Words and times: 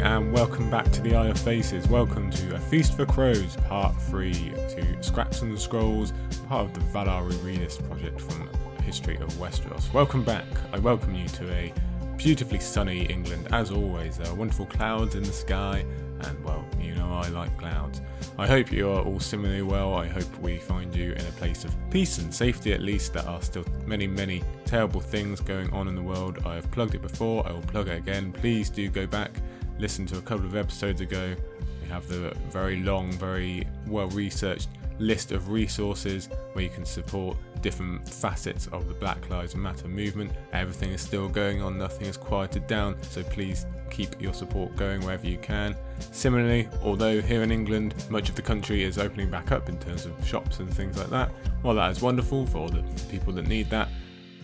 And 0.00 0.32
welcome 0.32 0.70
back 0.70 0.90
to 0.92 1.00
the 1.02 1.14
Isle 1.14 1.30
of 1.30 1.38
Faces. 1.38 1.86
Welcome 1.86 2.30
to 2.30 2.54
A 2.54 2.58
Feast 2.58 2.96
for 2.96 3.04
Crows, 3.04 3.56
Part 3.68 3.94
3 4.02 4.32
to 4.32 5.02
Scraps 5.02 5.42
and 5.42 5.54
the 5.54 5.60
Scrolls, 5.60 6.12
part 6.48 6.66
of 6.66 6.74
the 6.74 6.80
Valar 6.80 7.30
Rereaders 7.30 7.78
project 7.88 8.20
from 8.20 8.48
History 8.82 9.16
of 9.16 9.28
Westeros. 9.34 9.92
Welcome 9.92 10.24
back. 10.24 10.44
I 10.72 10.78
welcome 10.78 11.14
you 11.14 11.28
to 11.28 11.52
a 11.52 11.72
beautifully 12.16 12.58
sunny 12.58 13.04
England. 13.04 13.48
As 13.52 13.70
always, 13.70 14.16
there 14.16 14.28
are 14.28 14.34
wonderful 14.34 14.66
clouds 14.66 15.14
in 15.14 15.22
the 15.22 15.32
sky, 15.32 15.84
and 16.20 16.44
well, 16.44 16.64
you 16.80 16.94
know 16.94 17.12
I 17.12 17.28
like 17.28 17.56
clouds. 17.58 18.00
I 18.38 18.46
hope 18.46 18.72
you 18.72 18.88
are 18.88 19.02
all 19.02 19.20
similarly 19.20 19.62
well. 19.62 19.94
I 19.94 20.06
hope 20.06 20.38
we 20.38 20.58
find 20.58 20.94
you 20.94 21.12
in 21.12 21.26
a 21.26 21.32
place 21.32 21.64
of 21.64 21.74
peace 21.90 22.18
and 22.18 22.34
safety 22.34 22.72
at 22.72 22.80
least. 22.80 23.12
There 23.12 23.26
are 23.28 23.42
still 23.42 23.64
many, 23.86 24.06
many 24.06 24.42
terrible 24.64 25.00
things 25.00 25.40
going 25.40 25.70
on 25.72 25.86
in 25.86 25.94
the 25.94 26.02
world. 26.02 26.38
I 26.46 26.54
have 26.54 26.70
plugged 26.70 26.94
it 26.94 27.02
before, 27.02 27.46
I 27.46 27.52
will 27.52 27.60
plug 27.62 27.88
it 27.88 27.98
again. 27.98 28.32
Please 28.32 28.70
do 28.70 28.88
go 28.88 29.06
back, 29.06 29.32
listen 29.78 30.06
to 30.06 30.18
a 30.18 30.22
couple 30.22 30.46
of 30.46 30.56
episodes 30.56 31.00
ago. 31.00 31.34
We 31.82 31.88
have 31.88 32.06
the 32.08 32.34
very 32.50 32.80
long, 32.80 33.12
very 33.12 33.66
well 33.86 34.08
researched 34.08 34.68
list 34.98 35.32
of 35.32 35.50
resources 35.50 36.28
where 36.52 36.64
you 36.64 36.70
can 36.70 36.84
support 36.84 37.36
different 37.60 38.08
facets 38.08 38.66
of 38.68 38.88
the 38.88 38.94
Black 38.94 39.28
Lives 39.30 39.54
Matter 39.54 39.88
movement. 39.88 40.32
Everything 40.52 40.90
is 40.90 41.00
still 41.00 41.28
going 41.28 41.62
on, 41.62 41.78
nothing 41.78 42.06
is 42.06 42.16
quieted 42.16 42.66
down, 42.66 43.00
so 43.02 43.22
please 43.22 43.66
keep 43.90 44.20
your 44.20 44.32
support 44.32 44.74
going 44.76 45.00
wherever 45.02 45.26
you 45.26 45.38
can. 45.38 45.76
Similarly, 46.12 46.68
although 46.82 47.20
here 47.20 47.42
in 47.42 47.52
England 47.52 47.94
much 48.10 48.28
of 48.28 48.34
the 48.34 48.42
country 48.42 48.82
is 48.82 48.98
opening 48.98 49.30
back 49.30 49.52
up 49.52 49.68
in 49.68 49.78
terms 49.78 50.06
of 50.06 50.12
shops 50.26 50.60
and 50.60 50.72
things 50.72 50.96
like 50.98 51.10
that, 51.10 51.30
while 51.62 51.74
that 51.74 51.90
is 51.92 52.00
wonderful 52.00 52.46
for 52.46 52.58
all 52.58 52.68
the 52.68 52.82
people 53.10 53.32
that 53.34 53.46
need 53.46 53.68
that, 53.70 53.88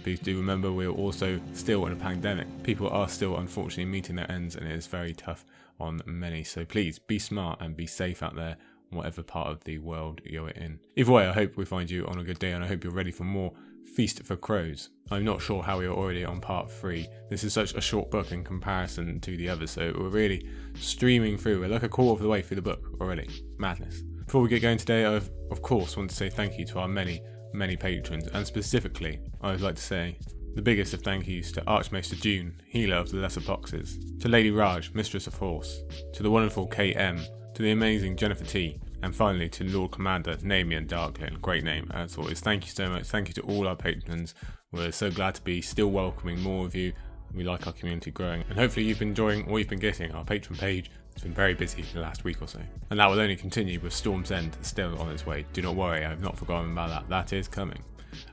please 0.08 0.20
do 0.20 0.38
remember 0.38 0.72
we're 0.72 0.88
also 0.88 1.38
still 1.52 1.84
in 1.84 1.92
a 1.92 1.96
pandemic. 1.96 2.46
People 2.62 2.88
are 2.88 3.06
still 3.10 3.36
unfortunately 3.36 3.84
meeting 3.84 4.16
their 4.16 4.30
ends 4.32 4.56
and 4.56 4.66
it 4.66 4.72
is 4.72 4.86
very 4.86 5.12
tough 5.12 5.44
on 5.78 6.00
many. 6.06 6.42
So 6.42 6.64
please 6.64 6.98
be 6.98 7.18
smart 7.18 7.60
and 7.60 7.76
be 7.76 7.86
safe 7.86 8.22
out 8.22 8.34
there 8.34 8.56
whatever 8.88 9.22
part 9.22 9.48
of 9.48 9.62
the 9.64 9.76
world 9.80 10.22
you're 10.24 10.48
in. 10.48 10.80
Either 10.96 11.12
way, 11.12 11.28
I 11.28 11.32
hope 11.34 11.58
we 11.58 11.66
find 11.66 11.90
you 11.90 12.06
on 12.06 12.18
a 12.18 12.24
good 12.24 12.38
day 12.38 12.52
and 12.52 12.64
I 12.64 12.66
hope 12.66 12.84
you're 12.84 12.92
ready 12.94 13.10
for 13.10 13.24
more 13.24 13.52
Feast 13.84 14.22
for 14.22 14.34
Crows. 14.34 14.88
I'm 15.10 15.26
not 15.26 15.42
sure 15.42 15.62
how 15.62 15.78
we 15.78 15.84
are 15.84 15.92
already 15.92 16.24
on 16.24 16.40
part 16.40 16.70
three. 16.70 17.06
This 17.28 17.44
is 17.44 17.52
such 17.52 17.74
a 17.74 17.80
short 17.82 18.10
book 18.10 18.32
in 18.32 18.42
comparison 18.44 19.20
to 19.20 19.36
the 19.36 19.50
others, 19.50 19.72
so 19.72 19.92
we're 19.94 20.08
really 20.08 20.48
streaming 20.74 21.36
through. 21.36 21.60
We're 21.60 21.68
like 21.68 21.82
a 21.82 21.88
quarter 21.90 22.16
of 22.16 22.22
the 22.22 22.28
way 22.28 22.40
through 22.40 22.56
the 22.56 22.62
book 22.62 22.94
already. 22.98 23.28
Madness. 23.58 24.00
Before 24.24 24.40
we 24.40 24.48
get 24.48 24.62
going 24.62 24.78
today, 24.78 25.04
I 25.04 25.16
of 25.16 25.60
course 25.60 25.98
want 25.98 26.08
to 26.08 26.16
say 26.16 26.30
thank 26.30 26.58
you 26.58 26.64
to 26.66 26.78
our 26.78 26.88
many, 26.88 27.22
many 27.52 27.76
patrons, 27.76 28.26
and 28.28 28.46
specifically, 28.46 29.20
I 29.40 29.52
would 29.52 29.60
like 29.60 29.76
to 29.76 29.82
say 29.82 30.18
the 30.54 30.62
biggest 30.62 30.94
of 30.94 31.02
thank 31.02 31.28
yous 31.28 31.52
to 31.52 31.66
Archmaester 31.66 32.16
June, 32.16 32.60
healer 32.66 32.96
of 32.96 33.10
the 33.10 33.18
Lesser 33.18 33.40
Boxes, 33.40 33.98
to 34.20 34.28
Lady 34.28 34.50
Raj, 34.50 34.92
Mistress 34.92 35.26
of 35.26 35.34
Horse, 35.34 35.82
to 36.12 36.22
the 36.22 36.30
wonderful 36.30 36.68
KM, 36.68 37.24
to 37.54 37.62
the 37.62 37.70
amazing 37.70 38.16
Jennifer 38.16 38.44
T, 38.44 38.80
and 39.02 39.14
finally 39.14 39.48
to 39.50 39.64
Lord 39.64 39.92
Commander 39.92 40.36
Namian 40.38 40.86
Darklin. 40.88 41.40
Great 41.40 41.64
name, 41.64 41.88
as 41.94 42.16
always. 42.18 42.40
Thank 42.40 42.64
you 42.64 42.70
so 42.70 42.88
much. 42.88 43.04
Thank 43.04 43.28
you 43.28 43.34
to 43.34 43.42
all 43.42 43.68
our 43.68 43.76
patrons. 43.76 44.34
We're 44.72 44.92
so 44.92 45.10
glad 45.10 45.36
to 45.36 45.42
be 45.42 45.62
still 45.62 45.90
welcoming 45.90 46.40
more 46.40 46.66
of 46.66 46.74
you. 46.74 46.92
We 47.32 47.44
like 47.44 47.66
our 47.66 47.72
community 47.72 48.10
growing, 48.10 48.42
and 48.48 48.58
hopefully 48.58 48.86
you've 48.86 48.98
been 48.98 49.10
enjoying 49.10 49.46
what 49.46 49.58
you've 49.58 49.68
been 49.68 49.78
getting. 49.78 50.10
Our 50.12 50.24
patron 50.24 50.58
page 50.58 50.90
has 51.18 51.24
been 51.24 51.34
very 51.34 51.54
busy 51.54 51.82
the 51.92 51.98
last 51.98 52.22
week 52.22 52.40
or 52.40 52.46
so, 52.46 52.60
and 52.90 53.00
that 53.00 53.10
will 53.10 53.18
only 53.18 53.34
continue 53.34 53.80
with 53.80 53.92
Storm's 53.92 54.30
End 54.30 54.56
still 54.62 54.96
on 55.00 55.10
its 55.10 55.26
way. 55.26 55.44
Do 55.52 55.60
not 55.62 55.74
worry, 55.74 56.04
I've 56.04 56.22
not 56.22 56.38
forgotten 56.38 56.70
about 56.70 56.90
that. 56.90 57.08
That 57.08 57.32
is 57.32 57.48
coming. 57.48 57.82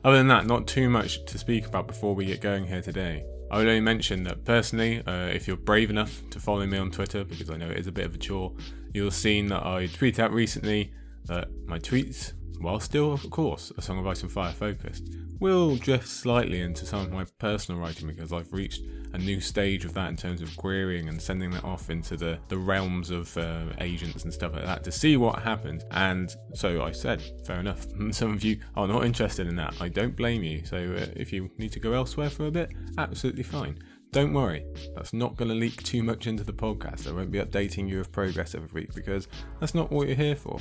Other 0.03 0.17
than 0.17 0.27
that, 0.27 0.45
not 0.45 0.67
too 0.67 0.87
much 0.87 1.25
to 1.25 1.39
speak 1.39 1.65
about 1.65 1.87
before 1.87 2.13
we 2.13 2.25
get 2.25 2.41
going 2.41 2.65
here 2.67 2.83
today. 2.83 3.25
I 3.49 3.57
would 3.57 3.67
only 3.67 3.81
mention 3.81 4.23
that 4.23 4.45
personally, 4.45 5.01
uh, 5.05 5.27
if 5.27 5.47
you're 5.47 5.57
brave 5.57 5.89
enough 5.89 6.21
to 6.29 6.39
follow 6.39 6.65
me 6.65 6.77
on 6.77 6.91
Twitter, 6.91 7.23
because 7.23 7.49
I 7.49 7.57
know 7.57 7.69
it 7.69 7.77
is 7.77 7.87
a 7.87 7.91
bit 7.91 8.05
of 8.05 8.13
a 8.13 8.17
chore, 8.19 8.53
you'll 8.93 9.07
have 9.07 9.15
seen 9.15 9.47
that 9.47 9.65
I 9.65 9.87
tweeted 9.87 10.19
out 10.19 10.31
recently 10.31 10.93
that 11.25 11.47
my 11.65 11.79
tweets, 11.79 12.33
while 12.59 12.79
still, 12.79 13.13
of 13.13 13.29
course, 13.29 13.71
a 13.77 13.81
Song 13.81 13.99
of 13.99 14.07
Ice 14.07 14.23
and 14.23 14.31
Fire 14.31 14.51
focused, 14.51 15.09
will 15.39 15.75
drift 15.75 16.07
slightly 16.07 16.61
into 16.61 16.85
some 16.85 17.01
of 17.01 17.11
my 17.11 17.25
personal 17.39 17.79
writing 17.79 18.07
because 18.07 18.31
I've 18.31 18.51
reached 18.53 18.81
a 19.13 19.17
new 19.17 19.39
stage 19.39 19.85
of 19.85 19.93
that 19.93 20.09
in 20.09 20.15
terms 20.15 20.41
of 20.41 20.55
querying 20.57 21.07
and 21.07 21.21
sending 21.21 21.51
that 21.51 21.63
off 21.63 21.89
into 21.89 22.17
the, 22.17 22.37
the 22.49 22.57
realms 22.57 23.09
of 23.09 23.35
uh, 23.37 23.65
agents 23.79 24.23
and 24.23 24.33
stuff 24.33 24.53
like 24.53 24.65
that 24.65 24.83
to 24.83 24.91
see 24.91 25.17
what 25.17 25.41
happens. 25.41 25.83
And 25.91 26.35
so 26.53 26.83
I 26.83 26.91
said, 26.91 27.21
fair 27.45 27.59
enough. 27.59 27.85
Some 28.11 28.33
of 28.33 28.43
you 28.43 28.59
are 28.75 28.87
not 28.87 29.05
interested 29.05 29.47
in 29.47 29.55
that. 29.55 29.75
I 29.79 29.89
don't 29.89 30.15
blame 30.15 30.43
you. 30.43 30.65
So 30.65 30.77
uh, 30.77 31.07
if 31.15 31.31
you 31.31 31.49
need 31.57 31.71
to 31.73 31.79
go 31.79 31.93
elsewhere 31.93 32.29
for 32.29 32.47
a 32.47 32.51
bit, 32.51 32.71
absolutely 32.97 33.43
fine. 33.43 33.79
Don't 34.11 34.33
worry, 34.33 34.65
that's 34.95 35.11
not 35.11 35.35
going 35.35 35.49
to 35.49 35.55
leak 35.55 35.83
too 35.83 36.01
much 36.01 36.25
into 36.25 36.43
the 36.45 36.53
podcast. 36.53 37.05
I 37.05 37.11
won't 37.11 37.31
be 37.31 37.39
updating 37.39 37.89
you 37.89 37.99
of 37.99 38.13
progress 38.13 38.55
every 38.55 38.69
week 38.71 38.95
because 38.95 39.27
that's 39.59 39.75
not 39.75 39.91
what 39.91 40.07
you're 40.07 40.15
here 40.15 40.37
for. 40.37 40.57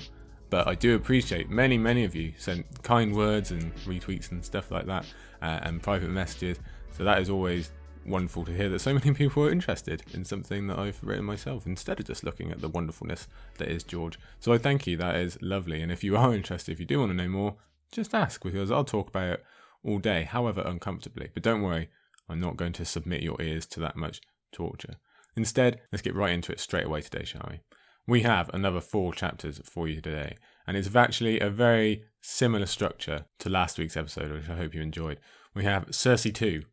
But 0.51 0.69
I 0.69 0.75
do 0.75 0.95
appreciate 0.95 1.51
many, 1.51 1.79
many 1.79 2.05
of 2.05 2.15
you 2.15 2.33
sent 2.39 2.83
kind 2.83 3.15
words 3.15 3.51
and 3.51 3.75
retweets 3.85 4.31
and 4.31 4.45
stuff 4.45 4.71
like 4.71 4.87
that 4.87 5.05
uh, 5.43 5.61
and 5.63 5.83
private 5.83 6.11
messages. 6.11 6.59
So 6.97 7.05
that 7.05 7.21
is 7.21 7.31
always 7.31 7.71
wonderful 8.07 8.45
to 8.45 8.53
hear 8.53 8.69
that 8.69 8.81
so 8.81 8.95
many 8.95 9.13
people 9.15 9.45
are 9.45 9.51
interested 9.51 10.03
in 10.13 10.25
something 10.25 10.67
that 10.67 10.79
I've 10.79 11.03
written 11.03 11.25
myself 11.25 11.67
instead 11.67 12.01
of 12.01 12.07
just 12.07 12.25
looking 12.25 12.51
at 12.51 12.61
the 12.61 12.69
wonderfulness 12.69 13.29
that 13.59 13.69
is 13.69 13.83
George. 13.83 14.19
So 14.41 14.53
I 14.53 14.59
thank 14.59 14.87
you, 14.87 14.97
that 14.99 15.17
is 15.17 15.39
lovely. 15.41 15.81
And 15.81 15.91
if 15.91 16.05
you 16.05 16.17
are 16.17 16.35
interested, 16.35 16.73
if 16.73 16.81
you 16.81 16.87
do 16.87 17.01
want 17.01 17.11
to 17.11 17.17
know 17.17 17.29
more, 17.29 17.57
just 17.91 18.15
ask 18.15 18.43
because 18.43 18.71
I'll 18.71 18.85
talk 18.85 19.09
about 19.09 19.35
it 19.35 19.45
all 19.83 19.99
day, 19.99 20.25
however 20.25 20.63
uncomfortably. 20.65 21.31
But 21.33 21.43
don't 21.43 21.63
worry, 21.63 21.89
I'm 22.29 22.41
not 22.41 22.57
going 22.57 22.73
to 22.75 22.85
submit 22.85 23.23
your 23.23 23.41
ears 23.41 23.67
to 23.67 23.81
that 23.81 23.97
much 23.97 24.21
torture. 24.53 24.97
Instead, 25.37 25.81
let's 25.91 26.03
get 26.03 26.15
right 26.15 26.33
into 26.33 26.53
it 26.53 26.61
straight 26.61 26.87
away 26.87 27.01
today, 27.01 27.25
shall 27.25 27.49
we? 27.51 27.61
We 28.07 28.21
have 28.21 28.51
another 28.53 28.83
four 28.83 29.15
chapters 29.15 29.61
for 29.65 29.89
you 29.89 30.03
today, 30.03 30.37
and 30.67 30.77
it's 30.77 30.95
actually 30.95 31.41
a 31.41 31.49
very 31.49 32.05
similar 32.21 32.67
structure 32.67 33.25
to 33.39 33.49
last 33.49 33.79
week's 33.79 33.97
episode, 33.97 34.31
which 34.31 34.49
I 34.49 34.57
hope 34.57 34.75
you 34.75 34.83
enjoyed. 34.83 35.21
We 35.55 35.65
have 35.65 35.87
Cersei 35.87 36.35
2, 36.35 36.65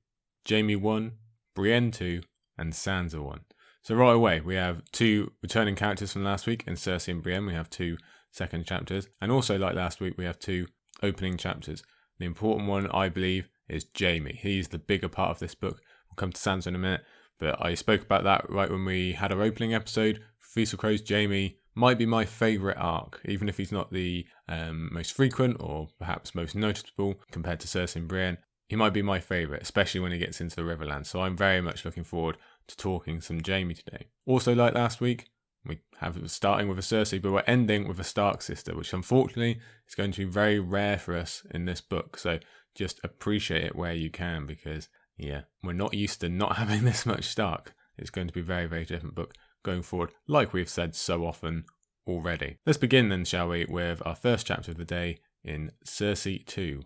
Jaime 0.50 0.76
1, 0.76 1.12
Brienne 1.56 1.92
2, 1.92 2.22
and 2.58 2.74
Sansa 2.74 3.24
1. 3.24 3.42
So 3.82 3.96
right 3.96 4.14
away, 4.14 4.42
we 4.42 4.56
have 4.56 4.84
two 4.92 5.32
returning 5.42 5.76
characters 5.76 6.12
from 6.12 6.26
last 6.26 6.46
week 6.48 6.66
in 6.68 6.74
Cersei 6.74 7.14
and 7.14 7.24
Brienne. 7.24 7.46
We 7.46 7.54
have 7.54 7.70
two 7.70 7.98
second 8.32 8.66
chapters. 8.66 9.08
And 9.22 9.32
also, 9.32 9.58
like 9.58 9.76
last 9.76 10.02
week, 10.02 10.18
we 10.18 10.26
have 10.26 10.38
two 10.38 10.68
opening 11.02 11.38
chapters. 11.38 11.82
The 12.20 12.26
important 12.26 12.68
one, 12.68 12.88
I 12.92 13.10
believe, 13.10 13.50
is 13.70 13.86
Jaime. 13.98 14.34
He's 14.34 14.68
the 14.68 14.78
bigger 14.78 15.10
part 15.10 15.32
of 15.32 15.40
this 15.40 15.56
book. 15.56 15.82
We'll 16.10 16.16
come 16.18 16.32
to 16.32 16.40
Sansa 16.40 16.68
in 16.68 16.76
a 16.76 16.80
minute. 16.80 17.02
But 17.40 17.64
I 17.66 17.74
spoke 17.74 18.04
about 18.04 18.24
that 18.26 18.48
right 18.50 18.70
when 18.70 18.86
we 18.86 19.14
had 19.14 19.32
our 19.32 19.42
opening 19.42 19.74
episode. 19.74 20.22
Of 20.56 20.78
Crows, 20.78 21.04
Jaime 21.08 21.58
might 21.76 21.98
be 21.98 22.06
my 22.06 22.26
favourite 22.26 22.78
arc, 22.78 23.22
even 23.26 23.48
if 23.48 23.58
he's 23.58 23.72
not 23.72 23.92
the 23.92 24.26
um, 24.50 24.90
most 24.92 25.14
frequent 25.14 25.58
or 25.60 25.88
perhaps 25.98 26.36
most 26.36 26.56
noticeable 26.56 27.16
compared 27.32 27.62
to 27.62 27.68
Cersei 27.68 27.98
and 27.98 28.08
Brienne 28.08 28.38
he 28.72 28.78
might 28.78 28.94
be 28.94 29.02
my 29.02 29.20
favourite, 29.20 29.62
especially 29.62 30.00
when 30.00 30.14
he 30.14 30.18
gets 30.18 30.40
into 30.40 30.56
the 30.56 30.62
Riverlands. 30.62 31.08
So 31.08 31.20
I'm 31.20 31.36
very 31.36 31.60
much 31.60 31.84
looking 31.84 32.06
forward 32.06 32.38
to 32.68 32.78
talking 32.78 33.20
some 33.20 33.42
Jaime 33.46 33.74
today. 33.74 34.08
Also, 34.26 34.56
like 34.56 34.74
last 34.74 35.02
week, 35.02 35.28
we 35.66 35.80
have 35.98 36.18
starting 36.32 36.70
with 36.70 36.80
a 36.80 36.82
Cersei, 36.82 37.22
but 37.22 37.34
we're 37.34 37.44
ending 37.46 37.86
with 37.86 38.00
a 38.00 38.06
Stark 38.06 38.42
sister, 38.42 38.74
which 38.74 38.94
unfortunately 38.94 39.60
is 39.90 39.96
going 39.96 40.14
to 40.14 40.20
be 40.20 40.32
very 40.32 40.58
rare 40.58 40.98
for 40.98 41.18
us 41.18 41.46
in 41.54 41.66
this 41.66 41.82
book. 41.82 42.18
So 42.18 42.40
just 42.74 43.02
appreciate 43.04 43.66
it 43.66 43.76
where 43.76 43.94
you 43.94 44.10
can, 44.10 44.46
because 44.46 44.88
yeah, 45.18 45.42
we're 45.62 45.74
not 45.74 45.94
used 45.94 46.22
to 46.22 46.30
not 46.30 46.56
having 46.56 46.86
this 46.86 47.06
much 47.06 47.26
Stark. 47.26 47.76
It's 47.98 48.10
going 48.10 48.28
to 48.28 48.34
be 48.34 48.40
very, 48.40 48.68
very 48.68 48.86
different 48.86 49.16
book 49.16 49.34
going 49.64 49.82
forward, 49.82 50.12
like 50.28 50.54
we've 50.54 50.70
said 50.70 50.96
so 50.96 51.26
often 51.26 51.66
already. 52.08 52.58
Let's 52.66 52.78
begin 52.78 53.10
then, 53.10 53.26
shall 53.26 53.50
we, 53.50 53.66
with 53.66 54.02
our 54.06 54.16
first 54.16 54.48
chapter 54.48 54.72
of 54.72 54.78
the 54.78 54.86
day 54.86 55.20
in 55.44 55.72
Cersei 55.86 56.46
2. 56.46 56.84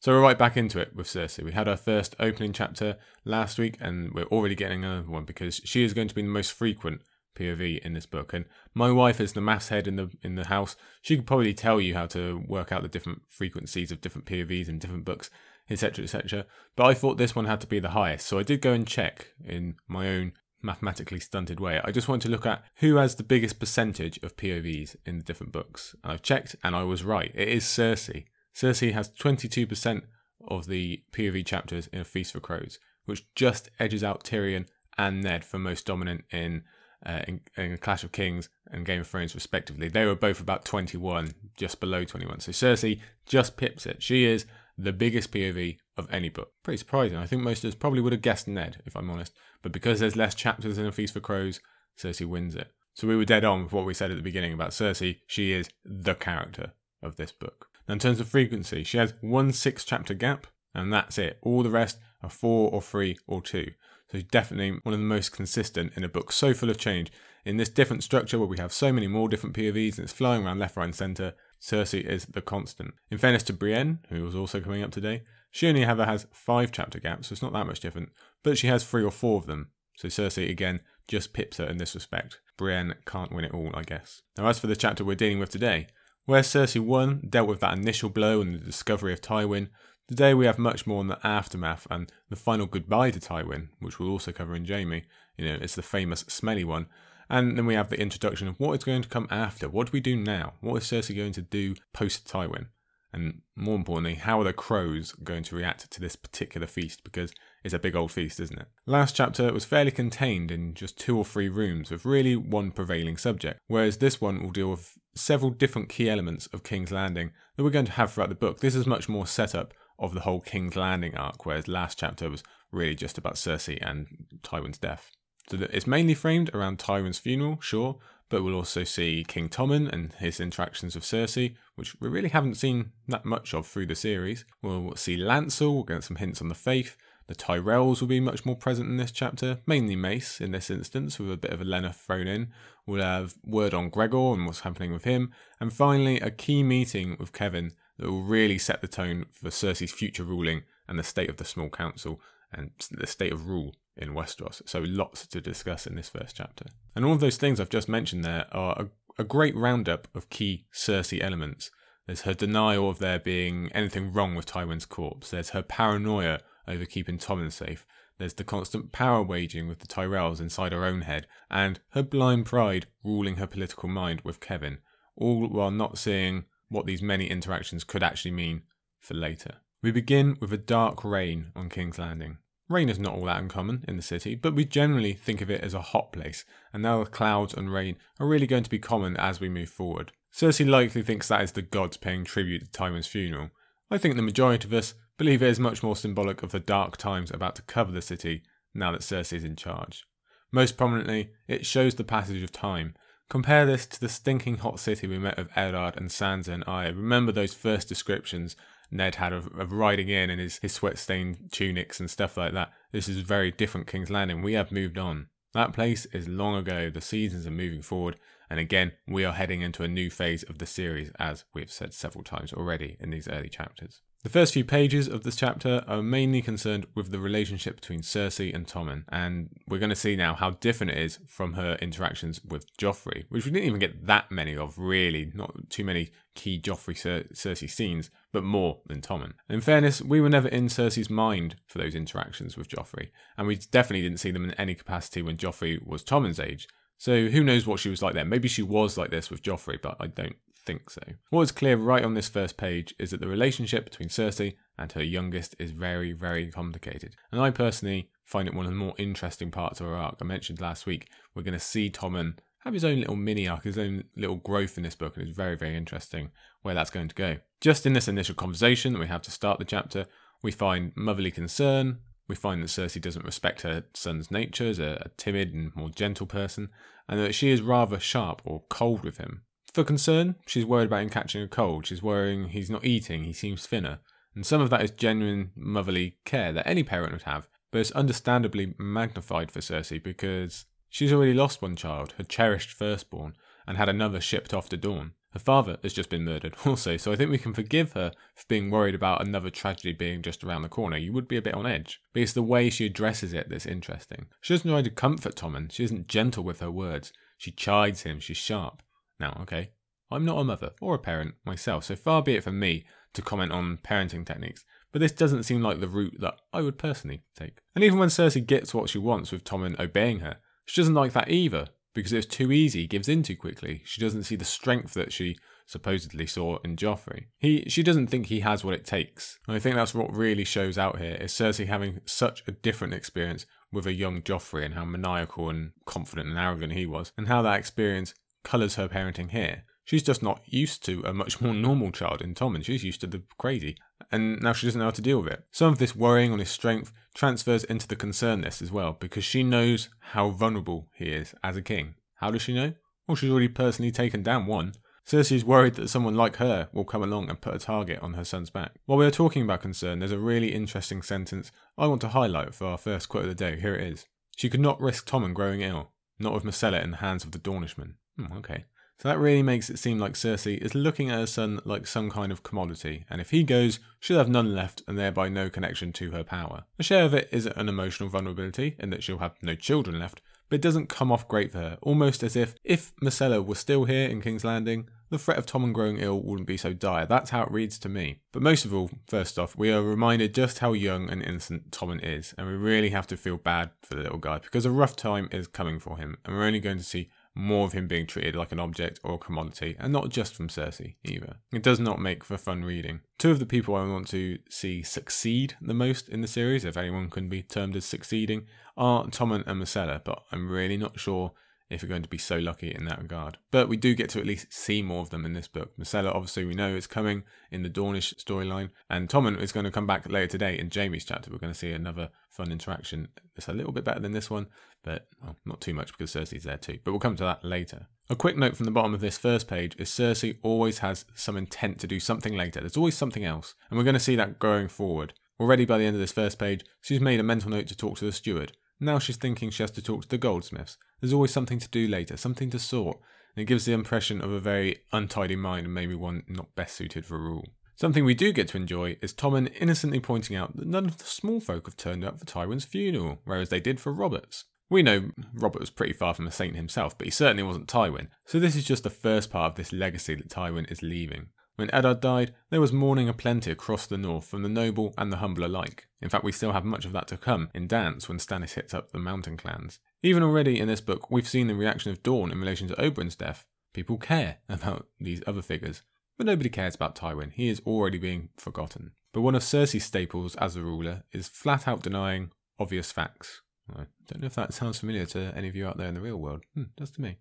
So 0.00 0.12
we're 0.12 0.20
right 0.20 0.38
back 0.38 0.58
into 0.58 0.78
it 0.80 0.94
with 0.94 1.06
Cersei. 1.06 1.42
We 1.42 1.52
had 1.52 1.66
our 1.66 1.78
first 1.78 2.14
opening 2.20 2.52
chapter 2.52 2.98
last 3.24 3.58
week, 3.58 3.78
and 3.80 4.12
we're 4.12 4.24
already 4.24 4.54
getting 4.54 4.84
another 4.84 5.08
one 5.08 5.24
because 5.24 5.62
she 5.64 5.82
is 5.82 5.94
going 5.94 6.08
to 6.08 6.14
be 6.14 6.20
the 6.20 6.28
most 6.28 6.52
frequent 6.52 7.00
POV 7.34 7.78
in 7.78 7.94
this 7.94 8.06
book. 8.06 8.32
And 8.32 8.44
my 8.74 8.90
wife 8.90 9.20
is 9.20 9.32
the 9.32 9.40
maths 9.40 9.68
head 9.68 9.86
in 9.86 9.96
the 9.96 10.10
in 10.22 10.34
the 10.34 10.46
house. 10.48 10.76
She 11.02 11.16
could 11.16 11.26
probably 11.26 11.54
tell 11.54 11.80
you 11.80 11.94
how 11.94 12.06
to 12.08 12.44
work 12.46 12.70
out 12.70 12.82
the 12.82 12.88
different 12.88 13.22
frequencies 13.28 13.90
of 13.90 14.00
different 14.00 14.26
POVs 14.26 14.68
in 14.68 14.78
different 14.78 15.04
books, 15.04 15.30
etc., 15.70 16.04
etc. 16.04 16.46
But 16.76 16.86
I 16.86 16.94
thought 16.94 17.18
this 17.18 17.34
one 17.34 17.46
had 17.46 17.60
to 17.62 17.66
be 17.66 17.80
the 17.80 17.90
highest, 17.90 18.26
so 18.26 18.38
I 18.38 18.42
did 18.42 18.60
go 18.60 18.72
and 18.72 18.86
check 18.86 19.28
in 19.44 19.76
my 19.88 20.08
own 20.08 20.32
mathematically 20.64 21.20
stunted 21.20 21.60
way. 21.60 21.80
I 21.84 21.90
just 21.90 22.08
wanted 22.08 22.22
to 22.26 22.32
look 22.32 22.46
at 22.46 22.64
who 22.76 22.96
has 22.96 23.14
the 23.14 23.22
biggest 23.22 23.60
percentage 23.60 24.18
of 24.22 24.36
POVs 24.36 24.96
in 25.04 25.18
the 25.18 25.24
different 25.24 25.52
books. 25.52 25.94
And 26.02 26.12
I've 26.12 26.22
checked, 26.22 26.56
and 26.64 26.74
I 26.74 26.82
was 26.82 27.04
right. 27.04 27.30
It 27.34 27.48
is 27.48 27.64
Cersei. 27.64 28.24
Cersei 28.54 28.92
has 28.92 29.10
22% 29.10 30.02
of 30.48 30.66
the 30.66 31.02
POV 31.12 31.44
chapters 31.44 31.88
in 31.88 32.00
A 32.00 32.04
Feast 32.04 32.32
for 32.32 32.40
Crows, 32.40 32.78
which 33.04 33.32
just 33.34 33.70
edges 33.78 34.02
out 34.02 34.24
Tyrion 34.24 34.66
and 34.96 35.22
Ned 35.22 35.44
for 35.44 35.58
most 35.58 35.86
dominant 35.86 36.24
in, 36.30 36.62
uh, 37.04 37.22
in, 37.26 37.40
in 37.56 37.76
Clash 37.78 38.04
of 38.04 38.12
Kings 38.12 38.48
and 38.70 38.86
Game 38.86 39.00
of 39.00 39.06
Thrones, 39.06 39.34
respectively. 39.34 39.88
They 39.88 40.06
were 40.06 40.14
both 40.14 40.40
about 40.40 40.64
21, 40.64 41.34
just 41.56 41.80
below 41.80 42.04
21. 42.04 42.40
So 42.40 42.52
Cersei 42.52 43.00
just 43.26 43.56
pips 43.56 43.86
it. 43.86 44.02
She 44.02 44.24
is 44.24 44.46
the 44.76 44.92
biggest 44.92 45.30
POV 45.30 45.78
of 45.96 46.12
any 46.12 46.28
book. 46.28 46.52
Pretty 46.62 46.78
surprising. 46.78 47.16
I 47.16 47.26
think 47.26 47.42
most 47.42 47.64
of 47.64 47.68
us 47.68 47.74
probably 47.74 48.00
would 48.00 48.12
have 48.12 48.22
guessed 48.22 48.48
Ned, 48.48 48.82
if 48.84 48.96
I'm 48.96 49.10
honest. 49.10 49.32
But 49.62 49.72
because 49.72 50.00
there's 50.00 50.16
less 50.16 50.34
chapters 50.34 50.78
in 50.78 50.86
A 50.86 50.92
Feast 50.92 51.14
for 51.14 51.20
Crows, 51.20 51.60
Cersei 51.98 52.26
wins 52.26 52.54
it. 52.54 52.68
So 52.94 53.08
we 53.08 53.16
were 53.16 53.24
dead 53.24 53.44
on 53.44 53.64
with 53.64 53.72
what 53.72 53.86
we 53.86 53.94
said 53.94 54.10
at 54.10 54.16
the 54.16 54.22
beginning 54.22 54.52
about 54.52 54.70
Cersei. 54.70 55.18
She 55.26 55.52
is 55.52 55.68
the 55.84 56.14
character 56.14 56.72
of 57.02 57.16
this 57.16 57.32
book. 57.32 57.68
Now, 57.88 57.94
in 57.94 57.98
terms 57.98 58.20
of 58.20 58.28
frequency, 58.28 58.84
she 58.84 58.98
has 58.98 59.14
one 59.20 59.52
six 59.52 59.84
chapter 59.84 60.14
gap, 60.14 60.46
and 60.74 60.92
that's 60.92 61.18
it. 61.18 61.38
All 61.42 61.62
the 61.62 61.70
rest 61.70 61.98
are 62.22 62.30
four 62.30 62.70
or 62.70 62.80
three 62.80 63.18
or 63.26 63.42
two. 63.42 63.72
So 64.10 64.18
she's 64.18 64.24
definitely 64.24 64.78
one 64.82 64.94
of 64.94 65.00
the 65.00 65.06
most 65.06 65.32
consistent 65.32 65.92
in 65.96 66.04
a 66.04 66.08
book 66.08 66.32
so 66.32 66.54
full 66.54 66.70
of 66.70 66.78
change. 66.78 67.12
In 67.44 67.56
this 67.58 67.68
different 67.68 68.02
structure 68.02 68.38
where 68.38 68.48
we 68.48 68.58
have 68.58 68.72
so 68.72 68.92
many 68.92 69.06
more 69.06 69.28
different 69.28 69.56
POVs 69.56 69.96
and 69.96 70.04
it's 70.04 70.12
flying 70.12 70.44
around 70.44 70.58
left, 70.58 70.76
right, 70.76 70.84
and 70.84 70.94
centre, 70.94 71.34
Cersei 71.60 72.02
is 72.04 72.26
the 72.26 72.42
constant. 72.42 72.94
In 73.10 73.18
fairness 73.18 73.42
to 73.44 73.52
Brienne, 73.52 74.00
who 74.10 74.22
was 74.22 74.34
also 74.34 74.60
coming 74.60 74.82
up 74.82 74.90
today, 74.90 75.22
she 75.50 75.68
only 75.68 75.84
ever 75.84 76.04
has 76.04 76.26
five 76.32 76.72
chapter 76.72 76.98
gaps, 76.98 77.28
so 77.28 77.32
it's 77.32 77.42
not 77.42 77.52
that 77.52 77.66
much 77.66 77.80
different, 77.80 78.10
but 78.42 78.58
she 78.58 78.66
has 78.66 78.84
three 78.84 79.04
or 79.04 79.10
four 79.10 79.38
of 79.38 79.46
them. 79.46 79.70
So 79.96 80.08
Cersei, 80.08 80.50
again, 80.50 80.80
just 81.06 81.32
pips 81.32 81.58
her 81.58 81.66
in 81.66 81.78
this 81.78 81.94
respect. 81.94 82.40
Brienne 82.56 82.94
can't 83.06 83.32
win 83.32 83.44
it 83.44 83.54
all, 83.54 83.70
I 83.74 83.82
guess. 83.82 84.22
Now, 84.36 84.48
as 84.48 84.58
for 84.58 84.66
the 84.66 84.76
chapter 84.76 85.04
we're 85.04 85.14
dealing 85.14 85.38
with 85.38 85.50
today, 85.50 85.86
where 86.26 86.42
Cersei 86.42 86.80
1 86.80 87.28
dealt 87.28 87.48
with 87.48 87.60
that 87.60 87.76
initial 87.76 88.08
blow 88.08 88.40
and 88.40 88.54
the 88.54 88.58
discovery 88.58 89.12
of 89.12 89.20
Tywin, 89.20 89.68
today 90.08 90.34
we 90.34 90.46
have 90.46 90.58
much 90.58 90.86
more 90.86 91.00
on 91.00 91.08
the 91.08 91.24
aftermath 91.24 91.86
and 91.90 92.10
the 92.30 92.36
final 92.36 92.66
goodbye 92.66 93.10
to 93.10 93.20
Tywin, 93.20 93.68
which 93.78 93.98
we'll 93.98 94.10
also 94.10 94.32
cover 94.32 94.54
in 94.54 94.64
Jaime. 94.64 95.04
You 95.36 95.44
know, 95.46 95.58
it's 95.60 95.74
the 95.74 95.82
famous 95.82 96.20
smelly 96.20 96.64
one. 96.64 96.86
And 97.28 97.56
then 97.56 97.66
we 97.66 97.74
have 97.74 97.90
the 97.90 98.00
introduction 98.00 98.48
of 98.48 98.58
what 98.58 98.74
is 98.74 98.84
going 98.84 99.02
to 99.02 99.08
come 99.08 99.28
after. 99.30 99.68
What 99.68 99.86
do 99.86 99.90
we 99.92 100.00
do 100.00 100.16
now? 100.16 100.54
What 100.60 100.76
is 100.76 100.84
Cersei 100.84 101.16
going 101.16 101.32
to 101.32 101.42
do 101.42 101.74
post 101.92 102.28
Tywin? 102.28 102.66
And 103.14 103.42
more 103.54 103.76
importantly, 103.76 104.14
how 104.14 104.40
are 104.40 104.44
the 104.44 104.52
crows 104.52 105.12
going 105.12 105.44
to 105.44 105.54
react 105.54 105.88
to 105.88 106.00
this 106.00 106.16
particular 106.16 106.66
feast? 106.66 107.04
Because 107.04 107.32
it's 107.62 107.72
a 107.72 107.78
big 107.78 107.94
old 107.94 108.10
feast, 108.10 108.40
isn't 108.40 108.58
it? 108.58 108.66
Last 108.86 109.14
chapter 109.14 109.52
was 109.52 109.64
fairly 109.64 109.92
contained 109.92 110.50
in 110.50 110.74
just 110.74 110.98
two 110.98 111.16
or 111.16 111.24
three 111.24 111.48
rooms 111.48 111.92
with 111.92 112.04
really 112.04 112.34
one 112.34 112.72
prevailing 112.72 113.16
subject, 113.16 113.60
whereas 113.68 113.98
this 113.98 114.20
one 114.20 114.42
will 114.42 114.50
deal 114.50 114.72
with 114.72 114.98
several 115.14 115.52
different 115.52 115.88
key 115.88 116.10
elements 116.10 116.48
of 116.48 116.64
King's 116.64 116.90
Landing 116.90 117.30
that 117.56 117.62
we're 117.62 117.70
going 117.70 117.84
to 117.86 117.92
have 117.92 118.12
throughout 118.12 118.30
the 118.30 118.34
book. 118.34 118.58
This 118.58 118.74
is 118.74 118.84
much 118.84 119.08
more 119.08 119.28
setup 119.28 119.72
of 119.96 120.12
the 120.12 120.22
whole 120.22 120.40
King's 120.40 120.74
Landing 120.74 121.16
arc, 121.16 121.46
whereas 121.46 121.68
last 121.68 121.98
chapter 121.98 122.28
was 122.28 122.42
really 122.72 122.96
just 122.96 123.16
about 123.16 123.34
Cersei 123.34 123.78
and 123.80 124.08
Tywin's 124.42 124.78
death. 124.78 125.12
So 125.50 125.58
it's 125.60 125.86
mainly 125.86 126.14
framed 126.14 126.50
around 126.54 126.78
Tywin's 126.78 127.18
funeral, 127.18 127.58
sure, 127.60 127.98
but 128.30 128.42
we'll 128.42 128.54
also 128.54 128.84
see 128.84 129.24
King 129.28 129.48
Tommen 129.48 129.92
and 129.92 130.12
his 130.14 130.40
interactions 130.40 130.94
with 130.94 131.04
Cersei, 131.04 131.54
which 131.74 132.00
we 132.00 132.08
really 132.08 132.30
haven't 132.30 132.56
seen 132.56 132.92
that 133.08 133.24
much 133.24 133.52
of 133.52 133.66
through 133.66 133.86
the 133.86 133.94
series. 133.94 134.44
We'll 134.62 134.96
see 134.96 135.16
Lancel, 135.18 135.74
we'll 135.74 135.82
get 135.84 136.04
some 136.04 136.16
hints 136.16 136.40
on 136.40 136.48
the 136.48 136.54
faith. 136.54 136.96
The 137.26 137.34
Tyrells 137.34 138.00
will 138.00 138.08
be 138.08 138.20
much 138.20 138.44
more 138.44 138.56
present 138.56 138.88
in 138.88 138.96
this 138.96 139.10
chapter, 139.10 139.60
mainly 139.66 139.96
Mace 139.96 140.40
in 140.40 140.52
this 140.52 140.70
instance, 140.70 141.18
with 141.18 141.32
a 141.32 141.36
bit 141.36 141.52
of 141.52 141.60
Olenna 141.60 141.94
thrown 141.94 142.26
in. 142.26 142.52
We'll 142.86 143.02
have 143.02 143.34
word 143.44 143.72
on 143.72 143.88
Gregor 143.88 144.34
and 144.34 144.46
what's 144.46 144.60
happening 144.60 144.92
with 144.92 145.04
him. 145.04 145.32
And 145.58 145.72
finally, 145.72 146.20
a 146.20 146.30
key 146.30 146.62
meeting 146.62 147.16
with 147.18 147.32
Kevan 147.32 147.72
that 147.98 148.10
will 148.10 148.22
really 148.22 148.58
set 148.58 148.80
the 148.80 148.88
tone 148.88 149.26
for 149.32 149.48
Cersei's 149.48 149.92
future 149.92 150.24
ruling 150.24 150.64
and 150.86 150.98
the 150.98 151.02
state 151.02 151.30
of 151.30 151.38
the 151.38 151.46
small 151.46 151.70
council 151.70 152.20
and 152.52 152.72
the 152.90 153.06
state 153.06 153.32
of 153.32 153.48
rule 153.48 153.74
in 153.96 154.14
Westeros. 154.14 154.62
So 154.66 154.80
lots 154.80 155.26
to 155.28 155.40
discuss 155.40 155.86
in 155.86 155.94
this 155.94 156.08
first 156.08 156.36
chapter. 156.36 156.66
And 156.94 157.04
all 157.04 157.12
of 157.12 157.20
those 157.20 157.36
things 157.36 157.60
I've 157.60 157.68
just 157.68 157.88
mentioned 157.88 158.24
there 158.24 158.46
are 158.52 158.82
a, 158.82 159.22
a 159.22 159.24
great 159.24 159.56
roundup 159.56 160.08
of 160.14 160.30
key 160.30 160.66
Cersei 160.72 161.22
elements. 161.22 161.70
There's 162.06 162.22
her 162.22 162.34
denial 162.34 162.90
of 162.90 162.98
there 162.98 163.18
being 163.18 163.70
anything 163.72 164.12
wrong 164.12 164.34
with 164.34 164.46
Tywin's 164.46 164.84
corpse. 164.84 165.30
There's 165.30 165.50
her 165.50 165.62
paranoia 165.62 166.40
over 166.68 166.84
keeping 166.84 167.18
Tommen 167.18 167.52
safe. 167.52 167.86
There's 168.18 168.34
the 168.34 168.44
constant 168.44 168.92
power 168.92 169.22
waging 169.22 169.68
with 169.68 169.80
the 169.80 169.86
Tyrells 169.86 170.40
inside 170.40 170.72
her 170.72 170.84
own 170.84 171.02
head, 171.02 171.26
and 171.50 171.80
her 171.90 172.02
blind 172.02 172.46
pride 172.46 172.86
ruling 173.02 173.36
her 173.36 173.46
political 173.46 173.88
mind 173.88 174.20
with 174.22 174.38
Kevan, 174.38 174.78
all 175.16 175.48
while 175.48 175.70
not 175.70 175.98
seeing 175.98 176.44
what 176.68 176.86
these 176.86 177.02
many 177.02 177.28
interactions 177.28 177.84
could 177.84 178.02
actually 178.02 178.30
mean 178.30 178.62
for 179.00 179.14
later. 179.14 179.56
We 179.82 179.90
begin 179.90 180.36
with 180.40 180.52
a 180.52 180.58
dark 180.58 181.04
rain 181.04 181.52
on 181.56 181.68
King's 181.68 181.98
Landing. 181.98 182.38
Rain 182.68 182.88
is 182.88 182.98
not 182.98 183.14
all 183.14 183.26
that 183.26 183.40
uncommon 183.40 183.84
in 183.86 183.96
the 183.96 184.02
city, 184.02 184.34
but 184.34 184.54
we 184.54 184.64
generally 184.64 185.12
think 185.12 185.42
of 185.42 185.50
it 185.50 185.60
as 185.60 185.74
a 185.74 185.82
hot 185.82 186.12
place, 186.12 186.44
and 186.72 186.82
now 186.82 187.04
the 187.04 187.10
clouds 187.10 187.52
and 187.52 187.72
rain 187.72 187.96
are 188.18 188.26
really 188.26 188.46
going 188.46 188.64
to 188.64 188.70
be 188.70 188.78
common 188.78 189.16
as 189.18 189.38
we 189.38 189.48
move 189.50 189.68
forward. 189.68 190.12
Cersei 190.32 190.66
likely 190.66 191.02
thinks 191.02 191.28
that 191.28 191.42
is 191.42 191.52
the 191.52 191.62
gods 191.62 191.96
paying 191.96 192.24
tribute 192.24 192.64
to 192.64 192.70
Tywin's 192.70 193.06
funeral. 193.06 193.50
I 193.90 193.98
think 193.98 194.16
the 194.16 194.22
majority 194.22 194.66
of 194.66 194.72
us 194.72 194.94
believe 195.18 195.42
it 195.42 195.48
is 195.48 195.60
much 195.60 195.82
more 195.82 195.94
symbolic 195.94 196.42
of 196.42 196.52
the 196.52 196.60
dark 196.60 196.96
times 196.96 197.30
about 197.30 197.54
to 197.56 197.62
cover 197.62 197.92
the 197.92 198.02
city 198.02 198.42
now 198.74 198.92
that 198.92 199.02
Cersei 199.02 199.34
is 199.34 199.44
in 199.44 199.56
charge. 199.56 200.04
Most 200.50 200.76
prominently, 200.76 201.30
it 201.46 201.66
shows 201.66 201.94
the 201.94 202.04
passage 202.04 202.42
of 202.42 202.50
time. 202.50 202.94
Compare 203.28 203.66
this 203.66 203.86
to 203.86 204.00
the 204.00 204.08
stinking 204.08 204.58
hot 204.58 204.80
city 204.80 205.06
we 205.06 205.18
met 205.18 205.36
with 205.36 205.50
Eddard 205.56 205.96
and 205.96 206.10
Sansa 206.10 206.48
and 206.48 206.64
Arya. 206.66 206.94
Remember 206.94 207.30
those 207.30 207.54
first 207.54 207.88
descriptions 207.88 208.56
Ned 208.94 209.16
had 209.16 209.32
of, 209.32 209.46
of 209.58 209.72
riding 209.72 210.08
in 210.08 210.30
in 210.30 210.38
his, 210.38 210.58
his 210.58 210.72
sweat 210.72 210.98
stained 210.98 211.50
tunics 211.50 211.98
and 211.98 212.08
stuff 212.08 212.36
like 212.36 212.54
that. 212.54 212.72
This 212.92 213.08
is 213.08 213.18
very 213.18 213.50
different 213.50 213.88
King's 213.88 214.08
Landing. 214.08 214.40
We 214.40 214.52
have 214.52 214.70
moved 214.70 214.96
on. 214.96 215.26
That 215.52 215.72
place 215.72 216.06
is 216.06 216.28
long 216.28 216.56
ago. 216.56 216.90
The 216.90 217.00
seasons 217.00 217.46
are 217.46 217.50
moving 217.50 217.82
forward. 217.82 218.16
And 218.48 218.60
again, 218.60 218.92
we 219.06 219.24
are 219.24 219.32
heading 219.32 219.62
into 219.62 219.82
a 219.82 219.88
new 219.88 220.10
phase 220.10 220.44
of 220.44 220.58
the 220.58 220.66
series, 220.66 221.10
as 221.18 221.44
we've 221.52 221.72
said 221.72 221.92
several 221.92 222.22
times 222.22 222.52
already 222.52 222.96
in 223.00 223.10
these 223.10 223.26
early 223.26 223.48
chapters. 223.48 224.00
The 224.24 224.30
first 224.30 224.54
few 224.54 224.64
pages 224.64 225.06
of 225.06 225.22
this 225.22 225.36
chapter 225.36 225.84
are 225.86 226.02
mainly 226.02 226.40
concerned 226.40 226.86
with 226.94 227.10
the 227.10 227.18
relationship 227.18 227.76
between 227.76 228.00
Cersei 228.00 228.54
and 228.54 228.66
Tommen, 228.66 229.04
and 229.10 229.50
we're 229.68 229.78
going 229.78 229.90
to 229.90 229.94
see 229.94 230.16
now 230.16 230.32
how 230.34 230.52
different 230.52 230.92
it 230.92 230.98
is 230.98 231.18
from 231.26 231.52
her 231.52 231.74
interactions 231.82 232.42
with 232.42 232.74
Joffrey, 232.78 233.26
which 233.28 233.44
we 233.44 233.50
didn't 233.50 233.68
even 233.68 233.80
get 233.80 234.06
that 234.06 234.30
many 234.30 234.56
of, 234.56 234.78
really. 234.78 235.30
Not 235.34 235.68
too 235.68 235.84
many 235.84 236.10
key 236.34 236.58
Joffrey 236.58 236.96
Cer- 236.96 237.28
Cersei 237.34 237.68
scenes, 237.68 238.08
but 238.32 238.44
more 238.44 238.80
than 238.86 239.02
Tommen. 239.02 239.34
In 239.50 239.60
fairness, 239.60 240.00
we 240.00 240.22
were 240.22 240.30
never 240.30 240.48
in 240.48 240.68
Cersei's 240.68 241.10
mind 241.10 241.56
for 241.66 241.76
those 241.76 241.94
interactions 241.94 242.56
with 242.56 242.70
Joffrey, 242.70 243.10
and 243.36 243.46
we 243.46 243.56
definitely 243.56 244.08
didn't 244.08 244.20
see 244.20 244.30
them 244.30 244.44
in 244.44 244.52
any 244.52 244.74
capacity 244.74 245.20
when 245.20 245.36
Joffrey 245.36 245.86
was 245.86 246.02
Tommen's 246.02 246.40
age. 246.40 246.66
So 246.96 247.26
who 247.26 247.44
knows 247.44 247.66
what 247.66 247.78
she 247.78 247.90
was 247.90 248.00
like 248.00 248.14
then? 248.14 248.30
Maybe 248.30 248.48
she 248.48 248.62
was 248.62 248.96
like 248.96 249.10
this 249.10 249.28
with 249.28 249.42
Joffrey, 249.42 249.82
but 249.82 249.96
I 250.00 250.06
don't 250.06 250.36
think 250.64 250.90
so. 250.90 251.02
What 251.30 251.42
is 251.42 251.52
clear 251.52 251.76
right 251.76 252.04
on 252.04 252.14
this 252.14 252.28
first 252.28 252.56
page 252.56 252.94
is 252.98 253.10
that 253.10 253.20
the 253.20 253.28
relationship 253.28 253.84
between 253.84 254.08
Cersei 254.08 254.56
and 254.78 254.90
her 254.92 255.02
youngest 255.02 255.54
is 255.58 255.70
very, 255.70 256.12
very 256.12 256.50
complicated. 256.50 257.16
And 257.30 257.40
I 257.40 257.50
personally 257.50 258.10
find 258.24 258.48
it 258.48 258.54
one 258.54 258.66
of 258.66 258.72
the 258.72 258.78
more 258.78 258.94
interesting 258.98 259.50
parts 259.50 259.80
of 259.80 259.86
her 259.86 259.94
arc. 259.94 260.16
I 260.20 260.24
mentioned 260.24 260.60
last 260.60 260.86
week 260.86 261.08
we're 261.34 261.42
going 261.42 261.54
to 261.54 261.60
see 261.60 261.90
Tommen 261.90 262.38
have 262.64 262.74
his 262.74 262.84
own 262.84 263.00
little 263.00 263.16
mini 263.16 263.46
arc, 263.46 263.64
his 263.64 263.78
own 263.78 264.04
little 264.16 264.36
growth 264.36 264.76
in 264.76 264.82
this 264.82 264.94
book, 264.94 265.16
and 265.16 265.28
it's 265.28 265.36
very, 265.36 265.56
very 265.56 265.76
interesting 265.76 266.30
where 266.62 266.74
that's 266.74 266.90
going 266.90 267.08
to 267.08 267.14
go. 267.14 267.36
Just 267.60 267.84
in 267.84 267.92
this 267.92 268.08
initial 268.08 268.34
conversation 268.34 268.94
that 268.94 268.98
we 268.98 269.06
have 269.06 269.22
to 269.22 269.30
start 269.30 269.58
the 269.58 269.64
chapter, 269.64 270.06
we 270.42 270.50
find 270.50 270.92
motherly 270.96 271.30
concern. 271.30 271.98
We 272.26 272.34
find 272.34 272.62
that 272.62 272.68
Cersei 272.68 273.02
doesn't 273.02 273.24
respect 273.24 273.62
her 273.62 273.84
son's 273.92 274.30
nature 274.30 274.66
as 274.66 274.78
a, 274.78 275.02
a 275.04 275.08
timid 275.18 275.52
and 275.52 275.76
more 275.76 275.90
gentle 275.90 276.26
person, 276.26 276.70
and 277.06 277.20
that 277.20 277.34
she 277.34 277.50
is 277.50 277.60
rather 277.60 278.00
sharp 278.00 278.40
or 278.46 278.64
cold 278.70 279.04
with 279.04 279.18
him. 279.18 279.42
For 279.74 279.82
concern, 279.82 280.36
she's 280.46 280.64
worried 280.64 280.86
about 280.86 281.02
him 281.02 281.10
catching 281.10 281.42
a 281.42 281.48
cold. 281.48 281.84
She's 281.84 282.00
worrying 282.02 282.50
he's 282.50 282.70
not 282.70 282.84
eating, 282.84 283.24
he 283.24 283.32
seems 283.32 283.66
thinner. 283.66 283.98
And 284.32 284.46
some 284.46 284.60
of 284.60 284.70
that 284.70 284.82
is 284.82 284.92
genuine 284.92 285.50
motherly 285.56 286.18
care 286.24 286.52
that 286.52 286.66
any 286.66 286.84
parent 286.84 287.12
would 287.12 287.22
have, 287.22 287.48
but 287.72 287.80
it's 287.80 287.90
understandably 287.90 288.74
magnified 288.78 289.50
for 289.50 289.58
Cersei 289.58 290.00
because 290.00 290.66
she's 290.88 291.12
already 291.12 291.34
lost 291.34 291.60
one 291.60 291.74
child, 291.74 292.14
her 292.18 292.24
cherished 292.24 292.70
firstborn, 292.70 293.34
and 293.66 293.76
had 293.76 293.88
another 293.88 294.20
shipped 294.20 294.54
off 294.54 294.68
to 294.68 294.76
Dorne. 294.76 295.12
Her 295.32 295.40
father 295.40 295.78
has 295.82 295.92
just 295.92 296.08
been 296.08 296.24
murdered 296.24 296.54
also, 296.64 296.96
so 296.96 297.10
I 297.10 297.16
think 297.16 297.32
we 297.32 297.38
can 297.38 297.52
forgive 297.52 297.94
her 297.94 298.12
for 298.36 298.44
being 298.46 298.70
worried 298.70 298.94
about 298.94 299.26
another 299.26 299.50
tragedy 299.50 299.92
being 299.92 300.22
just 300.22 300.44
around 300.44 300.62
the 300.62 300.68
corner. 300.68 300.96
You 300.96 301.12
would 301.12 301.26
be 301.26 301.36
a 301.36 301.42
bit 301.42 301.54
on 301.54 301.66
edge. 301.66 302.00
But 302.12 302.22
it's 302.22 302.32
the 302.32 302.44
way 302.44 302.70
she 302.70 302.86
addresses 302.86 303.32
it 303.32 303.48
that's 303.48 303.66
interesting. 303.66 304.26
She 304.40 304.54
doesn't 304.54 304.70
try 304.70 304.82
to 304.82 304.90
comfort 304.90 305.34
Tommen, 305.34 305.72
she 305.72 305.82
isn't 305.82 306.06
gentle 306.06 306.44
with 306.44 306.60
her 306.60 306.70
words. 306.70 307.12
She 307.38 307.50
chides 307.50 308.02
him, 308.02 308.20
she's 308.20 308.36
sharp. 308.36 308.80
Now, 309.20 309.38
okay, 309.42 309.70
I'm 310.10 310.24
not 310.24 310.38
a 310.38 310.44
mother 310.44 310.72
or 310.80 310.94
a 310.94 310.98
parent 310.98 311.34
myself, 311.44 311.84
so 311.84 311.96
far 311.96 312.22
be 312.22 312.34
it 312.34 312.44
from 312.44 312.58
me 312.58 312.84
to 313.14 313.22
comment 313.22 313.52
on 313.52 313.78
parenting 313.78 314.26
techniques, 314.26 314.64
but 314.92 315.00
this 315.00 315.12
doesn't 315.12 315.44
seem 315.44 315.62
like 315.62 315.80
the 315.80 315.88
route 315.88 316.16
that 316.20 316.36
I 316.52 316.62
would 316.62 316.78
personally 316.78 317.22
take. 317.36 317.58
And 317.74 317.84
even 317.84 317.98
when 317.98 318.08
Cersei 318.08 318.44
gets 318.44 318.74
what 318.74 318.88
she 318.88 318.98
wants 318.98 319.32
with 319.32 319.44
Tommen 319.44 319.78
obeying 319.78 320.20
her, 320.20 320.38
she 320.66 320.80
doesn't 320.80 320.94
like 320.94 321.12
that 321.12 321.30
either, 321.30 321.68
because 321.94 322.12
it's 322.12 322.26
too 322.26 322.50
easy, 322.52 322.86
gives 322.86 323.08
in 323.08 323.22
too 323.22 323.36
quickly. 323.36 323.82
She 323.84 324.00
doesn't 324.00 324.24
see 324.24 324.36
the 324.36 324.44
strength 324.44 324.94
that 324.94 325.12
she 325.12 325.36
supposedly 325.66 326.26
saw 326.26 326.58
in 326.64 326.76
Joffrey. 326.76 327.26
He 327.38 327.64
she 327.68 327.82
doesn't 327.82 328.08
think 328.08 328.26
he 328.26 328.40
has 328.40 328.64
what 328.64 328.74
it 328.74 328.84
takes. 328.84 329.38
And 329.46 329.56
I 329.56 329.60
think 329.60 329.76
that's 329.76 329.94
what 329.94 330.14
really 330.14 330.44
shows 330.44 330.76
out 330.76 330.98
here 330.98 331.14
is 331.14 331.32
Cersei 331.32 331.66
having 331.66 332.00
such 332.04 332.42
a 332.46 332.52
different 332.52 332.94
experience 332.94 333.46
with 333.72 333.86
a 333.86 333.92
young 333.92 334.22
Joffrey 334.22 334.64
and 334.64 334.74
how 334.74 334.84
maniacal 334.84 335.48
and 335.48 335.72
confident 335.86 336.28
and 336.28 336.38
arrogant 336.38 336.72
he 336.74 336.86
was, 336.86 337.12
and 337.16 337.28
how 337.28 337.42
that 337.42 337.58
experience 337.58 338.14
colours 338.44 338.76
her 338.76 338.88
parenting 338.88 339.30
here. 339.30 339.64
She's 339.84 340.02
just 340.02 340.22
not 340.22 340.40
used 340.46 340.84
to 340.86 341.02
a 341.04 341.12
much 341.12 341.40
more 341.40 341.52
normal 341.52 341.90
child 341.90 342.22
in 342.22 342.34
Tom, 342.34 342.54
and 342.54 342.64
she's 342.64 342.84
used 342.84 343.00
to 343.02 343.06
the 343.06 343.22
crazy. 343.38 343.76
and 344.10 344.40
now 344.40 344.52
she 344.52 344.66
doesn't 344.66 344.78
know 344.78 344.86
how 344.86 344.92
to 344.92 345.02
deal 345.02 345.20
with 345.20 345.32
it. 345.32 345.44
Some 345.50 345.72
of 345.72 345.78
this 345.78 345.96
worrying 345.96 346.32
on 346.32 346.38
his 346.38 346.50
strength 346.50 346.92
transfers 347.14 347.64
into 347.64 347.86
the 347.86 347.96
concern 347.96 348.42
list 348.42 348.62
as 348.62 348.72
well, 348.72 348.96
because 348.98 349.24
she 349.24 349.42
knows 349.42 349.88
how 350.12 350.30
vulnerable 350.30 350.88
he 350.94 351.06
is 351.06 351.34
as 351.42 351.56
a 351.56 351.62
king. 351.62 351.94
How 352.16 352.30
does 352.30 352.42
she 352.42 352.54
know? 352.54 352.74
Well, 353.06 353.16
she's 353.16 353.30
already 353.30 353.48
personally 353.48 353.92
taken 353.92 354.22
down 354.22 354.46
one. 354.46 354.72
Cersei 355.06 355.32
is 355.32 355.44
worried 355.44 355.74
that 355.74 355.88
someone 355.88 356.14
like 356.14 356.36
her 356.36 356.68
will 356.72 356.84
come 356.84 357.02
along 357.02 357.28
and 357.28 357.40
put 357.40 357.54
a 357.54 357.58
target 357.58 358.00
on 358.00 358.14
her 358.14 358.24
son's 358.24 358.48
back. 358.48 358.72
While 358.86 358.96
we 358.96 359.04
are 359.04 359.10
talking 359.10 359.42
about 359.42 359.60
concern, 359.60 359.98
there's 359.98 360.12
a 360.12 360.18
really 360.18 360.54
interesting 360.54 361.02
sentence 361.02 361.52
I 361.76 361.86
want 361.88 362.00
to 362.02 362.08
highlight 362.08 362.54
for 362.54 362.66
our 362.68 362.78
first 362.78 363.10
quote 363.10 363.24
of 363.24 363.28
the 363.28 363.34
day. 363.34 363.60
Here 363.60 363.74
it 363.74 363.86
is. 363.92 364.06
She 364.36 364.48
could 364.48 364.60
not 364.60 364.80
risk 364.80 365.06
Tommen 365.06 365.34
growing 365.34 365.60
ill, 365.60 365.90
not 366.18 366.32
with 366.32 366.44
Myrcella 366.44 366.82
in 366.82 366.92
the 366.92 366.96
hands 366.98 367.22
of 367.22 367.32
the 367.32 367.38
Dornishman. 367.38 367.96
Hmm, 368.16 368.32
okay. 368.38 368.64
So 369.00 369.08
that 369.08 369.18
really 369.18 369.42
makes 369.42 369.68
it 369.70 369.78
seem 369.78 369.98
like 369.98 370.14
Cersei 370.14 370.56
is 370.58 370.74
looking 370.74 371.10
at 371.10 371.18
her 371.18 371.26
son 371.26 371.60
like 371.64 371.86
some 371.86 372.10
kind 372.10 372.30
of 372.30 372.42
commodity, 372.42 373.04
and 373.10 373.20
if 373.20 373.30
he 373.30 373.42
goes, 373.42 373.80
she'll 373.98 374.18
have 374.18 374.28
none 374.28 374.54
left 374.54 374.82
and 374.86 374.96
thereby 374.96 375.28
no 375.28 375.50
connection 375.50 375.92
to 375.94 376.12
her 376.12 376.24
power. 376.24 376.64
A 376.78 376.82
share 376.82 377.04
of 377.04 377.12
it 377.12 377.28
is 377.32 377.46
an 377.46 377.68
emotional 377.68 378.08
vulnerability 378.08 378.76
in 378.78 378.90
that 378.90 379.02
she'll 379.02 379.18
have 379.18 379.34
no 379.42 379.56
children 379.56 379.98
left, 379.98 380.20
but 380.48 380.56
it 380.56 380.62
doesn't 380.62 380.88
come 380.88 381.10
off 381.10 381.28
great 381.28 381.50
for 381.52 381.58
her, 381.58 381.78
almost 381.82 382.22
as 382.22 382.36
if 382.36 382.54
if 382.62 382.94
Myrcella 383.02 383.44
was 383.44 383.58
still 383.58 383.84
here 383.84 384.08
in 384.08 384.22
King's 384.22 384.44
Landing, 384.44 384.88
the 385.10 385.18
threat 385.18 385.38
of 385.38 385.46
Tommen 385.46 385.72
growing 385.72 385.98
ill 385.98 386.20
wouldn't 386.22 386.48
be 386.48 386.56
so 386.56 386.72
dire. 386.72 387.06
That's 387.06 387.30
how 387.30 387.42
it 387.42 387.50
reads 387.50 387.78
to 387.80 387.88
me. 387.88 388.20
But 388.32 388.42
most 388.42 388.64
of 388.64 388.74
all, 388.74 388.90
first 389.06 389.38
off, 389.38 389.56
we 389.56 389.70
are 389.70 389.82
reminded 389.82 390.34
just 390.34 390.60
how 390.60 390.72
young 390.72 391.10
and 391.10 391.22
innocent 391.22 391.70
Tommen 391.70 392.02
is, 392.02 392.34
and 392.38 392.46
we 392.46 392.54
really 392.54 392.90
have 392.90 393.06
to 393.08 393.16
feel 393.16 393.36
bad 393.36 393.70
for 393.82 393.94
the 393.94 394.02
little 394.02 394.18
guy 394.18 394.38
because 394.38 394.64
a 394.64 394.70
rough 394.70 394.96
time 394.96 395.28
is 395.30 395.46
coming 395.46 395.78
for 395.78 395.98
him, 395.98 396.16
and 396.24 396.34
we're 396.34 396.44
only 396.44 396.60
going 396.60 396.78
to 396.78 396.84
see 396.84 397.10
more 397.34 397.66
of 397.66 397.72
him 397.72 397.88
being 397.88 398.06
treated 398.06 398.36
like 398.36 398.52
an 398.52 398.60
object 398.60 399.00
or 399.02 399.14
a 399.14 399.18
commodity, 399.18 399.76
and 399.78 399.92
not 399.92 400.08
just 400.08 400.34
from 400.34 400.48
Cersei 400.48 400.94
either. 401.04 401.36
It 401.52 401.62
does 401.62 401.80
not 401.80 402.00
make 402.00 402.22
for 402.24 402.36
fun 402.36 402.64
reading. 402.64 403.00
Two 403.18 403.30
of 403.30 403.38
the 403.38 403.46
people 403.46 403.74
I 403.74 403.86
want 403.86 404.08
to 404.08 404.38
see 404.48 404.82
succeed 404.82 405.56
the 405.60 405.74
most 405.74 406.08
in 406.08 406.20
the 406.20 406.28
series, 406.28 406.64
if 406.64 406.76
anyone 406.76 407.10
can 407.10 407.28
be 407.28 407.42
termed 407.42 407.76
as 407.76 407.84
succeeding, 407.84 408.46
are 408.76 409.06
Tommen 409.06 409.46
and 409.46 409.60
Myrcella, 409.60 410.02
but 410.04 410.22
I'm 410.32 410.50
really 410.50 410.76
not 410.76 410.98
sure 410.98 411.32
if 411.70 411.82
you're 411.82 411.88
going 411.88 412.02
to 412.02 412.08
be 412.08 412.18
so 412.18 412.38
lucky 412.38 412.74
in 412.74 412.84
that 412.84 413.00
regard. 413.00 413.38
But 413.50 413.68
we 413.68 413.76
do 413.76 413.94
get 413.94 414.10
to 414.10 414.20
at 414.20 414.26
least 414.26 414.52
see 414.52 414.82
more 414.82 415.00
of 415.00 415.10
them 415.10 415.24
in 415.24 415.32
this 415.32 415.48
book. 415.48 415.76
Myrcella, 415.78 416.14
obviously, 416.14 416.44
we 416.44 416.54
know 416.54 416.74
is 416.74 416.86
coming 416.86 417.24
in 417.50 417.62
the 417.62 417.70
Dornish 417.70 418.14
storyline, 418.16 418.70
and 418.90 419.08
Tommen 419.08 419.40
is 419.40 419.52
going 419.52 419.64
to 419.64 419.70
come 419.70 419.86
back 419.86 420.08
later 420.10 420.26
today 420.26 420.58
in 420.58 420.70
Jaime's 420.70 421.04
chapter. 421.04 421.30
We're 421.30 421.38
going 421.38 421.52
to 421.52 421.58
see 421.58 421.72
another 421.72 422.10
fun 422.30 422.52
interaction. 422.52 423.08
It's 423.36 423.48
a 423.48 423.52
little 423.52 423.72
bit 423.72 423.84
better 423.84 424.00
than 424.00 424.12
this 424.12 424.30
one, 424.30 424.46
but 424.82 425.08
well, 425.22 425.36
not 425.44 425.60
too 425.60 425.74
much 425.74 425.92
because 425.92 426.12
Cersei's 426.12 426.44
there 426.44 426.58
too. 426.58 426.78
But 426.84 426.92
we'll 426.92 427.00
come 427.00 427.16
to 427.16 427.24
that 427.24 427.44
later. 427.44 427.86
A 428.10 428.16
quick 428.16 428.36
note 428.36 428.56
from 428.56 428.66
the 428.66 428.70
bottom 428.70 428.92
of 428.92 429.00
this 429.00 429.16
first 429.16 429.48
page 429.48 429.74
is 429.78 429.88
Cersei 429.88 430.36
always 430.42 430.80
has 430.80 431.06
some 431.14 431.36
intent 431.38 431.78
to 431.80 431.86
do 431.86 431.98
something 431.98 432.36
later. 432.36 432.60
There's 432.60 432.76
always 432.76 432.96
something 432.96 433.24
else, 433.24 433.54
and 433.70 433.78
we're 433.78 433.84
going 433.84 433.94
to 433.94 434.00
see 434.00 434.16
that 434.16 434.38
going 434.38 434.68
forward. 434.68 435.14
Already 435.40 435.64
by 435.64 435.78
the 435.78 435.84
end 435.84 435.96
of 435.96 436.00
this 436.00 436.12
first 436.12 436.38
page, 436.38 436.64
she's 436.80 437.00
made 437.00 437.18
a 437.18 437.24
mental 437.24 437.50
note 437.50 437.66
to 437.68 437.76
talk 437.76 437.98
to 437.98 438.04
the 438.04 438.12
steward. 438.12 438.52
Now 438.80 438.98
she's 438.98 439.16
thinking 439.16 439.50
she 439.50 439.62
has 439.62 439.70
to 439.72 439.82
talk 439.82 440.02
to 440.02 440.08
the 440.08 440.18
goldsmiths. 440.18 440.76
There's 441.00 441.12
always 441.12 441.32
something 441.32 441.58
to 441.58 441.68
do 441.68 441.86
later, 441.86 442.16
something 442.16 442.50
to 442.50 442.58
sort, 442.58 442.98
and 443.36 443.42
it 443.42 443.46
gives 443.46 443.64
the 443.64 443.72
impression 443.72 444.20
of 444.20 444.30
a 444.30 444.40
very 444.40 444.80
untidy 444.92 445.36
mind 445.36 445.66
and 445.66 445.74
maybe 445.74 445.94
one 445.94 446.22
not 446.28 446.54
best 446.54 446.76
suited 446.76 447.04
for 447.04 447.18
rule. 447.18 447.46
Something 447.76 448.04
we 448.04 448.14
do 448.14 448.32
get 448.32 448.48
to 448.48 448.56
enjoy 448.56 448.96
is 449.02 449.12
Tommen 449.12 449.52
innocently 449.60 449.98
pointing 449.98 450.36
out 450.36 450.56
that 450.56 450.68
none 450.68 450.86
of 450.86 450.98
the 450.98 451.04
small 451.04 451.40
folk 451.40 451.66
have 451.66 451.76
turned 451.76 452.04
up 452.04 452.20
for 452.20 452.24
Tywin's 452.24 452.64
funeral, 452.64 453.20
whereas 453.24 453.48
they 453.48 453.58
did 453.58 453.80
for 453.80 453.92
Robert's. 453.92 454.44
We 454.70 454.82
know 454.82 455.10
Robert 455.34 455.60
was 455.60 455.70
pretty 455.70 455.92
far 455.92 456.14
from 456.14 456.26
a 456.26 456.32
saint 456.32 456.56
himself, 456.56 456.96
but 456.96 457.06
he 457.06 457.10
certainly 457.10 457.42
wasn't 457.42 457.66
Tywin, 457.66 458.08
so 458.24 458.38
this 458.38 458.56
is 458.56 458.64
just 458.64 458.84
the 458.84 458.90
first 458.90 459.30
part 459.30 459.52
of 459.52 459.56
this 459.56 459.72
legacy 459.72 460.14
that 460.14 460.28
Tywin 460.28 460.70
is 460.70 460.82
leaving. 460.82 461.28
When 461.56 461.72
Eddard 461.72 462.00
died, 462.00 462.34
there 462.50 462.60
was 462.60 462.72
mourning 462.72 463.08
aplenty 463.08 463.50
across 463.50 463.86
the 463.86 463.96
north 463.96 464.26
from 464.26 464.42
the 464.42 464.48
noble 464.48 464.92
and 464.98 465.12
the 465.12 465.18
humble 465.18 465.44
alike. 465.44 465.86
In 466.00 466.08
fact, 466.08 466.24
we 466.24 466.32
still 466.32 466.52
have 466.52 466.64
much 466.64 466.84
of 466.84 466.92
that 466.92 467.06
to 467.08 467.16
come 467.16 467.48
in 467.54 467.68
Dance 467.68 468.08
when 468.08 468.18
Stannis 468.18 468.54
hits 468.54 468.74
up 468.74 468.90
the 468.90 468.98
mountain 468.98 469.36
clans. 469.36 469.78
Even 470.02 470.22
already 470.22 470.58
in 470.58 470.66
this 470.66 470.80
book, 470.80 471.10
we've 471.10 471.28
seen 471.28 471.46
the 471.46 471.54
reaction 471.54 471.92
of 471.92 472.02
Dorne 472.02 472.32
in 472.32 472.40
relation 472.40 472.66
to 472.68 472.74
Oberyn's 472.74 473.14
death. 473.14 473.46
People 473.72 473.98
care 473.98 474.38
about 474.48 474.88
these 474.98 475.22
other 475.26 475.42
figures, 475.42 475.82
but 476.16 476.26
nobody 476.26 476.48
cares 476.48 476.74
about 476.74 476.96
Tywin. 476.96 477.32
He 477.32 477.48
is 477.48 477.62
already 477.64 477.98
being 477.98 478.30
forgotten. 478.36 478.92
But 479.12 479.20
one 479.20 479.36
of 479.36 479.42
Cersei's 479.42 479.84
staples 479.84 480.34
as 480.36 480.56
a 480.56 480.62
ruler 480.62 481.04
is 481.12 481.28
flat 481.28 481.68
out 481.68 481.82
denying 481.82 482.32
obvious 482.58 482.90
facts. 482.90 483.42
I 483.70 483.86
don't 484.06 484.20
know 484.20 484.26
if 484.26 484.34
that 484.34 484.52
sounds 484.52 484.78
familiar 484.78 485.06
to 485.06 485.32
any 485.36 485.48
of 485.48 485.56
you 485.56 485.66
out 485.66 485.78
there 485.78 485.88
in 485.88 485.94
the 485.94 486.00
real 486.00 486.16
world. 486.16 486.42
Hmm, 486.54 486.64
does 486.76 486.90
to 486.92 487.00
me. 487.00 487.16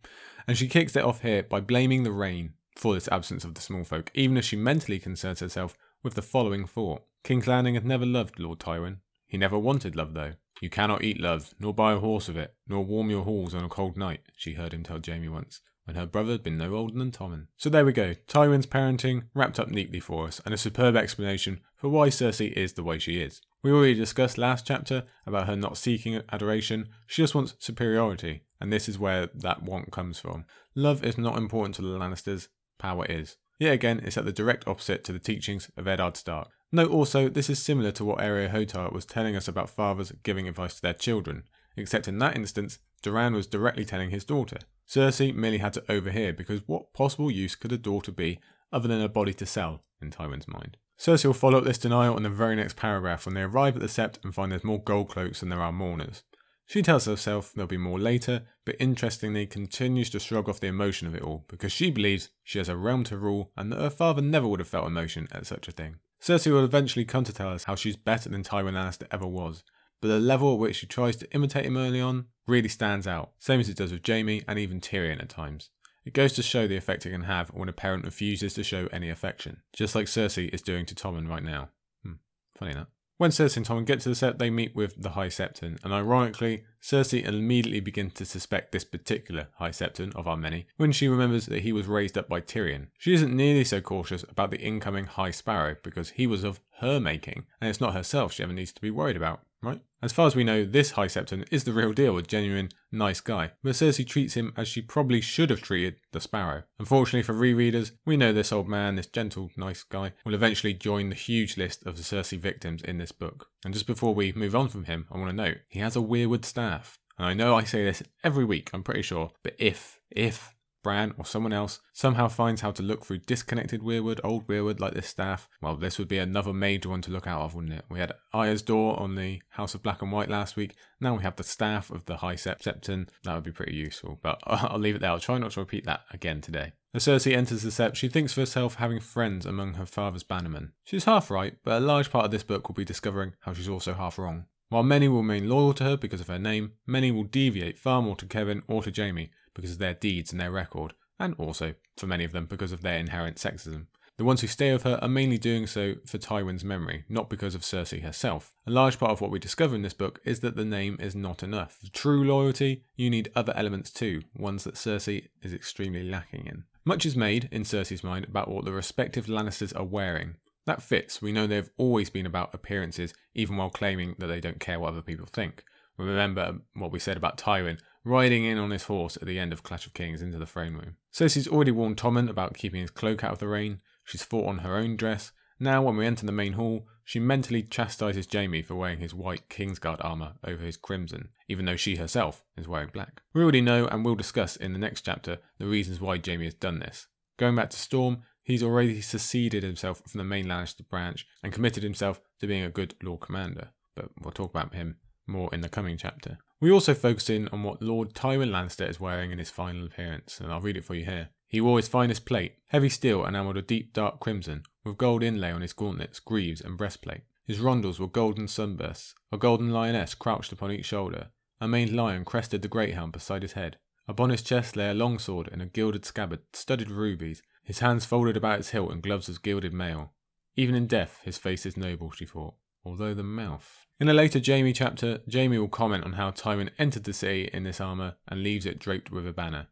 And 0.47 0.57
she 0.57 0.67
kicks 0.67 0.95
it 0.95 1.03
off 1.03 1.21
here 1.21 1.43
by 1.43 1.61
blaming 1.61 2.03
the 2.03 2.11
rain 2.11 2.53
for 2.75 2.94
this 2.94 3.10
absence 3.12 3.44
of 3.44 3.56
the 3.56 3.62
small 3.62 3.84
folk, 3.84 4.12
even 4.13 4.38
as 4.38 4.46
she 4.46 4.56
mentally 4.56 5.00
concerns 5.00 5.39
herself 5.39 5.77
with 6.03 6.15
the 6.15 6.22
following 6.22 6.65
thought. 6.65 7.03
King's 7.24 7.48
Landing 7.48 7.75
had 7.75 7.86
never 7.86 8.06
loved 8.06 8.39
Lord 8.39 8.60
Tywin. 8.60 8.98
He 9.27 9.38
never 9.38 9.58
wanted 9.58 9.96
love, 9.96 10.13
though. 10.13 10.34
You 10.62 10.70
cannot 10.70 11.03
eat 11.03 11.20
love, 11.20 11.53
nor 11.60 11.74
buy 11.74 11.94
a 11.94 12.00
horse 12.00 12.30
of 12.30 12.38
it, 12.38 12.53
nor 12.68 12.86
warm 12.86 13.10
your 13.10 13.24
halls 13.24 13.56
on 13.56 13.63
a 13.63 13.70
cold 13.70 13.98
night, 13.98 14.22
she 14.36 14.53
heard 14.53 14.74
him 14.74 14.84
tell 14.84 15.00
Jaime 15.06 15.27
once, 15.27 15.62
when 15.86 15.96
her 15.96 16.06
brother 16.06 16.34
had 16.34 16.44
been 16.44 16.58
no 16.58 16.75
older 16.75 16.98
than 16.98 17.12
Tommen. 17.12 17.48
So 17.58 17.70
there 17.70 17.86
we 17.86 17.92
go, 17.92 18.13
Tywin's 18.27 18.68
parenting 18.68 19.24
wrapped 19.34 19.60
up 19.60 19.70
neatly 19.70 20.00
for 20.00 20.27
us, 20.27 20.39
and 20.46 20.53
a 20.53 20.58
superb 20.58 20.96
explanation 20.96 21.62
for 21.75 21.89
why 21.89 22.10
Cersei 22.10 22.51
is 22.53 22.74
the 22.74 22.84
way 22.84 23.00
she 23.00 23.20
is. 23.20 23.42
We 23.63 23.72
already 23.72 23.96
discussed 23.96 24.38
last 24.38 24.68
chapter 24.68 25.03
about 25.25 25.48
her 25.48 25.56
not 25.56 25.77
seeking 25.77 26.22
adoration, 26.32 26.89
she 27.08 27.24
just 27.24 27.36
wants 27.36 27.56
superiority, 27.60 28.44
and 28.62 28.72
this 28.72 28.88
is 28.88 29.00
where 29.00 29.27
that 29.34 29.63
want 29.63 29.92
comes 29.92 30.20
from. 30.20 30.46
Love 30.75 31.03
is 31.03 31.18
not 31.18 31.38
important 31.38 31.75
to 31.75 31.82
the 31.82 31.98
Lannisters, 31.98 32.48
power 32.83 33.05
is. 33.05 33.37
Yet 33.59 33.73
again, 33.73 34.01
it's 34.03 34.17
at 34.17 34.25
the 34.25 34.33
direct 34.33 34.67
opposite 34.67 35.03
to 35.05 35.13
the 35.13 35.19
teachings 35.19 35.71
of 35.77 35.87
Eddard 35.87 36.17
Stark. 36.17 36.49
Note 36.71 36.91
also, 36.91 37.29
this 37.29 37.49
is 37.49 37.63
similar 37.63 37.91
to 37.93 38.03
what 38.03 38.19
Areo 38.19 38.51
Hotah 38.51 38.91
was 38.91 39.05
telling 39.05 39.35
us 39.35 39.47
about 39.47 39.69
fathers 39.69 40.11
giving 40.23 40.47
advice 40.47 40.75
to 40.75 40.81
their 40.81 40.93
children, 40.93 41.43
except 41.77 42.07
in 42.07 42.19
that 42.19 42.35
instance, 42.35 42.79
Doran 43.01 43.33
was 43.33 43.47
directly 43.47 43.85
telling 43.85 44.09
his 44.09 44.25
daughter. 44.25 44.57
Cersei 44.87 45.33
merely 45.33 45.59
had 45.59 45.73
to 45.73 45.83
overhear 45.89 46.33
because 46.33 46.61
what 46.67 46.93
possible 46.93 47.31
use 47.31 47.55
could 47.55 47.71
a 47.71 47.77
daughter 47.77 48.11
be 48.11 48.39
other 48.71 48.87
than 48.87 49.01
a 49.01 49.07
body 49.07 49.33
to 49.35 49.45
sell, 49.45 49.83
in 50.01 50.11
Tywin's 50.11 50.47
mind? 50.47 50.77
Cersei 50.99 51.25
will 51.25 51.33
follow 51.33 51.59
up 51.59 51.63
this 51.63 51.77
denial 51.77 52.17
in 52.17 52.23
the 52.23 52.29
very 52.29 52.55
next 52.55 52.75
paragraph 52.75 53.25
when 53.25 53.35
they 53.35 53.41
arrive 53.43 53.75
at 53.75 53.81
the 53.81 53.87
Sept 53.87 54.23
and 54.23 54.35
find 54.35 54.51
there's 54.51 54.63
more 54.63 54.81
gold 54.81 55.09
cloaks 55.09 55.39
than 55.39 55.49
there 55.49 55.61
are 55.61 55.71
mourners. 55.71 56.23
She 56.65 56.82
tells 56.82 57.05
herself 57.05 57.51
there'll 57.53 57.67
be 57.67 57.77
more 57.77 58.00
later, 58.00 58.43
but 58.65 58.77
interestingly 58.79 59.46
continues 59.46 60.10
to 60.12 60.20
shrug 60.20 60.48
off 60.48 60.60
the 60.60 60.67
emotion 60.67 61.08
of 61.08 61.15
it 61.15 61.22
all 61.22 61.46
because 61.48 61.72
she 61.72 61.91
believes 61.91 62.29
she 62.43 62.58
has 62.58 62.70
a 62.70 62.77
realm 62.77 63.03
to 63.05 63.17
rule 63.17 63.51
and 63.58 63.72
that 63.72 63.79
her 63.79 63.89
father 63.89 64.22
never 64.22 64.48
would 64.48 64.60
have 64.60 64.67
felt 64.67 64.88
emotion 64.88 65.27
at 65.32 65.46
such 65.46 65.67
a 65.67 65.72
thing. 65.72 65.98
Cersei 66.22 66.51
will 66.51 66.63
eventually 66.63 67.03
come 67.03 67.25
to 67.25 67.34
tell 67.34 67.50
us 67.50 67.65
how 67.65 67.75
she's 67.75 67.98
better 67.98 68.29
than 68.29 68.43
Tywin 68.43 68.74
Lannister 68.74 69.08
ever 69.12 69.27
was, 69.27 69.63
but 70.01 70.08
the 70.08 70.20
level 70.20 70.53
at 70.53 70.60
which 70.60 70.77
she 70.77 70.88
tries 70.88 71.17
to 71.17 71.32
imitate 71.34 71.65
him 71.65 71.77
early 71.77 72.00
on 72.00 72.27
really 72.48 72.70
stands 72.70 73.08
out, 73.08 73.34
same 73.39 73.60
as 73.60 73.67
it 73.67 73.77
does 73.77 73.91
with 73.91 74.08
Jaime 74.08 74.41
and 74.48 74.58
even 74.58 74.79
Tyrion 74.79 75.22
at 75.22 75.29
times. 75.29 75.70
It 76.05 76.13
goes 76.13 76.34
to 76.34 76.43
show 76.43 76.67
the 76.67 76.77
effect 76.77 77.05
it 77.05 77.12
can 77.12 77.24
have 77.24 77.50
when 77.50 77.70
a 77.70 77.74
parent 77.74 78.05
refuses 78.05 78.53
to 78.55 78.63
show 78.63 78.88
any 78.91 79.10
affection, 79.10 79.62
just 79.74 79.96
like 79.96 80.08
Cersei 80.08 80.53
is 80.53 80.62
doing 80.62 80.86
to 80.88 80.96
Tommen 80.96 81.29
right 81.29 81.43
now. 81.43 81.70
Hmm, 82.03 82.13
funny 82.58 82.74
that. 82.74 82.88
When 83.24 83.32
Cersei 83.32 83.56
and 83.56 83.65
Tommen 83.65 83.86
get 83.86 84.01
to 84.01 84.10
the 84.10 84.15
Sept, 84.15 84.38
they 84.38 84.50
meet 84.50 84.75
with 84.75 85.01
the 85.01 85.12
High 85.12 85.30
Septon, 85.30 85.82
and 85.82 85.94
ironically, 85.94 86.65
Cersei 86.82 87.24
immediately 87.24 87.80
begins 87.80 88.15
to 88.15 88.25
suspect 88.25 88.74
this 88.74 88.84
particular 88.84 89.48
High 89.60 89.70
Septon 89.70 90.13
of 90.13 90.27
our 90.27 90.36
many 90.36 90.68
when 90.75 90.92
she 90.92 91.08
remembers 91.08 91.46
that 91.46 91.62
he 91.62 91.72
was 91.72 91.88
raised 91.88 92.18
up 92.18 92.27
by 92.27 92.42
Tyrion. 92.42 92.88
She 92.98 93.13
isn't 93.13 93.34
nearly 93.34 93.63
so 93.63 93.80
cautious 93.80 94.24
about 94.27 94.51
the 94.51 94.60
incoming 94.60 95.06
High 95.06 95.32
Sparrow 95.32 95.77
because 95.84 96.10
he 96.10 96.27
was 96.27 96.44
of 96.44 96.60
her 96.80 97.00
making, 97.00 97.46
and 97.62 97.70
it's 97.70 97.80
not 97.80 97.94
herself 97.94 98.34
she 98.34 98.44
ever 98.44 98.51
needs 98.51 98.74
to 98.74 98.82
be 98.82 98.92
worried 98.92 99.15
about 99.15 99.46
right? 99.63 99.82
As 100.01 100.12
far 100.12 100.27
as 100.27 100.36
we 100.36 100.43
know, 100.43 100.65
this 100.65 100.91
High 100.91 101.08
Septon 101.08 101.48
is 101.50 101.63
the 101.63 101.72
real 101.72 101.93
deal, 101.93 102.17
a 102.17 102.22
genuine, 102.22 102.70
nice 102.91 103.22
guy, 103.22 103.51
but 103.63 103.72
Cersei 103.72 104.05
treats 104.05 104.34
him 104.34 104.51
as 104.58 104.67
she 104.67 104.82
probably 104.82 105.22
should 105.22 105.50
have 105.50 105.62
treated 105.62 105.96
the 106.12 106.20
Sparrow. 106.20 106.63
Unfortunately 106.77 107.24
for 107.24 107.34
rereaders, 107.34 107.91
we 108.05 108.17
know 108.17 108.34
this 108.34 108.51
old 108.51 108.67
man, 108.67 108.96
this 108.96 109.08
gentle, 109.08 109.50
nice 109.55 109.82
guy, 109.84 110.12
will 110.25 110.34
eventually 110.34 110.74
join 110.74 111.10
the 111.10 111.15
huge 111.15 111.58
list 111.58 111.86
of 111.86 111.96
the 111.96 112.03
Cersei 112.03 112.38
victims 112.38 112.82
in 112.84 112.98
this 112.98 113.13
book. 113.13 113.48
And 113.63 113.74
just 113.74 113.88
before 113.88 114.13
we 114.13 114.34
move 114.34 114.55
on 114.55 114.67
from 114.67 114.84
him, 114.84 115.08
I 115.10 115.17
want 115.17 115.29
to 115.29 115.36
note, 115.36 115.60
he 115.70 115.79
has 115.79 115.96
a 115.96 116.00
weirwood 116.00 116.43
staff. 116.43 117.00
And 117.17 117.25
I 117.25 117.34
know 117.34 117.55
I 117.55 117.63
say 117.63 117.86
this 117.86 118.03
every 118.24 118.43
week, 118.43 118.72
I'm 118.74 118.84
pretty 118.84 119.03
sure, 119.03 119.32
but 119.41 119.55
if, 119.58 120.00
if 120.12 120.53
Bran, 120.83 121.15
or 121.17 121.25
someone 121.25 121.53
else 121.53 121.79
somehow 121.93 122.27
finds 122.27 122.61
how 122.61 122.71
to 122.71 122.83
look 122.83 123.05
through 123.05 123.19
disconnected 123.19 123.81
weirwood, 123.81 124.19
old 124.23 124.47
weirwood 124.47 124.79
like 124.79 124.93
this 124.93 125.07
staff, 125.07 125.49
well, 125.61 125.75
this 125.75 125.97
would 125.97 126.07
be 126.07 126.17
another 126.17 126.53
major 126.53 126.89
one 126.89 127.01
to 127.01 127.11
look 127.11 127.25
out 127.25 127.41
of, 127.41 127.55
wouldn't 127.55 127.73
it? 127.73 127.85
We 127.89 127.99
had 127.99 128.13
Arya's 128.33 128.61
Door 128.61 128.99
on 128.99 129.15
the 129.15 129.41
House 129.51 129.73
of 129.73 129.81
Black 129.81 130.01
and 130.01 130.11
White 130.11 130.29
last 130.29 130.55
week. 130.55 130.75
Now 130.99 131.15
we 131.15 131.23
have 131.23 131.37
the 131.37 131.43
staff 131.43 131.89
of 131.89 132.05
the 132.05 132.17
High 132.17 132.35
Septon. 132.35 133.07
That 133.23 133.35
would 133.35 133.43
be 133.43 133.51
pretty 133.51 133.75
useful, 133.75 134.19
but 134.21 134.39
I'll 134.45 134.79
leave 134.79 134.95
it 134.95 134.99
there. 134.99 135.11
I'll 135.11 135.19
try 135.19 135.37
not 135.37 135.51
to 135.51 135.61
repeat 135.61 135.85
that 135.85 136.01
again 136.11 136.41
today. 136.41 136.73
As 136.93 137.05
Cersei 137.05 137.35
enters 137.35 137.63
the 137.63 137.69
Sept, 137.69 137.95
she 137.95 138.07
thinks 138.07 138.33
of 138.33 138.41
herself 138.41 138.75
having 138.75 138.99
friends 138.99 139.47
among 139.47 139.75
her 139.75 139.85
father's 139.85 140.23
bannermen. 140.23 140.71
She's 140.83 141.05
half 141.05 141.31
right, 141.31 141.55
but 141.63 141.81
a 141.81 141.85
large 141.85 142.11
part 142.11 142.25
of 142.25 142.31
this 142.31 142.43
book 142.43 142.67
will 142.67 142.75
be 142.75 142.85
discovering 142.85 143.33
how 143.39 143.53
she's 143.53 143.69
also 143.69 143.93
half 143.93 144.19
wrong. 144.19 144.45
While 144.69 144.83
many 144.83 145.07
will 145.07 145.17
remain 145.17 145.49
loyal 145.49 145.73
to 145.75 145.83
her 145.83 145.97
because 145.97 146.21
of 146.21 146.27
her 146.27 146.39
name, 146.39 146.73
many 146.85 147.11
will 147.11 147.23
deviate 147.23 147.77
far 147.77 148.01
more 148.01 148.15
to 148.17 148.25
Kevan 148.25 148.63
or 148.67 148.83
to 148.83 148.91
Jaime 148.91 149.31
because 149.53 149.74
of 149.74 149.77
their 149.77 149.93
deeds 149.93 150.31
and 150.31 150.39
their 150.39 150.51
record, 150.51 150.93
and 151.19 151.36
also, 151.38 151.75
for 151.98 152.07
many 152.07 152.24
of 152.24 152.31
them, 152.31 152.45
because 152.45 152.72
of 152.72 152.81
their 152.81 152.98
inherent 152.98 153.38
sexism. 153.38 153.88
The 154.17 154.24
ones 154.24 154.41
who 154.41 154.48
stay 154.48 154.72
with 154.72 154.83
her 154.83 155.00
are 155.01 155.07
mainly 155.07 155.39
doing 155.39 155.65
so 155.65 155.95
for 156.05 156.19
Tywin's 156.19 156.63
memory, 156.63 157.03
not 157.10 157.31
because 157.31 157.55
of 157.55 157.62
Cersei 157.62 158.03
herself. 158.03 158.53
A 158.67 158.72
large 158.72 159.00
part 159.00 159.12
of 159.12 159.22
what 159.22 159.31
we 159.31 159.39
discover 159.39 159.75
in 159.75 159.81
this 159.81 159.95
book 159.95 160.19
is 160.24 160.41
that 160.41 160.55
the 160.55 160.63
name 160.63 160.98
is 161.00 161.15
not 161.15 161.41
enough. 161.41 161.79
For 161.81 161.91
true 161.91 162.24
loyalty, 162.24 162.83
you 162.95 163.10
need 163.10 163.31
other 163.36 163.53
elements 163.55 163.89
too, 163.89 164.22
ones 164.36 164.65
that 164.65 164.75
Cersei 164.75 165.29
is 165.41 165.51
extremely 165.51 166.03
lacking 166.03 166.45
in. 166.45 166.65
Much 166.86 167.07
is 167.07 167.15
made, 167.15 167.50
in 167.51 167.63
Cersei's 167.63 168.03
mind, 168.03 168.25
about 168.25 168.50
what 168.50 168.65
the 168.65 168.72
respective 168.72 169.25
Lannisters 169.25 169.75
are 169.75 169.86
wearing. 169.86 170.36
That 170.65 170.83
fits. 170.83 171.22
We 171.22 171.31
know 171.31 171.48
they've 171.48 171.69
always 171.77 172.10
been 172.12 172.25
about 172.27 172.53
appearances, 172.53 173.13
even 173.33 173.57
while 173.57 173.72
claiming 173.72 174.15
that 174.19 174.27
they 174.27 174.39
don't 174.39 174.60
care 174.60 174.79
what 174.79 174.89
other 174.89 175.01
people 175.01 175.25
think. 175.25 175.63
Remember 175.98 176.60
what 176.75 176.91
we 176.91 177.00
said 177.00 177.17
about 177.17 177.38
Tywin 177.38 177.79
riding 178.05 178.43
in 178.43 178.57
on 178.57 178.72
his 178.72 178.83
horse 178.83 179.17
at 179.17 179.27
the 179.27 179.39
end 179.39 179.53
of 179.53 179.63
Clash 179.63 179.86
of 179.86 179.93
Kings 179.93 180.22
into 180.22 180.38
the 180.38 180.45
throne 180.45 180.74
room. 180.74 180.98
Cersei's 181.13 181.48
already 181.48 181.72
warned 181.72 181.98
Tommen 181.98 182.29
about 182.29 182.55
keeping 182.55 182.81
his 182.81 182.91
cloak 182.91 183.24
out 183.24 183.31
of 183.31 183.39
the 183.39 183.48
rain. 183.48 183.81
She's 184.05 184.24
fought 184.24 184.48
on 184.48 184.60
her 184.60 184.75
own 184.75 184.95
dress. 184.98 185.31
Now, 185.60 185.81
when 185.81 185.95
we 185.95 186.05
enter 186.05 186.25
the 186.25 186.31
main 186.31 186.53
hall, 186.53 186.88
she 187.05 187.19
mentally 187.19 187.63
chastises 187.63 188.27
Jaime 188.31 188.62
for 188.62 188.75
wearing 188.75 189.00
his 189.00 189.13
white 189.13 189.50
Kingsguard 189.50 190.03
armour 190.03 190.33
over 190.43 190.65
his 190.65 190.77
crimson, 190.77 191.29
even 191.48 191.65
though 191.65 191.75
she 191.75 191.98
herself 191.98 192.43
is 192.57 192.67
wearing 192.67 192.89
black. 192.91 193.22
We 193.33 193.41
already 193.41 193.62
know 193.62 193.88
and 193.88 194.03
will 194.03 194.15
discuss 194.15 194.55
in 194.55 194.74
the 194.74 194.79
next 194.79 195.05
chapter 195.05 195.39
the 195.57 195.67
reasons 195.67 196.01
why 196.01 196.19
Jaime 196.25 196.45
has 196.45 196.53
done 196.53 196.79
this. 196.79 197.07
Going 197.38 197.55
back 197.55 197.69
to 197.72 197.77
Storm, 197.77 198.24
he's 198.43 198.63
already 198.63 199.01
seceded 199.01 199.63
himself 199.63 200.01
from 200.07 200.17
the 200.17 200.24
main 200.24 200.45
Lannister 200.45 200.88
branch 200.88 201.27
and 201.41 201.53
committed 201.53 201.83
himself 201.83 202.22
to 202.39 202.48
being 202.48 202.63
a 202.63 202.69
good 202.69 202.95
Lord 203.01 203.22
Commander, 203.22 203.69
but 203.95 204.10
we'll 204.22 204.31
talk 204.31 204.50
about 204.50 204.74
him 204.74 204.98
more 205.27 205.50
in 205.53 205.62
the 205.62 205.70
coming 205.70 205.98
chapter. 205.98 206.38
We 206.60 206.72
also 206.72 206.94
focus 206.94 207.30
in 207.30 207.48
on 207.50 207.63
what 207.63 207.82
Lord 207.82 208.13
Tywin 208.13 208.50
Lannister 208.50 208.89
is 208.89 209.00
wearing 209.00 209.32
in 209.32 209.39
his 209.39 209.50
final 209.50 209.86
appearance, 209.86 210.39
and 210.39 210.51
I'll 210.51 210.62
read 210.62 210.77
it 210.77 210.86
for 210.86 210.96
you 210.96 211.06
here. 211.06 211.30
He 211.48 211.62
wore 211.62 211.77
his 211.77 211.88
finest 211.88 212.25
plate, 212.25 212.56
heavy 212.68 212.89
steel 212.89 213.25
enamelled 213.25 213.58
a 213.58 213.62
deep 213.62 213.94
dark 213.94 214.20
crimson, 214.20 214.63
with 214.84 214.98
gold 214.98 215.24
inlay 215.24 215.51
on 215.51 215.62
his 215.62 215.74
gauntlets, 215.74 216.20
greaves, 216.20 216.62
and 216.62 216.77
breastplate. 216.77 217.22
His 217.46 217.60
rondels 217.60 218.00
were 218.00 218.08
golden 218.08 218.48
sunbursts. 218.48 219.13
A 219.32 219.38
golden 219.38 219.72
lioness 219.72 220.15
crouched 220.15 220.51
upon 220.51 220.72
each 220.72 220.86
shoulder. 220.86 221.27
A 221.60 221.68
maned 221.68 221.92
lion 221.92 222.25
crested 222.25 222.62
the 222.62 222.68
greathelm 222.68 223.12
beside 223.12 223.42
his 223.42 223.53
head. 223.53 223.77
Upon 224.08 224.30
his 224.30 224.42
chest 224.42 224.75
lay 224.75 224.89
a 224.89 224.94
long 224.94 225.20
sword 225.20 225.48
in 225.50 225.62
a 225.62 225.65
gilded 225.65 226.06
scabbard 226.06 226.42
studded 226.53 226.89
with 226.89 226.98
rubies, 226.98 227.42
his 227.63 227.80
hands 227.80 228.06
folded 228.06 228.36
about 228.36 228.60
its 228.60 228.70
hilt 228.70 228.92
and 228.92 229.01
gloves 229.01 229.30
of 229.30 229.42
gilded 229.44 229.74
mail. 229.74 230.13
Even 230.56 230.75
in 230.75 230.88
death, 230.88 231.20
his 231.24 231.38
face 231.38 231.65
is 231.65 231.77
noble, 231.77 232.12
she 232.12 232.25
thought, 232.25 232.56
although 232.86 233.13
the 233.13 233.24
mouth. 233.24 233.82
In 234.00 234.09
a 234.09 234.13
later 234.13 234.41
Jaime 234.43 234.73
chapter, 234.73 235.19
Jaime 235.31 235.57
will 235.57 235.67
comment 235.67 236.03
on 236.03 236.13
how 236.13 236.31
Tywin 236.31 236.71
entered 236.79 237.03
the 237.03 237.13
city 237.13 237.50
in 237.53 237.63
this 237.63 237.79
armour 237.79 238.15
and 238.27 238.41
leaves 238.41 238.65
it 238.65 238.79
draped 238.79 239.12
with 239.12 239.27
a 239.27 239.31
banner. 239.31 239.67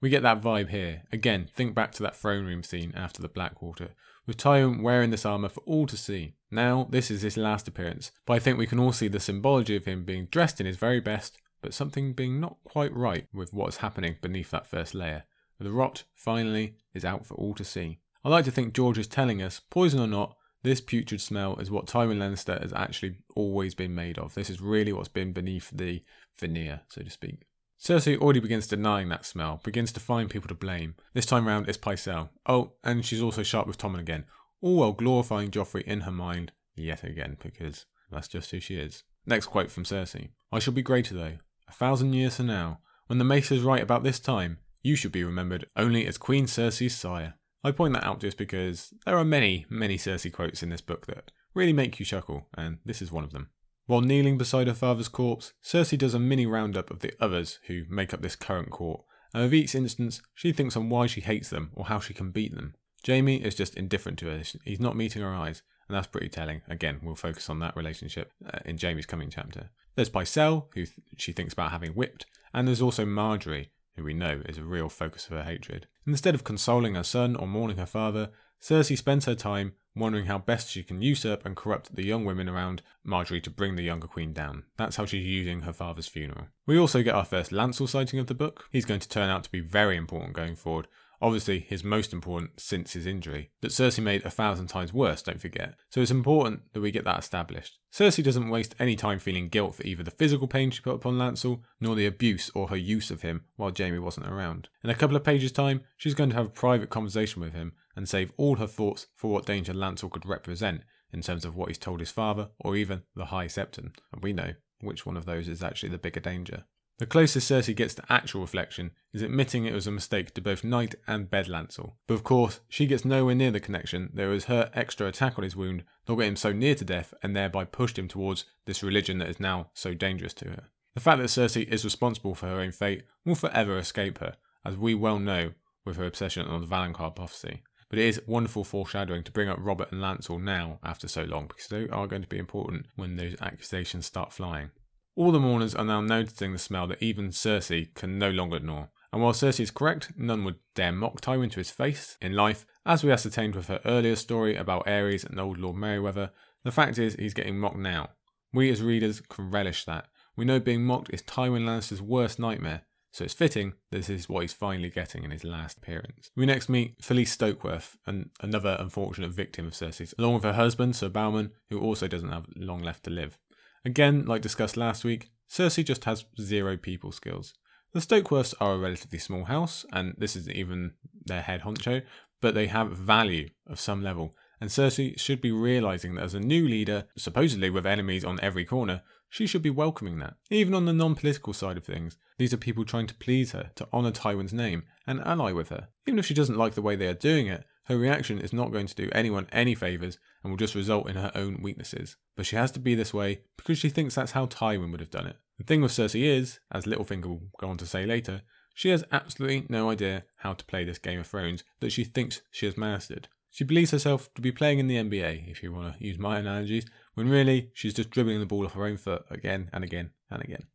We 0.00 0.08
get 0.08 0.22
that 0.22 0.40
vibe 0.40 0.70
here. 0.70 1.02
Again, 1.12 1.48
think 1.54 1.74
back 1.74 1.92
to 1.92 2.02
that 2.02 2.16
throne 2.16 2.46
room 2.46 2.62
scene 2.62 2.92
after 2.96 3.20
the 3.20 3.28
Blackwater, 3.28 3.90
with 4.26 4.38
Tywin 4.38 4.82
wearing 4.82 5.10
this 5.10 5.26
armour 5.26 5.50
for 5.50 5.60
all 5.60 5.86
to 5.86 5.96
see. 5.96 6.34
Now, 6.50 6.88
this 6.90 7.10
is 7.10 7.22
his 7.22 7.36
last 7.36 7.68
appearance, 7.68 8.12
but 8.24 8.34
I 8.34 8.38
think 8.38 8.58
we 8.58 8.66
can 8.66 8.78
all 8.78 8.92
see 8.92 9.08
the 9.08 9.20
symbology 9.20 9.76
of 9.76 9.84
him 9.84 10.04
being 10.04 10.26
dressed 10.26 10.58
in 10.58 10.66
his 10.66 10.76
very 10.76 11.00
best, 11.00 11.38
but 11.60 11.74
something 11.74 12.12
being 12.12 12.40
not 12.40 12.56
quite 12.64 12.94
right 12.94 13.26
with 13.32 13.52
what's 13.52 13.78
happening 13.78 14.16
beneath 14.22 14.50
that 14.50 14.66
first 14.66 14.94
layer. 14.94 15.24
The 15.58 15.70
rot, 15.70 16.04
finally, 16.14 16.76
is 16.94 17.04
out 17.04 17.26
for 17.26 17.34
all 17.34 17.54
to 17.54 17.64
see. 17.64 17.98
I 18.24 18.28
like 18.28 18.44
to 18.46 18.50
think 18.50 18.74
George 18.74 18.98
is 18.98 19.06
telling 19.06 19.42
us, 19.42 19.60
poison 19.70 20.00
or 20.00 20.06
not, 20.06 20.36
this 20.66 20.80
putrid 20.80 21.20
smell 21.20 21.56
is 21.56 21.70
what 21.70 21.86
Tywin 21.86 22.18
Lannister 22.18 22.60
has 22.60 22.72
actually 22.72 23.18
always 23.36 23.74
been 23.74 23.94
made 23.94 24.18
of. 24.18 24.34
This 24.34 24.50
is 24.50 24.60
really 24.60 24.92
what's 24.92 25.08
been 25.08 25.32
beneath 25.32 25.70
the 25.70 26.02
veneer, 26.36 26.80
so 26.88 27.02
to 27.02 27.10
speak. 27.10 27.46
Cersei 27.80 28.18
already 28.18 28.40
begins 28.40 28.66
denying 28.66 29.08
that 29.10 29.24
smell, 29.24 29.60
begins 29.62 29.92
to 29.92 30.00
find 30.00 30.28
people 30.28 30.48
to 30.48 30.54
blame. 30.54 30.96
This 31.14 31.26
time 31.26 31.46
round, 31.46 31.68
it's 31.68 31.78
Pycelle. 31.78 32.30
Oh, 32.46 32.72
and 32.82 33.04
she's 33.04 33.22
also 33.22 33.44
sharp 33.44 33.68
with 33.68 33.78
Tommen 33.78 34.00
again, 34.00 34.24
all 34.60 34.76
while 34.76 34.92
glorifying 34.92 35.52
Joffrey 35.52 35.82
in 35.82 36.00
her 36.00 36.10
mind 36.10 36.50
yet 36.74 37.04
again, 37.04 37.36
because 37.40 37.86
that's 38.10 38.28
just 38.28 38.50
who 38.50 38.58
she 38.58 38.76
is. 38.76 39.04
Next 39.24 39.46
quote 39.46 39.70
from 39.70 39.84
Cersei. 39.84 40.30
I 40.50 40.58
shall 40.58 40.74
be 40.74 40.82
greater 40.82 41.14
though. 41.14 41.38
A 41.68 41.72
thousand 41.72 42.14
years 42.14 42.36
from 42.36 42.46
now, 42.46 42.80
when 43.06 43.18
the 43.18 43.24
Maesters 43.24 43.62
write 43.62 43.82
about 43.82 44.02
this 44.02 44.18
time, 44.18 44.58
you 44.82 44.96
should 44.96 45.12
be 45.12 45.24
remembered 45.24 45.66
only 45.76 46.06
as 46.06 46.18
Queen 46.18 46.46
Cersei's 46.46 46.96
sire. 46.96 47.34
I 47.66 47.72
point 47.72 47.94
that 47.94 48.04
out 48.04 48.20
just 48.20 48.38
because 48.38 48.94
there 49.04 49.18
are 49.18 49.24
many, 49.24 49.66
many 49.68 49.98
Cersei 49.98 50.32
quotes 50.32 50.62
in 50.62 50.68
this 50.68 50.80
book 50.80 51.06
that 51.06 51.32
really 51.52 51.72
make 51.72 51.98
you 51.98 52.06
chuckle, 52.06 52.46
and 52.56 52.78
this 52.84 53.02
is 53.02 53.10
one 53.10 53.24
of 53.24 53.32
them. 53.32 53.48
While 53.86 54.02
kneeling 54.02 54.38
beside 54.38 54.68
her 54.68 54.72
father's 54.72 55.08
corpse, 55.08 55.52
Cersei 55.64 55.98
does 55.98 56.14
a 56.14 56.20
mini 56.20 56.46
roundup 56.46 56.92
of 56.92 57.00
the 57.00 57.12
others 57.20 57.58
who 57.66 57.82
make 57.90 58.14
up 58.14 58.22
this 58.22 58.36
current 58.36 58.70
court, 58.70 59.02
and 59.34 59.42
with 59.42 59.52
each 59.52 59.74
instance, 59.74 60.22
she 60.32 60.52
thinks 60.52 60.76
on 60.76 60.90
why 60.90 61.08
she 61.08 61.20
hates 61.20 61.50
them 61.50 61.72
or 61.74 61.86
how 61.86 61.98
she 61.98 62.14
can 62.14 62.30
beat 62.30 62.54
them. 62.54 62.76
Jaime 63.04 63.42
is 63.42 63.56
just 63.56 63.76
indifferent 63.76 64.20
to 64.20 64.26
her, 64.26 64.44
he's 64.64 64.78
not 64.78 64.94
meeting 64.94 65.22
her 65.22 65.34
eyes, 65.34 65.62
and 65.88 65.96
that's 65.96 66.06
pretty 66.06 66.28
telling. 66.28 66.62
Again, 66.68 67.00
we'll 67.02 67.16
focus 67.16 67.50
on 67.50 67.58
that 67.58 67.76
relationship 67.76 68.30
uh, 68.46 68.60
in 68.64 68.78
Jaime's 68.78 69.06
coming 69.06 69.28
chapter. 69.28 69.70
There's 69.96 70.08
Pycelle, 70.10 70.68
who 70.74 70.84
th- 70.84 71.00
she 71.16 71.32
thinks 71.32 71.54
about 71.54 71.72
having 71.72 71.94
whipped, 71.94 72.26
and 72.54 72.68
there's 72.68 72.82
also 72.82 73.04
Margaery, 73.04 73.70
who 73.96 74.04
we 74.04 74.14
know 74.14 74.42
is 74.46 74.58
a 74.58 74.64
real 74.64 74.88
focus 74.88 75.26
of 75.26 75.32
her 75.32 75.44
hatred. 75.44 75.86
Instead 76.06 76.34
of 76.34 76.44
consoling 76.44 76.94
her 76.94 77.02
son 77.02 77.34
or 77.34 77.46
mourning 77.46 77.78
her 77.78 77.86
father, 77.86 78.30
Cersei 78.60 78.96
spends 78.96 79.24
her 79.24 79.34
time 79.34 79.74
wondering 79.94 80.26
how 80.26 80.38
best 80.38 80.70
she 80.70 80.82
can 80.82 81.00
usurp 81.00 81.44
and 81.46 81.56
corrupt 81.56 81.96
the 81.96 82.04
young 82.04 82.24
women 82.24 82.48
around 82.48 82.82
Margaery 83.06 83.42
to 83.42 83.50
bring 83.50 83.76
the 83.76 83.82
younger 83.82 84.06
queen 84.06 84.32
down. 84.32 84.64
That's 84.76 84.96
how 84.96 85.06
she's 85.06 85.26
using 85.26 85.62
her 85.62 85.72
father's 85.72 86.06
funeral. 86.06 86.48
We 86.66 86.78
also 86.78 87.02
get 87.02 87.14
our 87.14 87.24
first 87.24 87.50
Lancel 87.50 87.88
sighting 87.88 88.18
of 88.18 88.26
the 88.26 88.34
book. 88.34 88.68
He's 88.70 88.84
going 88.84 89.00
to 89.00 89.08
turn 89.08 89.30
out 89.30 89.44
to 89.44 89.50
be 89.50 89.60
very 89.60 89.96
important 89.96 90.34
going 90.34 90.56
forward, 90.56 90.86
Obviously, 91.20 91.60
his 91.60 91.82
most 91.82 92.12
important 92.12 92.60
since 92.60 92.92
his 92.92 93.06
injury, 93.06 93.50
that 93.60 93.70
Cersei 93.70 94.02
made 94.02 94.24
a 94.24 94.30
thousand 94.30 94.66
times 94.66 94.92
worse, 94.92 95.22
don't 95.22 95.40
forget. 95.40 95.74
So 95.90 96.00
it's 96.00 96.10
important 96.10 96.72
that 96.72 96.80
we 96.80 96.90
get 96.90 97.04
that 97.04 97.18
established. 97.18 97.78
Cersei 97.92 98.22
doesn't 98.22 98.50
waste 98.50 98.74
any 98.78 98.96
time 98.96 99.18
feeling 99.18 99.48
guilt 99.48 99.74
for 99.74 99.82
either 99.84 100.02
the 100.02 100.10
physical 100.10 100.46
pain 100.46 100.70
she 100.70 100.82
put 100.82 100.94
upon 100.94 101.18
Lancel, 101.18 101.62
nor 101.80 101.94
the 101.94 102.06
abuse 102.06 102.50
or 102.54 102.68
her 102.68 102.76
use 102.76 103.10
of 103.10 103.22
him 103.22 103.44
while 103.56 103.72
Jaime 103.76 103.98
wasn't 103.98 104.28
around. 104.28 104.68
In 104.84 104.90
a 104.90 104.94
couple 104.94 105.16
of 105.16 105.24
pages' 105.24 105.52
time, 105.52 105.82
she's 105.96 106.14
going 106.14 106.30
to 106.30 106.36
have 106.36 106.46
a 106.46 106.50
private 106.50 106.90
conversation 106.90 107.40
with 107.40 107.54
him 107.54 107.72
and 107.94 108.08
save 108.08 108.32
all 108.36 108.56
her 108.56 108.66
thoughts 108.66 109.06
for 109.14 109.30
what 109.30 109.46
danger 109.46 109.72
Lancel 109.72 110.10
could 110.10 110.26
represent 110.26 110.82
in 111.12 111.22
terms 111.22 111.44
of 111.44 111.56
what 111.56 111.68
he's 111.68 111.78
told 111.78 112.00
his 112.00 112.10
father 112.10 112.50
or 112.60 112.76
even 112.76 113.02
the 113.14 113.26
High 113.26 113.46
Septon. 113.46 113.94
And 114.12 114.22
we 114.22 114.32
know 114.32 114.52
which 114.80 115.06
one 115.06 115.16
of 115.16 115.24
those 115.24 115.48
is 115.48 115.62
actually 115.62 115.88
the 115.88 115.98
bigger 115.98 116.20
danger. 116.20 116.64
The 116.98 117.06
closest 117.06 117.50
Cersei 117.50 117.76
gets 117.76 117.94
to 117.94 118.04
actual 118.08 118.40
reflection 118.40 118.90
is 119.12 119.20
admitting 119.20 119.66
it 119.66 119.74
was 119.74 119.86
a 119.86 119.90
mistake 119.90 120.32
to 120.32 120.40
both 120.40 120.64
knight 120.64 120.94
and 121.06 121.30
bed 121.30 121.46
Lancel. 121.46 121.92
But 122.06 122.14
of 122.14 122.24
course, 122.24 122.60
she 122.70 122.86
gets 122.86 123.04
nowhere 123.04 123.34
near 123.34 123.50
the 123.50 123.60
connection 123.60 124.10
that 124.14 124.26
was 124.26 124.46
her 124.46 124.70
extra 124.72 125.06
attack 125.06 125.34
on 125.36 125.44
his 125.44 125.54
wound 125.54 125.84
that 126.06 126.16
got 126.16 126.24
him 126.24 126.36
so 126.36 126.52
near 126.52 126.74
to 126.74 126.86
death 126.86 127.12
and 127.22 127.36
thereby 127.36 127.66
pushed 127.66 127.98
him 127.98 128.08
towards 128.08 128.46
this 128.64 128.82
religion 128.82 129.18
that 129.18 129.28
is 129.28 129.38
now 129.38 129.68
so 129.74 129.92
dangerous 129.92 130.32
to 130.34 130.46
her. 130.46 130.64
The 130.94 131.00
fact 131.00 131.18
that 131.18 131.28
Cersei 131.28 131.68
is 131.68 131.84
responsible 131.84 132.34
for 132.34 132.46
her 132.46 132.60
own 132.60 132.72
fate 132.72 133.02
will 133.26 133.34
forever 133.34 133.76
escape 133.76 134.18
her, 134.20 134.36
as 134.64 134.78
we 134.78 134.94
well 134.94 135.18
know 135.18 135.52
with 135.84 135.98
her 135.98 136.06
obsession 136.06 136.46
on 136.46 136.62
the 136.62 136.66
Valonqar 136.66 137.14
prophecy. 137.14 137.62
But 137.90 137.98
it 137.98 138.06
is 138.06 138.22
wonderful 138.26 138.64
foreshadowing 138.64 139.22
to 139.24 139.32
bring 139.32 139.50
up 139.50 139.58
Robert 139.60 139.92
and 139.92 140.00
Lancel 140.00 140.42
now 140.42 140.78
after 140.82 141.08
so 141.08 141.24
long 141.24 141.46
because 141.46 141.68
they 141.68 141.90
are 141.90 142.06
going 142.06 142.22
to 142.22 142.28
be 142.28 142.38
important 142.38 142.86
when 142.96 143.16
those 143.16 143.36
accusations 143.42 144.06
start 144.06 144.32
flying. 144.32 144.70
All 145.16 145.32
the 145.32 145.40
mourners 145.40 145.74
are 145.74 145.84
now 145.84 146.02
noticing 146.02 146.52
the 146.52 146.58
smell 146.58 146.86
that 146.88 147.02
even 147.02 147.30
Cersei 147.30 147.92
can 147.94 148.18
no 148.18 148.28
longer 148.28 148.58
ignore. 148.58 148.90
And 149.14 149.22
while 149.22 149.32
Cersei 149.32 149.60
is 149.60 149.70
correct, 149.70 150.12
none 150.14 150.44
would 150.44 150.56
dare 150.74 150.92
mock 150.92 151.22
Tywin 151.22 151.50
to 151.52 151.60
his 151.60 151.70
face 151.70 152.18
in 152.20 152.34
life, 152.34 152.66
as 152.84 153.02
we 153.02 153.10
ascertained 153.10 153.54
with 153.54 153.68
her 153.68 153.80
earlier 153.86 154.14
story 154.14 154.56
about 154.56 154.84
Aerys 154.84 155.24
and 155.24 155.40
old 155.40 155.58
Lord 155.58 155.76
Merryweather, 155.76 156.32
the 156.64 156.70
fact 156.70 156.98
is 156.98 157.14
he's 157.14 157.32
getting 157.32 157.58
mocked 157.58 157.78
now. 157.78 158.10
We 158.52 158.70
as 158.70 158.82
readers 158.82 159.22
can 159.22 159.50
relish 159.50 159.86
that. 159.86 160.06
We 160.36 160.44
know 160.44 160.60
being 160.60 160.84
mocked 160.84 161.14
is 161.14 161.22
Tywin 161.22 161.64
Lannister's 161.64 162.02
worst 162.02 162.38
nightmare, 162.38 162.82
so 163.10 163.24
it's 163.24 163.32
fitting 163.32 163.72
this 163.90 164.10
is 164.10 164.28
what 164.28 164.42
he's 164.42 164.52
finally 164.52 164.90
getting 164.90 165.24
in 165.24 165.30
his 165.30 165.44
last 165.44 165.78
appearance. 165.78 166.30
We 166.36 166.44
next 166.44 166.68
meet 166.68 167.00
Falyse 167.00 167.34
Stokeworth, 167.34 167.96
and 168.06 168.28
another 168.42 168.76
unfortunate 168.78 169.30
victim 169.30 169.66
of 169.66 169.72
Cersei's, 169.72 170.12
along 170.18 170.34
with 170.34 170.44
her 170.44 170.52
husband, 170.52 170.94
Sir 170.94 171.08
Balman, 171.08 171.52
who 171.70 171.80
also 171.80 172.06
doesn't 172.06 172.32
have 172.32 172.44
long 172.54 172.82
left 172.82 173.04
to 173.04 173.10
live. 173.10 173.38
Again, 173.86 174.26
like 174.26 174.42
discussed 174.42 174.76
last 174.76 175.04
week, 175.04 175.30
Cersei 175.48 175.84
just 175.84 176.06
has 176.06 176.24
zero 176.40 176.76
people 176.76 177.12
skills. 177.12 177.54
The 177.92 178.00
Stokeworths 178.00 178.52
are 178.60 178.74
a 178.74 178.78
relatively 178.78 179.20
small 179.20 179.44
house, 179.44 179.86
and 179.92 180.16
this 180.18 180.34
isn't 180.34 180.56
even 180.56 180.94
their 181.24 181.42
head 181.42 181.60
honcho, 181.60 182.02
but 182.40 182.56
they 182.56 182.66
have 182.66 182.90
value 182.90 183.48
of 183.64 183.78
some 183.78 184.02
level, 184.02 184.34
and 184.60 184.70
Cersei 184.70 185.16
should 185.20 185.40
be 185.40 185.52
realizing 185.52 186.16
that 186.16 186.24
as 186.24 186.34
a 186.34 186.40
new 186.40 186.66
leader, 186.66 187.04
supposedly 187.16 187.70
with 187.70 187.86
enemies 187.86 188.24
on 188.24 188.40
every 188.42 188.64
corner, 188.64 189.02
she 189.30 189.46
should 189.46 189.62
be 189.62 189.70
welcoming 189.70 190.18
that. 190.18 190.34
Even 190.50 190.74
on 190.74 190.86
the 190.86 190.92
non 190.92 191.14
political 191.14 191.52
side 191.52 191.76
of 191.76 191.84
things, 191.84 192.18
these 192.38 192.52
are 192.52 192.56
people 192.56 192.84
trying 192.84 193.06
to 193.06 193.14
please 193.14 193.52
her, 193.52 193.70
to 193.76 193.86
honour 193.92 194.10
Tywin's 194.10 194.52
name, 194.52 194.82
and 195.06 195.20
ally 195.20 195.52
with 195.52 195.68
her. 195.68 195.86
Even 196.08 196.18
if 196.18 196.26
she 196.26 196.34
doesn't 196.34 196.58
like 196.58 196.74
the 196.74 196.82
way 196.82 196.96
they 196.96 197.06
are 197.06 197.14
doing 197.14 197.46
it, 197.46 197.62
her 197.84 197.96
reaction 197.96 198.40
is 198.40 198.52
not 198.52 198.72
going 198.72 198.88
to 198.88 198.96
do 198.96 199.08
anyone 199.12 199.46
any 199.52 199.76
favours 199.76 200.18
and 200.46 200.52
will 200.52 200.56
just 200.56 200.76
result 200.76 201.10
in 201.10 201.16
her 201.16 201.32
own 201.34 201.60
weaknesses. 201.60 202.16
But 202.36 202.46
she 202.46 202.54
has 202.54 202.70
to 202.70 202.78
be 202.78 202.94
this 202.94 203.12
way 203.12 203.40
because 203.56 203.78
she 203.78 203.88
thinks 203.88 204.14
that's 204.14 204.30
how 204.30 204.46
Tywin 204.46 204.92
would 204.92 205.00
have 205.00 205.10
done 205.10 205.26
it. 205.26 205.38
The 205.58 205.64
thing 205.64 205.82
with 205.82 205.90
Cersei 205.90 206.22
is, 206.22 206.60
as 206.70 206.84
Littlefinger 206.84 207.26
will 207.26 207.42
go 207.58 207.68
on 207.68 207.78
to 207.78 207.86
say 207.86 208.06
later, 208.06 208.42
she 208.72 208.90
has 208.90 209.02
absolutely 209.10 209.66
no 209.68 209.90
idea 209.90 210.22
how 210.36 210.52
to 210.52 210.64
play 210.66 210.84
this 210.84 210.98
Game 210.98 211.18
of 211.18 211.26
Thrones 211.26 211.64
that 211.80 211.90
she 211.90 212.04
thinks 212.04 212.42
she 212.52 212.64
has 212.64 212.76
mastered. 212.76 213.26
She 213.50 213.64
believes 213.64 213.90
herself 213.90 214.32
to 214.34 214.40
be 214.40 214.52
playing 214.52 214.78
in 214.78 214.86
the 214.86 214.98
NBA, 214.98 215.50
if 215.50 215.64
you 215.64 215.72
want 215.72 215.98
to 215.98 216.04
use 216.04 216.16
my 216.16 216.38
analogies, 216.38 216.86
when 217.14 217.28
really 217.28 217.70
she's 217.74 217.94
just 217.94 218.10
dribbling 218.10 218.38
the 218.38 218.46
ball 218.46 218.66
off 218.66 218.74
her 218.74 218.84
own 218.84 218.98
foot 218.98 219.24
again 219.28 219.68
and 219.72 219.82
again 219.82 220.10
and 220.30 220.44
again. 220.44 220.66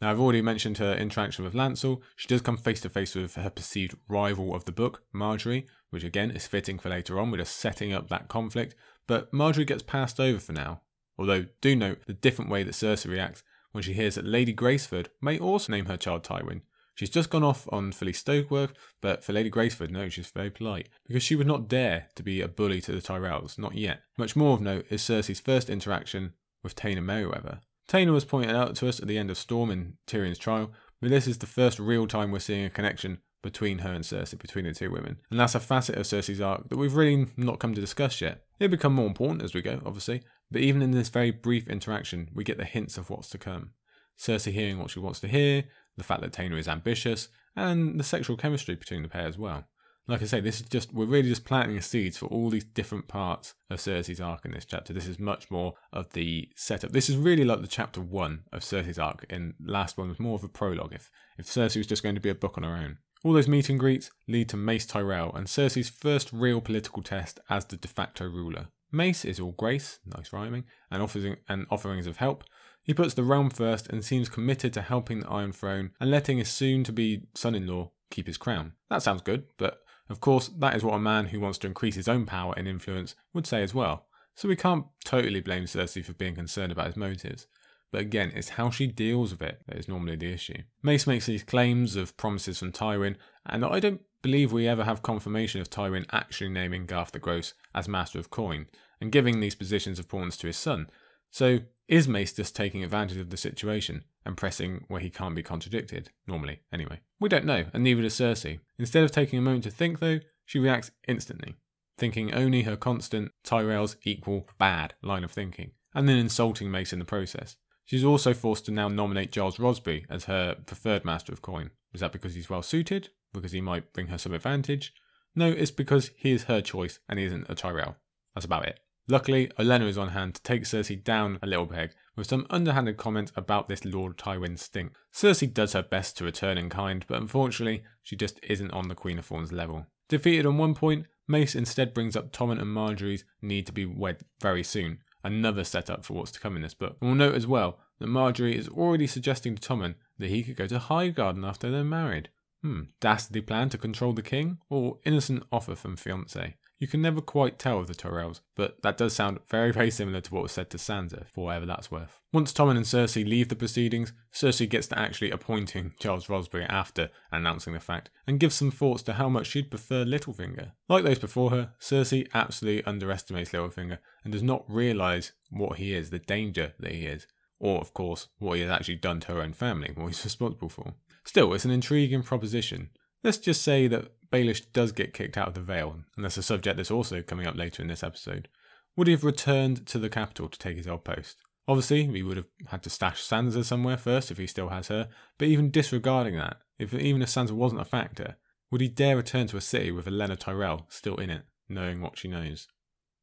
Now, 0.00 0.10
I've 0.10 0.20
already 0.20 0.42
mentioned 0.42 0.78
her 0.78 0.94
interaction 0.94 1.44
with 1.44 1.54
Lancel. 1.54 2.02
She 2.14 2.28
does 2.28 2.42
come 2.42 2.58
face 2.58 2.82
to 2.82 2.90
face 2.90 3.14
with 3.14 3.36
her 3.36 3.48
perceived 3.48 3.96
rival 4.08 4.54
of 4.54 4.66
the 4.66 4.72
book, 4.72 5.02
Margaery, 5.14 5.66
which 5.90 6.04
again 6.04 6.30
is 6.30 6.46
fitting 6.46 6.78
for 6.78 6.90
later 6.90 7.18
on. 7.18 7.30
We're 7.30 7.38
just 7.38 7.56
setting 7.56 7.94
up 7.94 8.08
that 8.08 8.28
conflict. 8.28 8.74
But 9.06 9.32
Margaery 9.32 9.66
gets 9.66 9.82
passed 9.82 10.18
over 10.20 10.38
for 10.38 10.52
now. 10.52 10.82
Although, 11.18 11.46
do 11.60 11.74
note 11.74 12.06
the 12.06 12.12
different 12.12 12.50
way 12.50 12.62
that 12.62 12.74
Cersei 12.74 13.10
reacts 13.10 13.42
when 13.72 13.82
she 13.82 13.92
hears 13.92 14.14
that 14.14 14.26
Lady 14.26 14.52
Graceford 14.52 15.08
may 15.20 15.38
also 15.38 15.72
name 15.72 15.86
her 15.86 15.96
child 15.96 16.22
Tywin. 16.22 16.62
She's 16.94 17.10
just 17.10 17.28
gone 17.28 17.44
off 17.44 17.68
on 17.70 17.92
Falyse 17.92 18.22
Stokeworth, 18.22 18.72
but 19.02 19.22
for 19.22 19.34
Lady 19.34 19.50
Graceford, 19.50 19.90
no, 19.90 20.08
she's 20.08 20.30
very 20.30 20.48
polite, 20.50 20.88
because 21.06 21.22
she 21.22 21.36
would 21.36 21.46
not 21.46 21.68
dare 21.68 22.08
to 22.14 22.22
be 22.22 22.40
a 22.40 22.48
bully 22.48 22.80
to 22.80 22.92
the 22.92 23.02
Tyrells, 23.02 23.58
not 23.58 23.74
yet. 23.74 24.00
Much 24.16 24.34
more 24.34 24.54
of 24.54 24.62
note 24.62 24.86
is 24.88 25.02
Cersei's 25.02 25.40
first 25.40 25.68
interaction 25.68 26.32
with 26.62 26.74
Taena 26.74 27.02
Merryweather. 27.02 27.60
Taena 27.86 28.12
was 28.12 28.24
pointed 28.24 28.56
out 28.56 28.74
to 28.76 28.88
us 28.88 28.98
at 28.98 29.08
the 29.08 29.18
end 29.18 29.30
of 29.30 29.36
Storm 29.36 29.70
in 29.70 29.98
Tyrion's 30.06 30.38
trial, 30.38 30.72
but 31.00 31.10
this 31.10 31.26
is 31.26 31.38
the 31.38 31.46
first 31.46 31.78
real 31.78 32.06
time 32.06 32.30
we're 32.30 32.38
seeing 32.38 32.64
a 32.64 32.70
connection 32.70 33.18
between 33.42 33.78
her 33.78 33.92
and 33.92 34.04
Cersei, 34.04 34.38
between 34.38 34.64
the 34.64 34.74
two 34.74 34.90
women. 34.90 35.18
And 35.30 35.38
that's 35.38 35.54
a 35.54 35.60
facet 35.60 35.96
of 35.96 36.02
Cersei's 36.04 36.40
arc 36.40 36.68
that 36.68 36.76
we've 36.76 36.94
really 36.94 37.28
not 37.36 37.58
come 37.58 37.74
to 37.74 37.80
discuss 37.80 38.20
yet. 38.20 38.42
It'll 38.58 38.70
become 38.70 38.94
more 38.94 39.06
important 39.06 39.42
as 39.42 39.54
we 39.54 39.62
go, 39.62 39.80
obviously, 39.84 40.22
but 40.50 40.62
even 40.62 40.82
in 40.82 40.92
this 40.92 41.08
very 41.08 41.30
brief 41.30 41.68
interaction, 41.68 42.30
we 42.34 42.44
get 42.44 42.58
the 42.58 42.64
hints 42.64 42.98
of 42.98 43.10
what's 43.10 43.30
to 43.30 43.38
come. 43.38 43.70
Cersei 44.18 44.52
hearing 44.52 44.78
what 44.78 44.90
she 44.90 44.98
wants 44.98 45.20
to 45.20 45.28
hear, 45.28 45.64
the 45.96 46.04
fact 46.04 46.22
that 46.22 46.32
Taena 46.32 46.58
is 46.58 46.68
ambitious, 46.68 47.28
and 47.54 47.98
the 47.98 48.04
sexual 48.04 48.36
chemistry 48.36 48.74
between 48.74 49.02
the 49.02 49.08
pair 49.08 49.26
as 49.26 49.38
well. 49.38 49.64
Like 50.08 50.22
I 50.22 50.26
say, 50.26 50.40
this 50.40 50.60
is 50.60 50.68
just 50.68 50.94
we're 50.94 51.06
really 51.06 51.28
just 51.28 51.44
planting 51.44 51.80
seeds 51.80 52.16
for 52.16 52.26
all 52.26 52.48
these 52.48 52.64
different 52.64 53.08
parts 53.08 53.54
of 53.70 53.78
Cersei's 53.78 54.20
arc 54.20 54.44
in 54.44 54.52
this 54.52 54.64
chapter. 54.64 54.92
This 54.92 55.08
is 55.08 55.18
much 55.18 55.50
more 55.50 55.74
of 55.92 56.12
the 56.12 56.48
setup. 56.54 56.92
This 56.92 57.10
is 57.10 57.16
really 57.16 57.44
like 57.44 57.60
the 57.60 57.66
chapter 57.66 58.00
one 58.00 58.44
of 58.52 58.62
Cersei's 58.62 59.00
arc, 59.00 59.26
and 59.28 59.54
last 59.60 59.98
one 59.98 60.08
was 60.08 60.20
more 60.20 60.36
of 60.36 60.44
a 60.44 60.48
prologue. 60.48 60.92
If 60.92 61.10
if 61.38 61.46
Cersei 61.46 61.78
was 61.78 61.88
just 61.88 62.04
going 62.04 62.14
to 62.14 62.20
be 62.20 62.30
a 62.30 62.36
book 62.36 62.56
on 62.56 62.62
her 62.62 62.76
own. 62.76 62.98
All 63.26 63.32
those 63.32 63.48
meet 63.48 63.68
and 63.68 63.80
greets 63.80 64.12
lead 64.28 64.48
to 64.50 64.56
Mace 64.56 64.86
Tyrell 64.86 65.34
and 65.34 65.48
Cersei's 65.48 65.88
first 65.88 66.32
real 66.32 66.60
political 66.60 67.02
test 67.02 67.40
as 67.50 67.64
the 67.64 67.76
de 67.76 67.88
facto 67.88 68.24
ruler. 68.24 68.68
Mace 68.92 69.24
is 69.24 69.40
all 69.40 69.50
grace, 69.50 69.98
nice 70.06 70.32
rhyming, 70.32 70.62
and 70.92 71.02
offering 71.02 71.36
and 71.48 71.66
offerings 71.68 72.06
of 72.06 72.18
help. 72.18 72.44
He 72.84 72.94
puts 72.94 73.14
the 73.14 73.24
realm 73.24 73.50
first 73.50 73.88
and 73.88 74.04
seems 74.04 74.28
committed 74.28 74.72
to 74.74 74.80
helping 74.80 75.18
the 75.18 75.28
Iron 75.28 75.50
Throne 75.50 75.90
and 75.98 76.08
letting 76.08 76.38
his 76.38 76.50
soon 76.50 76.84
to 76.84 76.92
be 76.92 77.22
son 77.34 77.56
in 77.56 77.66
law 77.66 77.90
keep 78.12 78.28
his 78.28 78.36
crown. 78.36 78.74
That 78.90 79.02
sounds 79.02 79.22
good, 79.22 79.46
but 79.58 79.80
of 80.08 80.20
course, 80.20 80.46
that 80.58 80.76
is 80.76 80.84
what 80.84 80.94
a 80.94 81.00
man 81.00 81.26
who 81.26 81.40
wants 81.40 81.58
to 81.58 81.66
increase 81.66 81.96
his 81.96 82.06
own 82.06 82.26
power 82.26 82.54
and 82.56 82.68
influence 82.68 83.16
would 83.34 83.48
say 83.48 83.60
as 83.64 83.74
well. 83.74 84.06
So 84.36 84.46
we 84.46 84.54
can't 84.54 84.86
totally 85.04 85.40
blame 85.40 85.64
Cersei 85.64 86.04
for 86.04 86.12
being 86.12 86.36
concerned 86.36 86.70
about 86.70 86.86
his 86.86 86.96
motives. 86.96 87.48
But 87.92 88.00
again, 88.00 88.32
it's 88.34 88.50
how 88.50 88.70
she 88.70 88.86
deals 88.86 89.30
with 89.30 89.42
it 89.42 89.62
that 89.66 89.78
is 89.78 89.88
normally 89.88 90.16
the 90.16 90.32
issue. 90.32 90.62
Mace 90.82 91.06
makes 91.06 91.26
these 91.26 91.42
claims 91.42 91.96
of 91.96 92.16
promises 92.16 92.58
from 92.58 92.72
Tywin, 92.72 93.16
and 93.46 93.64
I 93.64 93.80
don't 93.80 94.02
believe 94.22 94.52
we 94.52 94.66
ever 94.66 94.84
have 94.84 95.02
confirmation 95.02 95.60
of 95.60 95.70
Tywin 95.70 96.04
actually 96.12 96.50
naming 96.50 96.86
Garth 96.86 97.12
the 97.12 97.18
Gross 97.18 97.54
as 97.74 97.88
Master 97.88 98.18
of 98.18 98.30
Coin 98.30 98.66
and 99.00 99.12
giving 99.12 99.40
these 99.40 99.54
positions 99.54 99.98
of 99.98 100.08
pawns 100.08 100.36
to 100.38 100.46
his 100.46 100.56
son. 100.56 100.90
So 101.30 101.60
is 101.88 102.08
Mace 102.08 102.32
just 102.32 102.56
taking 102.56 102.82
advantage 102.82 103.18
of 103.18 103.30
the 103.30 103.36
situation 103.36 104.04
and 104.24 104.36
pressing 104.36 104.84
where 104.88 105.00
he 105.00 105.10
can't 105.10 105.36
be 105.36 105.42
contradicted, 105.42 106.10
normally, 106.26 106.60
anyway? 106.72 107.00
We 107.20 107.28
don't 107.28 107.44
know, 107.44 107.66
and 107.72 107.84
neither 107.84 108.02
does 108.02 108.14
Cersei. 108.14 108.58
Instead 108.78 109.04
of 109.04 109.12
taking 109.12 109.38
a 109.38 109.42
moment 109.42 109.64
to 109.64 109.70
think, 109.70 110.00
though, 110.00 110.18
she 110.44 110.58
reacts 110.58 110.90
instantly, 111.06 111.54
thinking 111.96 112.34
only 112.34 112.62
her 112.62 112.76
constant 112.76 113.30
Tyrell's 113.44 113.96
equal 114.02 114.48
bad 114.58 114.94
line 115.02 115.22
of 115.22 115.30
thinking, 115.30 115.70
and 115.94 116.08
then 116.08 116.16
insulting 116.16 116.70
Mace 116.70 116.92
in 116.92 116.98
the 116.98 117.04
process. 117.04 117.56
She's 117.86 118.04
also 118.04 118.34
forced 118.34 118.66
to 118.66 118.72
now 118.72 118.88
nominate 118.88 119.32
Gyles 119.32 119.58
Rosby 119.58 120.04
as 120.10 120.24
her 120.24 120.56
preferred 120.66 121.04
master 121.04 121.32
of 121.32 121.40
coin. 121.40 121.70
Is 121.94 122.00
that 122.00 122.12
because 122.12 122.34
he's 122.34 122.50
well 122.50 122.62
suited? 122.62 123.08
Because 123.32 123.52
he 123.52 123.60
might 123.60 123.92
bring 123.92 124.08
her 124.08 124.18
some 124.18 124.34
advantage? 124.34 124.92
No, 125.34 125.48
it's 125.48 125.70
because 125.70 126.10
he 126.16 126.32
is 126.32 126.44
her 126.44 126.60
choice 126.60 126.98
and 127.08 127.18
he 127.18 127.24
isn't 127.24 127.48
a 127.48 127.54
Tyrell. 127.54 127.96
That's 128.34 128.44
about 128.44 128.66
it. 128.66 128.80
Luckily, 129.08 129.52
Olenna 129.58 129.86
is 129.86 129.96
on 129.96 130.08
hand 130.08 130.34
to 130.34 130.42
take 130.42 130.64
Cersei 130.64 131.02
down 131.02 131.38
a 131.40 131.46
little 131.46 131.66
peg 131.66 131.92
with 132.16 132.26
some 132.26 132.46
underhanded 132.50 132.96
comments 132.96 133.30
about 133.36 133.68
this 133.68 133.84
Lord 133.84 134.16
Tywin 134.16 134.58
stink. 134.58 134.92
Cersei 135.14 135.52
does 135.52 135.74
her 135.74 135.82
best 135.82 136.18
to 136.18 136.24
return 136.24 136.58
in 136.58 136.68
kind, 136.68 137.04
but 137.06 137.20
unfortunately, 137.20 137.84
she 138.02 138.16
just 138.16 138.40
isn't 138.42 138.72
on 138.72 138.88
the 138.88 138.96
Queen 138.96 139.18
of 139.18 139.26
Thorns 139.26 139.52
level. 139.52 139.86
Defeated 140.08 140.44
on 140.44 140.58
one 140.58 140.74
point, 140.74 141.06
Mace 141.28 141.54
instead 141.54 141.94
brings 141.94 142.16
up 142.16 142.32
Tommen 142.32 142.60
and 142.60 142.74
Margaery's 142.74 143.24
need 143.40 143.66
to 143.66 143.72
be 143.72 143.84
wed 143.84 144.22
very 144.40 144.64
soon, 144.64 144.98
another 145.26 145.64
setup 145.64 146.04
for 146.04 146.14
what's 146.14 146.32
to 146.32 146.40
come 146.40 146.56
in 146.56 146.62
this 146.62 146.74
book. 146.74 146.96
And 147.00 147.10
we'll 147.10 147.18
note 147.18 147.34
as 147.34 147.46
well 147.46 147.78
that 147.98 148.08
Margaery 148.08 148.54
is 148.54 148.68
already 148.68 149.06
suggesting 149.06 149.54
to 149.54 149.68
Tommen 149.68 149.94
that 150.18 150.30
he 150.30 150.42
could 150.42 150.56
go 150.56 150.66
to 150.66 150.78
Highgarden 150.78 151.46
after 151.46 151.70
they're 151.70 151.84
married. 151.84 152.30
Hmm, 152.62 152.82
dastardly 153.00 153.42
plan 153.42 153.68
to 153.70 153.78
control 153.78 154.12
the 154.12 154.22
king, 154.22 154.58
or 154.68 154.98
innocent 155.04 155.44
offer 155.52 155.74
from 155.74 155.96
fiance? 155.96 156.56
You 156.78 156.86
can 156.86 157.00
never 157.00 157.22
quite 157.22 157.58
tell 157.58 157.78
with 157.78 157.88
the 157.88 157.94
Tyrells, 157.94 158.40
but 158.54 158.82
that 158.82 158.98
does 158.98 159.14
sound 159.14 159.40
very, 159.48 159.72
very 159.72 159.90
similar 159.90 160.20
to 160.20 160.34
what 160.34 160.42
was 160.42 160.52
said 160.52 160.68
to 160.70 160.76
Sansa, 160.76 161.26
for 161.28 161.46
whatever 161.46 161.64
that's 161.64 161.90
worth. 161.90 162.20
Once 162.34 162.52
Tommen 162.52 162.76
and 162.76 162.84
Cersei 162.84 163.26
leave 163.26 163.48
the 163.48 163.56
proceedings, 163.56 164.12
Cersei 164.30 164.68
gets 164.68 164.86
to 164.88 164.98
actually 164.98 165.30
appointing 165.30 165.94
Gyles 165.98 166.28
Rosby 166.28 166.64
after 166.68 167.08
announcing 167.32 167.72
the 167.72 167.80
fact, 167.80 168.10
and 168.26 168.38
gives 168.38 168.56
some 168.56 168.70
thoughts 168.70 169.02
to 169.04 169.14
how 169.14 169.30
much 169.30 169.46
she'd 169.46 169.70
prefer 169.70 170.04
Littlefinger. 170.04 170.72
Like 170.86 171.04
those 171.04 171.18
before 171.18 171.50
her, 171.50 171.72
Cersei 171.80 172.28
absolutely 172.34 172.84
underestimates 172.84 173.52
Littlefinger 173.52 173.98
and 174.22 174.32
does 174.32 174.42
not 174.42 174.64
realise 174.68 175.32
what 175.48 175.78
he 175.78 175.94
is, 175.94 176.10
the 176.10 176.18
danger 176.18 176.74
that 176.78 176.92
he 176.92 177.06
is, 177.06 177.26
or, 177.58 177.80
of 177.80 177.94
course, 177.94 178.28
what 178.38 178.56
he 178.56 178.62
has 178.62 178.70
actually 178.70 178.96
done 178.96 179.20
to 179.20 179.32
her 179.32 179.40
own 179.40 179.54
family, 179.54 179.92
what 179.94 180.08
he's 180.08 180.24
responsible 180.24 180.68
for. 180.68 180.92
Still, 181.24 181.54
it's 181.54 181.64
an 181.64 181.70
intriguing 181.70 182.22
proposition. 182.22 182.90
Let's 183.26 183.38
just 183.38 183.62
say 183.62 183.88
that 183.88 184.12
Baelish 184.30 184.72
does 184.72 184.92
get 184.92 185.12
kicked 185.12 185.36
out 185.36 185.48
of 185.48 185.54
the 185.54 185.60
Vale, 185.60 185.96
and 186.14 186.24
that's 186.24 186.36
a 186.36 186.44
subject 186.44 186.76
that's 186.76 186.92
also 186.92 187.22
coming 187.22 187.44
up 187.44 187.56
later 187.56 187.82
in 187.82 187.88
this 187.88 188.04
episode. 188.04 188.46
Would 188.94 189.08
he 189.08 189.14
have 189.14 189.24
returned 189.24 189.84
to 189.88 189.98
the 189.98 190.08
capital 190.08 190.48
to 190.48 190.56
take 190.56 190.76
his 190.76 190.86
old 190.86 191.02
post? 191.02 191.38
Obviously, 191.66 192.08
we 192.08 192.22
would 192.22 192.36
have 192.36 192.46
had 192.68 192.84
to 192.84 192.90
stash 192.90 193.20
Sansa 193.24 193.64
somewhere 193.64 193.96
first 193.96 194.30
if 194.30 194.38
he 194.38 194.46
still 194.46 194.68
has 194.68 194.86
her, 194.86 195.08
but 195.38 195.48
even 195.48 195.72
disregarding 195.72 196.36
that, 196.36 196.58
if 196.78 196.94
even 196.94 197.20
if 197.20 197.28
Sansa 197.28 197.50
wasn't 197.50 197.80
a 197.80 197.84
factor, 197.84 198.36
would 198.70 198.80
he 198.80 198.86
dare 198.86 199.16
return 199.16 199.48
to 199.48 199.56
a 199.56 199.60
city 199.60 199.90
with 199.90 200.06
Olenna 200.06 200.38
Tyrell 200.38 200.86
still 200.88 201.16
in 201.16 201.28
it, 201.28 201.42
knowing 201.68 202.00
what 202.00 202.16
she 202.16 202.28
knows? 202.28 202.68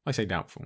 I 0.06 0.12
say 0.12 0.26
doubtful. 0.26 0.66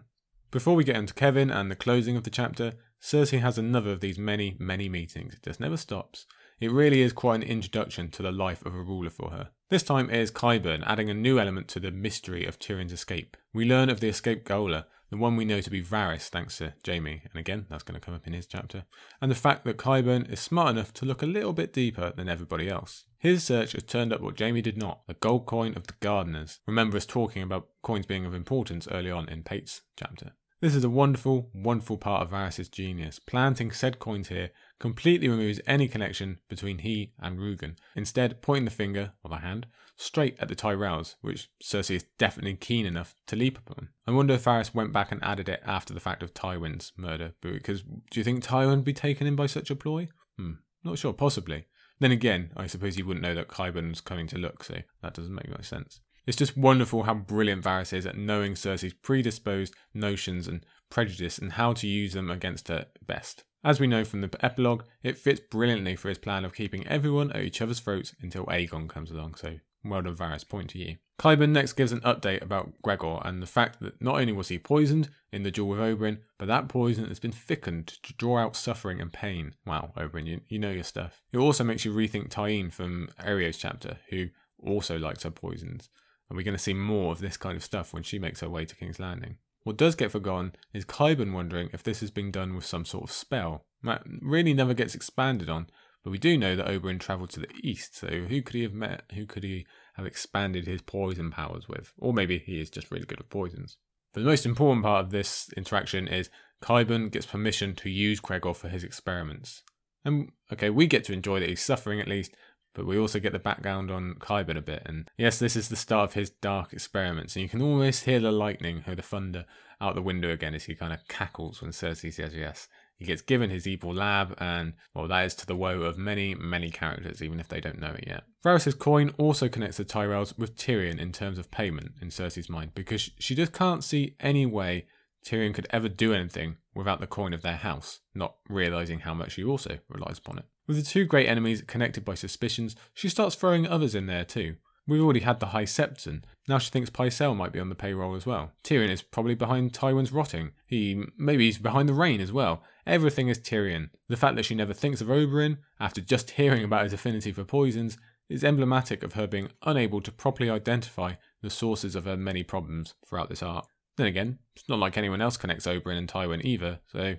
Before 0.49 0.73
we 0.73 0.83
get 0.83 0.95
into 0.95 1.13
Kevan 1.13 1.51
and 1.51 1.69
the 1.69 1.75
closing 1.75 2.17
of 2.17 2.23
the 2.23 2.31
chapter, 2.31 2.73
Cersei 2.99 3.39
has 3.39 3.59
another 3.59 3.91
of 3.91 3.99
these 3.99 4.17
many, 4.17 4.55
many 4.57 4.89
meetings. 4.89 5.35
It 5.35 5.43
just 5.43 5.59
never 5.59 5.77
stops. 5.77 6.25
It 6.59 6.71
really 6.71 7.01
is 7.01 7.13
quite 7.13 7.35
an 7.35 7.43
introduction 7.43 8.09
to 8.09 8.23
the 8.23 8.31
life 8.31 8.65
of 8.65 8.73
a 8.73 8.81
ruler 8.81 9.11
for 9.11 9.29
her. 9.29 9.49
This 9.69 9.83
time 9.83 10.09
it 10.09 10.19
is 10.19 10.31
Qyburn 10.31 10.83
adding 10.87 11.07
a 11.07 11.13
new 11.13 11.39
element 11.39 11.67
to 11.69 11.79
the 11.79 11.91
mystery 11.91 12.45
of 12.45 12.57
Tyrion's 12.57 12.91
escape. 12.91 13.37
We 13.53 13.65
learn 13.65 13.91
of 13.91 13.99
the 13.99 14.07
escaped 14.07 14.47
gaoler, 14.47 14.85
the 15.11 15.17
one 15.17 15.35
we 15.35 15.45
know 15.45 15.61
to 15.61 15.69
be 15.69 15.83
Varys 15.83 16.29
thanks 16.29 16.57
to 16.57 16.73
Jaime, 16.83 17.21
and 17.29 17.39
again, 17.39 17.67
that's 17.69 17.83
going 17.83 17.99
to 17.99 18.03
come 18.03 18.15
up 18.15 18.25
in 18.25 18.33
his 18.33 18.47
chapter, 18.47 18.85
and 19.21 19.29
the 19.29 19.35
fact 19.35 19.65
that 19.65 19.77
Qyburn 19.77 20.31
is 20.31 20.39
smart 20.39 20.71
enough 20.71 20.93
to 20.95 21.05
look 21.05 21.21
a 21.21 21.27
little 21.27 21.53
bit 21.53 21.71
deeper 21.71 22.11
than 22.15 22.27
everybody 22.27 22.67
else. 22.67 23.05
His 23.19 23.43
search 23.43 23.73
has 23.73 23.83
turned 23.83 24.11
up 24.11 24.21
what 24.21 24.39
Jaime 24.39 24.63
did 24.63 24.77
not, 24.77 25.01
a 25.07 25.13
gold 25.13 25.45
coin 25.45 25.75
of 25.75 25.85
the 25.85 25.93
Gardeners. 25.99 26.59
Remember 26.65 26.97
us 26.97 27.05
talking 27.05 27.43
about 27.43 27.67
coins 27.83 28.07
being 28.07 28.25
of 28.25 28.33
importance 28.33 28.87
early 28.89 29.11
on 29.11 29.29
in 29.29 29.43
Pate's 29.43 29.81
chapter. 29.95 30.31
This 30.59 30.73
is 30.73 30.83
a 30.83 30.89
wonderful, 30.89 31.51
wonderful 31.53 31.97
part 31.97 32.23
of 32.23 32.31
Varys' 32.31 32.71
genius. 32.71 33.19
Planting 33.19 33.71
said 33.71 33.99
coins 33.99 34.29
here 34.29 34.49
completely 34.79 35.27
removes 35.27 35.61
any 35.65 35.87
connection 35.87 36.39
between 36.49 36.79
he 36.79 37.13
and 37.19 37.39
Rugen, 37.39 37.77
instead 37.95 38.41
pointing 38.41 38.65
the 38.65 38.71
finger, 38.71 39.13
or 39.23 39.29
the 39.29 39.37
hand, 39.37 39.67
straight 39.95 40.37
at 40.39 40.47
the 40.47 40.55
Tyrells, 40.55 41.15
which 41.21 41.49
Cersei 41.63 41.95
is 41.95 42.05
definitely 42.17 42.55
keen 42.55 42.85
enough 42.85 43.15
to 43.27 43.35
leap 43.35 43.57
upon. 43.57 43.89
I 44.05 44.11
wonder 44.11 44.35
if 44.35 44.45
Varys 44.45 44.73
went 44.73 44.93
back 44.93 45.11
and 45.11 45.23
added 45.23 45.49
it 45.49 45.61
after 45.65 45.93
the 45.93 45.99
fact 45.99 46.23
of 46.23 46.33
Tywin's 46.33 46.93
murder, 46.95 47.33
because 47.41 47.81
do 47.81 48.19
you 48.19 48.23
think 48.23 48.43
Tywin 48.43 48.77
would 48.77 48.83
be 48.83 48.93
taken 48.93 49.27
in 49.27 49.35
by 49.35 49.47
such 49.47 49.71
a 49.71 49.75
ploy? 49.75 50.09
Hmm, 50.37 50.53
not 50.83 50.99
sure, 50.99 51.13
possibly. 51.13 51.65
Then 51.99 52.11
again, 52.11 52.51
I 52.55 52.67
suppose 52.67 52.95
he 52.95 53.03
wouldn't 53.03 53.23
know 53.23 53.33
that 53.33 53.47
Qyburn 53.47 53.89
was 53.89 54.01
coming 54.01 54.27
to 54.27 54.37
look, 54.37 54.63
so 54.63 54.75
that 55.01 55.15
doesn't 55.15 55.33
make 55.33 55.49
much 55.49 55.65
sense. 55.65 55.99
It's 56.27 56.37
just 56.37 56.57
wonderful 56.57 57.03
how 57.03 57.13
brilliant 57.15 57.63
Varys 57.63 57.93
is 57.93 58.05
at 58.05 58.17
knowing 58.17 58.53
Cersei's 58.53 58.93
predisposed 58.93 59.73
notions 59.93 60.47
and 60.47 60.65
prejudice 60.89 61.37
and 61.37 61.53
how 61.53 61.73
to 61.73 61.87
use 61.87 62.13
them 62.13 62.29
against 62.29 62.67
her 62.67 62.87
best. 63.05 63.45
As 63.67 63.81
we 63.81 63.87
know 63.87 64.05
from 64.05 64.21
the 64.21 64.33
epilogue, 64.39 64.85
it 65.03 65.17
fits 65.17 65.41
brilliantly 65.41 65.97
for 65.97 66.07
his 66.07 66.17
plan 66.17 66.45
of 66.45 66.55
keeping 66.55 66.87
everyone 66.87 67.33
at 67.33 67.43
each 67.43 67.61
other's 67.61 67.81
throats 67.81 68.15
until 68.21 68.45
Aegon 68.45 68.87
comes 68.87 69.11
along, 69.11 69.35
so 69.35 69.59
well 69.83 70.01
done 70.01 70.15
Varys, 70.15 70.47
point 70.47 70.69
to 70.69 70.77
you. 70.77 70.95
Qyburn 71.19 71.49
next 71.49 71.73
gives 71.73 71.91
an 71.91 71.99
update 71.99 72.41
about 72.41 72.81
Gregor 72.81 73.19
and 73.25 73.41
the 73.41 73.45
fact 73.45 73.81
that 73.81 74.01
not 74.01 74.21
only 74.21 74.31
was 74.31 74.47
he 74.47 74.57
poisoned 74.57 75.09
in 75.33 75.43
the 75.43 75.51
duel 75.51 75.67
with 75.67 75.79
Oberyn, 75.79 76.19
but 76.37 76.47
that 76.47 76.69
poison 76.69 77.09
has 77.09 77.19
been 77.19 77.33
thickened 77.33 77.87
to 78.03 78.13
draw 78.13 78.37
out 78.37 78.55
suffering 78.55 79.01
and 79.01 79.11
pain. 79.11 79.53
Wow, 79.65 79.91
Oberyn, 79.97 80.27
you, 80.27 80.39
you 80.47 80.59
know 80.59 80.71
your 80.71 80.85
stuff. 80.85 81.21
It 81.33 81.37
also 81.37 81.65
makes 81.65 81.83
you 81.83 81.93
rethink 81.93 82.29
Tyene 82.29 82.71
from 82.71 83.09
Arys 83.19 83.57
chapter, 83.57 83.97
who 84.11 84.27
also 84.63 84.97
likes 84.97 85.23
her 85.23 85.29
poisons. 85.29 85.89
Are 86.31 86.37
we're 86.37 86.43
going 86.43 86.55
to 86.55 86.57
see 86.57 86.73
more 86.73 87.11
of 87.11 87.19
this 87.19 87.35
kind 87.35 87.57
of 87.57 87.65
stuff 87.65 87.93
when 87.93 88.03
she 88.03 88.17
makes 88.17 88.39
her 88.39 88.49
way 88.49 88.63
to 88.63 88.75
King's 88.77 88.97
Landing? 88.97 89.39
What 89.67 89.75
does 89.75 89.95
get 89.95 90.13
forgotten 90.13 90.55
is 90.73 90.85
Qyburn 90.85 91.33
wondering 91.33 91.69
if 91.73 91.83
this 91.83 92.01
is 92.01 92.09
being 92.09 92.31
done 92.31 92.55
with 92.55 92.65
some 92.65 92.85
sort 92.85 93.03
of 93.03 93.11
spell. 93.11 93.65
That 93.83 94.01
really 94.21 94.53
never 94.53 94.73
gets 94.73 94.95
expanded 94.95 95.49
on, 95.49 95.67
but 96.05 96.11
we 96.11 96.17
do 96.17 96.37
know 96.37 96.55
that 96.55 96.67
Oberyn 96.67 97.01
travelled 97.01 97.31
to 97.31 97.41
the 97.41 97.49
east, 97.61 97.97
so 97.97 98.07
who 98.07 98.41
could 98.41 98.55
he 98.55 98.63
have 98.63 98.71
met? 98.71 99.03
Who 99.13 99.25
could 99.25 99.43
he 99.43 99.67
have 99.95 100.05
expanded 100.05 100.67
his 100.67 100.81
poison 100.81 101.31
powers 101.31 101.67
with? 101.67 101.91
Or 101.97 102.13
maybe 102.13 102.37
he 102.37 102.61
is 102.61 102.69
just 102.69 102.89
really 102.89 103.05
good 103.05 103.19
at 103.19 103.29
poisons. 103.29 103.75
But 104.13 104.21
the 104.21 104.29
most 104.29 104.45
important 104.45 104.85
part 104.85 105.03
of 105.03 105.11
this 105.11 105.49
interaction 105.57 106.07
is 106.07 106.29
Qyburn 106.63 107.11
gets 107.11 107.25
permission 107.25 107.75
to 107.75 107.89
use 107.89 108.21
Gregor 108.21 108.53
for 108.53 108.69
his 108.69 108.85
experiments. 108.85 109.63
And 110.05 110.31
okay, 110.49 110.69
we 110.69 110.87
get 110.87 111.03
to 111.03 111.13
enjoy 111.13 111.41
that 111.41 111.49
he's 111.49 111.61
suffering 111.61 111.99
at 111.99 112.07
least, 112.07 112.33
but 112.73 112.85
we 112.85 112.97
also 112.97 113.19
get 113.19 113.33
the 113.33 113.39
background 113.39 113.89
on 113.89 114.15
Qyburn 114.19 114.57
a 114.57 114.61
bit. 114.61 114.83
And 114.85 115.09
yes, 115.17 115.39
this 115.39 115.55
is 115.55 115.69
the 115.69 115.75
start 115.75 116.09
of 116.09 116.13
his 116.13 116.29
dark 116.29 116.73
experiments, 116.73 117.35
and 117.35 117.43
you 117.43 117.49
can 117.49 117.61
almost 117.61 118.05
hear 118.05 118.19
the 118.19 118.31
lightning 118.31 118.83
or 118.87 118.95
the 118.95 119.01
thunder 119.01 119.45
out 119.79 119.95
the 119.95 120.01
window 120.01 120.31
again 120.31 120.55
as 120.55 120.65
he 120.65 120.75
kind 120.75 120.93
of 120.93 121.07
cackles 121.07 121.61
when 121.61 121.71
Cersei 121.71 122.11
says 122.13 122.33
yes. 122.33 122.67
He 122.97 123.05
gets 123.05 123.21
given 123.21 123.51
his 123.51 123.67
evil 123.67 123.93
lab, 123.93 124.35
and 124.39 124.73
well, 124.95 125.07
that 125.07 125.25
is 125.25 125.35
to 125.35 125.45
the 125.45 125.55
woe 125.55 125.81
of 125.81 125.99
many, 125.99 126.33
many 126.33 126.71
characters, 126.71 127.21
even 127.21 127.39
if 127.39 127.47
they 127.47 127.61
don't 127.61 127.79
know 127.79 127.91
it 127.91 128.05
yet. 128.07 128.23
Varys' 128.43 128.77
coin 128.77 129.13
also 129.19 129.47
connects 129.47 129.77
the 129.77 129.85
Tyrells 129.85 130.35
with 130.37 130.55
Tyrion 130.55 130.99
in 130.99 131.11
terms 131.11 131.37
of 131.37 131.51
payment 131.51 131.91
in 132.01 132.09
Cersei's 132.09 132.49
mind, 132.49 132.71
because 132.73 133.11
she 133.19 133.35
just 133.35 133.53
can't 133.53 133.83
see 133.83 134.15
any 134.19 134.47
way 134.47 134.87
Tyrion 135.23 135.53
could 135.53 135.67
ever 135.69 135.89
do 135.89 136.11
anything 136.11 136.57
without 136.73 136.99
the 136.99 137.05
coin 137.05 137.33
of 137.33 137.43
their 137.43 137.57
house, 137.57 137.99
not 138.15 138.37
realizing 138.49 139.01
how 139.01 139.13
much 139.13 139.33
she 139.33 139.43
also 139.43 139.77
relies 139.89 140.17
upon 140.17 140.39
it. 140.39 140.45
With 140.67 140.77
the 140.77 140.83
two 140.83 141.05
great 141.05 141.27
enemies 141.27 141.63
connected 141.65 142.03
by 142.03 142.15
suspicions, 142.15 142.75
she 142.93 143.09
starts 143.09 143.35
throwing 143.35 143.67
others 143.67 143.95
in 143.95 144.05
there 144.05 144.25
too. 144.25 144.55
We've 144.87 145.03
already 145.03 145.19
had 145.21 145.39
the 145.39 145.47
High 145.47 145.65
Septon. 145.65 146.23
Now 146.47 146.59
she 146.59 146.71
thinks 146.71 146.89
Pycelle 146.89 147.35
might 147.35 147.51
be 147.51 147.59
on 147.59 147.69
the 147.69 147.75
payroll 147.75 148.15
as 148.15 148.25
well. 148.25 148.51
Tyrion 148.63 148.89
is 148.89 149.01
probably 149.01 149.35
behind 149.35 149.73
Tywin's 149.73 150.13
rotting. 150.13 150.51
He 150.65 151.03
maybe 151.17 151.45
he's 151.45 151.57
behind 151.57 151.89
the 151.89 151.93
rain 151.93 152.21
as 152.21 152.31
well. 152.31 152.63
Everything 152.85 153.27
is 153.27 153.39
Tyrion. 153.39 153.89
The 154.07 154.15
fact 154.15 154.35
that 154.37 154.45
she 154.45 154.55
never 154.55 154.73
thinks 154.73 155.01
of 155.01 155.07
Oberyn 155.07 155.57
after 155.79 155.99
just 155.99 156.31
hearing 156.39 156.63
about 156.63 156.83
his 156.83 156.93
affinity 156.93 157.33
for 157.33 157.43
poisons 157.43 157.97
is 158.29 158.43
emblematic 158.43 159.03
of 159.03 159.13
her 159.13 159.27
being 159.27 159.49
unable 159.63 160.01
to 160.01 160.11
properly 160.11 160.49
identify 160.49 161.13
the 161.41 161.49
sources 161.49 161.95
of 161.95 162.05
her 162.05 162.17
many 162.17 162.43
problems 162.43 162.93
throughout 163.05 163.29
this 163.29 163.43
arc. 163.43 163.67
Then 163.97 164.07
again, 164.07 164.39
it's 164.55 164.69
not 164.69 164.79
like 164.79 164.97
anyone 164.97 165.21
else 165.21 165.37
connects 165.37 165.65
Oberyn 165.65 165.97
and 165.97 166.07
Tywin 166.07 166.43
either, 166.43 166.79
so 166.91 167.15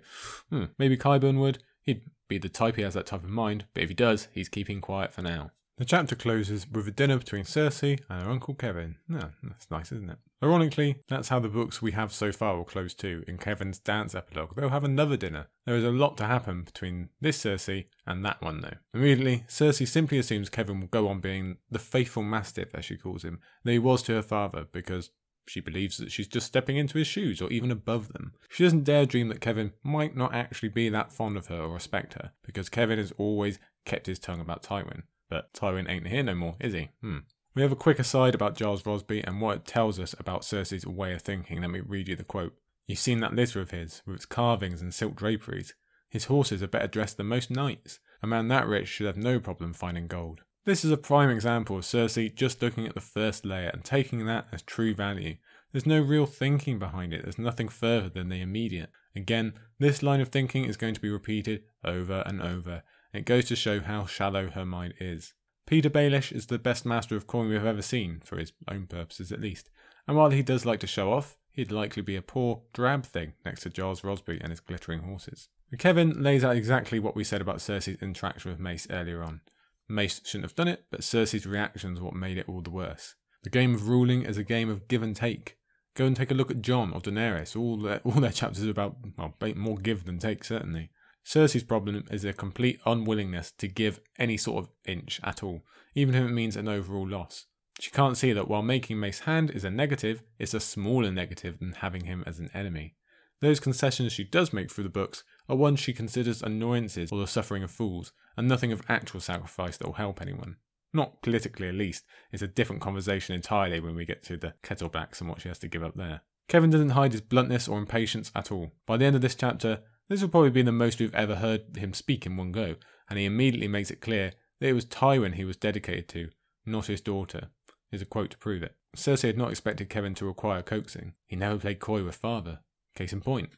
hmm, 0.50 0.64
maybe 0.78 0.96
Qyburn 0.96 1.40
would. 1.40 1.58
He'd 1.82 2.02
be 2.28 2.38
the 2.38 2.48
type 2.48 2.76
he 2.76 2.82
has 2.82 2.94
that 2.94 3.06
type 3.06 3.24
of 3.24 3.30
mind, 3.30 3.64
but 3.74 3.82
if 3.82 3.88
he 3.88 3.94
does, 3.94 4.28
he's 4.32 4.48
keeping 4.48 4.80
quiet 4.80 5.12
for 5.12 5.22
now. 5.22 5.50
The 5.78 5.84
chapter 5.84 6.16
closes 6.16 6.66
with 6.68 6.88
a 6.88 6.90
dinner 6.90 7.18
between 7.18 7.44
Cersei 7.44 8.00
and 8.10 8.22
her 8.22 8.30
uncle 8.30 8.54
Kevan. 8.54 8.96
No, 9.06 9.30
that's 9.44 9.70
nice, 9.70 9.92
isn't 9.92 10.10
it? 10.10 10.18
Ironically, 10.42 10.96
that's 11.08 11.28
how 11.28 11.38
the 11.38 11.48
books 11.48 11.80
we 11.80 11.92
have 11.92 12.12
so 12.12 12.32
far 12.32 12.56
will 12.56 12.64
close 12.64 12.94
too. 12.94 13.22
In 13.28 13.38
Kevan's 13.38 13.78
dance 13.78 14.12
epilogue, 14.12 14.56
they'll 14.56 14.70
have 14.70 14.82
another 14.82 15.16
dinner. 15.16 15.46
There 15.66 15.76
is 15.76 15.84
a 15.84 15.90
lot 15.90 16.16
to 16.16 16.26
happen 16.26 16.64
between 16.64 17.10
this 17.20 17.44
Cersei 17.44 17.86
and 18.06 18.24
that 18.24 18.42
one, 18.42 18.60
though. 18.60 18.78
Immediately, 18.92 19.44
Cersei 19.48 19.86
simply 19.86 20.18
assumes 20.18 20.48
Kevan 20.48 20.80
will 20.80 20.88
go 20.88 21.06
on 21.06 21.20
being 21.20 21.58
the 21.70 21.78
faithful 21.78 22.24
mastiff, 22.24 22.74
as 22.74 22.84
she 22.84 22.96
calls 22.96 23.24
him, 23.24 23.38
that 23.62 23.72
he 23.72 23.78
was 23.78 24.02
to 24.02 24.14
her 24.14 24.22
father, 24.22 24.66
because 24.72 25.10
she 25.48 25.60
believes 25.60 25.98
that 25.98 26.12
she's 26.12 26.28
just 26.28 26.46
stepping 26.46 26.76
into 26.76 26.98
his 26.98 27.06
shoes 27.06 27.40
or 27.40 27.50
even 27.50 27.70
above 27.70 28.12
them. 28.12 28.32
She 28.48 28.64
doesn't 28.64 28.84
dare 28.84 29.06
dream 29.06 29.28
that 29.28 29.40
Kevan 29.40 29.72
might 29.82 30.16
not 30.16 30.34
actually 30.34 30.68
be 30.68 30.88
that 30.88 31.12
fond 31.12 31.36
of 31.36 31.46
her 31.46 31.62
or 31.62 31.74
respect 31.74 32.14
her, 32.14 32.32
because 32.44 32.68
Kevan 32.68 32.98
has 32.98 33.12
always 33.18 33.58
kept 33.84 34.06
his 34.06 34.18
tongue 34.18 34.40
about 34.40 34.62
Tywin. 34.62 35.02
But 35.28 35.52
Tywin 35.52 35.88
ain't 35.88 36.08
here 36.08 36.22
no 36.22 36.34
more, 36.34 36.56
is 36.60 36.72
he? 36.72 36.90
Hmm. 37.00 37.18
We 37.54 37.62
have 37.62 37.72
a 37.72 37.76
quick 37.76 37.98
aside 37.98 38.34
about 38.34 38.56
Gyles 38.56 38.86
Rosby 38.86 39.22
and 39.24 39.40
what 39.40 39.56
it 39.56 39.66
tells 39.66 39.98
us 39.98 40.14
about 40.18 40.42
Cersei's 40.42 40.86
way 40.86 41.12
of 41.12 41.22
thinking. 41.22 41.60
Let 41.60 41.70
me 41.70 41.80
read 41.80 42.08
you 42.08 42.16
the 42.16 42.24
quote. 42.24 42.54
You've 42.86 42.98
seen 42.98 43.20
that 43.20 43.34
litter 43.34 43.60
of 43.60 43.70
his, 43.70 44.02
with 44.06 44.16
its 44.16 44.26
carvings 44.26 44.80
and 44.80 44.94
silk 44.94 45.16
draperies. 45.16 45.74
His 46.08 46.26
horses 46.26 46.62
are 46.62 46.68
better 46.68 46.86
dressed 46.86 47.16
than 47.16 47.26
most 47.26 47.50
knights. 47.50 47.98
A 48.22 48.26
man 48.26 48.48
that 48.48 48.66
rich 48.66 48.88
should 48.88 49.06
have 49.06 49.16
no 49.16 49.38
problem 49.40 49.74
finding 49.74 50.06
gold. 50.06 50.42
This 50.68 50.84
is 50.84 50.90
a 50.90 50.98
prime 50.98 51.30
example 51.30 51.78
of 51.78 51.84
Cersei 51.84 52.34
just 52.34 52.60
looking 52.60 52.86
at 52.86 52.94
the 52.94 53.00
first 53.00 53.46
layer 53.46 53.70
and 53.70 53.82
taking 53.82 54.26
that 54.26 54.48
as 54.52 54.60
true 54.60 54.94
value. 54.94 55.36
There's 55.72 55.86
no 55.86 55.98
real 55.98 56.26
thinking 56.26 56.78
behind 56.78 57.14
it, 57.14 57.22
there's 57.22 57.38
nothing 57.38 57.68
further 57.68 58.10
than 58.10 58.28
the 58.28 58.42
immediate. 58.42 58.90
Again, 59.16 59.54
this 59.78 60.02
line 60.02 60.20
of 60.20 60.28
thinking 60.28 60.66
is 60.66 60.76
going 60.76 60.92
to 60.92 61.00
be 61.00 61.08
repeated 61.08 61.62
over 61.86 62.22
and 62.26 62.42
over. 62.42 62.82
It 63.14 63.24
goes 63.24 63.46
to 63.46 63.56
show 63.56 63.80
how 63.80 64.04
shallow 64.04 64.50
her 64.50 64.66
mind 64.66 64.92
is. 65.00 65.32
Petyr 65.66 65.88
Baelish 65.88 66.32
is 66.32 66.48
the 66.48 66.58
best 66.58 66.84
master 66.84 67.16
of 67.16 67.26
coin 67.26 67.48
we've 67.48 67.64
ever 67.64 67.80
seen, 67.80 68.20
for 68.22 68.36
his 68.36 68.52
own 68.70 68.88
purposes 68.88 69.32
at 69.32 69.40
least, 69.40 69.70
and 70.06 70.18
while 70.18 70.28
he 70.28 70.42
does 70.42 70.66
like 70.66 70.80
to 70.80 70.86
show 70.86 71.14
off, 71.14 71.38
he'd 71.50 71.72
likely 71.72 72.02
be 72.02 72.14
a 72.14 72.20
poor, 72.20 72.60
drab 72.74 73.06
thing 73.06 73.32
next 73.42 73.62
to 73.62 73.70
Gyles 73.70 74.04
Rosby 74.04 74.38
and 74.42 74.50
his 74.50 74.60
glittering 74.60 75.00
horses. 75.00 75.48
Kevan 75.78 76.22
lays 76.22 76.44
out 76.44 76.56
exactly 76.56 76.98
what 76.98 77.16
we 77.16 77.24
said 77.24 77.40
about 77.40 77.60
Cersei's 77.60 78.02
interaction 78.02 78.50
with 78.50 78.60
Mace 78.60 78.86
earlier 78.90 79.22
on. 79.22 79.40
Mace 79.88 80.20
shouldn't 80.24 80.44
have 80.44 80.54
done 80.54 80.68
it, 80.68 80.84
but 80.90 81.00
Cersei's 81.00 81.46
reactions 81.46 82.00
what 82.00 82.14
made 82.14 82.38
it 82.38 82.48
all 82.48 82.60
the 82.60 82.70
worse. 82.70 83.14
The 83.42 83.50
game 83.50 83.74
of 83.74 83.88
ruling 83.88 84.24
is 84.24 84.36
a 84.36 84.44
game 84.44 84.68
of 84.68 84.88
give 84.88 85.02
and 85.02 85.16
take. 85.16 85.56
Go 85.94 86.06
and 86.06 86.14
take 86.14 86.30
a 86.30 86.34
look 86.34 86.50
at 86.50 86.60
Jon 86.60 86.92
or 86.92 87.00
Daenerys. 87.00 87.56
All 87.56 87.76
their, 87.78 87.98
all 88.04 88.20
their 88.20 88.32
chapters 88.32 88.64
are 88.66 88.70
about 88.70 88.96
well, 89.16 89.34
more 89.56 89.78
give 89.78 90.04
than 90.04 90.18
take, 90.18 90.44
certainly. 90.44 90.90
Cersei's 91.24 91.62
problem 91.62 92.04
is 92.10 92.24
a 92.24 92.32
complete 92.32 92.80
unwillingness 92.86 93.52
to 93.58 93.68
give 93.68 94.00
any 94.18 94.36
sort 94.36 94.64
of 94.64 94.70
inch 94.86 95.20
at 95.22 95.42
all, 95.42 95.62
even 95.94 96.14
if 96.14 96.24
it 96.24 96.32
means 96.32 96.56
an 96.56 96.68
overall 96.68 97.06
loss. 97.06 97.46
She 97.80 97.90
can't 97.90 98.16
see 98.16 98.32
that 98.32 98.48
while 98.48 98.62
making 98.62 98.98
Mace 98.98 99.20
Hand 99.20 99.50
is 99.50 99.62
a 99.62 99.70
negative, 99.70 100.22
it's 100.38 100.54
a 100.54 100.60
smaller 100.60 101.12
negative 101.12 101.58
than 101.58 101.74
having 101.74 102.04
him 102.04 102.24
as 102.26 102.38
an 102.38 102.50
enemy. 102.54 102.96
Those 103.40 103.60
concessions 103.60 104.12
she 104.12 104.24
does 104.24 104.52
make 104.52 104.70
through 104.70 104.84
the 104.84 104.90
books 104.90 105.22
are 105.48 105.56
ones 105.56 105.80
she 105.80 105.92
considers 105.92 106.42
annoyances 106.42 107.10
or 107.10 107.18
the 107.18 107.26
suffering 107.26 107.62
of 107.62 107.70
fools, 107.70 108.12
and 108.36 108.46
nothing 108.46 108.72
of 108.72 108.82
actual 108.88 109.20
sacrifice 109.20 109.76
that 109.76 109.86
will 109.86 109.94
help 109.94 110.20
anyone. 110.20 110.56
Not 110.92 111.22
politically, 111.22 111.68
at 111.68 111.74
least. 111.74 112.04
It's 112.32 112.42
a 112.42 112.48
different 112.48 112.82
conversation 112.82 113.34
entirely 113.34 113.80
when 113.80 113.94
we 113.94 114.04
get 114.04 114.22
to 114.24 114.36
the 114.36 114.54
kettleblacks 114.62 115.20
and 115.20 115.28
what 115.28 115.40
she 115.40 115.48
has 115.48 115.58
to 115.60 115.68
give 115.68 115.82
up 115.82 115.96
there. 115.96 116.22
Kevan 116.48 116.70
doesn't 116.70 116.90
hide 116.90 117.12
his 117.12 117.20
bluntness 117.20 117.68
or 117.68 117.78
impatience 117.78 118.32
at 118.34 118.50
all. 118.50 118.72
By 118.86 118.96
the 118.96 119.04
end 119.04 119.16
of 119.16 119.22
this 119.22 119.34
chapter, 119.34 119.80
this 120.08 120.22
will 120.22 120.30
probably 120.30 120.50
be 120.50 120.62
the 120.62 120.72
most 120.72 120.98
we've 120.98 121.14
ever 121.14 121.36
heard 121.36 121.76
him 121.76 121.92
speak 121.92 122.24
in 122.24 122.36
one 122.36 122.52
go, 122.52 122.76
and 123.10 123.18
he 123.18 123.26
immediately 123.26 123.68
makes 123.68 123.90
it 123.90 124.00
clear 124.00 124.32
that 124.60 124.68
it 124.68 124.72
was 124.72 124.86
Tywin 124.86 125.34
he 125.34 125.44
was 125.44 125.56
dedicated 125.56 126.08
to, 126.08 126.30
not 126.64 126.86
his 126.86 127.02
daughter. 127.02 127.48
Here's 127.90 128.02
a 128.02 128.06
quote 128.06 128.30
to 128.30 128.38
prove 128.38 128.62
it. 128.62 128.74
Cersei 128.96 129.28
had 129.28 129.38
not 129.38 129.50
expected 129.50 129.90
Kevan 129.90 130.14
to 130.14 130.24
require 130.24 130.62
coaxing. 130.62 131.12
He 131.26 131.36
never 131.36 131.58
played 131.58 131.80
coy 131.80 132.02
with 132.02 132.16
father. 132.16 132.60
Case 132.94 133.12
in 133.12 133.20
point, 133.20 133.50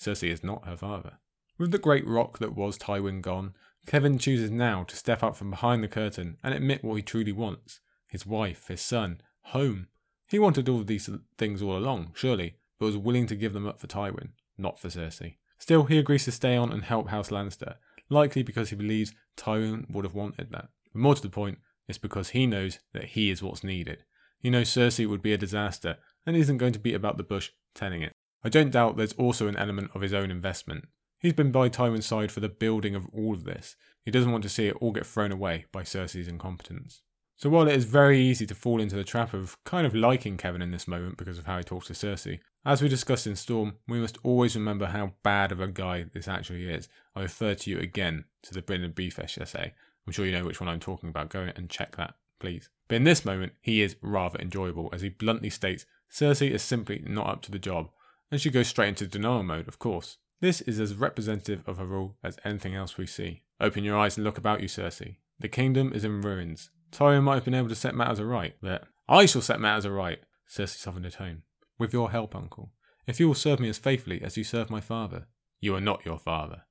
Cersei 0.00 0.30
is 0.30 0.42
not 0.42 0.66
her 0.66 0.76
father. 0.76 1.18
With 1.58 1.72
the 1.72 1.78
great 1.78 2.06
rock 2.06 2.38
that 2.38 2.54
was 2.54 2.78
Tywin 2.78 3.20
gone, 3.20 3.54
Kevan 3.84 4.18
chooses 4.18 4.50
now 4.50 4.84
to 4.84 4.96
step 4.96 5.22
up 5.24 5.34
from 5.34 5.50
behind 5.50 5.82
the 5.82 5.88
curtain 5.88 6.36
and 6.42 6.54
admit 6.54 6.84
what 6.84 6.94
he 6.94 7.02
truly 7.02 7.32
wants 7.32 7.80
his 8.08 8.24
wife, 8.24 8.68
his 8.68 8.80
son, 8.80 9.20
home. 9.42 9.88
He 10.28 10.38
wanted 10.38 10.68
all 10.68 10.82
these 10.82 11.10
things 11.36 11.60
all 11.60 11.76
along, 11.76 12.12
surely, 12.14 12.56
but 12.78 12.86
was 12.86 12.96
willing 12.96 13.26
to 13.26 13.36
give 13.36 13.52
them 13.52 13.66
up 13.66 13.80
for 13.80 13.86
Tywin, 13.86 14.30
not 14.56 14.78
for 14.78 14.88
Cersei. 14.88 15.36
Still, 15.58 15.84
he 15.84 15.98
agrees 15.98 16.24
to 16.24 16.32
stay 16.32 16.56
on 16.56 16.72
and 16.72 16.84
help 16.84 17.08
House 17.08 17.30
Lannister, 17.30 17.74
likely 18.08 18.42
because 18.42 18.70
he 18.70 18.76
believes 18.76 19.14
Tywin 19.36 19.90
would 19.90 20.04
have 20.04 20.14
wanted 20.14 20.50
that. 20.52 20.68
But 20.92 21.00
more 21.00 21.14
to 21.16 21.22
the 21.22 21.28
point, 21.28 21.58
it's 21.88 21.98
because 21.98 22.30
he 22.30 22.46
knows 22.46 22.78
that 22.92 23.04
he 23.04 23.30
is 23.30 23.42
what's 23.42 23.64
needed. 23.64 24.04
He 24.40 24.48
knows 24.48 24.70
Cersei 24.70 25.08
would 25.08 25.22
be 25.22 25.32
a 25.32 25.38
disaster 25.38 25.98
and 26.24 26.36
isn't 26.36 26.58
going 26.58 26.72
to 26.72 26.78
beat 26.78 26.94
about 26.94 27.16
the 27.16 27.22
bush 27.24 27.50
telling 27.74 28.02
it. 28.02 28.12
I 28.44 28.48
don't 28.48 28.70
doubt 28.70 28.96
there's 28.96 29.14
also 29.14 29.48
an 29.48 29.56
element 29.56 29.90
of 29.94 30.02
his 30.02 30.14
own 30.14 30.30
investment. 30.30 30.86
He's 31.18 31.32
been 31.32 31.50
by 31.50 31.68
Tywin's 31.68 32.06
side 32.06 32.30
for 32.30 32.40
the 32.40 32.48
building 32.48 32.94
of 32.94 33.08
all 33.12 33.34
of 33.34 33.44
this. 33.44 33.74
He 34.04 34.10
doesn't 34.10 34.30
want 34.30 34.44
to 34.44 34.48
see 34.48 34.68
it 34.68 34.76
all 34.80 34.92
get 34.92 35.06
thrown 35.06 35.32
away 35.32 35.66
by 35.72 35.82
Cersei's 35.82 36.28
incompetence. 36.28 37.02
So 37.36 37.50
while 37.50 37.68
it 37.68 37.76
is 37.76 37.84
very 37.84 38.20
easy 38.20 38.46
to 38.46 38.54
fall 38.54 38.80
into 38.80 38.96
the 38.96 39.04
trap 39.04 39.32
of 39.32 39.56
kind 39.64 39.86
of 39.86 39.94
liking 39.94 40.36
Kevan 40.36 40.62
in 40.62 40.70
this 40.70 40.88
moment 40.88 41.16
because 41.16 41.38
of 41.38 41.46
how 41.46 41.58
he 41.58 41.64
talks 41.64 41.86
to 41.86 41.92
Cersei, 41.92 42.40
as 42.64 42.82
we 42.82 42.88
discussed 42.88 43.26
in 43.26 43.36
Storm, 43.36 43.74
we 43.86 44.00
must 44.00 44.18
always 44.22 44.56
remember 44.56 44.86
how 44.86 45.12
bad 45.22 45.52
of 45.52 45.60
a 45.60 45.68
guy 45.68 46.06
this 46.12 46.28
actually 46.28 46.68
is. 46.68 46.88
I 47.14 47.22
refer 47.22 47.54
to 47.54 47.70
you 47.70 47.78
again 47.78 48.24
to 48.42 48.54
the 48.54 48.62
BryndenBFish 48.62 49.40
essay. 49.40 49.72
I'm 50.06 50.12
sure 50.12 50.26
you 50.26 50.32
know 50.32 50.44
which 50.44 50.60
one 50.60 50.68
I'm 50.68 50.80
talking 50.80 51.08
about. 51.08 51.30
Go 51.30 51.48
and 51.54 51.70
check 51.70 51.96
that, 51.96 52.14
please. 52.40 52.70
But 52.88 52.96
in 52.96 53.04
this 53.04 53.24
moment, 53.24 53.52
he 53.60 53.82
is 53.82 53.96
rather 54.02 54.38
enjoyable 54.38 54.88
as 54.92 55.02
he 55.02 55.08
bluntly 55.08 55.50
states 55.50 55.86
Cersei 56.10 56.50
is 56.50 56.62
simply 56.62 57.04
not 57.06 57.28
up 57.28 57.42
to 57.42 57.50
the 57.50 57.58
job, 57.58 57.90
and 58.30 58.40
she 58.40 58.50
goes 58.50 58.68
straight 58.68 58.88
into 58.88 59.06
denial 59.06 59.42
mode, 59.42 59.68
of 59.68 59.78
course. 59.78 60.16
This 60.40 60.60
is 60.62 60.78
as 60.78 60.94
representative 60.94 61.62
of 61.66 61.78
her 61.78 61.86
rule 61.86 62.16
as 62.22 62.38
anything 62.44 62.74
else 62.74 62.96
we 62.96 63.06
see. 63.06 63.42
Open 63.60 63.84
your 63.84 63.98
eyes 63.98 64.16
and 64.16 64.24
look 64.24 64.38
about 64.38 64.60
you, 64.60 64.68
Cersei. 64.68 65.16
The 65.40 65.48
kingdom 65.48 65.92
is 65.92 66.04
in 66.04 66.20
ruins. 66.20 66.70
Tyrion 66.92 67.24
might 67.24 67.34
have 67.34 67.44
been 67.44 67.54
able 67.54 67.68
to 67.68 67.74
set 67.74 67.94
matters 67.94 68.20
aright, 68.20 68.56
but 68.60 68.84
I 69.08 69.26
shall 69.26 69.42
set 69.42 69.60
matters 69.60 69.86
aright, 69.86 70.20
Cersei 70.48 70.76
softened 70.76 71.04
her 71.04 71.10
tone. 71.10 71.42
With 71.78 71.92
your 71.92 72.10
help, 72.10 72.34
uncle. 72.34 72.72
If 73.06 73.20
you 73.20 73.26
will 73.26 73.34
serve 73.34 73.60
me 73.60 73.68
as 73.68 73.78
faithfully 73.78 74.22
as 74.22 74.36
you 74.36 74.44
serve 74.44 74.70
my 74.70 74.80
father. 74.80 75.26
You 75.60 75.74
are 75.74 75.80
not 75.80 76.04
your 76.04 76.18
father. 76.18 76.62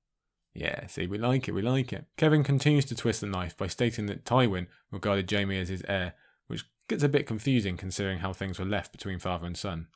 Yeah, 0.53 0.88
see, 0.88 1.08
we 1.08 1.17
like 1.17 1.47
it, 1.47 1.51
we 1.51 1.62
like 1.62 1.93
it. 1.93 2.06
Kevan 2.15 2.43
continues 2.43 2.86
to 2.86 2.95
twist 2.95 3.21
the 3.21 3.27
knife 3.27 3.56
by 3.58 3.67
stating 3.67 4.06
that 4.08 4.25
Tywin 4.25 4.67
regarded 4.91 5.30
Jaime 5.30 5.60
as 5.60 5.69
his 5.69 5.84
heir, 5.88 6.13
which 6.47 6.63
Gets 6.88 7.03
a 7.03 7.10
bit 7.10 7.27
confusing 7.27 7.75
considering 7.75 8.19
how 8.19 8.32
things 8.32 8.60
were 8.60 8.65
left 8.65 8.93
between 8.93 9.19
father 9.19 9.45
and 9.45 9.58
son. 9.58 9.88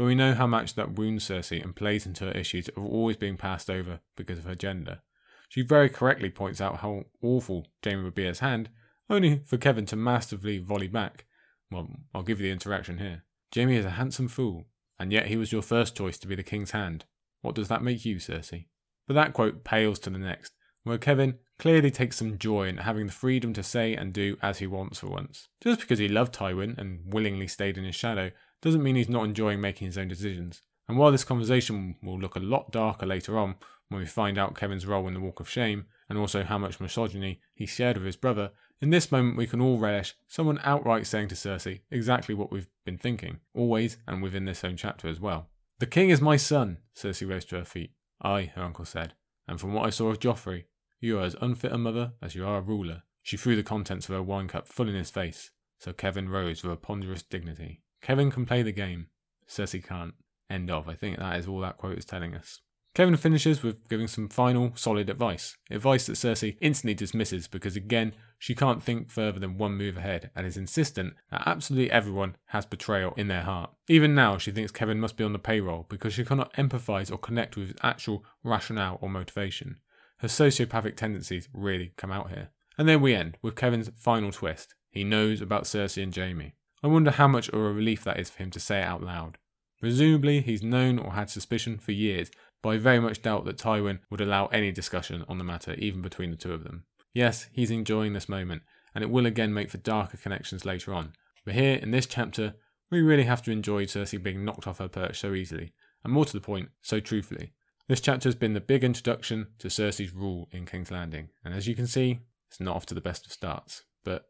But 0.00 0.06
we 0.06 0.14
know 0.14 0.32
how 0.32 0.46
much 0.46 0.76
that 0.76 0.94
wounds 0.94 1.28
Cersei 1.28 1.62
and 1.62 1.76
plays 1.76 2.06
into 2.06 2.24
her 2.24 2.30
issues 2.30 2.68
of 2.68 2.86
always 2.86 3.18
being 3.18 3.36
passed 3.36 3.68
over 3.68 4.00
because 4.16 4.38
of 4.38 4.46
her 4.46 4.54
gender. 4.54 5.02
She 5.50 5.60
very 5.60 5.90
correctly 5.90 6.30
points 6.30 6.58
out 6.58 6.78
how 6.78 7.04
awful 7.20 7.66
Jaime 7.84 8.04
would 8.04 8.14
be 8.14 8.26
as 8.26 8.38
hand, 8.38 8.70
only 9.10 9.42
for 9.44 9.58
Kevan 9.58 9.84
to 9.84 9.96
masterfully 9.96 10.56
volley 10.56 10.88
back. 10.88 11.26
Well, 11.70 11.90
I'll 12.14 12.22
give 12.22 12.40
you 12.40 12.46
the 12.46 12.52
interaction 12.52 12.96
here. 12.96 13.24
Jaime 13.54 13.76
is 13.76 13.84
a 13.84 13.90
handsome 13.90 14.28
fool, 14.28 14.68
and 14.98 15.12
yet 15.12 15.26
he 15.26 15.36
was 15.36 15.52
your 15.52 15.60
first 15.60 15.94
choice 15.94 16.16
to 16.20 16.26
be 16.26 16.34
the 16.34 16.42
king's 16.42 16.70
hand. 16.70 17.04
What 17.42 17.54
does 17.54 17.68
that 17.68 17.82
make 17.82 18.06
you, 18.06 18.16
Cersei? 18.16 18.68
But 19.06 19.12
that 19.12 19.34
quote 19.34 19.64
pales 19.64 19.98
to 19.98 20.08
the 20.08 20.18
next, 20.18 20.54
where 20.82 20.96
Kevan 20.96 21.40
clearly 21.58 21.90
takes 21.90 22.16
some 22.16 22.38
joy 22.38 22.68
in 22.68 22.78
having 22.78 23.04
the 23.04 23.12
freedom 23.12 23.52
to 23.52 23.62
say 23.62 23.94
and 23.94 24.14
do 24.14 24.38
as 24.40 24.60
he 24.60 24.66
wants 24.66 25.00
for 25.00 25.08
once. 25.08 25.48
Just 25.62 25.80
because 25.80 25.98
he 25.98 26.08
loved 26.08 26.34
Tywin 26.34 26.78
and 26.78 27.00
willingly 27.04 27.48
stayed 27.48 27.76
in 27.76 27.84
his 27.84 27.94
shadow 27.94 28.30
doesn't 28.62 28.82
mean 28.82 28.96
he's 28.96 29.08
not 29.08 29.24
enjoying 29.24 29.60
making 29.60 29.86
his 29.86 29.98
own 29.98 30.08
decisions. 30.08 30.62
And 30.88 30.98
while 30.98 31.12
this 31.12 31.24
conversation 31.24 31.96
will 32.02 32.18
look 32.18 32.36
a 32.36 32.40
lot 32.40 32.72
darker 32.72 33.06
later 33.06 33.38
on, 33.38 33.54
when 33.88 34.00
we 34.00 34.06
find 34.06 34.38
out 34.38 34.56
Kevan's 34.56 34.86
role 34.86 35.06
in 35.08 35.14
the 35.14 35.20
Walk 35.20 35.40
of 35.40 35.48
Shame, 35.48 35.86
and 36.08 36.18
also 36.18 36.42
how 36.42 36.58
much 36.58 36.80
misogyny 36.80 37.40
he 37.54 37.66
shared 37.66 37.96
with 37.96 38.06
his 38.06 38.16
brother, 38.16 38.50
in 38.80 38.90
this 38.90 39.12
moment 39.12 39.36
we 39.36 39.46
can 39.46 39.60
all 39.60 39.78
relish 39.78 40.14
someone 40.26 40.60
outright 40.64 41.06
saying 41.06 41.28
to 41.28 41.34
Cersei 41.34 41.80
exactly 41.90 42.34
what 42.34 42.50
we've 42.50 42.68
been 42.84 42.98
thinking, 42.98 43.40
always 43.54 43.98
and 44.06 44.22
within 44.22 44.44
this 44.44 44.64
own 44.64 44.76
chapter 44.76 45.08
as 45.08 45.20
well. 45.20 45.48
The 45.78 45.86
king 45.86 46.10
is 46.10 46.20
my 46.20 46.36
son, 46.36 46.78
Cersei 46.96 47.28
rose 47.28 47.44
to 47.46 47.56
her 47.56 47.64
feet. 47.64 47.92
Ay, 48.22 48.52
her 48.54 48.62
uncle 48.62 48.84
said, 48.84 49.14
and 49.46 49.60
from 49.60 49.72
what 49.72 49.86
I 49.86 49.90
saw 49.90 50.08
of 50.08 50.20
Joffrey, 50.20 50.64
you 51.00 51.18
are 51.18 51.24
as 51.24 51.36
unfit 51.40 51.72
a 51.72 51.78
mother 51.78 52.12
as 52.20 52.34
you 52.34 52.46
are 52.46 52.58
a 52.58 52.62
ruler. 52.62 53.02
She 53.22 53.36
threw 53.36 53.56
the 53.56 53.62
contents 53.62 54.08
of 54.08 54.14
her 54.14 54.22
wine 54.22 54.48
cup 54.48 54.68
full 54.68 54.88
in 54.88 54.94
his 54.94 55.10
face, 55.10 55.50
so 55.78 55.92
Kevan 55.92 56.28
rose 56.28 56.62
with 56.62 56.72
a 56.72 56.76
ponderous 56.76 57.22
dignity. 57.22 57.82
Kevan 58.02 58.30
can 58.30 58.46
play 58.46 58.62
the 58.62 58.72
game, 58.72 59.08
Cersei 59.48 59.84
can't. 59.84 60.14
End 60.48 60.68
of. 60.70 60.88
I 60.88 60.94
think 60.94 61.18
that 61.18 61.38
is 61.38 61.46
all 61.46 61.60
that 61.60 61.76
quote 61.76 61.96
is 61.96 62.04
telling 62.04 62.34
us. 62.34 62.60
Kevan 62.92 63.16
finishes 63.16 63.62
with 63.62 63.88
giving 63.88 64.08
some 64.08 64.28
final, 64.28 64.72
solid 64.74 65.08
advice. 65.08 65.56
Advice 65.70 66.06
that 66.06 66.14
Cersei 66.14 66.56
instantly 66.60 66.92
dismisses 66.92 67.46
because, 67.46 67.76
again, 67.76 68.14
she 68.36 68.54
can't 68.54 68.82
think 68.82 69.10
further 69.10 69.38
than 69.38 69.58
one 69.58 69.76
move 69.76 69.96
ahead 69.96 70.30
and 70.34 70.44
is 70.44 70.56
insistent 70.56 71.14
that 71.30 71.44
absolutely 71.46 71.90
everyone 71.92 72.36
has 72.46 72.66
betrayal 72.66 73.14
in 73.16 73.28
their 73.28 73.42
heart. 73.42 73.70
Even 73.88 74.12
now, 74.12 74.38
she 74.38 74.50
thinks 74.50 74.72
Kevan 74.72 74.98
must 74.98 75.16
be 75.16 75.22
on 75.22 75.32
the 75.32 75.38
payroll 75.38 75.86
because 75.88 76.14
she 76.14 76.24
cannot 76.24 76.52
empathise 76.54 77.12
or 77.12 77.18
connect 77.18 77.56
with 77.56 77.68
his 77.68 77.76
actual 77.80 78.24
rationale 78.42 78.98
or 79.00 79.08
motivation. 79.08 79.76
Her 80.18 80.28
sociopathic 80.28 80.96
tendencies 80.96 81.48
really 81.54 81.92
come 81.96 82.10
out 82.10 82.30
here. 82.30 82.50
And 82.76 82.88
then 82.88 83.00
we 83.00 83.14
end 83.14 83.36
with 83.40 83.54
Kevan's 83.54 83.90
final 83.96 84.32
twist. 84.32 84.74
He 84.90 85.04
knows 85.04 85.40
about 85.40 85.64
Cersei 85.64 86.02
and 86.02 86.14
Jaime. 86.14 86.54
I 86.82 86.86
wonder 86.86 87.10
how 87.10 87.28
much 87.28 87.48
of 87.48 87.54
a 87.54 87.72
relief 87.72 88.04
that 88.04 88.18
is 88.18 88.30
for 88.30 88.42
him 88.42 88.50
to 88.52 88.60
say 88.60 88.80
it 88.80 88.84
out 88.84 89.02
loud. 89.02 89.36
Presumably, 89.80 90.40
he's 90.40 90.62
known 90.62 90.98
or 90.98 91.12
had 91.12 91.30
suspicion 91.30 91.78
for 91.78 91.92
years, 91.92 92.30
but 92.62 92.70
I 92.70 92.76
very 92.78 93.00
much 93.00 93.22
doubt 93.22 93.44
that 93.46 93.58
Tywin 93.58 94.00
would 94.10 94.20
allow 94.20 94.46
any 94.46 94.72
discussion 94.72 95.24
on 95.28 95.38
the 95.38 95.44
matter, 95.44 95.74
even 95.74 96.02
between 96.02 96.30
the 96.30 96.36
two 96.36 96.52
of 96.52 96.64
them. 96.64 96.84
Yes, 97.12 97.48
he's 97.52 97.70
enjoying 97.70 98.12
this 98.12 98.28
moment, 98.28 98.62
and 98.94 99.02
it 99.02 99.10
will 99.10 99.26
again 99.26 99.52
make 99.52 99.70
for 99.70 99.78
darker 99.78 100.16
connections 100.16 100.64
later 100.64 100.94
on. 100.94 101.12
But 101.44 101.54
here, 101.54 101.76
in 101.76 101.90
this 101.90 102.06
chapter, 102.06 102.54
we 102.90 103.00
really 103.00 103.24
have 103.24 103.42
to 103.42 103.50
enjoy 103.50 103.86
Cersei 103.86 104.22
being 104.22 104.44
knocked 104.44 104.66
off 104.66 104.78
her 104.78 104.88
perch 104.88 105.18
so 105.20 105.34
easily, 105.34 105.72
and 106.04 106.12
more 106.12 106.24
to 106.24 106.32
the 106.32 106.40
point, 106.40 106.70
so 106.82 107.00
truthfully. 107.00 107.52
This 107.88 108.00
chapter 108.00 108.28
has 108.28 108.36
been 108.36 108.52
the 108.52 108.60
big 108.60 108.84
introduction 108.84 109.48
to 109.58 109.68
Cersei's 109.68 110.12
rule 110.12 110.48
in 110.52 110.66
King's 110.66 110.90
Landing, 110.90 111.30
and 111.44 111.54
as 111.54 111.66
you 111.66 111.74
can 111.74 111.86
see, 111.86 112.20
it's 112.48 112.60
not 112.60 112.76
off 112.76 112.86
to 112.86 112.94
the 112.94 113.00
best 113.00 113.26
of 113.26 113.32
starts, 113.32 113.84
but 114.04 114.26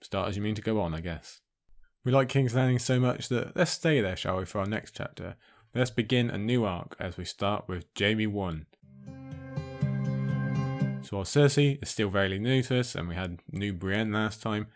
start 0.00 0.28
as 0.28 0.36
you 0.36 0.42
mean 0.42 0.54
to 0.54 0.62
go 0.62 0.80
on, 0.80 0.94
I 0.94 1.00
guess. 1.00 1.40
We 2.04 2.12
like 2.12 2.28
King's 2.28 2.54
Landing 2.54 2.78
so 2.78 2.98
much 2.98 3.28
that 3.28 3.56
let's 3.56 3.70
stay 3.70 4.00
there, 4.00 4.16
shall 4.16 4.38
we, 4.38 4.44
for 4.44 4.58
our 4.60 4.66
next 4.66 4.94
chapter, 4.96 5.36
Let's 5.74 5.90
begin 5.90 6.28
a 6.28 6.36
new 6.36 6.66
arc 6.66 6.94
as 7.00 7.16
we 7.16 7.24
start 7.24 7.66
with 7.66 7.86
Jaime 7.98 8.26
1. 8.26 8.66
So 11.00 11.16
while 11.16 11.24
Cersei 11.24 11.82
is 11.82 11.88
still 11.88 12.10
very 12.10 12.38
new 12.38 12.62
to 12.64 12.80
us, 12.80 12.94
and 12.94 13.08
we 13.08 13.14
had 13.14 13.40
new 13.50 13.72
Brienne 13.72 14.12
last 14.12 14.42
time, 14.42 14.66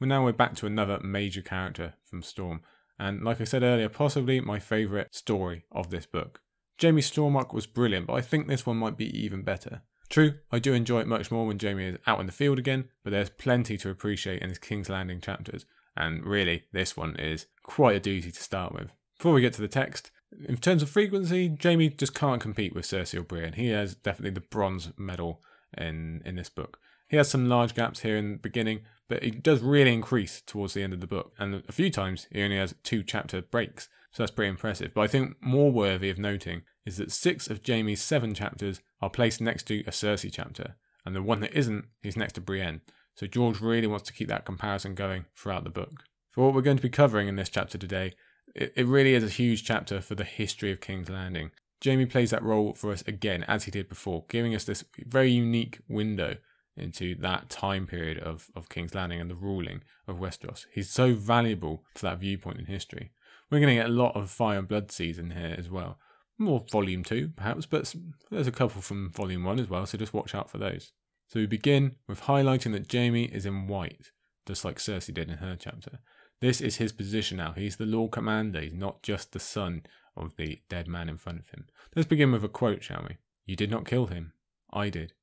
well 0.00 0.08
now 0.08 0.24
we're 0.24 0.32
back 0.32 0.54
to 0.56 0.66
another 0.66 0.98
major 1.04 1.42
character 1.42 1.92
from 2.04 2.22
Storm, 2.22 2.62
and 2.98 3.22
like 3.22 3.38
I 3.38 3.44
said 3.44 3.62
earlier, 3.62 3.90
possibly 3.90 4.40
my 4.40 4.58
favourite 4.58 5.14
story 5.14 5.66
of 5.70 5.90
this 5.90 6.06
book. 6.06 6.40
Jaime 6.80 7.02
Stormark 7.02 7.52
was 7.52 7.66
brilliant, 7.66 8.06
but 8.06 8.14
I 8.14 8.22
think 8.22 8.48
this 8.48 8.64
one 8.64 8.78
might 8.78 8.96
be 8.96 9.14
even 9.14 9.42
better. 9.42 9.82
True, 10.08 10.36
I 10.50 10.58
do 10.58 10.72
enjoy 10.72 11.00
it 11.00 11.06
much 11.06 11.30
more 11.30 11.46
when 11.46 11.58
Jaime 11.58 11.84
is 11.84 11.98
out 12.06 12.20
in 12.20 12.26
the 12.26 12.32
field 12.32 12.58
again, 12.58 12.88
but 13.04 13.10
there's 13.10 13.28
plenty 13.28 13.76
to 13.76 13.90
appreciate 13.90 14.40
in 14.40 14.48
his 14.48 14.58
King's 14.58 14.88
Landing 14.88 15.20
chapters, 15.20 15.66
and 15.96 16.24
really, 16.24 16.64
this 16.72 16.96
one 16.96 17.16
is 17.16 17.46
quite 17.62 17.96
a 17.96 18.00
doozy 18.00 18.32
to 18.32 18.42
start 18.42 18.72
with. 18.72 18.90
Before 19.18 19.32
we 19.32 19.40
get 19.40 19.54
to 19.54 19.62
the 19.62 19.68
text, 19.68 20.10
in 20.46 20.56
terms 20.56 20.82
of 20.82 20.90
frequency, 20.90 21.56
Jaime 21.62 21.88
just 21.88 22.14
can't 22.14 22.40
compete 22.40 22.74
with 22.74 22.84
Cersei 22.84 23.18
or 23.18 23.22
Brienne. 23.22 23.54
He 23.54 23.68
has 23.68 23.94
definitely 23.94 24.34
the 24.34 24.40
bronze 24.40 24.92
medal 24.96 25.42
in 25.76 26.22
in 26.24 26.36
this 26.36 26.50
book. 26.50 26.78
He 27.08 27.16
has 27.16 27.28
some 27.28 27.48
large 27.48 27.74
gaps 27.74 28.00
here 28.00 28.16
in 28.16 28.32
the 28.32 28.38
beginning, 28.38 28.80
but 29.08 29.22
it 29.22 29.42
does 29.42 29.60
really 29.60 29.92
increase 29.92 30.42
towards 30.42 30.74
the 30.74 30.82
end 30.82 30.92
of 30.92 31.00
the 31.00 31.06
book. 31.06 31.32
And 31.38 31.62
a 31.68 31.72
few 31.72 31.90
times 31.90 32.26
he 32.30 32.42
only 32.42 32.56
has 32.56 32.74
two 32.82 33.02
chapter 33.02 33.40
breaks, 33.40 33.88
so 34.10 34.22
that's 34.22 34.32
pretty 34.32 34.50
impressive. 34.50 34.92
But 34.92 35.02
I 35.02 35.06
think 35.06 35.36
more 35.40 35.70
worthy 35.70 36.10
of 36.10 36.18
noting 36.18 36.62
is 36.84 36.96
that 36.96 37.12
six 37.12 37.48
of 37.48 37.60
Jaime's 37.64 38.02
seven 38.02 38.34
chapters 38.34 38.80
are 39.00 39.10
placed 39.10 39.40
next 39.40 39.64
to 39.64 39.80
a 39.80 39.90
Cersei 39.90 40.30
chapter, 40.32 40.76
and 41.04 41.14
the 41.14 41.22
one 41.22 41.40
that 41.40 41.56
isn't 41.56 41.86
is 42.02 42.16
next 42.16 42.32
to 42.34 42.40
Brienne. 42.40 42.80
So 43.16 43.26
George 43.26 43.60
really 43.60 43.86
wants 43.86 44.06
to 44.06 44.12
keep 44.12 44.28
that 44.28 44.44
comparison 44.44 44.94
going 44.94 45.24
throughout 45.34 45.64
the 45.64 45.70
book. 45.70 46.04
For 46.30 46.44
what 46.44 46.54
we're 46.54 46.60
going 46.60 46.76
to 46.76 46.82
be 46.82 46.90
covering 46.90 47.28
in 47.28 47.36
this 47.36 47.48
chapter 47.48 47.78
today, 47.78 48.12
it, 48.54 48.74
it 48.76 48.86
really 48.86 49.14
is 49.14 49.24
a 49.24 49.28
huge 49.28 49.64
chapter 49.64 50.02
for 50.02 50.14
the 50.14 50.24
history 50.24 50.70
of 50.70 50.82
King's 50.82 51.08
Landing. 51.08 51.50
Jaime 51.82 52.06
plays 52.06 52.30
that 52.30 52.42
role 52.42 52.74
for 52.74 52.92
us 52.92 53.02
again, 53.06 53.42
as 53.48 53.64
he 53.64 53.70
did 53.70 53.88
before, 53.88 54.24
giving 54.28 54.54
us 54.54 54.64
this 54.64 54.84
very 54.98 55.30
unique 55.30 55.78
window 55.88 56.36
into 56.76 57.14
that 57.14 57.48
time 57.48 57.86
period 57.86 58.18
of, 58.18 58.50
of 58.54 58.68
King's 58.68 58.94
Landing 58.94 59.20
and 59.20 59.30
the 59.30 59.34
ruling 59.34 59.82
of 60.06 60.18
Westeros. 60.18 60.66
He's 60.72 60.90
so 60.90 61.14
valuable 61.14 61.84
for 61.94 62.06
that 62.06 62.18
viewpoint 62.18 62.58
in 62.58 62.66
history. 62.66 63.12
We're 63.50 63.60
going 63.60 63.76
to 63.76 63.82
get 63.82 63.90
a 63.90 63.92
lot 63.92 64.14
of 64.14 64.30
Fire 64.30 64.58
and 64.58 64.68
Blood 64.68 64.90
season 64.90 65.30
here 65.30 65.54
as 65.56 65.70
well. 65.70 65.98
More 66.36 66.64
Volume 66.70 67.02
2, 67.02 67.30
perhaps, 67.34 67.64
but 67.64 67.94
there's 68.30 68.46
a 68.46 68.52
couple 68.52 68.82
from 68.82 69.10
Volume 69.10 69.44
1 69.44 69.58
as 69.58 69.70
well, 69.70 69.86
so 69.86 69.96
just 69.96 70.12
watch 70.12 70.34
out 70.34 70.50
for 70.50 70.58
those. 70.58 70.92
So 71.28 71.40
we 71.40 71.46
begin 71.46 71.96
with 72.06 72.22
highlighting 72.22 72.72
that 72.72 72.90
Jaime 72.90 73.24
is 73.24 73.46
in 73.46 73.66
white, 73.66 74.12
just 74.46 74.64
like 74.64 74.78
Cersei 74.78 75.12
did 75.12 75.28
in 75.28 75.38
her 75.38 75.56
chapter. 75.58 75.98
This 76.40 76.60
is 76.60 76.76
his 76.76 76.92
position 76.92 77.38
now. 77.38 77.52
He's 77.52 77.76
the 77.76 77.86
Lord 77.86 78.12
Commander. 78.12 78.60
He's 78.60 78.74
not 78.74 79.02
just 79.02 79.32
the 79.32 79.40
son 79.40 79.82
of 80.16 80.36
the 80.36 80.60
dead 80.68 80.86
man 80.86 81.08
in 81.08 81.16
front 81.16 81.40
of 81.40 81.48
him. 81.50 81.66
Let's 81.94 82.08
begin 82.08 82.30
with 82.30 82.44
a 82.44 82.48
quote, 82.48 82.84
shall 82.84 83.04
we? 83.08 83.16
You 83.44 83.56
did 83.56 83.70
not 83.70 83.86
kill 83.86 84.06
him. 84.06 84.32
I 84.72 84.88
did. 84.90 85.14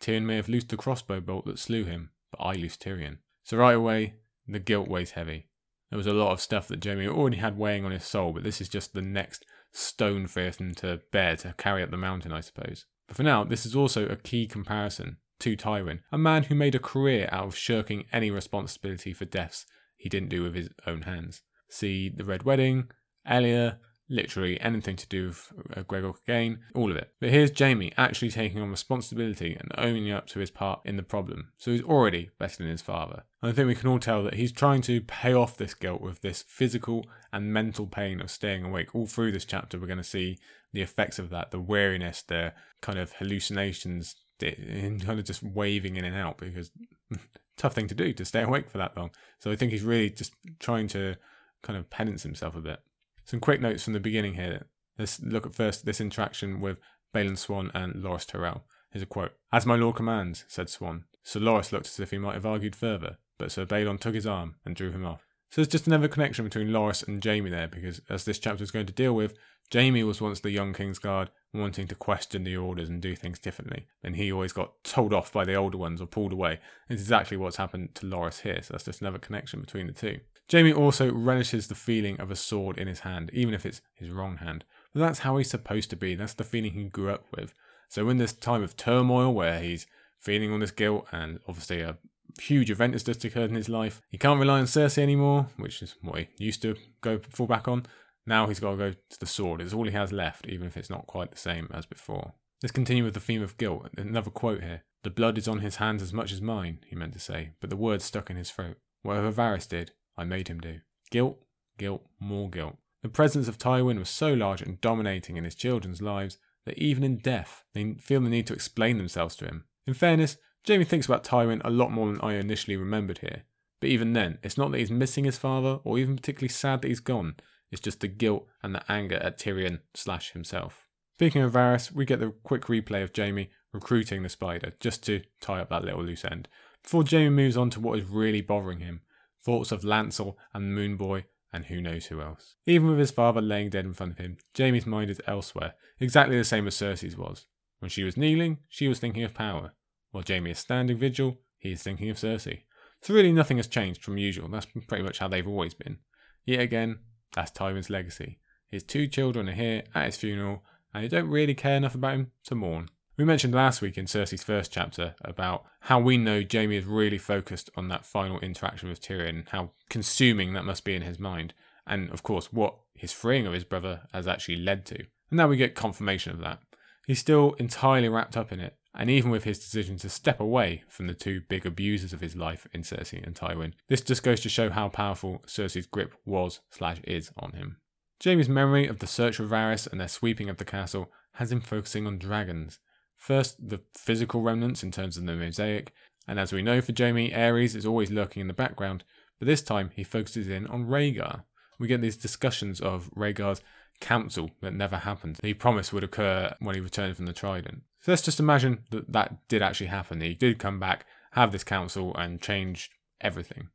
Tyrion 0.00 0.24
may 0.24 0.36
have 0.36 0.48
loosed 0.48 0.70
the 0.70 0.76
crossbow 0.76 1.20
bolt 1.20 1.46
that 1.46 1.58
slew 1.58 1.84
him, 1.84 2.10
but 2.30 2.44
I 2.44 2.54
loosed 2.54 2.82
Tyrion. 2.82 3.18
So 3.44 3.56
right 3.56 3.76
away, 3.76 4.14
the 4.48 4.58
guilt 4.58 4.88
weighs 4.88 5.12
heavy. 5.12 5.46
There 5.90 5.96
was 5.96 6.06
a 6.06 6.12
lot 6.12 6.32
of 6.32 6.40
stuff 6.40 6.68
that 6.68 6.84
Jaime 6.84 7.06
already 7.06 7.36
had 7.36 7.58
weighing 7.58 7.84
on 7.84 7.92
his 7.92 8.04
soul, 8.04 8.32
but 8.32 8.42
this 8.42 8.60
is 8.60 8.68
just 8.68 8.94
the 8.94 9.02
next 9.02 9.44
stone 9.72 10.26
for 10.26 10.40
him 10.42 10.74
to 10.76 11.02
bear 11.12 11.36
to 11.36 11.54
carry 11.56 11.82
up 11.82 11.90
the 11.90 11.96
mountain, 11.96 12.32
I 12.32 12.40
suppose. 12.40 12.86
But 13.06 13.16
for 13.16 13.22
now, 13.22 13.44
this 13.44 13.66
is 13.66 13.76
also 13.76 14.06
a 14.06 14.16
key 14.16 14.46
comparison 14.46 15.18
to 15.42 15.56
Tywin, 15.56 16.00
a 16.10 16.18
man 16.18 16.44
who 16.44 16.54
made 16.54 16.74
a 16.74 16.80
career 16.80 17.28
out 17.32 17.46
of 17.46 17.56
shirking 17.56 18.04
any 18.12 18.30
responsibility 18.30 19.12
for 19.12 19.24
deaths 19.24 19.66
he 19.96 20.08
didn't 20.08 20.28
do 20.28 20.42
with 20.42 20.54
his 20.54 20.68
own 20.86 21.02
hands. 21.02 21.42
See 21.68 22.08
The 22.08 22.24
Red 22.24 22.44
Wedding, 22.44 22.90
Elia, 23.26 23.78
literally 24.08 24.60
anything 24.60 24.94
to 24.94 25.06
do 25.08 25.28
with 25.28 25.52
uh, 25.74 25.82
Gregor 25.82 26.12
Clegane, 26.12 26.58
all 26.74 26.90
of 26.90 26.96
it. 26.96 27.12
But 27.20 27.30
here's 27.30 27.56
Jaime 27.58 27.92
actually 27.96 28.30
taking 28.30 28.60
on 28.60 28.70
responsibility 28.70 29.56
and 29.58 29.72
owning 29.76 30.12
up 30.12 30.26
to 30.28 30.38
his 30.38 30.50
part 30.50 30.80
in 30.84 30.96
the 30.96 31.02
problem. 31.02 31.48
So 31.56 31.72
he's 31.72 31.82
already 31.82 32.30
better 32.38 32.58
than 32.58 32.68
his 32.68 32.82
father. 32.82 33.24
And 33.40 33.50
I 33.50 33.54
think 33.54 33.66
we 33.66 33.74
can 33.74 33.88
all 33.88 33.98
tell 33.98 34.22
that 34.24 34.34
he's 34.34 34.52
trying 34.52 34.82
to 34.82 35.00
pay 35.00 35.32
off 35.32 35.56
this 35.56 35.74
guilt 35.74 36.00
with 36.00 36.20
this 36.20 36.42
physical 36.46 37.06
and 37.32 37.52
mental 37.52 37.86
pain 37.86 38.20
of 38.20 38.30
staying 38.30 38.64
awake. 38.64 38.94
All 38.94 39.06
through 39.06 39.32
this 39.32 39.44
chapter, 39.44 39.78
we're 39.78 39.86
going 39.86 39.96
to 39.96 40.04
see 40.04 40.38
the 40.72 40.82
effects 40.82 41.18
of 41.18 41.30
that, 41.30 41.50
the 41.50 41.60
weariness, 41.60 42.22
the 42.22 42.52
kind 42.80 42.98
of 42.98 43.12
hallucinations, 43.14 44.16
kind 44.50 45.18
of 45.18 45.24
just 45.24 45.42
waving 45.42 45.96
in 45.96 46.04
and 46.04 46.16
out 46.16 46.38
because 46.38 46.70
tough 47.56 47.74
thing 47.74 47.88
to 47.88 47.94
do 47.94 48.12
to 48.12 48.24
stay 48.24 48.42
awake 48.42 48.70
for 48.70 48.78
that 48.78 48.96
long. 48.96 49.10
So 49.38 49.50
I 49.50 49.56
think 49.56 49.72
he's 49.72 49.82
really 49.82 50.10
just 50.10 50.34
trying 50.58 50.88
to 50.88 51.16
kind 51.62 51.78
of 51.78 51.90
penance 51.90 52.22
himself 52.22 52.56
a 52.56 52.60
bit. 52.60 52.80
Some 53.24 53.40
quick 53.40 53.60
notes 53.60 53.84
from 53.84 53.92
the 53.92 54.00
beginning 54.00 54.34
here. 54.34 54.66
Let's 54.98 55.20
look 55.20 55.46
at 55.46 55.54
first 55.54 55.84
this 55.84 56.00
interaction 56.00 56.60
with 56.60 56.78
Balon 57.14 57.38
Swan 57.38 57.70
and 57.74 57.94
Loras 57.94 58.26
Tyrell. 58.26 58.64
Here's 58.92 59.02
a 59.02 59.06
quote. 59.06 59.32
As 59.52 59.64
my 59.64 59.76
lord 59.76 59.96
commands, 59.96 60.44
said 60.48 60.68
Swan. 60.68 61.04
Sir 61.24 61.40
Loras 61.40 61.72
looked 61.72 61.86
as 61.86 62.00
if 62.00 62.10
he 62.10 62.18
might 62.18 62.34
have 62.34 62.44
argued 62.44 62.76
further, 62.76 63.16
but 63.38 63.52
Sir 63.52 63.64
Balon 63.64 63.98
took 63.98 64.14
his 64.14 64.26
arm 64.26 64.56
and 64.64 64.76
drew 64.76 64.90
him 64.90 65.06
off. 65.06 65.24
So 65.50 65.60
there's 65.60 65.68
just 65.68 65.86
another 65.86 66.08
connection 66.08 66.44
between 66.44 66.68
Loras 66.68 67.06
and 67.06 67.22
Jaime 67.24 67.50
there, 67.50 67.68
because 67.68 68.00
as 68.08 68.24
this 68.24 68.38
chapter 68.38 68.64
is 68.64 68.70
going 68.70 68.86
to 68.86 68.92
deal 68.92 69.14
with, 69.14 69.34
Jaime 69.72 70.02
was 70.02 70.20
once 70.20 70.40
the 70.40 70.50
young 70.50 70.74
Kingsguard, 70.74 71.28
wanting 71.54 71.86
to 71.88 71.94
question 71.94 72.44
the 72.44 72.56
orders 72.56 72.88
and 72.88 73.00
do 73.00 73.14
things 73.14 73.38
differently. 73.38 73.86
And 74.02 74.16
he 74.16 74.32
always 74.32 74.52
got 74.52 74.82
told 74.84 75.12
off 75.12 75.32
by 75.32 75.44
the 75.44 75.54
older 75.54 75.78
ones 75.78 76.00
or 76.00 76.06
pulled 76.06 76.32
away. 76.32 76.60
It's 76.88 77.02
exactly 77.02 77.36
what's 77.36 77.56
happened 77.56 77.94
to 77.96 78.06
Loras 78.06 78.40
here, 78.40 78.60
so 78.62 78.72
that's 78.72 78.84
just 78.84 79.00
another 79.00 79.18
connection 79.18 79.60
between 79.60 79.86
the 79.86 79.92
two. 79.92 80.20
Jaime 80.50 80.72
also 80.72 81.12
relishes 81.12 81.68
the 81.68 81.74
feeling 81.74 82.20
of 82.20 82.30
a 82.30 82.36
sword 82.36 82.78
in 82.78 82.88
his 82.88 83.00
hand, 83.00 83.30
even 83.32 83.54
if 83.54 83.64
it's 83.64 83.80
his 83.94 84.10
wrong 84.10 84.38
hand. 84.38 84.64
But 84.92 85.00
that's 85.00 85.20
how 85.20 85.36
he's 85.36 85.50
supposed 85.50 85.90
to 85.90 85.96
be. 85.96 86.14
That's 86.14 86.34
the 86.34 86.44
feeling 86.44 86.72
he 86.72 86.84
grew 86.84 87.10
up 87.10 87.26
with. 87.36 87.54
So 87.88 88.08
in 88.08 88.18
this 88.18 88.32
time 88.32 88.62
of 88.62 88.76
turmoil 88.76 89.32
where 89.32 89.60
he's 89.60 89.86
feeling 90.18 90.52
all 90.52 90.58
this 90.58 90.70
guilt 90.70 91.06
and 91.12 91.40
obviously 91.48 91.80
a 91.80 91.98
huge 92.40 92.70
event 92.70 92.94
has 92.94 93.02
just 93.02 93.24
occurred 93.24 93.50
in 93.50 93.56
his 93.56 93.68
life, 93.68 94.00
he 94.08 94.18
can't 94.18 94.40
rely 94.40 94.60
on 94.60 94.64
Cersei 94.64 95.02
anymore, 95.02 95.48
which 95.56 95.82
is 95.82 95.96
what 96.02 96.18
he 96.18 96.28
used 96.38 96.62
to 96.62 96.76
go 97.00 97.20
fall 97.30 97.46
back 97.46 97.68
on. 97.68 97.86
Now 98.26 98.46
he's 98.46 98.60
got 98.60 98.72
to 98.72 98.76
go 98.76 98.92
to 98.92 99.20
the 99.20 99.26
sword. 99.26 99.60
It's 99.60 99.74
all 99.74 99.84
he 99.84 99.92
has 99.92 100.12
left, 100.12 100.46
even 100.46 100.66
if 100.66 100.76
it's 100.76 100.90
not 100.90 101.06
quite 101.06 101.30
the 101.30 101.38
same 101.38 101.68
as 101.72 101.86
before. 101.86 102.34
Let's 102.62 102.72
continue 102.72 103.04
with 103.04 103.14
the 103.14 103.20
theme 103.20 103.42
of 103.42 103.58
guilt. 103.58 103.88
Another 103.96 104.30
quote 104.30 104.62
here. 104.62 104.82
The 105.02 105.10
blood 105.10 105.36
is 105.36 105.48
on 105.48 105.58
his 105.58 105.76
hands 105.76 106.00
as 106.00 106.12
much 106.12 106.30
as 106.30 106.40
mine, 106.40 106.78
he 106.86 106.94
meant 106.94 107.12
to 107.14 107.18
say, 107.18 107.50
but 107.60 107.70
the 107.70 107.76
words 107.76 108.04
stuck 108.04 108.30
in 108.30 108.36
his 108.36 108.52
throat. 108.52 108.76
Whatever 109.02 109.32
Varys 109.32 109.68
did, 109.68 109.90
I 110.16 110.22
made 110.22 110.46
him 110.46 110.60
do. 110.60 110.80
Guilt, 111.10 111.42
guilt, 111.76 112.06
more 112.20 112.48
guilt. 112.48 112.76
The 113.02 113.08
presence 113.08 113.48
of 113.48 113.58
Tywin 113.58 113.98
was 113.98 114.08
so 114.08 114.32
large 114.32 114.62
and 114.62 114.80
dominating 114.80 115.36
in 115.36 115.42
his 115.42 115.56
children's 115.56 116.00
lives 116.00 116.38
that 116.66 116.78
even 116.78 117.02
in 117.02 117.18
death, 117.18 117.64
they 117.74 117.94
feel 117.94 118.20
the 118.20 118.30
need 118.30 118.46
to 118.46 118.54
explain 118.54 118.96
themselves 118.96 119.34
to 119.36 119.46
him. 119.46 119.64
In 119.88 119.94
fairness, 119.94 120.36
Jaime 120.66 120.84
thinks 120.84 121.06
about 121.06 121.24
Tywin 121.24 121.60
a 121.64 121.70
lot 121.70 121.90
more 121.90 122.06
than 122.06 122.20
I 122.20 122.34
initially 122.34 122.76
remembered 122.76 123.18
here. 123.18 123.42
But 123.80 123.90
even 123.90 124.12
then, 124.12 124.38
it's 124.44 124.56
not 124.56 124.70
that 124.70 124.78
he's 124.78 124.92
missing 124.92 125.24
his 125.24 125.38
father 125.38 125.80
or 125.82 125.98
even 125.98 126.14
particularly 126.14 126.50
sad 126.50 126.82
that 126.82 126.88
he's 126.88 127.00
gone. 127.00 127.34
It's 127.72 127.80
just 127.80 128.00
the 128.00 128.08
guilt 128.08 128.46
and 128.62 128.74
the 128.74 128.92
anger 128.92 129.16
at 129.16 129.38
Tyrion 129.38 129.80
slash 129.94 130.32
himself. 130.32 130.86
Speaking 131.14 131.42
of 131.42 131.52
Varys, 131.52 131.90
we 131.90 132.04
get 132.04 132.20
the 132.20 132.32
quick 132.42 132.66
replay 132.66 133.02
of 133.02 133.10
Jaime 133.16 133.50
recruiting 133.72 134.22
the 134.22 134.28
spider 134.28 134.74
just 134.78 135.02
to 135.06 135.22
tie 135.40 135.60
up 135.60 135.70
that 135.70 135.84
little 135.84 136.04
loose 136.04 136.24
end. 136.24 136.48
Before 136.82 137.04
Jaime 137.08 137.30
moves 137.30 137.56
on 137.56 137.70
to 137.70 137.80
what 137.80 137.98
is 137.98 138.06
really 138.06 138.42
bothering 138.42 138.80
him, 138.80 139.00
thoughts 139.42 139.72
of 139.72 139.82
Lancel 139.82 140.36
and 140.52 140.76
Moonboy 140.76 141.24
and 141.52 141.66
who 141.66 141.80
knows 141.80 142.06
who 142.06 142.20
else. 142.20 142.56
Even 142.66 142.88
with 142.88 142.98
his 142.98 143.10
father 143.10 143.40
laying 143.40 143.70
dead 143.70 143.84
in 143.84 143.94
front 143.94 144.12
of 144.12 144.18
him, 144.18 144.36
Jaime's 144.56 144.86
mind 144.86 145.10
is 145.10 145.20
elsewhere, 145.26 145.74
exactly 146.00 146.36
the 146.36 146.44
same 146.44 146.66
as 146.66 146.74
Cersei's 146.74 147.16
was. 147.16 147.46
When 147.78 147.90
she 147.90 148.04
was 148.04 148.16
kneeling, 148.16 148.58
she 148.68 148.88
was 148.88 148.98
thinking 148.98 149.24
of 149.24 149.34
power. 149.34 149.72
While 150.10 150.24
Jaime 150.26 150.50
is 150.50 150.58
standing 150.58 150.98
vigil, 150.98 151.38
he 151.58 151.72
is 151.72 151.82
thinking 151.82 152.10
of 152.10 152.16
Cersei. 152.16 152.62
So 153.02 153.14
really 153.14 153.32
nothing 153.32 153.56
has 153.56 153.66
changed 153.66 154.02
from 154.02 154.18
usual, 154.18 154.48
that's 154.48 154.66
pretty 154.86 155.04
much 155.04 155.18
how 155.18 155.28
they've 155.28 155.46
always 155.46 155.74
been. 155.74 155.98
Yet 156.44 156.60
again, 156.60 157.00
that's 157.34 157.50
Tywin's 157.50 157.90
legacy. 157.90 158.38
His 158.70 158.82
two 158.82 159.06
children 159.06 159.48
are 159.48 159.52
here 159.52 159.82
at 159.94 160.06
his 160.06 160.16
funeral, 160.16 160.62
and 160.94 161.04
they 161.04 161.08
don't 161.08 161.28
really 161.28 161.54
care 161.54 161.76
enough 161.76 161.94
about 161.94 162.14
him 162.14 162.30
to 162.44 162.54
mourn. 162.54 162.88
We 163.16 163.24
mentioned 163.24 163.54
last 163.54 163.82
week 163.82 163.98
in 163.98 164.06
Cersei's 164.06 164.42
first 164.42 164.72
chapter 164.72 165.14
about 165.22 165.64
how 165.80 166.00
we 166.00 166.16
know 166.16 166.42
Jaime 166.50 166.76
is 166.76 166.86
really 166.86 167.18
focused 167.18 167.68
on 167.76 167.88
that 167.88 168.06
final 168.06 168.38
interaction 168.40 168.88
with 168.88 169.02
Tyrion 169.02 169.28
and 169.28 169.48
how 169.50 169.72
consuming 169.90 170.54
that 170.54 170.64
must 170.64 170.84
be 170.84 170.94
in 170.94 171.02
his 171.02 171.18
mind, 171.18 171.52
and 171.86 172.10
of 172.10 172.22
course 172.22 172.52
what 172.52 172.76
his 172.94 173.12
freeing 173.12 173.46
of 173.46 173.52
his 173.52 173.64
brother 173.64 174.02
has 174.12 174.26
actually 174.26 174.56
led 174.56 174.86
to. 174.86 174.98
And 174.98 175.36
now 175.36 175.48
we 175.48 175.56
get 175.56 175.74
confirmation 175.74 176.32
of 176.32 176.40
that. 176.40 176.60
He's 177.06 177.18
still 177.18 177.52
entirely 177.54 178.08
wrapped 178.08 178.36
up 178.36 178.50
in 178.50 178.60
it, 178.60 178.76
and 178.94 179.08
even 179.08 179.30
with 179.30 179.44
his 179.44 179.58
decision 179.58 179.96
to 179.98 180.08
step 180.08 180.40
away 180.40 180.82
from 180.88 181.06
the 181.06 181.14
two 181.14 181.40
big 181.48 181.64
abusers 181.64 182.12
of 182.12 182.20
his 182.20 182.36
life 182.36 182.66
in 182.72 182.82
Cersei 182.82 183.24
and 183.24 183.34
Tywin, 183.34 183.72
this 183.88 184.00
just 184.00 184.22
goes 184.22 184.40
to 184.40 184.48
show 184.48 184.70
how 184.70 184.88
powerful 184.88 185.42
Cersei's 185.46 185.86
grip 185.86 186.14
was 186.24 186.60
slash 186.70 187.00
is 187.04 187.30
on 187.38 187.52
him. 187.52 187.78
Jaime's 188.22 188.48
memory 188.48 188.86
of 188.86 188.98
the 188.98 189.06
search 189.06 189.36
for 189.36 189.46
Varys 189.46 189.90
and 189.90 190.00
their 190.00 190.08
sweeping 190.08 190.48
of 190.48 190.58
the 190.58 190.64
castle 190.64 191.10
has 191.34 191.50
him 191.50 191.60
focusing 191.60 192.06
on 192.06 192.18
dragons. 192.18 192.78
First, 193.16 193.68
the 193.68 193.80
physical 193.96 194.42
remnants 194.42 194.82
in 194.82 194.90
terms 194.90 195.16
of 195.16 195.24
the 195.24 195.34
mosaic, 195.34 195.92
and 196.28 196.38
as 196.38 196.52
we 196.52 196.62
know 196.62 196.80
for 196.80 196.92
Jaime, 196.96 197.30
Aerys 197.30 197.74
is 197.74 197.86
always 197.86 198.10
lurking 198.10 198.42
in 198.42 198.48
the 198.48 198.54
background, 198.54 199.04
but 199.38 199.46
this 199.46 199.62
time 199.62 199.90
he 199.94 200.04
focuses 200.04 200.48
in 200.48 200.66
on 200.66 200.86
Rhaegar. 200.86 201.44
We 201.78 201.88
get 201.88 202.00
these 202.00 202.16
discussions 202.16 202.80
of 202.80 203.10
Rhaegar's 203.16 203.60
council 204.00 204.50
that 204.60 204.74
never 204.74 204.98
happened. 204.98 205.38
He 205.42 205.54
promised 205.54 205.92
would 205.92 206.04
occur 206.04 206.54
when 206.60 206.74
he 206.74 206.80
returned 206.80 207.16
from 207.16 207.26
the 207.26 207.32
Trident. 207.32 207.82
So 208.02 208.10
let's 208.12 208.22
just 208.22 208.40
imagine 208.40 208.84
that 208.90 209.12
that 209.12 209.48
did 209.48 209.62
actually 209.62 209.86
happen. 209.86 210.20
He 210.20 210.34
did 210.34 210.58
come 210.58 210.80
back, 210.80 211.06
have 211.32 211.52
this 211.52 211.64
council, 211.64 212.14
and 212.16 212.40
change 212.40 212.90
everything. 213.20 213.68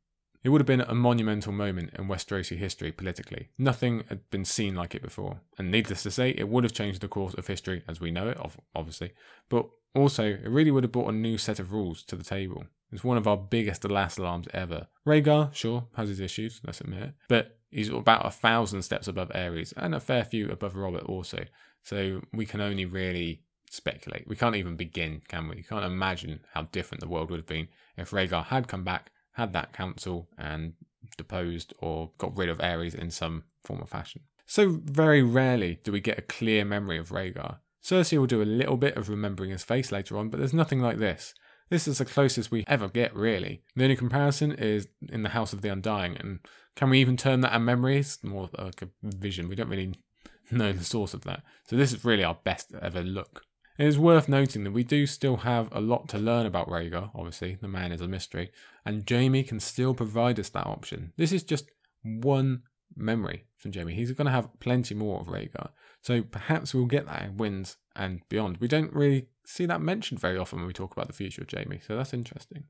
It 0.44 0.50
would 0.50 0.60
have 0.60 0.66
been 0.66 0.82
a 0.82 0.94
monumental 0.94 1.52
moment 1.52 1.94
in 1.98 2.08
Westerosi 2.08 2.56
history 2.56 2.92
politically. 2.92 3.48
Nothing 3.58 4.04
had 4.08 4.28
been 4.30 4.44
seen 4.44 4.74
like 4.74 4.94
it 4.94 5.02
before. 5.02 5.40
And 5.58 5.70
needless 5.70 6.02
to 6.04 6.10
say, 6.10 6.30
it 6.30 6.48
would 6.48 6.62
have 6.64 6.72
changed 6.72 7.00
the 7.00 7.08
course 7.08 7.34
of 7.34 7.46
history 7.46 7.82
as 7.88 8.00
we 8.00 8.10
know 8.10 8.28
it, 8.28 8.38
obviously. 8.74 9.12
But 9.48 9.68
also, 9.94 10.24
it 10.24 10.48
really 10.48 10.70
would 10.70 10.84
have 10.84 10.92
brought 10.92 11.08
a 11.08 11.16
new 11.16 11.38
set 11.38 11.58
of 11.58 11.72
rules 11.72 12.02
to 12.04 12.14
the 12.14 12.22
table. 12.22 12.64
It's 12.92 13.04
one 13.04 13.16
of 13.16 13.26
our 13.26 13.36
biggest 13.36 13.84
last 13.84 14.18
alarms 14.18 14.46
ever. 14.52 14.88
Rhaegar, 15.06 15.54
sure, 15.54 15.88
has 15.96 16.08
his 16.08 16.20
issues, 16.20 16.60
let's 16.64 16.80
admit 16.80 17.02
it. 17.02 17.14
But 17.28 17.58
he's 17.70 17.88
about 17.88 18.26
a 18.26 18.30
thousand 18.30 18.82
steps 18.82 19.08
above 19.08 19.30
Aerys, 19.30 19.72
and 19.76 19.94
a 19.94 20.00
fair 20.00 20.24
few 20.24 20.50
above 20.50 20.76
Robert 20.76 21.04
also. 21.04 21.44
So 21.82 22.22
we 22.32 22.46
can 22.46 22.60
only 22.60 22.84
really 22.84 23.42
speculate. 23.70 24.26
We 24.26 24.36
can't 24.36 24.56
even 24.56 24.76
begin, 24.76 25.22
can 25.28 25.48
we? 25.48 25.58
You 25.58 25.64
can't 25.64 25.84
imagine 25.84 26.40
how 26.54 26.62
different 26.62 27.00
the 27.00 27.08
world 27.08 27.30
would 27.30 27.40
have 27.40 27.46
been 27.46 27.68
if 27.96 28.10
Rhaegar 28.10 28.46
had 28.46 28.68
come 28.68 28.84
back 28.84 29.10
had 29.38 29.52
that 29.52 29.72
council 29.72 30.28
and 30.36 30.72
deposed 31.16 31.72
or 31.78 32.10
got 32.18 32.36
rid 32.36 32.48
of 32.48 32.58
Aerys 32.58 32.94
in 32.94 33.10
some 33.10 33.44
form 33.62 33.80
or 33.80 33.86
fashion. 33.86 34.22
So 34.46 34.80
very 34.82 35.22
rarely 35.22 35.78
do 35.84 35.92
we 35.92 36.00
get 36.00 36.18
a 36.18 36.22
clear 36.22 36.64
memory 36.64 36.98
of 36.98 37.10
Rhaegar. 37.10 37.58
Cersei 37.82 38.18
will 38.18 38.26
do 38.26 38.42
a 38.42 38.44
little 38.44 38.76
bit 38.76 38.96
of 38.96 39.08
remembering 39.08 39.50
his 39.50 39.62
face 39.62 39.92
later 39.92 40.18
on, 40.18 40.28
but 40.28 40.38
there's 40.38 40.52
nothing 40.52 40.82
like 40.82 40.98
this. 40.98 41.34
This 41.70 41.86
is 41.86 41.98
the 41.98 42.04
closest 42.04 42.50
we 42.50 42.64
ever 42.66 42.88
get, 42.88 43.14
really. 43.14 43.62
The 43.76 43.84
only 43.84 43.96
comparison 43.96 44.52
is 44.52 44.88
in 45.08 45.22
the 45.22 45.28
House 45.30 45.52
of 45.52 45.60
the 45.62 45.68
Undying, 45.68 46.16
and 46.16 46.40
can 46.74 46.90
we 46.90 47.00
even 47.00 47.16
term 47.16 47.42
that 47.42 47.54
a 47.54 47.58
memory? 47.58 47.98
It's 47.98 48.24
more 48.24 48.48
like 48.58 48.82
a 48.82 48.88
vision. 49.02 49.48
We 49.48 49.54
don't 49.54 49.68
really 49.68 49.94
know 50.50 50.72
the 50.72 50.84
source 50.84 51.14
of 51.14 51.24
that. 51.24 51.42
So 51.66 51.76
this 51.76 51.92
is 51.92 52.04
really 52.04 52.24
our 52.24 52.38
best 52.42 52.72
ever 52.80 53.02
look. 53.02 53.42
It 53.78 53.86
is 53.86 53.96
worth 53.96 54.28
noting 54.28 54.64
that 54.64 54.72
we 54.72 54.82
do 54.82 55.06
still 55.06 55.38
have 55.38 55.68
a 55.70 55.80
lot 55.80 56.08
to 56.08 56.18
learn 56.18 56.46
about 56.46 56.68
Rhaegar, 56.68 57.10
obviously, 57.14 57.58
the 57.60 57.68
man 57.68 57.92
is 57.92 58.00
a 58.00 58.08
mystery, 58.08 58.50
and 58.84 59.08
Jaime 59.08 59.44
can 59.44 59.60
still 59.60 59.94
provide 59.94 60.40
us 60.40 60.48
that 60.48 60.66
option. 60.66 61.12
This 61.16 61.30
is 61.30 61.44
just 61.44 61.70
one 62.02 62.62
memory 62.96 63.44
from 63.56 63.72
Jaime. 63.72 63.94
He's 63.94 64.10
going 64.10 64.26
to 64.26 64.32
have 64.32 64.48
plenty 64.58 64.96
more 64.96 65.20
of 65.20 65.28
Rhaegar. 65.28 65.70
So 66.02 66.22
perhaps 66.22 66.74
we'll 66.74 66.86
get 66.86 67.06
that 67.06 67.22
in 67.22 67.36
Winds 67.36 67.76
and 67.94 68.20
beyond. 68.28 68.56
We 68.56 68.66
don't 68.66 68.92
really 68.92 69.28
see 69.46 69.64
that 69.66 69.80
mentioned 69.80 70.18
very 70.18 70.36
often 70.36 70.58
when 70.58 70.66
we 70.66 70.72
talk 70.72 70.92
about 70.92 71.06
the 71.06 71.12
future 71.12 71.42
of 71.42 71.50
Jaime, 71.50 71.80
so 71.86 71.96
that's 71.96 72.12
interesting. 72.12 72.64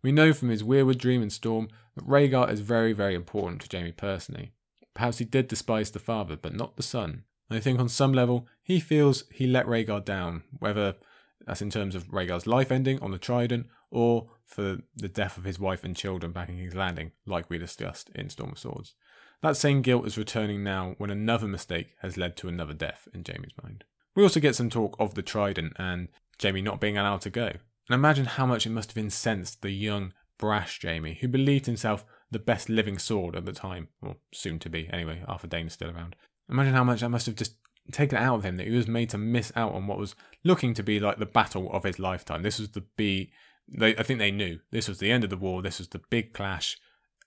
We 0.00 0.10
know 0.10 0.32
from 0.32 0.48
his 0.48 0.62
Weirwood 0.62 0.96
Dream 0.96 1.20
and 1.20 1.32
Storm 1.32 1.68
that 1.96 2.06
Rhaegar 2.06 2.50
is 2.50 2.60
very, 2.60 2.94
very 2.94 3.14
important 3.14 3.60
to 3.60 3.76
Jaime 3.76 3.92
personally. 3.92 4.52
Perhaps 4.94 5.18
he 5.18 5.26
did 5.26 5.48
despise 5.48 5.90
the 5.90 5.98
father, 5.98 6.36
but 6.36 6.54
not 6.54 6.76
the 6.76 6.82
son. 6.82 7.24
I 7.50 7.60
think 7.60 7.78
on 7.78 7.88
some 7.88 8.12
level, 8.12 8.46
he 8.62 8.80
feels 8.80 9.24
he 9.32 9.46
let 9.46 9.66
Rhaegar 9.66 10.04
down, 10.04 10.42
whether 10.58 10.96
that's 11.46 11.62
in 11.62 11.70
terms 11.70 11.94
of 11.94 12.08
Rhaegar's 12.08 12.46
life 12.46 12.72
ending 12.72 13.00
on 13.00 13.12
the 13.12 13.18
Trident 13.18 13.66
or 13.90 14.28
for 14.44 14.78
the 14.96 15.08
death 15.08 15.36
of 15.36 15.44
his 15.44 15.58
wife 15.58 15.84
and 15.84 15.94
children 15.94 16.32
back 16.32 16.48
in 16.48 16.56
King's 16.56 16.74
Landing, 16.74 17.12
like 17.24 17.48
we 17.48 17.58
discussed 17.58 18.10
in 18.14 18.30
Storm 18.30 18.52
of 18.52 18.58
Swords. 18.58 18.94
That 19.42 19.56
same 19.56 19.82
guilt 19.82 20.06
is 20.06 20.18
returning 20.18 20.64
now 20.64 20.94
when 20.98 21.10
another 21.10 21.46
mistake 21.46 21.94
has 22.00 22.16
led 22.16 22.36
to 22.38 22.48
another 22.48 22.72
death 22.72 23.06
in 23.12 23.22
Jaime's 23.26 23.52
mind. 23.62 23.84
We 24.14 24.22
also 24.22 24.40
get 24.40 24.56
some 24.56 24.70
talk 24.70 24.96
of 24.98 25.14
the 25.14 25.22
Trident 25.22 25.74
and 25.78 26.08
Jaime 26.42 26.62
not 26.62 26.80
being 26.80 26.96
allowed 26.96 27.20
to 27.22 27.30
go. 27.30 27.46
And 27.46 27.94
imagine 27.94 28.24
how 28.24 28.46
much 28.46 28.66
it 28.66 28.70
must 28.70 28.90
have 28.90 28.98
incensed 28.98 29.62
the 29.62 29.70
young, 29.70 30.12
brash 30.38 30.80
Jaime, 30.82 31.18
who 31.20 31.28
believed 31.28 31.66
himself 31.66 32.04
the 32.30 32.38
best 32.38 32.68
living 32.68 32.98
sword 32.98 33.36
at 33.36 33.44
the 33.44 33.52
time, 33.52 33.88
or 34.02 34.16
soon 34.32 34.58
to 34.60 34.70
be 34.70 34.88
anyway, 34.92 35.22
Arthur 35.28 35.46
Dayne's 35.46 35.74
still 35.74 35.90
around. 35.90 36.16
Imagine 36.48 36.74
how 36.74 36.84
much 36.84 37.00
that 37.00 37.08
must 37.08 37.26
have 37.26 37.34
just 37.34 37.56
taken 37.92 38.18
out 38.18 38.36
of 38.36 38.44
him 38.44 38.56
that 38.56 38.66
he 38.66 38.74
was 38.74 38.88
made 38.88 39.10
to 39.10 39.18
miss 39.18 39.52
out 39.54 39.72
on 39.72 39.86
what 39.86 39.98
was 39.98 40.14
looking 40.44 40.74
to 40.74 40.82
be 40.82 40.98
like 41.00 41.18
the 41.18 41.26
battle 41.26 41.70
of 41.72 41.84
his 41.84 41.98
lifetime. 41.98 42.42
This 42.42 42.58
was 42.58 42.70
the 42.70 42.82
be. 42.96 43.32
They, 43.68 43.96
I 43.96 44.02
think 44.02 44.18
they 44.18 44.30
knew 44.30 44.60
this 44.70 44.88
was 44.88 44.98
the 44.98 45.10
end 45.10 45.24
of 45.24 45.30
the 45.30 45.36
war. 45.36 45.60
This 45.60 45.78
was 45.78 45.88
the 45.88 46.00
big 46.10 46.32
clash. 46.32 46.78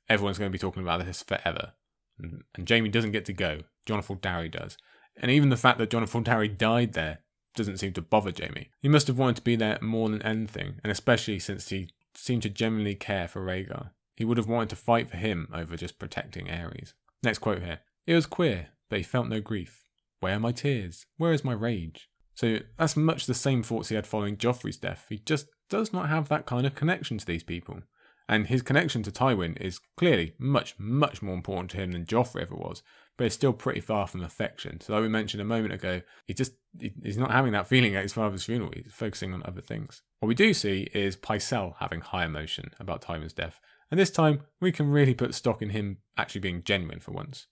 Everyone's 0.07 0.37
going 0.37 0.49
to 0.49 0.55
be 0.55 0.59
talking 0.59 0.83
about 0.83 1.05
this 1.05 1.21
forever. 1.21 1.73
And, 2.17 2.43
and 2.55 2.69
Jaime 2.69 2.89
doesn't 2.89 3.11
get 3.11 3.25
to 3.25 3.33
go. 3.33 3.59
Jonathan 3.85 4.19
Darry 4.21 4.49
does. 4.49 4.77
And 5.17 5.29
even 5.29 5.49
the 5.49 5.57
fact 5.57 5.79
that 5.79 5.89
Jonathan 5.89 6.23
Darry 6.23 6.47
died 6.47 6.93
there 6.93 7.19
doesn't 7.55 7.77
seem 7.77 7.91
to 7.93 8.01
bother 8.01 8.31
Jaime. 8.37 8.69
He 8.81 8.87
must 8.87 9.07
have 9.07 9.17
wanted 9.17 9.37
to 9.37 9.41
be 9.41 9.57
there 9.57 9.77
more 9.81 10.07
than 10.07 10.21
anything, 10.21 10.79
and 10.83 10.91
especially 10.91 11.39
since 11.39 11.69
he 11.69 11.89
seemed 12.15 12.43
to 12.43 12.49
genuinely 12.49 12.95
care 12.95 13.27
for 13.27 13.43
Rhaegar. 13.43 13.89
He 14.15 14.23
would 14.23 14.37
have 14.37 14.47
wanted 14.47 14.69
to 14.69 14.75
fight 14.75 15.09
for 15.09 15.17
him 15.17 15.49
over 15.53 15.75
just 15.75 15.99
protecting 15.99 16.45
Aerys. 16.47 16.93
Next 17.21 17.39
quote 17.39 17.61
here. 17.61 17.79
It 18.07 18.13
was 18.13 18.25
queer 18.25 18.69
but 18.89 18.97
he 18.97 19.03
felt 19.03 19.27
no 19.27 19.41
grief. 19.41 19.85
Where 20.19 20.35
are 20.35 20.39
my 20.39 20.51
tears? 20.51 21.05
Where 21.17 21.33
is 21.33 21.43
my 21.43 21.53
rage? 21.53 22.09
So 22.33 22.59
that's 22.77 22.95
much 22.95 23.25
the 23.25 23.33
same 23.33 23.63
thoughts 23.63 23.89
he 23.89 23.95
had 23.95 24.07
following 24.07 24.37
Joffrey's 24.37 24.77
death. 24.77 25.05
He 25.09 25.17
just 25.19 25.47
does 25.69 25.93
not 25.93 26.09
have 26.09 26.29
that 26.29 26.45
kind 26.45 26.65
of 26.65 26.75
connection 26.75 27.17
to 27.17 27.25
these 27.25 27.43
people. 27.43 27.81
And 28.29 28.47
his 28.47 28.61
connection 28.61 29.01
to 29.03 29.11
Tywin 29.11 29.59
is 29.59 29.79
clearly 29.97 30.33
much, 30.37 30.75
much 30.77 31.21
more 31.21 31.33
important 31.33 31.71
to 31.71 31.77
him 31.77 31.91
than 31.91 32.05
Joffrey 32.05 32.43
ever 32.43 32.55
was, 32.55 32.83
but 33.17 33.25
it's 33.25 33.35
still 33.35 33.53
pretty 33.53 33.81
far 33.81 34.07
from 34.07 34.23
affection. 34.23 34.79
So, 34.79 34.93
like 34.93 35.01
we 35.01 35.09
mentioned 35.09 35.41
a 35.41 35.45
moment 35.45 35.73
ago, 35.73 36.01
he 36.27 36.33
just 36.33 36.53
he's 36.79 37.17
not 37.17 37.31
having 37.31 37.53
that 37.53 37.67
feeling 37.67 37.95
at 37.95 38.03
his 38.03 38.13
father's 38.13 38.45
funeral. 38.45 38.71
He's 38.73 38.93
focusing 38.93 39.33
on 39.33 39.41
other 39.45 39.61
things. 39.61 40.03
What 40.19 40.27
we 40.27 40.35
do 40.35 40.53
see 40.53 40.89
is 40.93 41.17
Pycelle 41.17 41.73
having 41.79 42.01
high 42.01 42.23
emotion 42.23 42.71
about 42.79 43.01
Tywin's 43.01 43.33
death, 43.33 43.59
and 43.89 43.99
this 43.99 44.11
time 44.11 44.43
we 44.61 44.71
can 44.71 44.89
really 44.89 45.15
put 45.15 45.33
stock 45.33 45.61
in 45.61 45.71
him 45.71 45.97
actually 46.15 46.41
being 46.41 46.63
genuine 46.63 46.99
for 46.99 47.11
once. 47.11 47.47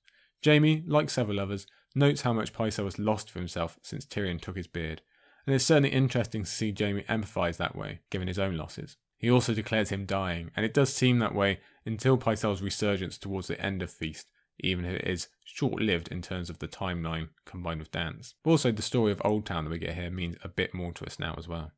Jaime, 0.45 0.83
like 0.87 1.09
several 1.09 1.39
others, 1.39 1.67
notes 1.95 2.21
how 2.21 2.33
much 2.33 2.53
Pycelle 2.53 2.85
has 2.85 2.99
lost 2.99 3.29
for 3.29 3.39
himself 3.39 3.77
since 3.81 4.05
Tyrion 4.05 4.39
took 4.39 4.55
his 4.55 4.67
beard, 4.67 5.01
and 5.45 5.55
it's 5.55 5.65
certainly 5.65 5.89
interesting 5.89 6.43
to 6.43 6.49
see 6.49 6.75
Jaime 6.77 7.03
empathise 7.03 7.57
that 7.57 7.75
way, 7.75 8.01
given 8.09 8.27
his 8.27 8.39
own 8.39 8.57
losses. 8.57 8.97
He 9.17 9.31
also 9.31 9.53
declares 9.53 9.89
him 9.89 10.05
dying, 10.05 10.51
and 10.55 10.65
it 10.65 10.73
does 10.73 10.93
seem 10.93 11.19
that 11.19 11.33
way 11.33 11.59
until 11.85 12.17
Pycelle's 12.17 12.61
resurgence 12.61 13.17
towards 13.17 13.47
the 13.47 13.59
end 13.59 13.81
of 13.81 13.89
Feast, 13.89 14.27
even 14.59 14.85
if 14.85 15.01
it 15.01 15.07
is 15.07 15.29
short 15.43 15.81
lived 15.81 16.09
in 16.09 16.21
terms 16.21 16.49
of 16.49 16.59
the 16.59 16.67
timeline 16.67 17.29
combined 17.45 17.79
with 17.79 17.91
Dance. 17.91 18.35
Also, 18.43 18.71
the 18.71 18.81
story 18.81 19.11
of 19.11 19.19
Oldtown 19.19 19.63
that 19.63 19.69
we 19.71 19.79
get 19.79 19.95
here 19.95 20.11
means 20.11 20.37
a 20.43 20.49
bit 20.49 20.73
more 20.73 20.91
to 20.93 21.05
us 21.05 21.17
now 21.17 21.33
as 21.37 21.47
well. 21.47 21.71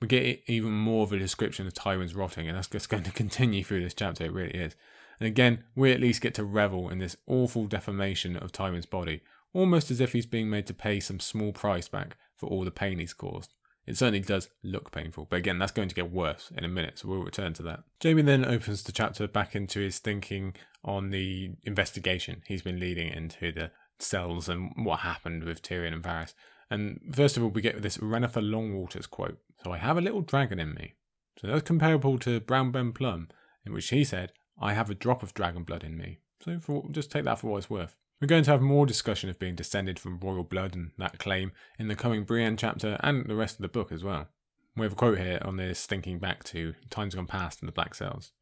We 0.00 0.08
get 0.08 0.42
even 0.46 0.72
more 0.72 1.04
of 1.04 1.12
a 1.12 1.18
description 1.18 1.66
of 1.66 1.74
Tywin's 1.74 2.14
rotting, 2.14 2.46
and 2.46 2.56
that's 2.56 2.68
just 2.68 2.88
going 2.88 3.04
to 3.04 3.10
continue 3.10 3.64
through 3.64 3.82
this 3.82 3.94
chapter, 3.94 4.24
it 4.24 4.32
really 4.32 4.54
is. 4.54 4.76
And 5.20 5.26
again, 5.26 5.64
we 5.74 5.92
at 5.92 6.00
least 6.00 6.20
get 6.20 6.34
to 6.34 6.44
revel 6.44 6.88
in 6.88 6.98
this 6.98 7.16
awful 7.26 7.66
deformation 7.66 8.36
of 8.36 8.52
Tywin's 8.52 8.86
body, 8.86 9.22
almost 9.52 9.90
as 9.90 10.00
if 10.00 10.12
he's 10.12 10.26
being 10.26 10.50
made 10.50 10.66
to 10.66 10.74
pay 10.74 11.00
some 11.00 11.20
small 11.20 11.52
price 11.52 11.88
back 11.88 12.16
for 12.36 12.48
all 12.48 12.64
the 12.64 12.70
pain 12.70 12.98
he's 12.98 13.12
caused. 13.12 13.54
It 13.86 13.98
certainly 13.98 14.20
does 14.20 14.48
look 14.62 14.92
painful, 14.92 15.26
but 15.28 15.36
again, 15.36 15.58
that's 15.58 15.72
going 15.72 15.90
to 15.90 15.94
get 15.94 16.10
worse 16.10 16.50
in 16.56 16.64
a 16.64 16.68
minute, 16.68 16.98
so 16.98 17.08
we'll 17.08 17.22
return 17.22 17.52
to 17.54 17.62
that. 17.64 17.84
Jaime 18.02 18.22
then 18.22 18.44
opens 18.44 18.82
the 18.82 18.92
chapter 18.92 19.28
back 19.28 19.54
into 19.54 19.80
his 19.80 19.98
thinking 19.98 20.54
on 20.82 21.10
the 21.10 21.52
investigation 21.64 22.42
he's 22.46 22.62
been 22.62 22.80
leading 22.80 23.08
into 23.08 23.52
the 23.52 23.70
cells 23.98 24.48
and 24.48 24.72
what 24.76 25.00
happened 25.00 25.44
with 25.44 25.62
Tyrion 25.62 25.92
and 25.92 26.02
Varys. 26.02 26.32
And 26.70 27.00
first 27.12 27.36
of 27.36 27.42
all, 27.42 27.50
we 27.50 27.60
get 27.60 27.82
this 27.82 27.98
Rennifer 27.98 28.40
Longwaters 28.40 29.08
quote 29.08 29.38
So 29.62 29.72
I 29.72 29.78
have 29.78 29.98
a 29.98 30.02
little 30.02 30.22
dragon 30.22 30.58
in 30.58 30.74
me. 30.74 30.94
So 31.38 31.46
that's 31.46 31.62
comparable 31.62 32.18
to 32.20 32.40
Brown 32.40 32.70
Ben 32.70 32.92
Plumm, 32.92 33.28
in 33.66 33.72
which 33.72 33.90
he 33.90 34.04
said, 34.04 34.32
I 34.60 34.72
have 34.74 34.90
a 34.90 34.94
drop 34.94 35.22
of 35.22 35.34
dragon 35.34 35.64
blood 35.64 35.84
in 35.84 35.96
me. 35.96 36.18
So 36.40 36.58
for, 36.60 36.84
just 36.90 37.10
take 37.10 37.24
that 37.24 37.38
for 37.38 37.48
what 37.48 37.58
it's 37.58 37.70
worth. 37.70 37.96
We're 38.20 38.28
going 38.28 38.44
to 38.44 38.50
have 38.50 38.62
more 38.62 38.86
discussion 38.86 39.28
of 39.28 39.38
being 39.38 39.54
descended 39.54 39.98
from 39.98 40.20
royal 40.20 40.44
blood 40.44 40.74
and 40.74 40.92
that 40.98 41.18
claim 41.18 41.52
in 41.78 41.88
the 41.88 41.96
coming 41.96 42.24
Brienne 42.24 42.56
chapter 42.56 42.98
and 43.00 43.26
the 43.26 43.34
rest 43.34 43.56
of 43.56 43.62
the 43.62 43.68
book 43.68 43.90
as 43.90 44.04
well. 44.04 44.28
We 44.76 44.84
have 44.84 44.92
a 44.92 44.96
quote 44.96 45.18
here 45.18 45.40
on 45.42 45.56
this 45.56 45.86
thinking 45.86 46.18
back 46.18 46.44
to 46.44 46.74
times 46.90 47.14
gone 47.14 47.26
past 47.26 47.62
in 47.62 47.66
the 47.66 47.72
Black 47.72 47.94
Cells. 47.94 48.32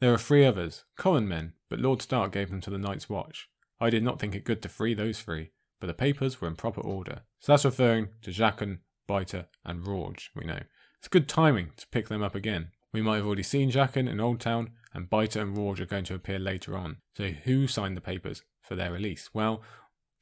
There 0.00 0.12
are 0.12 0.18
three 0.18 0.44
others, 0.44 0.84
common 0.96 1.28
men, 1.28 1.52
but 1.68 1.78
Lord 1.78 2.02
Stark 2.02 2.32
gave 2.32 2.50
them 2.50 2.60
to 2.62 2.70
the 2.70 2.78
Night's 2.78 3.08
Watch. 3.08 3.48
I 3.80 3.90
did 3.90 4.02
not 4.02 4.18
think 4.18 4.34
it 4.34 4.44
good 4.44 4.60
to 4.62 4.68
free 4.68 4.94
those 4.94 5.20
three, 5.20 5.52
but 5.80 5.86
the 5.86 5.94
papers 5.94 6.40
were 6.40 6.48
in 6.48 6.56
proper 6.56 6.80
order. 6.80 7.22
So 7.38 7.52
that's 7.52 7.64
referring 7.64 8.08
to 8.22 8.30
Jaqen, 8.30 8.78
Biter, 9.06 9.46
and 9.64 9.86
Rorge, 9.86 10.30
we 10.34 10.44
know. 10.44 10.60
It's 10.98 11.08
good 11.08 11.28
timing 11.28 11.72
to 11.76 11.86
pick 11.88 12.08
them 12.08 12.22
up 12.22 12.34
again. 12.34 12.71
We 12.92 13.02
might 13.02 13.16
have 13.16 13.26
already 13.26 13.42
seen 13.42 13.70
Jaqen 13.70 14.08
in 14.08 14.18
Oldtown, 14.18 14.68
and 14.94 15.08
Biter 15.08 15.40
and 15.40 15.56
Rorge 15.56 15.80
are 15.80 15.86
going 15.86 16.04
to 16.04 16.14
appear 16.14 16.38
later 16.38 16.76
on. 16.76 16.98
So 17.16 17.28
who 17.28 17.66
signed 17.66 17.96
the 17.96 18.02
papers? 18.02 18.42
for 18.62 18.76
their 18.76 18.92
release? 18.92 19.30
Well, 19.34 19.62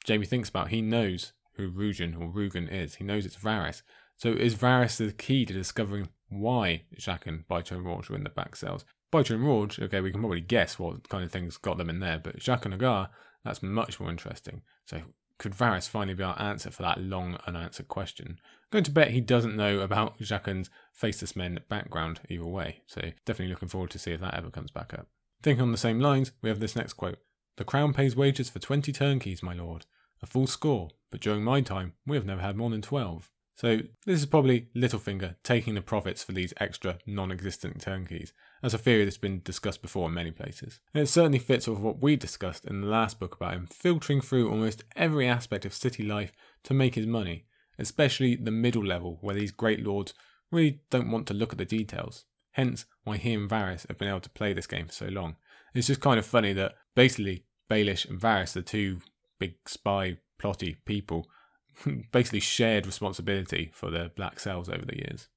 Jaime 0.09 0.27
thinks 0.27 0.49
about 0.49 0.69
he 0.69 0.81
knows 0.81 1.33
who 1.55 1.71
Rugen 1.71 2.17
or 2.21 2.29
Rugen 2.29 2.69
is. 2.71 2.97
He 2.97 3.05
knows 3.05 3.27
it's 3.27 3.37
Varys. 3.37 3.83
So 4.17 4.31
is 4.31 4.57
Varys 4.57 4.97
the 4.97 5.13
key 5.13 5.45
to 5.47 5.53
discovering 5.53 6.09
why 6.29 6.83
Jaqen, 6.99 7.47
Biter 7.47 7.77
and 7.77 7.85
Rorge 7.85 8.09
were 8.09 8.17
in 8.17 8.25
the 8.25 8.31
back 8.31 8.57
cells? 8.57 8.85
Biter 9.11 9.35
and 9.35 9.45
Rorge, 9.45 9.81
okay, 9.81 10.01
we 10.01 10.11
can 10.11 10.21
probably 10.21 10.41
guess 10.41 10.79
what 10.79 11.09
kind 11.09 11.25
of 11.25 11.31
things 11.31 11.57
got 11.57 11.79
them 11.79 11.91
in 11.91 12.01
there, 12.01 12.19
but 12.19 12.39
Jaqen 12.39 12.77
H'ghar, 12.77 13.09
that's 13.45 13.63
much 13.63 13.99
more 13.99 14.11
interesting. 14.11 14.63
So 14.85 15.03
could 15.41 15.55
Varys 15.55 15.89
finally 15.89 16.15
be 16.15 16.23
our 16.23 16.41
answer 16.41 16.71
for 16.71 16.83
that 16.83 17.01
long 17.01 17.39
unanswered 17.47 17.89
question? 17.89 18.39
I'm 18.39 18.69
going 18.71 18.85
to 18.85 18.91
bet 18.91 19.11
he 19.11 19.23
doesn't 19.23 19.57
know 19.57 19.81
about 19.81 20.19
Jaqen's 20.19 20.69
Faceless 20.93 21.35
Men 21.35 21.61
background 21.71 22.21
either 22.29 22.45
way, 22.45 22.83
so 22.87 23.01
definitely 23.25 23.49
looking 23.49 23.69
forward 23.69 23.91
to 23.93 23.99
see 23.99 24.13
if 24.13 24.21
that 24.21 24.35
ever 24.35 24.51
comes 24.51 24.71
back 24.71 24.93
up. 24.93 25.07
Thinking 25.43 25.63
on 25.63 25.73
the 25.73 25.79
same 25.79 25.99
lines, 25.99 26.33
we 26.43 26.51
have 26.51 26.61
this 26.61 26.77
next 26.77 26.93
quote. 26.93 27.19
The 27.57 27.65
Crown 27.65 27.95
pays 27.95 28.15
wages 28.15 28.51
for 28.51 28.59
twenty 28.59 28.93
turnkeys, 28.93 29.43
my 29.43 29.55
lord. 29.55 29.87
A 30.23 30.27
full 30.27 30.47
score, 30.47 30.91
but 31.11 31.23
during 31.23 31.43
my 31.43 31.63
time, 31.63 31.95
we 32.07 32.17
have 32.19 32.27
never 32.27 32.43
had 32.43 32.57
more 32.57 32.69
than 32.69 32.83
twelve. 32.83 33.31
So 33.55 33.79
this 34.05 34.21
is 34.21 34.27
probably 34.27 34.69
Littlefinger 34.77 35.37
taking 35.43 35.75
the 35.75 35.81
profits 35.81 36.23
for 36.23 36.33
these 36.33 36.53
extra 36.59 36.99
non-existent 37.07 37.81
turnkeys, 37.81 38.35
as 38.63 38.75
a 38.75 38.79
theory 38.79 39.05
that's 39.05 39.19
been 39.19 39.41
discussed 39.45 39.83
before 39.83 40.09
in 40.09 40.15
many 40.15 40.31
places. 40.31 40.81
And 40.93 41.03
it 41.03 41.07
certainly 41.07 41.39
fits 41.39 41.67
with 41.67 41.79
what 41.79 42.03
we 42.03 42.17
discussed 42.17 42.65
in 42.65 42.81
the 42.81 42.87
last 42.87 43.19
book 43.19 43.35
about 43.35 43.55
him 43.55 43.67
filtering 43.67 44.21
through 44.21 44.51
almost 44.51 44.85
every 44.97 45.27
aspect 45.27 45.65
of 45.65 45.75
city 45.75 46.03
life 46.03 46.33
to 46.65 46.75
make 46.75 46.95
his 46.95 47.07
money, 47.07 47.47
especially 47.79 48.37
the 48.37 48.51
middle 48.51 48.85
level 48.85 49.19
where 49.21 49.35
these 49.35 49.51
great 49.51 49.85
lords 49.85 50.15
really 50.51 50.81
don't 50.91 51.11
want 51.11 51.27
to 51.29 51.35
look 51.35 51.53
at 51.53 51.59
the 51.59 51.65
details. 51.65 52.25
Hence 52.53 52.85
why 53.05 53.17
he 53.17 53.33
and 53.33 53.49
Varys 53.49 53.87
have 53.89 53.99
been 53.99 54.09
able 54.09 54.21
to 54.21 54.31
play 54.31 54.53
this 54.53 54.67
game 54.67 54.87
for 54.87 54.93
so 54.93 55.07
long. 55.07 55.37
It's 55.75 55.87
just 55.87 56.01
kind 56.01 56.19
of 56.19 56.27
funny 56.27 56.53
that 56.55 56.75
basically 56.95 57.45
Baelish 57.71 58.09
and 58.09 58.21
Varys, 58.21 58.53
the 58.53 58.63
two 58.63 59.01
big 59.39 59.55
spy 59.67 60.19
plotty 60.41 60.77
people, 60.85 61.29
basically 62.13 62.41
shared 62.41 62.87
responsibility 62.87 63.71
for 63.73 63.91
the 63.91 64.11
black 64.17 64.41
cells 64.41 64.69
over 64.69 64.85
the 64.85 64.99
years. 64.99 65.29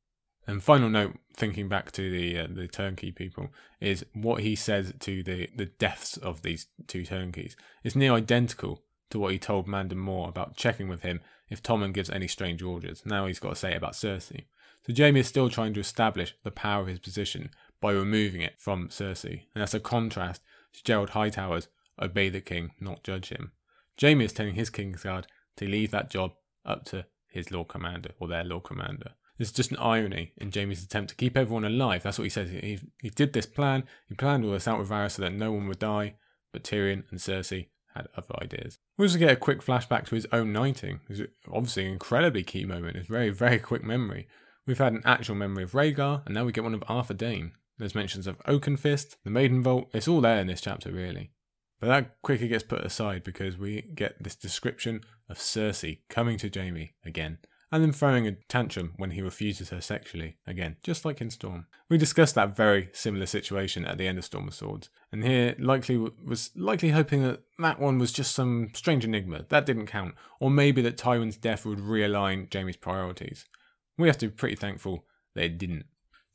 And 0.45 0.61
final 0.61 0.89
note, 0.89 1.15
thinking 1.33 1.69
back 1.69 1.91
to 1.93 2.11
the 2.11 2.39
uh, 2.39 2.47
the 2.49 2.67
turnkey 2.67 3.11
people, 3.11 3.49
is 3.79 4.05
what 4.13 4.41
he 4.41 4.55
says 4.55 4.93
to 4.99 5.23
the 5.23 5.49
the 5.55 5.65
deaths 5.65 6.17
of 6.17 6.41
these 6.41 6.67
two 6.87 7.05
turnkeys 7.05 7.55
is 7.83 7.95
near 7.95 8.13
identical 8.13 8.83
to 9.09 9.19
what 9.19 9.31
he 9.31 9.39
told 9.39 9.67
Mandon 9.67 9.99
Moore 9.99 10.27
about 10.27 10.55
checking 10.55 10.89
with 10.89 11.01
him 11.01 11.21
if 11.49 11.61
Tommen 11.61 11.93
gives 11.93 12.09
any 12.09 12.27
strange 12.27 12.61
orders. 12.61 13.03
Now 13.05 13.25
he's 13.25 13.39
got 13.39 13.49
to 13.51 13.55
say 13.55 13.75
about 13.75 13.93
Cersei. 13.93 14.45
So 14.85 14.93
Jaime 14.95 15.19
is 15.19 15.27
still 15.27 15.49
trying 15.49 15.73
to 15.75 15.79
establish 15.79 16.35
the 16.43 16.51
power 16.51 16.81
of 16.81 16.87
his 16.87 16.99
position 16.99 17.51
by 17.79 17.93
removing 17.93 18.41
it 18.41 18.55
from 18.57 18.89
Cersei, 18.89 19.43
and 19.53 19.61
that's 19.61 19.73
a 19.73 19.79
contrast 19.79 20.41
to 20.73 20.81
Gerold 20.83 21.09
Hightower's 21.09 21.67
obey 22.01 22.29
the 22.29 22.41
king, 22.41 22.71
not 22.79 23.03
judge 23.03 23.29
him. 23.29 23.51
Jaime 24.01 24.25
is 24.25 24.33
telling 24.33 24.55
his 24.55 24.69
Kingsguard 24.69 25.25
to 25.57 25.67
leave 25.67 25.91
that 25.91 26.09
job 26.09 26.33
up 26.65 26.83
to 26.85 27.05
his 27.27 27.51
Lord 27.51 27.67
Commander 27.67 28.11
or 28.19 28.27
their 28.27 28.43
Lord 28.43 28.63
Commander. 28.63 29.11
It's 29.43 29.51
just 29.51 29.71
an 29.71 29.77
irony 29.77 30.31
in 30.37 30.51
Jaime's 30.53 30.81
attempt 30.81 31.09
to 31.09 31.15
keep 31.15 31.35
everyone 31.35 31.65
alive. 31.65 32.01
That's 32.01 32.17
what 32.17 32.23
he 32.23 32.29
says. 32.29 32.49
He, 32.49 32.79
he 33.01 33.09
did 33.09 33.33
this 33.33 33.45
plan. 33.45 33.83
He 34.07 34.15
planned 34.15 34.45
all 34.45 34.51
this 34.51 34.69
out 34.69 34.79
with 34.79 34.89
Varys 34.89 35.11
so 35.11 35.21
that 35.21 35.33
no 35.33 35.51
one 35.51 35.67
would 35.67 35.79
die, 35.79 36.15
but 36.53 36.63
Tyrion 36.63 37.03
and 37.11 37.19
Cersei 37.19 37.67
had 37.93 38.07
other 38.15 38.35
ideas. 38.41 38.79
We 38.97 39.05
also 39.05 39.19
get 39.19 39.31
a 39.31 39.35
quick 39.35 39.61
flashback 39.61 40.05
to 40.07 40.15
his 40.15 40.27
own 40.31 40.53
knighting. 40.53 41.01
It's 41.09 41.21
obviously 41.51 41.85
an 41.85 41.91
incredibly 41.91 42.43
key 42.43 42.63
moment. 42.63 42.95
It's 42.95 43.09
very, 43.09 43.31
very 43.31 43.59
quick 43.59 43.83
memory. 43.83 44.27
We've 44.65 44.77
had 44.77 44.93
an 44.93 45.01
actual 45.03 45.35
memory 45.35 45.63
of 45.63 45.73
Rhaegar, 45.73 46.25
and 46.25 46.33
now 46.33 46.45
we 46.45 46.53
get 46.53 46.63
one 46.63 46.73
of 46.73 46.83
Arthur 46.87 47.13
Dayne. 47.13 47.51
There's 47.77 47.95
mentions 47.95 48.27
of 48.27 48.39
Oakenfist, 48.45 49.17
the 49.25 49.29
Maiden 49.29 49.61
Vault. 49.61 49.89
It's 49.93 50.07
all 50.07 50.21
there 50.21 50.39
in 50.39 50.47
this 50.47 50.61
chapter, 50.61 50.89
really. 50.89 51.31
But 51.81 51.87
that 51.87 52.21
quickly 52.21 52.47
gets 52.47 52.63
put 52.63 52.85
aside 52.85 53.23
because 53.23 53.57
we 53.57 53.81
get 53.93 54.23
this 54.23 54.37
description 54.37 55.01
of 55.27 55.37
Cersei 55.37 55.99
coming 56.09 56.37
to 56.37 56.49
Jaime 56.49 56.93
again, 57.03 57.39
and 57.73 57.83
then 57.83 57.91
throwing 57.91 58.27
a 58.27 58.33
tantrum 58.47 58.93
when 58.97 59.09
he 59.11 59.21
refuses 59.23 59.71
her 59.71 59.81
sexually 59.81 60.37
again, 60.45 60.75
just 60.83 61.05
like 61.05 61.19
in 61.19 61.31
Storm. 61.31 61.65
We 61.89 61.97
discussed 61.97 62.35
that 62.35 62.55
very 62.55 62.89
similar 62.93 63.25
situation 63.25 63.83
at 63.83 63.97
the 63.97 64.05
end 64.07 64.19
of 64.19 64.25
Storm 64.25 64.47
of 64.47 64.53
Swords, 64.53 64.91
and 65.11 65.23
here 65.23 65.55
likely 65.57 65.97
was 65.97 66.51
likely 66.55 66.89
hoping 66.89 67.23
that 67.23 67.41
that 67.57 67.79
one 67.79 67.97
was 67.97 68.11
just 68.11 68.35
some 68.35 68.69
strange 68.75 69.03
enigma 69.03 69.47
that 69.49 69.65
didn't 69.65 69.87
count, 69.87 70.13
or 70.39 70.51
maybe 70.51 70.83
that 70.83 70.97
Tywin's 70.97 71.35
death 71.35 71.65
would 71.65 71.79
realign 71.79 72.47
Jaime's 72.53 72.77
priorities. 72.77 73.45
We 73.97 74.07
have 74.07 74.19
to 74.19 74.27
be 74.27 74.35
pretty 74.35 74.55
thankful 74.55 75.05
that 75.33 75.45
it 75.45 75.57
didn't. 75.57 75.87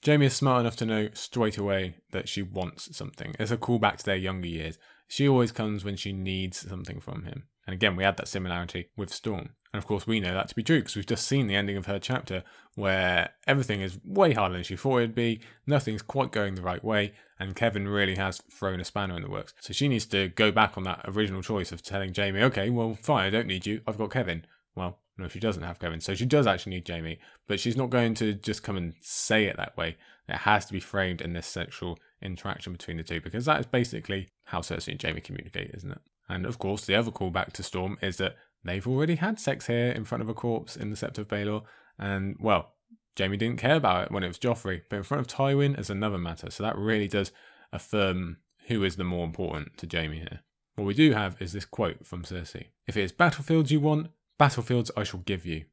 Jaime 0.05 0.27
is 0.27 0.35
smart 0.35 0.63
enough 0.63 0.77
to 0.77 0.87
know 0.87 1.09
straight 1.15 1.57
away 1.57 1.99
that 2.11 2.29
she 2.29 2.43
wants 2.43 2.97
something. 2.97 3.37
It's 3.39 3.53
a 3.53 3.57
callback 3.57 3.99
to 3.99 4.05
their 4.05 4.17
younger 4.17 4.49
years, 4.49 4.77
she 5.09 5.27
always 5.27 5.53
comes 5.53 5.85
when 5.85 5.97
she 5.97 6.13
needs 6.13 6.69
something 6.69 7.01
from 7.01 7.25
him. 7.25 7.45
And 7.67 7.75
again, 7.75 7.97
we 7.97 8.05
had 8.05 8.17
that 8.19 8.29
similarity 8.29 8.91
with 8.97 9.13
Storm. 9.13 9.51
And 9.73 9.79
of 9.79 9.87
course, 9.87 10.07
we 10.07 10.21
know 10.21 10.33
that 10.33 10.49
to 10.49 10.55
be 10.55 10.63
true 10.63 10.79
because 10.79 10.97
we've 10.97 11.07
just 11.07 11.27
seen 11.27 11.47
the 11.47 11.57
ending 11.57 11.77
of 11.77 11.87
her 11.87 11.99
chapter 11.99 12.43
where 12.75 13.31
everything 13.47 13.81
is 13.81 13.99
way 14.05 14.33
harder 14.33 14.55
than 14.55 14.63
she 14.63 14.77
thought 14.77 14.99
it'd 14.99 15.15
be, 15.15 15.41
nothing's 15.67 16.01
quite 16.01 16.31
going 16.31 16.55
the 16.55 16.63
right 16.63 16.83
way, 16.85 17.13
and 17.39 17.57
Kevan 17.57 17.89
really 17.89 18.15
has 18.15 18.41
thrown 18.51 18.81
a 18.81 18.85
spanner 18.85 19.17
in 19.17 19.23
the 19.23 19.31
works. 19.31 19.53
So 19.61 19.73
she 19.73 19.89
needs 19.89 20.07
to 20.07 20.29
go 20.29 20.53
back 20.53 20.79
on 20.79 20.85
that 20.85 21.05
original 21.07 21.43
choice 21.43 21.73
of 21.73 21.83
telling 21.83 22.15
Jaime, 22.15 22.43
okay, 22.45 22.71
well, 22.71 22.95
fine, 22.95 23.27
I 23.27 23.31
don't 23.31 23.49
need 23.49 23.67
you, 23.67 23.81
I've 23.87 23.99
got 23.99 24.13
Kevan. 24.13 24.47
Well, 24.77 25.01
no, 25.19 25.27
she 25.27 25.41
doesn't 25.41 25.65
have 25.65 25.81
Kevan, 25.81 26.01
so 26.01 26.15
she 26.15 26.25
does 26.25 26.47
actually 26.47 26.77
need 26.77 26.89
Jaime, 26.89 27.19
but 27.49 27.59
she's 27.59 27.77
not 27.77 27.91
going 27.91 28.15
to 28.15 28.33
just 28.35 28.63
come 28.63 28.77
and 28.77 28.95
say 29.01 29.47
it 29.47 29.57
that 29.57 29.77
way. 29.77 29.97
It 30.29 30.37
has 30.37 30.65
to 30.67 30.73
be 30.73 30.81
framed 30.81 31.21
in 31.21 31.33
this 31.33 31.47
sexual 31.47 31.99
interaction 32.23 32.73
between 32.73 32.97
the 32.97 33.03
two 33.03 33.21
because 33.21 33.45
that 33.47 33.61
is 33.61 33.67
basically 33.67 34.29
how 34.45 34.61
Cersei 34.61 34.93
and 34.93 35.03
Jaime 35.03 35.21
communicate, 35.21 35.73
isn't 35.75 35.91
it? 35.91 36.01
And 36.29 36.47
of 36.47 36.59
course, 36.59 36.85
the 36.85 36.95
other 36.95 37.11
callback 37.11 37.53
to 37.55 37.63
Storm 37.63 37.99
is 38.03 38.19
that 38.19 38.37
they've 38.69 38.87
already 38.87 39.17
had 39.17 39.41
sex 39.41 39.67
here 39.67 39.91
in 39.91 40.05
front 40.05 40.23
of 40.23 40.29
a 40.29 40.35
corpse 40.35 40.77
in 40.77 40.91
the 40.91 40.97
Sept 40.97 41.19
of 41.19 41.29
Baelor, 41.29 41.63
and 41.99 42.37
well, 42.39 42.75
Jaime 43.19 43.37
didn't 43.37 43.59
care 43.59 43.77
about 43.77 44.07
it 44.07 44.13
when 44.13 44.23
it 44.23 44.29
was 44.29 44.39
Joffrey, 44.39 44.83
but 44.89 44.97
in 44.97 45.03
front 45.03 45.21
of 45.21 45.27
Tywin 45.27 45.79
is 45.79 45.91
another 45.91 46.19
matter. 46.19 46.51
So 46.51 46.63
that 46.63 46.77
really 46.77 47.09
does 47.09 47.33
affirm 47.73 48.39
who 48.69 48.85
is 48.85 48.97
the 48.97 49.05
more 49.05 49.25
important 49.25 49.77
to 49.79 49.89
Jaime 49.91 50.19
here. 50.19 50.41
What 50.77 50.85
we 50.87 50.95
do 50.95 51.13
have 51.13 51.41
is 51.43 51.53
this 51.53 51.65
quote 51.65 52.07
from 52.07 52.23
Cersei 52.23 52.67
If 52.87 52.97
it 52.97 53.03
is 53.03 53.13
battlefields 53.13 53.73
you 53.73 53.81
want, 53.81 54.09
battlefields 54.39 54.93
I 54.97 55.03
shall 55.03 55.21
give 55.21 55.45
you. 55.45 55.65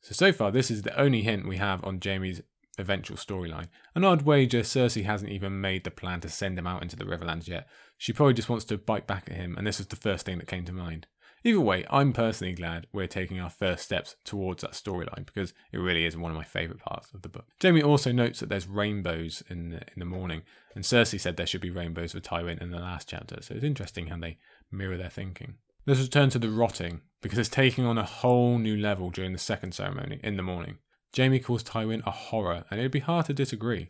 So, 0.00 0.14
so 0.14 0.32
far, 0.32 0.50
this 0.50 0.70
is 0.70 0.82
the 0.82 0.98
only 0.98 1.22
hint 1.22 1.46
we 1.46 1.58
have 1.58 1.84
on 1.84 2.00
Jaime's 2.02 2.40
eventual 2.78 3.16
storyline. 3.16 3.68
An 3.94 4.04
odd 4.04 4.22
wager 4.22 4.60
Cersei 4.60 5.04
hasn't 5.04 5.30
even 5.30 5.60
made 5.60 5.84
the 5.84 5.90
plan 5.90 6.20
to 6.20 6.28
send 6.28 6.58
him 6.58 6.66
out 6.66 6.82
into 6.82 6.96
the 6.96 7.04
Riverlands 7.04 7.48
yet. 7.48 7.68
She 7.98 8.12
probably 8.12 8.34
just 8.34 8.48
wants 8.48 8.64
to 8.66 8.78
bite 8.78 9.06
back 9.06 9.28
at 9.30 9.36
him, 9.36 9.56
and 9.56 9.66
this 9.66 9.78
was 9.78 9.86
the 9.88 9.96
first 9.96 10.26
thing 10.26 10.38
that 10.38 10.48
came 10.48 10.64
to 10.64 10.72
mind. 10.72 11.06
Either 11.46 11.60
way, 11.60 11.84
I'm 11.90 12.14
personally 12.14 12.54
glad 12.54 12.86
we're 12.90 13.06
taking 13.06 13.38
our 13.38 13.50
first 13.50 13.84
steps 13.84 14.16
towards 14.24 14.62
that 14.62 14.72
storyline 14.72 15.26
because 15.26 15.52
it 15.72 15.78
really 15.78 16.06
is 16.06 16.16
one 16.16 16.30
of 16.30 16.38
my 16.38 16.44
favourite 16.44 16.80
parts 16.80 17.12
of 17.12 17.20
the 17.20 17.28
book. 17.28 17.46
Jaime 17.60 17.82
also 17.82 18.12
notes 18.12 18.40
that 18.40 18.48
there's 18.48 18.66
rainbows 18.66 19.42
in 19.50 19.68
the, 19.68 19.76
in 19.76 19.98
the 19.98 20.06
morning, 20.06 20.40
and 20.74 20.84
Cersei 20.84 21.20
said 21.20 21.36
there 21.36 21.46
should 21.46 21.60
be 21.60 21.70
rainbows 21.70 22.12
for 22.12 22.20
Tywin 22.20 22.62
in 22.62 22.70
the 22.70 22.78
last 22.78 23.10
chapter, 23.10 23.42
so 23.42 23.54
it's 23.54 23.62
interesting 23.62 24.06
how 24.06 24.16
they 24.16 24.38
mirror 24.72 24.96
their 24.96 25.10
thinking. 25.10 25.56
Let's 25.86 26.00
return 26.00 26.30
to 26.30 26.38
the 26.38 26.48
rotting 26.48 27.02
because 27.20 27.38
it's 27.38 27.50
taking 27.50 27.84
on 27.84 27.98
a 27.98 28.04
whole 28.04 28.56
new 28.56 28.74
level 28.74 29.10
during 29.10 29.34
the 29.34 29.38
second 29.38 29.72
ceremony 29.72 30.20
in 30.24 30.38
the 30.38 30.42
morning. 30.42 30.78
Jaime 31.14 31.40
calls 31.40 31.62
Tywin 31.62 32.06
a 32.06 32.10
horror, 32.10 32.64
and 32.70 32.80
it'd 32.80 32.90
be 32.90 33.00
hard 33.00 33.26
to 33.26 33.34
disagree. 33.34 33.88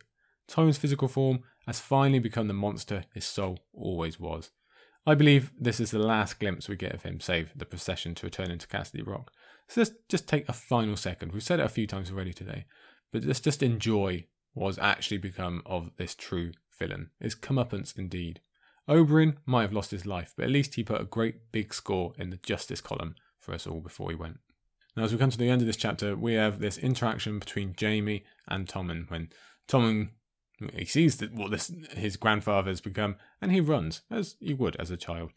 Tywin's 0.49 0.77
physical 0.77 1.07
form 1.07 1.39
has 1.67 1.79
finally 1.79 2.19
become 2.19 2.49
the 2.49 2.53
monster 2.53 3.05
his 3.13 3.23
soul 3.23 3.59
always 3.73 4.19
was. 4.19 4.51
I 5.07 5.13
believe 5.13 5.51
this 5.59 5.79
is 5.79 5.91
the 5.91 5.99
last 5.99 6.39
glimpse 6.39 6.67
we 6.67 6.75
get 6.75 6.93
of 6.93 7.03
him, 7.03 7.19
save 7.19 7.51
the 7.55 7.65
procession 7.65 8.15
to 8.15 8.25
return 8.25 8.49
into 8.49 8.67
Casterly 8.67 9.05
Rock. 9.05 9.31
So 9.67 9.81
let's 9.81 9.91
just 10.09 10.27
take 10.27 10.49
a 10.49 10.53
final 10.53 10.97
second. 10.97 11.31
We've 11.31 11.43
said 11.43 11.59
it 11.59 11.65
a 11.65 11.69
few 11.69 11.85
times 11.85 12.11
already 12.11 12.33
today, 12.33 12.65
but 13.11 13.23
let's 13.23 13.39
just 13.39 13.61
enjoy 13.61 14.25
what's 14.53 14.79
actually 14.79 15.17
become 15.17 15.61
of 15.65 15.91
this 15.97 16.15
true 16.15 16.51
villain. 16.77 17.11
His 17.19 17.35
comeuppance 17.35 17.97
indeed. 17.97 18.41
Oberyn 18.89 19.37
might 19.45 19.63
have 19.63 19.73
lost 19.73 19.91
his 19.91 20.05
life, 20.05 20.33
but 20.35 20.45
at 20.45 20.51
least 20.51 20.75
he 20.75 20.83
put 20.83 21.01
a 21.01 21.05
great 21.05 21.51
big 21.51 21.73
score 21.73 22.13
in 22.17 22.29
the 22.29 22.37
justice 22.37 22.81
column 22.81 23.15
for 23.39 23.53
us 23.53 23.67
all 23.67 23.81
before 23.81 24.09
he 24.09 24.15
went. 24.15 24.39
Now, 24.95 25.03
as 25.03 25.11
we 25.11 25.17
come 25.17 25.31
to 25.31 25.37
the 25.37 25.49
end 25.49 25.61
of 25.61 25.67
this 25.67 25.75
chapter, 25.75 26.15
we 26.15 26.33
have 26.35 26.59
this 26.59 26.77
interaction 26.77 27.37
between 27.39 27.75
Jaime 27.79 28.23
and 28.47 28.67
Tommen 28.67 29.09
when 29.09 29.29
Tommen 29.67 30.09
he 30.73 30.85
sees 30.85 31.17
that 31.17 31.33
what 31.33 31.51
this 31.51 31.71
his 31.91 32.17
grandfather 32.17 32.69
has 32.69 32.81
become, 32.81 33.15
and 33.41 33.51
he 33.51 33.59
runs 33.59 34.01
as 34.09 34.35
he 34.39 34.53
would 34.53 34.75
as 34.77 34.91
a 34.91 34.97
child. 34.97 35.31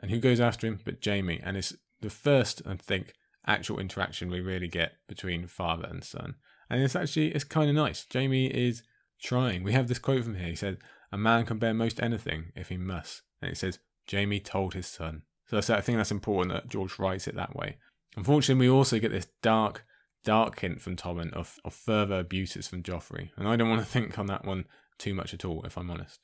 And 0.00 0.10
who 0.10 0.18
goes 0.18 0.40
after 0.40 0.66
him 0.66 0.80
but 0.84 1.04
Jaime? 1.04 1.40
And 1.42 1.56
it's 1.56 1.74
the 2.00 2.10
first, 2.10 2.62
I 2.66 2.74
think, 2.76 3.14
actual 3.46 3.78
interaction 3.78 4.30
we 4.30 4.40
really 4.40 4.68
get 4.68 4.94
between 5.08 5.46
father 5.46 5.86
and 5.88 6.02
son. 6.02 6.36
And 6.70 6.82
it's 6.82 6.96
actually 6.96 7.28
it's 7.28 7.44
kind 7.44 7.68
of 7.68 7.76
nice. 7.76 8.06
Jaime 8.12 8.46
is 8.46 8.82
trying. 9.22 9.62
We 9.62 9.72
have 9.72 9.88
this 9.88 9.98
quote 9.98 10.24
from 10.24 10.36
here. 10.36 10.48
He 10.48 10.56
said, 10.56 10.78
"A 11.12 11.18
man 11.18 11.44
can 11.44 11.58
bear 11.58 11.74
most 11.74 12.02
anything 12.02 12.52
if 12.56 12.68
he 12.68 12.76
must." 12.76 13.22
And 13.40 13.50
it 13.50 13.56
says, 13.56 13.78
"Jaime 14.10 14.40
told 14.40 14.74
his 14.74 14.86
son." 14.86 15.22
So 15.48 15.58
I 15.58 15.82
think 15.82 15.98
that's 15.98 16.10
important 16.10 16.54
that 16.54 16.70
George 16.70 16.98
writes 16.98 17.28
it 17.28 17.34
that 17.34 17.54
way. 17.54 17.76
Unfortunately, 18.16 18.66
we 18.66 18.72
also 18.72 18.98
get 18.98 19.10
this 19.10 19.28
dark 19.42 19.84
dark 20.24 20.60
hint 20.60 20.80
from 20.80 20.96
Tommen 20.96 21.32
of, 21.32 21.58
of 21.64 21.74
further 21.74 22.20
abuses 22.20 22.68
from 22.68 22.82
Joffrey, 22.82 23.30
and 23.36 23.48
I 23.48 23.56
don't 23.56 23.68
want 23.68 23.80
to 23.80 23.86
think 23.86 24.18
on 24.18 24.26
that 24.26 24.44
one 24.44 24.66
too 24.98 25.14
much 25.14 25.34
at 25.34 25.44
all, 25.44 25.64
if 25.64 25.76
I'm 25.76 25.90
honest. 25.90 26.20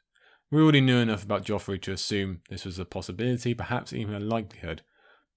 We 0.50 0.62
already 0.62 0.80
knew 0.80 0.98
enough 0.98 1.24
about 1.24 1.44
Joffrey 1.44 1.80
to 1.82 1.92
assume 1.92 2.40
this 2.48 2.64
was 2.64 2.78
a 2.78 2.84
possibility, 2.84 3.54
perhaps 3.54 3.92
even 3.92 4.14
a 4.14 4.20
likelihood, 4.20 4.82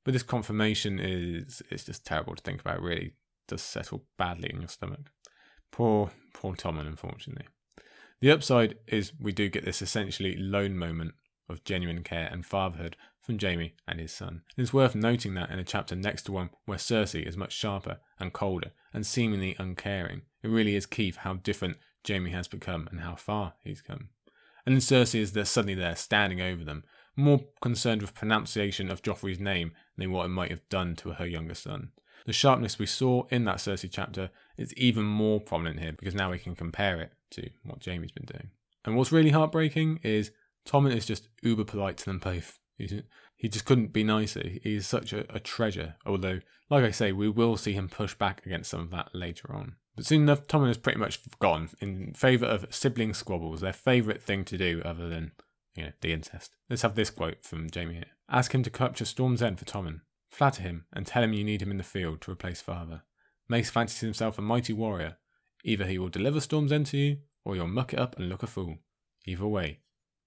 but 0.03 0.14
this 0.14 0.24
confirmation 0.24 0.99
is 0.99 1.62
it's 1.70 1.86
just 1.86 2.05
terrible 2.05 2.36
to 2.36 2.41
think 2.41 2.62
about, 2.62 2.82
really. 2.82 3.07
It 3.07 3.14
does 3.47 3.62
settle 3.62 4.05
badly 4.18 4.49
in 4.51 4.62
your 4.62 4.70
stomach. 4.70 5.12
Poor, 5.72 6.12
poor 6.34 6.55
Tommen, 6.55 6.88
unfortunately. 6.88 7.47
The 8.22 8.32
upside 8.32 8.76
is 8.88 9.14
we 9.20 9.32
do 9.32 9.49
get 9.49 9.66
this 9.66 9.82
essentially 9.82 10.36
lone 10.38 10.78
moment 10.78 11.14
of 11.49 11.64
genuine 11.64 12.03
care 12.03 12.30
and 12.32 12.45
fatherhood 12.45 12.95
from 13.32 13.47
Jaime 13.47 13.73
and 13.88 13.99
his 13.99 14.11
son. 14.11 14.41
It's 14.57 14.73
worth 14.73 14.95
noting 14.95 15.34
that 15.36 15.49
in 15.49 15.59
a 15.59 15.63
chapter 15.63 15.95
next 15.95 16.23
to 16.23 16.32
one 16.32 16.49
where 16.65 16.77
Cersei 16.77 17.25
is 17.25 17.38
much 17.38 17.53
sharper 17.53 17.99
and 18.19 18.34
colder 18.34 18.71
and 18.93 19.05
seemingly 19.05 19.55
uncaring, 19.57 20.23
it 20.43 20.49
really 20.49 20.75
is 20.75 20.86
for 20.86 21.19
how 21.19 21.36
different 21.36 21.77
Jaime 22.05 22.32
has 22.32 22.47
become 22.47 22.88
and 22.91 23.01
how 23.01 23.15
far 23.15 23.53
he's 23.63 23.82
come. 23.82 24.09
And 24.65 24.75
then 24.75 24.82
Cersei 24.82 25.19
is 25.19 25.32
there 25.32 25.45
suddenly 25.45 25.75
there, 25.75 25.95
standing 25.95 26.41
over 26.41 26.63
them, 26.63 26.84
more 27.15 27.41
concerned 27.61 28.01
with 28.01 28.13
pronunciation 28.13 28.91
of 28.91 29.01
Joffrey's 29.01 29.39
name 29.39 29.71
than 29.97 30.11
what 30.11 30.25
it 30.25 30.29
might 30.29 30.51
have 30.51 30.67
done 30.69 30.95
to 30.97 31.11
her 31.13 31.25
younger 31.25 31.55
son. 31.55 31.91
The 32.25 32.34
sharpness 32.34 32.77
we 32.77 32.86
saw 32.86 33.25
in 33.29 33.45
that 33.45 33.57
Cersei 33.57 33.89
chapter 33.91 34.29
is 34.57 34.73
even 34.75 35.05
more 35.05 35.39
prominent 35.39 35.79
here 35.79 35.93
because 35.93 36.13
now 36.13 36.32
we 36.32 36.38
can 36.38 36.55
compare 36.55 37.01
it 37.01 37.13
to 37.32 37.49
what 37.63 37.84
Jaime's 37.84 38.11
been 38.11 38.25
doing. 38.25 38.49
And 38.86 38.95
what's 38.95 39.11
really 39.11 39.29
heartbreaking 39.29 40.01
is 40.03 40.32
Tommen 40.65 40.95
is 40.95 41.05
just 41.05 41.27
uber 41.41 41.63
polite 41.63 41.97
to 41.97 42.05
them 42.05 42.19
both. 42.19 42.59
He 43.36 43.49
just 43.49 43.65
couldn't 43.65 43.93
be 43.93 44.03
nicer. 44.03 44.43
He's 44.63 44.88
such 44.88 45.13
a, 45.13 45.25
a 45.34 45.39
treasure. 45.39 45.95
Although, 46.05 46.39
like 46.69 46.84
I 46.84 46.91
say, 46.91 47.11
we 47.11 47.29
will 47.29 47.57
see 47.57 47.73
him 47.73 47.89
push 47.89 48.13
back 48.13 48.45
against 48.45 48.69
some 48.69 48.82
of 48.82 48.91
that 48.91 49.09
later 49.13 49.53
on. 49.53 49.75
But 49.95 50.05
soon 50.05 50.21
enough, 50.21 50.47
Tommen 50.47 50.69
is 50.69 50.77
pretty 50.77 50.99
much 50.99 51.19
gone 51.39 51.69
in 51.79 52.13
favour 52.13 52.45
of 52.45 52.73
sibling 52.73 53.13
squabbles, 53.13 53.61
their 53.61 53.73
favourite 53.73 54.23
thing 54.23 54.45
to 54.45 54.57
do 54.57 54.82
other 54.86 55.09
than, 55.09 55.32
you 55.75 55.86
know, 55.86 55.91
the 56.01 56.13
incest. 56.13 56.55
Let's 56.69 56.84
have 56.84 56.95
this 56.95 57.09
quote 57.09 57.43
from 57.43 57.67
Jaime 57.73 57.95
here. 57.95 58.05
Ask 58.29 58.53
him 58.53 58.63
to 58.63 58.69
capture 58.69 59.05
Storm's 59.05 59.41
End 59.41 59.59
for 59.59 59.65
Tommen. 59.65 60.01
Flatter 60.29 60.61
him 60.61 60.86
and 60.93 61.05
tell 61.05 61.23
him 61.23 61.34
you 61.34 61.43
need 61.43 61.61
him 61.61 61.71
in 61.71 61.77
the 61.77 61.84
field 61.84 62.21
to 62.21 62.32
replace 62.32 62.61
father. 62.61 63.03
Mace 63.49 63.69
fancies 63.69 63.99
himself 63.99 64.38
a 64.38 64.41
mighty 64.41 64.71
warrior. 64.71 65.17
Either 65.65 65.86
he 65.86 65.99
will 65.99 66.09
deliver 66.09 66.39
Storm's 66.39 66.71
End 66.71 66.86
to 66.88 66.97
you, 66.97 67.17
or 67.43 67.55
you'll 67.55 67.67
muck 67.67 67.93
it 67.93 67.99
up 67.99 68.17
and 68.17 68.29
look 68.29 68.43
a 68.43 68.47
fool. 68.47 68.77
Either 69.25 69.45
way, 69.45 69.79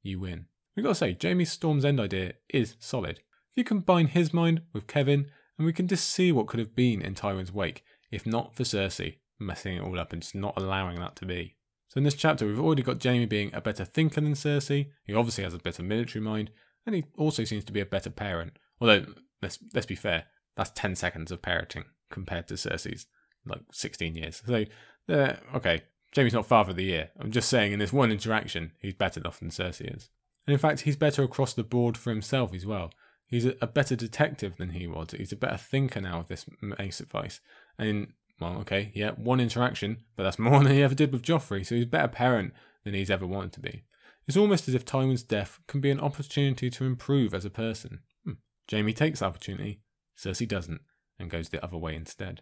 you 0.03 0.21
win. 0.21 0.47
We 0.77 0.83
gotta 0.83 0.95
say, 0.95 1.17
Jaime's 1.21 1.53
Storm's 1.53 1.85
End 1.85 2.01
idea 2.01 2.35
is 2.49 2.77
solid. 2.79 3.21
If 3.51 3.57
you 3.57 3.65
combine 3.65 4.09
his 4.09 4.35
mind 4.35 4.63
with 4.73 4.87
Kevan, 4.87 5.31
and 5.57 5.67
we 5.67 5.73
can 5.73 5.87
just 5.87 6.11
see 6.11 6.33
what 6.33 6.49
could 6.49 6.59
have 6.59 6.75
been 6.75 7.01
in 7.01 7.15
Tywin's 7.15 7.53
wake, 7.53 7.85
if 8.11 8.27
not 8.27 8.55
for 8.55 8.65
Cersei 8.65 9.19
messing 9.39 9.77
it 9.77 9.83
all 9.83 9.99
up 9.99 10.13
and 10.13 10.23
just 10.23 10.35
not 10.35 10.55
allowing 10.57 10.99
that 11.01 11.17
to 11.17 11.27
be. 11.27 11.57
So 11.89 11.99
in 11.99 12.05
this 12.05 12.15
chapter, 12.15 12.47
we've 12.47 12.61
already 12.61 12.83
got 12.83 13.03
Jaime 13.03 13.27
being 13.27 13.55
a 13.55 13.61
better 13.61 13.85
thinker 13.85 14.21
than 14.21 14.35
Cersei. 14.35 14.91
He 15.05 15.15
obviously 15.15 15.45
has 15.45 15.55
a 15.55 15.59
better 15.59 15.83
military 15.83 16.25
mind, 16.25 16.51
and 16.87 16.95
he 16.95 17.05
also 17.17 17.45
seems 17.45 17.65
to 17.65 17.73
be 17.73 17.81
a 17.81 17.87
better 17.87 18.11
parent. 18.11 18.59
Although, 18.81 19.07
let's 19.43 19.59
let's 19.75 19.87
be 19.87 19.95
fair, 19.95 20.25
that's 20.57 20.71
ten 20.71 20.97
seconds 20.97 21.31
of 21.31 21.43
parenting 21.43 21.85
compared 22.11 22.49
to 22.49 22.55
Cersei's 22.55 23.07
like 23.47 23.61
sixteen 23.71 24.17
years. 24.17 24.43
So, 24.45 24.65
uh, 25.09 25.35
okay, 25.55 25.83
Jaime's 26.15 26.33
not 26.33 26.47
father 26.47 26.71
of 26.71 26.77
the 26.77 26.85
year. 26.85 27.11
I'm 27.21 27.31
just 27.31 27.49
saying, 27.49 27.73
in 27.73 27.79
this 27.79 27.93
one 27.93 28.11
interaction, 28.11 28.73
he's 28.81 28.95
better 28.95 29.21
off 29.25 29.41
than 29.41 29.51
Cersei 29.51 29.95
is. 29.95 30.11
And 30.47 30.53
in 30.53 30.59
fact, 30.59 30.81
he's 30.81 30.97
better 30.97 31.23
across 31.23 31.55
the 31.55 31.63
board 31.63 31.97
for 31.97 32.11
himself 32.11 32.55
as 32.55 32.67
well. 32.67 32.93
He's 33.27 33.47
a, 33.47 33.67
better 33.67 33.97
detective 33.97 34.57
than 34.59 34.71
he 34.71 34.87
was. 34.87 35.11
He's 35.11 35.33
a 35.33 35.37
better 35.37 35.57
thinker 35.57 36.01
now 36.01 36.19
with 36.19 36.29
this 36.29 36.47
ace 36.79 37.01
advice. 37.01 37.41
And, 37.79 38.13
well, 38.39 38.59
okay, 38.59 38.93
yeah, 38.95 39.13
one 39.13 39.41
interaction, 39.41 40.05
but 40.17 40.25
that's 40.25 40.39
more 40.41 40.63
than 40.63 40.73
he 40.73 40.83
ever 40.83 40.95
did 40.95 41.13
with 41.13 41.23
Joffrey, 41.23 41.67
so 41.67 41.75
he's 41.75 41.85
a 41.85 41.89
better 41.89 42.09
parent 42.09 42.53
than 42.85 42.95
he's 42.95 43.11
ever 43.11 43.27
wanted 43.27 43.53
to 43.55 43.61
be. 43.61 43.85
It's 44.27 44.37
almost 44.37 44.69
as 44.69 44.75
if 44.75 44.85
Tywin's 44.85 45.23
death 45.23 45.59
can 45.67 45.81
be 45.81 45.91
an 45.91 46.01
opportunity 46.01 46.71
to 46.71 46.85
improve 46.85 47.35
as 47.35 47.45
a 47.45 47.51
person. 47.51 48.01
Hmm. 48.25 48.33
Jaime 48.71 48.93
takes 48.93 49.21
the 49.21 49.27
opportunity, 49.27 49.81
Cersei 50.19 50.47
doesn't, 50.47 50.81
and 51.19 51.31
goes 51.31 51.49
the 51.49 51.63
other 51.65 51.77
way 51.77 51.95
instead. 51.95 52.41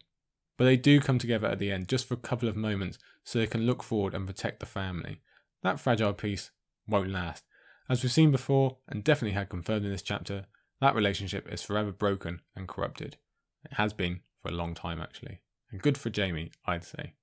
But 0.59 0.65
they 0.65 0.77
do 0.77 1.01
come 1.01 1.19
together 1.19 1.49
at 1.49 1.59
the 1.59 1.73
end 1.73 1.89
just 1.89 2.07
for 2.07 2.15
a 2.15 2.19
couple 2.19 2.49
of 2.49 2.57
moments 2.57 2.99
so 3.25 3.39
they 3.39 3.47
can 3.47 3.67
look 3.67 3.83
forward 3.83 4.15
and 4.15 4.27
protect 4.27 4.61
the 4.61 4.67
family. 4.67 5.21
That 5.63 5.81
fragile 5.81 6.13
peace 6.13 6.51
won't 6.87 7.11
last, 7.11 7.45
as 7.89 8.03
we've 8.03 8.13
seen 8.13 8.31
before, 8.31 8.79
and 8.89 9.05
definitely 9.05 9.35
had 9.35 9.49
confirmed 9.49 9.85
in 9.85 9.91
this 9.91 10.03
chapter, 10.03 10.47
that 10.81 10.95
relationship 10.95 11.51
is 11.53 11.63
forever 11.63 11.93
broken 11.93 12.41
and 12.57 12.69
corrupted. 12.69 13.17
It 13.65 13.75
has 13.75 13.93
been 13.93 14.21
for 14.43 14.49
a 14.49 14.55
long 14.55 14.75
time, 14.75 15.01
actually. 15.01 15.41
And 15.71 15.81
good 15.81 15.97
for 15.97 16.11
Jaime, 16.15 16.51
I'd 16.67 16.85
say. 16.85 17.15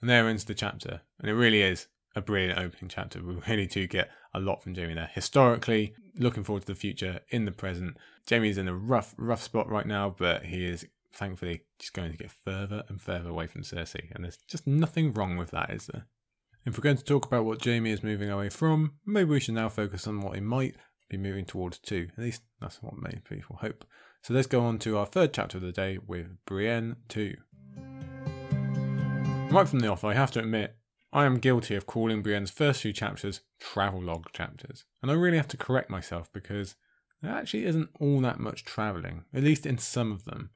And 0.00 0.08
there 0.08 0.28
ends 0.28 0.44
the 0.44 0.54
chapter. 0.54 1.00
And 1.18 1.28
it 1.28 1.34
really 1.34 1.62
is 1.62 1.88
a 2.14 2.20
brilliant 2.20 2.58
opening 2.58 2.88
chapter. 2.88 3.22
We 3.22 3.34
really 3.48 3.66
do 3.66 3.86
get 3.86 4.10
a 4.34 4.40
lot 4.40 4.62
from 4.62 4.74
Jaime 4.74 4.94
there. 4.94 5.10
Historically, 5.12 5.94
looking 6.16 6.44
forward 6.44 6.60
to 6.60 6.66
the 6.68 6.74
future, 6.74 7.20
in 7.30 7.44
the 7.44 7.52
present. 7.52 7.96
Jaime's 8.28 8.58
in 8.58 8.68
a 8.68 8.74
rough, 8.74 9.14
rough 9.16 9.42
spot 9.42 9.68
right 9.68 9.86
now, 9.86 10.14
but 10.16 10.44
he 10.44 10.64
is 10.66 10.86
thankfully 11.12 11.62
just 11.78 11.94
going 11.94 12.12
to 12.12 12.18
get 12.18 12.30
further 12.30 12.84
and 12.88 13.00
further 13.00 13.30
away 13.30 13.46
from 13.46 13.62
Cersei. 13.62 14.14
And 14.14 14.24
there's 14.24 14.38
just 14.48 14.66
nothing 14.66 15.12
wrong 15.12 15.36
with 15.36 15.50
that, 15.50 15.70
is 15.70 15.86
there? 15.86 16.06
If 16.68 16.76
we're 16.76 16.82
going 16.82 16.98
to 16.98 17.04
talk 17.04 17.24
about 17.24 17.46
what 17.46 17.64
Jaime 17.64 17.90
is 17.90 18.02
moving 18.02 18.28
away 18.28 18.50
from, 18.50 18.92
maybe 19.06 19.30
we 19.30 19.40
should 19.40 19.54
now 19.54 19.70
focus 19.70 20.06
on 20.06 20.20
what 20.20 20.34
he 20.34 20.42
might 20.42 20.74
be 21.08 21.16
moving 21.16 21.46
towards 21.46 21.78
too. 21.78 22.08
At 22.12 22.22
least 22.22 22.42
that's 22.60 22.82
what 22.82 22.98
many 22.98 23.22
people 23.26 23.56
hope. 23.62 23.86
So 24.22 24.34
let's 24.34 24.46
go 24.46 24.60
on 24.60 24.78
to 24.80 24.98
our 24.98 25.06
third 25.06 25.32
chapter 25.32 25.56
of 25.56 25.62
the 25.62 25.72
day 25.72 25.96
with 26.06 26.26
Brienne 26.44 26.96
2. 27.08 27.34
Right 29.50 29.66
from 29.66 29.80
the 29.80 29.88
off, 29.88 30.04
I 30.04 30.12
have 30.12 30.30
to 30.32 30.40
admit, 30.40 30.76
I 31.10 31.24
am 31.24 31.38
guilty 31.38 31.74
of 31.74 31.86
calling 31.86 32.22
Brienne's 32.22 32.50
first 32.50 32.82
few 32.82 32.92
chapters 32.92 33.40
travelogue 33.58 34.26
chapters. 34.34 34.84
And 35.00 35.10
I 35.10 35.14
really 35.14 35.38
have 35.38 35.48
to 35.48 35.56
correct 35.56 35.88
myself 35.88 36.30
because 36.34 36.76
there 37.22 37.32
actually 37.32 37.64
isn't 37.64 37.88
all 37.98 38.20
that 38.20 38.40
much 38.40 38.66
travelling, 38.66 39.24
at 39.32 39.42
least 39.42 39.64
in 39.64 39.78
some 39.78 40.12
of 40.12 40.26
them. 40.26 40.50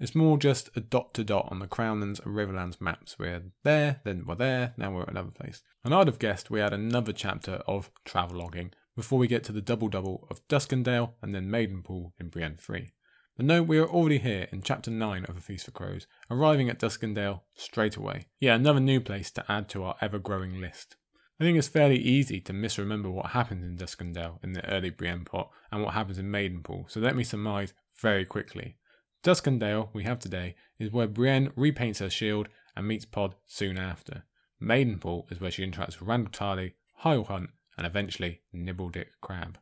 It's 0.00 0.14
more 0.14 0.38
just 0.38 0.70
a 0.76 0.80
dot 0.80 1.12
to 1.14 1.24
dot 1.24 1.48
on 1.50 1.58
the 1.58 1.66
Crownlands 1.66 2.24
and 2.24 2.36
Riverlands 2.36 2.80
maps. 2.80 3.18
We're 3.18 3.42
there, 3.64 4.00
then 4.04 4.24
we're 4.26 4.36
there, 4.36 4.72
now 4.76 4.92
we're 4.92 5.02
at 5.02 5.10
another 5.10 5.32
place. 5.32 5.60
And 5.84 5.92
I'd 5.92 6.06
have 6.06 6.20
guessed 6.20 6.50
we 6.50 6.60
had 6.60 6.72
another 6.72 7.12
chapter 7.12 7.54
of 7.66 7.90
traveloguing 8.06 8.70
before 8.94 9.18
we 9.18 9.26
get 9.26 9.42
to 9.44 9.52
the 9.52 9.60
double 9.60 9.88
double 9.88 10.28
of 10.30 10.46
Duskendale 10.46 11.14
and 11.20 11.34
then 11.34 11.50
Maidenpool 11.50 12.12
in 12.20 12.28
Brienne 12.28 12.56
3. 12.60 12.92
But 13.36 13.46
no, 13.46 13.60
we 13.60 13.78
are 13.78 13.88
already 13.88 14.18
here 14.18 14.46
in 14.52 14.62
chapter 14.62 14.90
9 14.92 15.24
of 15.28 15.36
A 15.36 15.40
Feast 15.40 15.64
for 15.64 15.72
Crows, 15.72 16.06
arriving 16.30 16.68
at 16.68 16.78
Duskendale 16.78 17.40
straight 17.54 17.96
away. 17.96 18.26
Yeah, 18.38 18.54
another 18.54 18.80
new 18.80 19.00
place 19.00 19.32
to 19.32 19.44
add 19.50 19.68
to 19.70 19.82
our 19.82 19.96
ever 20.00 20.20
growing 20.20 20.60
list. 20.60 20.94
I 21.40 21.44
think 21.44 21.58
it's 21.58 21.68
fairly 21.68 21.98
easy 21.98 22.40
to 22.42 22.52
misremember 22.52 23.10
what 23.10 23.30
happens 23.30 23.64
in 23.64 23.76
Duskendale 23.76 24.42
in 24.44 24.52
the 24.52 24.68
early 24.68 24.90
Brienne 24.90 25.24
pot 25.24 25.50
and 25.72 25.82
what 25.82 25.94
happens 25.94 26.18
in 26.18 26.30
Maidenpool, 26.30 26.90
so 26.90 27.00
let 27.00 27.16
me 27.16 27.24
surmise 27.24 27.74
very 28.00 28.24
quickly. 28.24 28.76
Duskendale, 29.24 29.88
we 29.92 30.04
have 30.04 30.18
today, 30.18 30.54
is 30.78 30.92
where 30.92 31.08
Brienne 31.08 31.50
repaints 31.50 31.98
her 31.98 32.10
shield 32.10 32.48
and 32.76 32.86
meets 32.86 33.04
Pod 33.04 33.34
soon 33.46 33.78
after. 33.78 34.24
Maidenpool 34.62 35.30
is 35.30 35.40
where 35.40 35.50
she 35.50 35.66
interacts 35.66 35.98
with 35.98 36.08
Randyll 36.08 36.30
Tarly, 36.30 36.72
Hyle 36.96 37.24
Hunt, 37.24 37.50
and 37.76 37.86
eventually 37.86 38.42
Nibbledick 38.54 39.08
Crab. 39.20 39.58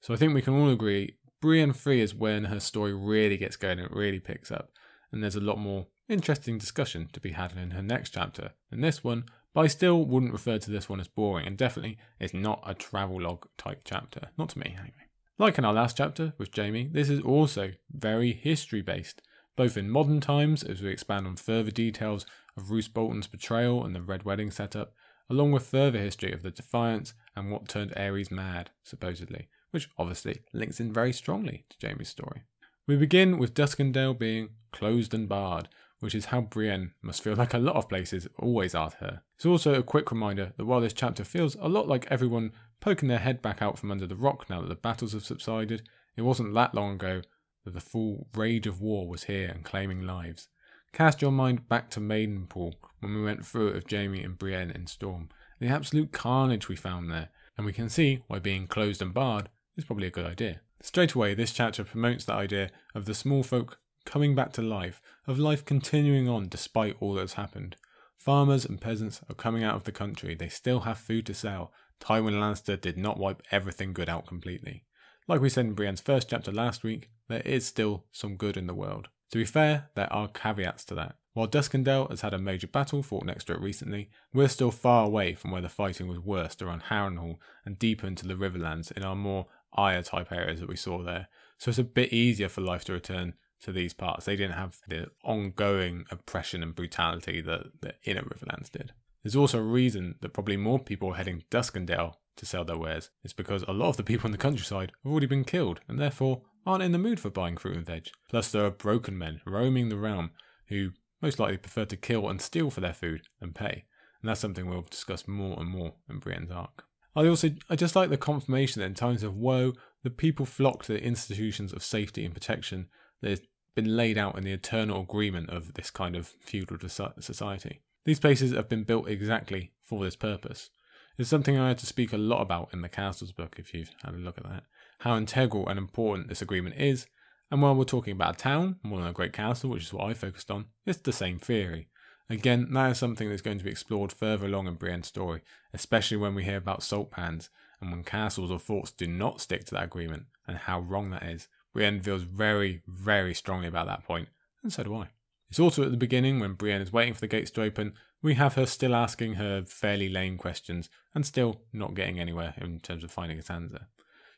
So 0.00 0.14
I 0.14 0.16
think 0.16 0.34
we 0.34 0.42
can 0.42 0.54
all 0.54 0.70
agree 0.70 1.16
Brienne 1.40 1.72
3 1.72 2.00
is 2.00 2.14
when 2.14 2.44
her 2.44 2.60
story 2.60 2.94
really 2.94 3.36
gets 3.36 3.56
going 3.56 3.78
and 3.78 3.90
it 3.90 3.96
really 3.96 4.20
picks 4.20 4.50
up, 4.50 4.70
and 5.12 5.22
there's 5.22 5.36
a 5.36 5.40
lot 5.40 5.58
more 5.58 5.86
interesting 6.08 6.58
discussion 6.58 7.08
to 7.12 7.20
be 7.20 7.32
had 7.32 7.52
in 7.56 7.72
her 7.72 7.82
next 7.82 8.10
chapter 8.10 8.52
than 8.70 8.80
this 8.80 9.04
one, 9.04 9.24
but 9.52 9.62
I 9.62 9.66
still 9.66 10.04
wouldn't 10.04 10.32
refer 10.32 10.58
to 10.58 10.70
this 10.70 10.88
one 10.88 11.00
as 11.00 11.08
boring, 11.08 11.46
and 11.46 11.56
definitely 11.56 11.98
it's 12.18 12.34
not 12.34 12.62
a 12.66 12.74
travelogue 12.74 13.46
type 13.58 13.82
chapter. 13.84 14.30
Not 14.38 14.50
to 14.50 14.58
me, 14.58 14.74
anyway. 14.78 15.05
Like 15.38 15.58
in 15.58 15.66
our 15.66 15.74
last 15.74 15.98
chapter 15.98 16.32
with 16.38 16.54
Jaime, 16.56 16.88
this 16.90 17.10
is 17.10 17.20
also 17.20 17.72
very 17.90 18.32
history 18.32 18.80
based, 18.80 19.20
both 19.54 19.76
in 19.76 19.90
modern 19.90 20.18
times 20.18 20.62
as 20.62 20.80
we 20.80 20.88
expand 20.88 21.26
on 21.26 21.36
further 21.36 21.70
details 21.70 22.24
of 22.56 22.70
Roose 22.70 22.88
Bolton's 22.88 23.26
betrayal 23.26 23.84
and 23.84 23.94
the 23.94 24.00
Red 24.00 24.22
Wedding 24.22 24.50
setup, 24.50 24.94
along 25.28 25.52
with 25.52 25.66
further 25.66 25.98
history 25.98 26.32
of 26.32 26.42
the 26.42 26.50
Defiance 26.50 27.12
and 27.34 27.50
what 27.50 27.68
turned 27.68 27.92
Aerys 27.96 28.30
mad, 28.30 28.70
supposedly, 28.82 29.48
which 29.72 29.90
obviously 29.98 30.40
links 30.54 30.80
in 30.80 30.90
very 30.90 31.12
strongly 31.12 31.66
to 31.68 31.86
Jaime's 31.86 32.08
story. 32.08 32.44
We 32.86 32.96
begin 32.96 33.36
with 33.36 33.52
Duskendale 33.52 34.18
being 34.18 34.48
closed 34.72 35.12
and 35.12 35.28
barred, 35.28 35.68
which 36.00 36.14
is 36.14 36.26
how 36.26 36.40
Brienne 36.40 36.92
must 37.02 37.22
feel 37.22 37.36
like 37.36 37.52
a 37.52 37.58
lot 37.58 37.76
of 37.76 37.90
places 37.90 38.26
always 38.38 38.74
are 38.74 38.90
to 38.90 38.96
her. 38.98 39.22
It's 39.36 39.46
also 39.46 39.74
a 39.74 39.82
quick 39.82 40.10
reminder 40.10 40.52
that 40.56 40.64
while 40.64 40.80
this 40.80 40.92
chapter 40.94 41.24
feels 41.24 41.56
a 41.56 41.68
lot 41.68 41.88
like 41.88 42.06
everyone 42.10 42.52
poking 42.80 43.08
their 43.08 43.18
head 43.18 43.42
back 43.42 43.62
out 43.62 43.78
from 43.78 43.90
under 43.90 44.06
the 44.06 44.16
rock 44.16 44.48
now 44.48 44.60
that 44.60 44.68
the 44.68 44.74
battles 44.74 45.12
have 45.12 45.24
subsided, 45.24 45.88
it 46.16 46.22
wasn't 46.22 46.54
that 46.54 46.74
long 46.74 46.94
ago 46.94 47.22
that 47.64 47.74
the 47.74 47.80
full 47.80 48.28
rage 48.34 48.66
of 48.66 48.80
war 48.80 49.08
was 49.08 49.24
here 49.24 49.48
and 49.48 49.64
claiming 49.64 50.00
lives. 50.06 50.48
Cast 50.92 51.20
your 51.20 51.32
mind 51.32 51.68
back 51.68 51.90
to 51.90 52.00
Maidenpool 52.00 52.74
when 53.00 53.14
we 53.14 53.22
went 53.22 53.44
through 53.44 53.68
it 53.68 53.74
with 53.74 53.90
Jaime 53.90 54.22
and 54.22 54.38
Brienne 54.38 54.70
in 54.70 54.86
Storm, 54.86 55.28
the 55.58 55.68
absolute 55.68 56.12
carnage 56.12 56.68
we 56.68 56.76
found 56.76 57.10
there, 57.10 57.28
and 57.56 57.66
we 57.66 57.72
can 57.72 57.88
see 57.88 58.22
why 58.28 58.38
being 58.38 58.66
closed 58.66 59.02
and 59.02 59.12
barred 59.12 59.48
is 59.76 59.84
probably 59.84 60.06
a 60.06 60.10
good 60.10 60.26
idea. 60.26 60.60
Straight 60.80 61.12
away, 61.12 61.34
this 61.34 61.52
chapter 61.52 61.84
promotes 61.84 62.24
the 62.24 62.32
idea 62.32 62.70
of 62.94 63.04
the 63.04 63.14
small 63.14 63.42
folk 63.42 63.78
coming 64.04 64.34
back 64.34 64.52
to 64.52 64.62
life, 64.62 65.00
of 65.26 65.38
life 65.38 65.64
continuing 65.64 66.28
on 66.28 66.48
despite 66.48 66.96
all 67.00 67.14
that's 67.14 67.34
happened. 67.34 67.76
Farmers 68.16 68.64
and 68.64 68.80
peasants 68.80 69.20
are 69.28 69.34
coming 69.34 69.64
out 69.64 69.74
of 69.74 69.84
the 69.84 69.92
country, 69.92 70.34
they 70.34 70.48
still 70.48 70.80
have 70.80 70.98
food 70.98 71.26
to 71.26 71.34
sell, 71.34 71.72
Tywin 72.00 72.34
Lannister 72.34 72.80
did 72.80 72.96
not 72.96 73.18
wipe 73.18 73.42
everything 73.50 73.92
good 73.92 74.08
out 74.08 74.26
completely. 74.26 74.84
Like 75.28 75.40
we 75.40 75.48
said 75.48 75.66
in 75.66 75.74
Brienne's 75.74 76.00
first 76.00 76.30
chapter 76.30 76.52
last 76.52 76.84
week, 76.84 77.10
there 77.28 77.40
is 77.40 77.66
still 77.66 78.04
some 78.12 78.36
good 78.36 78.56
in 78.56 78.66
the 78.66 78.74
world. 78.74 79.08
To 79.32 79.38
be 79.38 79.44
fair, 79.44 79.90
there 79.94 80.12
are 80.12 80.28
caveats 80.28 80.84
to 80.86 80.94
that. 80.94 81.16
While 81.32 81.48
Duskendale 81.48 82.08
has 82.10 82.22
had 82.22 82.32
a 82.32 82.38
major 82.38 82.66
battle 82.66 83.02
fought 83.02 83.24
next 83.24 83.44
to 83.44 83.52
it 83.52 83.60
recently, 83.60 84.08
we're 84.32 84.48
still 84.48 84.70
far 84.70 85.04
away 85.04 85.34
from 85.34 85.50
where 85.50 85.60
the 85.60 85.68
fighting 85.68 86.06
was 86.06 86.20
worst 86.20 86.62
around 86.62 86.84
Harrenhal 86.84 87.36
and 87.64 87.78
deeper 87.78 88.06
into 88.06 88.26
the 88.26 88.34
Riverlands 88.34 88.90
in 88.92 89.02
our 89.02 89.16
more 89.16 89.46
Arya 89.72 90.02
type 90.04 90.32
areas 90.32 90.60
that 90.60 90.68
we 90.68 90.76
saw 90.76 91.02
there. 91.02 91.28
So 91.58 91.70
it's 91.70 91.78
a 91.78 91.84
bit 91.84 92.12
easier 92.12 92.48
for 92.48 92.62
life 92.62 92.84
to 92.86 92.92
return 92.92 93.34
to 93.62 93.72
these 93.72 93.92
parts. 93.92 94.24
They 94.24 94.36
didn't 94.36 94.54
have 94.54 94.78
the 94.88 95.08
ongoing 95.24 96.06
oppression 96.10 96.62
and 96.62 96.74
brutality 96.74 97.40
that 97.42 97.82
the 97.82 97.94
inner 98.04 98.22
Riverlands 98.22 98.70
did. 98.70 98.92
There's 99.26 99.34
also 99.34 99.58
a 99.58 99.62
reason 99.62 100.14
that 100.20 100.32
probably 100.32 100.56
more 100.56 100.78
people 100.78 101.10
are 101.10 101.16
heading 101.16 101.42
Duskendale 101.50 102.14
to 102.36 102.46
sell 102.46 102.64
their 102.64 102.78
wares. 102.78 103.10
It's 103.24 103.32
because 103.32 103.64
a 103.64 103.72
lot 103.72 103.88
of 103.88 103.96
the 103.96 104.04
people 104.04 104.28
in 104.28 104.30
the 104.30 104.38
countryside 104.38 104.92
have 105.02 105.10
already 105.10 105.26
been 105.26 105.42
killed 105.42 105.80
and 105.88 105.98
therefore 105.98 106.42
aren't 106.64 106.84
in 106.84 106.92
the 106.92 106.98
mood 106.98 107.18
for 107.18 107.28
buying 107.28 107.56
fruit 107.56 107.76
and 107.76 107.84
veg. 107.84 108.10
Plus, 108.28 108.52
there 108.52 108.64
are 108.64 108.70
broken 108.70 109.18
men 109.18 109.40
roaming 109.44 109.88
the 109.88 109.96
realm 109.96 110.30
who 110.68 110.90
most 111.20 111.40
likely 111.40 111.56
prefer 111.56 111.84
to 111.86 111.96
kill 111.96 112.28
and 112.28 112.40
steal 112.40 112.70
for 112.70 112.80
their 112.80 112.92
food 112.92 113.22
than 113.40 113.52
pay. 113.52 113.86
And 114.22 114.28
that's 114.28 114.38
something 114.38 114.70
we'll 114.70 114.82
discuss 114.82 115.26
more 115.26 115.58
and 115.58 115.68
more 115.68 115.94
in 116.08 116.20
Brienne's 116.20 116.52
arc. 116.52 116.84
I 117.16 117.26
also 117.26 117.50
I 117.68 117.74
just 117.74 117.96
like 117.96 118.10
the 118.10 118.16
confirmation 118.16 118.78
that 118.78 118.86
in 118.86 118.94
times 118.94 119.24
of 119.24 119.34
woe, 119.36 119.72
the 120.04 120.10
people 120.10 120.46
flock 120.46 120.84
to 120.84 120.92
the 120.92 121.02
institutions 121.02 121.72
of 121.72 121.82
safety 121.82 122.24
and 122.24 122.32
protection 122.32 122.86
that 123.22 123.30
has 123.30 123.40
been 123.74 123.96
laid 123.96 124.18
out 124.18 124.38
in 124.38 124.44
the 124.44 124.52
eternal 124.52 125.00
agreement 125.00 125.50
of 125.50 125.74
this 125.74 125.90
kind 125.90 126.14
of 126.14 126.28
feudal 126.28 126.78
society. 126.78 127.82
These 128.06 128.20
places 128.20 128.52
have 128.52 128.68
been 128.68 128.84
built 128.84 129.08
exactly 129.08 129.72
for 129.82 130.04
this 130.04 130.14
purpose. 130.14 130.70
It's 131.18 131.28
something 131.28 131.58
I 131.58 131.68
had 131.68 131.78
to 131.78 131.86
speak 131.86 132.12
a 132.12 132.18
lot 132.18 132.40
about 132.40 132.68
in 132.72 132.82
the 132.82 132.88
Castles 132.88 133.32
book, 133.32 133.56
if 133.58 133.74
you've 133.74 133.90
had 134.04 134.14
a 134.14 134.18
look 134.18 134.38
at 134.38 134.44
that. 134.44 134.62
How 135.00 135.16
integral 135.16 135.68
and 135.68 135.76
important 135.76 136.28
this 136.28 136.40
agreement 136.40 136.76
is, 136.78 137.08
and 137.50 137.60
while 137.60 137.74
we're 137.74 137.82
talking 137.82 138.12
about 138.12 138.36
a 138.36 138.38
town 138.38 138.76
more 138.84 139.00
than 139.00 139.08
a 139.08 139.12
great 139.12 139.32
castle, 139.32 139.70
which 139.70 139.82
is 139.82 139.92
what 139.92 140.08
I 140.08 140.14
focused 140.14 140.52
on, 140.52 140.66
it's 140.86 140.98
the 140.98 141.12
same 141.12 141.40
theory. 141.40 141.88
Again, 142.30 142.72
that 142.72 142.92
is 142.92 142.98
something 142.98 143.28
that's 143.28 143.42
going 143.42 143.58
to 143.58 143.64
be 143.64 143.70
explored 143.70 144.12
further 144.12 144.46
along 144.46 144.68
in 144.68 144.74
Brienne's 144.74 145.08
story, 145.08 145.42
especially 145.74 146.16
when 146.16 146.36
we 146.36 146.44
hear 146.44 146.58
about 146.58 146.84
salt 146.84 147.10
pans 147.10 147.50
and 147.80 147.90
when 147.90 148.04
castles 148.04 148.52
or 148.52 148.60
forts 148.60 148.92
do 148.92 149.08
not 149.08 149.40
stick 149.40 149.64
to 149.64 149.74
that 149.74 149.84
agreement 149.84 150.26
and 150.46 150.58
how 150.58 150.78
wrong 150.78 151.10
that 151.10 151.24
is. 151.24 151.48
Brienne 151.72 152.00
feels 152.00 152.22
very, 152.22 152.82
very 152.86 153.34
strongly 153.34 153.66
about 153.66 153.88
that 153.88 154.04
point, 154.04 154.28
and 154.62 154.72
so 154.72 154.84
do 154.84 154.94
I. 154.94 155.08
It's 155.48 155.60
also 155.60 155.84
at 155.84 155.90
the 155.90 155.96
beginning 155.96 156.40
when 156.40 156.54
Brienne 156.54 156.82
is 156.82 156.92
waiting 156.92 157.14
for 157.14 157.20
the 157.20 157.28
gates 157.28 157.50
to 157.52 157.62
open, 157.62 157.94
we 158.22 158.34
have 158.34 158.54
her 158.54 158.66
still 158.66 158.94
asking 158.94 159.34
her 159.34 159.64
fairly 159.64 160.08
lame 160.08 160.36
questions 160.36 160.90
and 161.14 161.24
still 161.24 161.62
not 161.72 161.94
getting 161.94 162.18
anywhere 162.18 162.54
in 162.56 162.80
terms 162.80 163.04
of 163.04 163.10
finding 163.10 163.38
a 163.38 163.42
Sansa. 163.42 163.86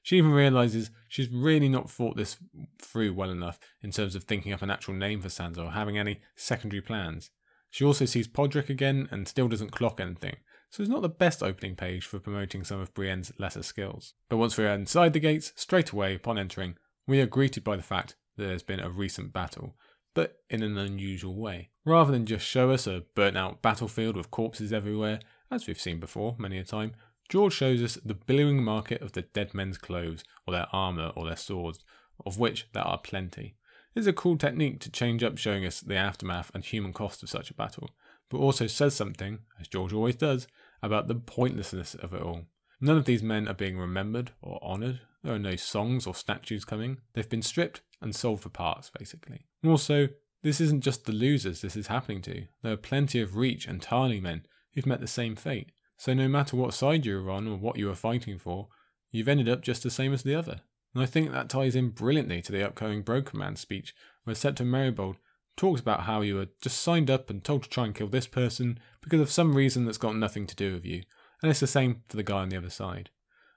She 0.03 0.17
even 0.19 0.31
realizes 0.31 0.91
she's 1.07 1.31
really 1.31 1.69
not 1.69 1.91
thought 1.91 2.17
this 2.17 2.39
through 2.81 3.15
well 3.15 3.31
enough 3.31 3.59
in 3.83 3.91
terms 3.91 4.15
of 4.15 4.25
thinking 4.25 4.53
up 4.53 4.63
an 4.63 4.71
actual 4.71 4.95
name 4.95 5.21
for 5.21 5.29
Sansa 5.29 5.59
or 5.59 5.71
having 5.73 5.99
any 5.99 6.21
secondary 6.37 6.83
plans. 6.83 7.31
She 7.71 7.85
also 7.85 8.05
sees 8.05 8.29
Podrick 8.29 8.69
again 8.69 9.09
and 9.11 9.29
still 9.29 9.49
doesn't 9.49 9.73
clock 9.73 10.01
anything, 10.01 10.37
so 10.71 10.83
it's 10.83 10.91
not 10.91 11.03
the 11.03 11.09
best 11.09 11.43
opening 11.43 11.77
page 11.77 12.07
for 12.07 12.19
promoting 12.19 12.65
some 12.65 12.81
of 12.81 12.95
Brienne's 12.95 13.33
lesser 13.39 13.63
skills. 13.63 14.15
But 14.29 14.39
once 14.39 14.57
we 14.57 14.65
are 14.65 14.75
inside 14.75 15.13
the 15.13 15.21
gates, 15.21 15.53
straight 15.57 15.91
away 15.91 16.15
upon 16.15 16.39
entering, 16.39 16.77
we 17.07 17.21
are 17.21 17.27
greeted 17.27 17.65
by 17.65 17.77
the 17.77 17.83
fact 17.83 18.17
that 18.37 18.45
there's 18.45 18.63
been 18.63 18.81
a 18.81 18.91
recent 18.91 19.33
battle, 19.33 19.77
but 20.19 20.41
in 20.51 20.64
an 20.64 20.77
unusual 20.77 21.37
way. 21.37 21.69
Rather 21.85 22.11
than 22.11 22.27
just 22.27 22.45
show 22.45 22.73
us 22.73 22.89
a 22.89 23.05
burnt 23.14 23.37
out 23.37 23.62
battlefield 23.62 24.16
with 24.16 24.33
corpses 24.33 24.73
everywhere, 24.73 25.21
as 25.49 25.69
we've 25.69 25.81
seen 25.81 26.01
before 26.01 26.35
many 26.39 26.59
a 26.59 26.64
time, 26.64 26.91
George 27.29 27.53
shows 27.53 27.81
us 27.81 28.01
the 28.05 28.14
billowing 28.14 28.61
market 28.64 29.01
of 29.01 29.12
the 29.12 29.23
dead 29.23 29.55
men's 29.55 29.79
clothes, 29.79 30.25
or 30.45 30.53
their 30.53 30.66
armour, 30.73 31.12
or 31.14 31.25
their 31.25 31.37
swords, 31.37 31.79
of 32.27 32.37
which 32.37 32.66
there 32.73 32.83
are 32.83 32.99
plenty. 32.99 33.55
It's 33.95 34.09
a 34.09 34.12
cool 34.12 34.37
technique 34.37 34.81
to 34.81 34.91
change 34.91 35.23
up 35.23 35.39
showing 35.39 35.64
us 35.64 35.81
the 35.81 35.95
aftermath 35.95 36.51
and 36.53 36.64
human 36.64 36.93
cost 36.93 37.23
of 37.23 37.31
such 37.31 37.53
a 37.53 37.55
battle, 37.55 37.91
but 38.29 38.39
also 38.39 38.66
says 38.66 38.97
something, 38.97 39.39
as 39.61 39.69
George 39.69 39.93
always 39.93 40.16
does, 40.16 40.49
about 40.83 41.07
the 41.07 41.14
pointlessness 41.14 41.95
of 41.95 42.12
it 42.12 42.23
all. 42.23 42.47
None 42.81 42.97
of 42.97 43.05
these 43.05 43.23
men 43.23 43.47
are 43.47 43.55
being 43.55 43.79
remembered 43.79 44.33
or 44.43 44.59
honoured. 44.64 44.99
There 45.23 45.35
are 45.35 45.39
no 45.39 45.55
songs 45.55 46.09
or 46.09 46.14
statues 46.16 46.64
coming. 46.64 47.03
They've 47.12 47.29
been 47.29 47.43
stripped 47.43 47.83
and 48.01 48.14
sold 48.14 48.40
for 48.40 48.49
parts, 48.49 48.90
basically. 48.96 49.46
Also, 49.64 50.09
this 50.42 50.61
isn't 50.61 50.84
just 50.84 51.05
the 51.05 51.12
losers 51.12 51.61
this 51.61 51.76
is 51.76 51.88
happening 51.88 52.22
to. 52.22 52.46
There 52.62 52.72
are 52.72 52.76
plenty 52.76 53.20
of 53.20 53.36
Reach 53.36 53.66
and 53.66 53.80
Tarly 53.80 54.20
men 54.20 54.46
who've 54.74 54.86
met 54.86 55.01
the 55.01 55.07
same 55.07 55.34
fate. 55.36 55.72
So 55.96 56.14
no 56.14 56.28
matter 56.28 56.57
what 56.57 56.74
side 56.74 57.05
you 57.05 57.20
were 57.20 57.30
on 57.30 57.49
or 57.49 57.57
what 57.57 57.76
you 57.76 57.86
were 57.86 57.94
fighting 57.94 58.38
for, 58.38 58.68
you've 59.11 59.28
ended 59.28 59.49
up 59.49 59.62
just 59.62 59.82
the 59.82 59.90
same 59.90 60.12
as 60.12 60.22
the 60.22 60.34
other. 60.34 60.61
And 60.94 61.03
I 61.03 61.07
think 61.07 61.32
that 61.32 61.49
ties 61.49 61.74
in 61.74 61.90
brilliantly 61.90 62.40
to 62.42 62.53
the 62.53 62.64
upcoming 62.64 63.03
Broken 63.03 63.38
Man 63.38 63.57
speech, 63.57 63.94
where 64.24 64.36
Septon 64.36 64.66
Meribald 64.66 65.16
talks 65.57 65.80
about 65.80 66.03
how 66.03 66.20
you 66.20 66.36
were 66.36 66.49
just 66.62 66.80
signed 66.80 67.11
up 67.11 67.28
and 67.28 67.42
told 67.42 67.64
to 67.64 67.68
try 67.68 67.84
and 67.84 67.94
kill 67.94 68.07
this 68.07 68.28
person 68.28 68.78
because 69.03 69.20
of 69.20 69.30
some 69.30 69.57
reason 69.57 69.84
that's 69.84 69.99
got 69.99 70.16
nothing 70.16 70.46
to 70.46 70.57
do 70.57 70.72
with 70.72 70.86
you. 70.86 71.03
And 71.42 71.51
it's 71.51 71.61
the 71.61 71.66
same 71.66 72.03
for 72.09 72.16
the 72.16 72.22
guy 72.22 72.38
on 72.38 72.49
the 72.49 72.57
other 72.57 72.70
side. 72.70 73.11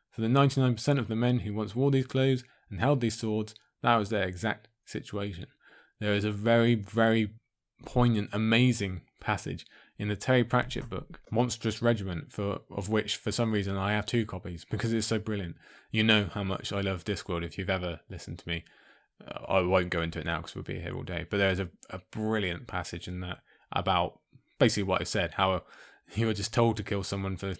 For 0.09 0.21
the 0.21 0.27
99% 0.27 0.99
of 0.99 1.07
the 1.07 1.15
men 1.15 1.39
who 1.39 1.53
once 1.53 1.75
wore 1.75 1.91
these 1.91 2.07
clothes 2.07 2.43
and 2.69 2.79
held 2.79 3.01
these 3.01 3.17
swords, 3.17 3.55
that 3.83 3.97
was 3.97 4.09
their 4.09 4.27
exact 4.27 4.67
situation. 4.85 5.47
There 5.99 6.13
is 6.13 6.25
a 6.25 6.31
very, 6.31 6.75
very 6.75 7.31
poignant, 7.85 8.29
amazing 8.33 9.01
passage 9.19 9.65
in 9.97 10.07
the 10.07 10.15
Terry 10.15 10.43
Pratchett 10.43 10.89
book, 10.89 11.21
Monstrous 11.31 11.81
Regiment, 11.81 12.31
for 12.31 12.61
of 12.71 12.89
which 12.89 13.15
for 13.17 13.31
some 13.31 13.51
reason 13.51 13.77
I 13.77 13.93
have 13.93 14.05
two 14.05 14.25
copies 14.25 14.65
because 14.69 14.93
it's 14.93 15.07
so 15.07 15.19
brilliant. 15.19 15.55
You 15.91 16.03
know 16.03 16.29
how 16.33 16.43
much 16.43 16.73
I 16.73 16.81
love 16.81 17.05
Discworld 17.05 17.45
if 17.45 17.57
you've 17.57 17.69
ever 17.69 17.99
listened 18.09 18.39
to 18.39 18.47
me. 18.47 18.63
Uh, 19.25 19.45
I 19.47 19.61
won't 19.61 19.91
go 19.91 20.01
into 20.01 20.19
it 20.19 20.25
now 20.25 20.37
because 20.37 20.55
we'll 20.55 20.63
be 20.63 20.79
here 20.79 20.95
all 20.95 21.03
day. 21.03 21.27
But 21.29 21.37
there's 21.37 21.59
a, 21.59 21.69
a 21.91 22.01
brilliant 22.11 22.67
passage 22.67 23.07
in 23.07 23.19
that 23.19 23.39
about 23.71 24.19
basically 24.57 24.83
what 24.83 25.01
I 25.01 25.05
said 25.05 25.33
how 25.35 25.63
you 26.15 26.25
were 26.25 26.33
just 26.33 26.53
told 26.53 26.77
to 26.77 26.83
kill 26.83 27.03
someone 27.03 27.37
for 27.37 27.53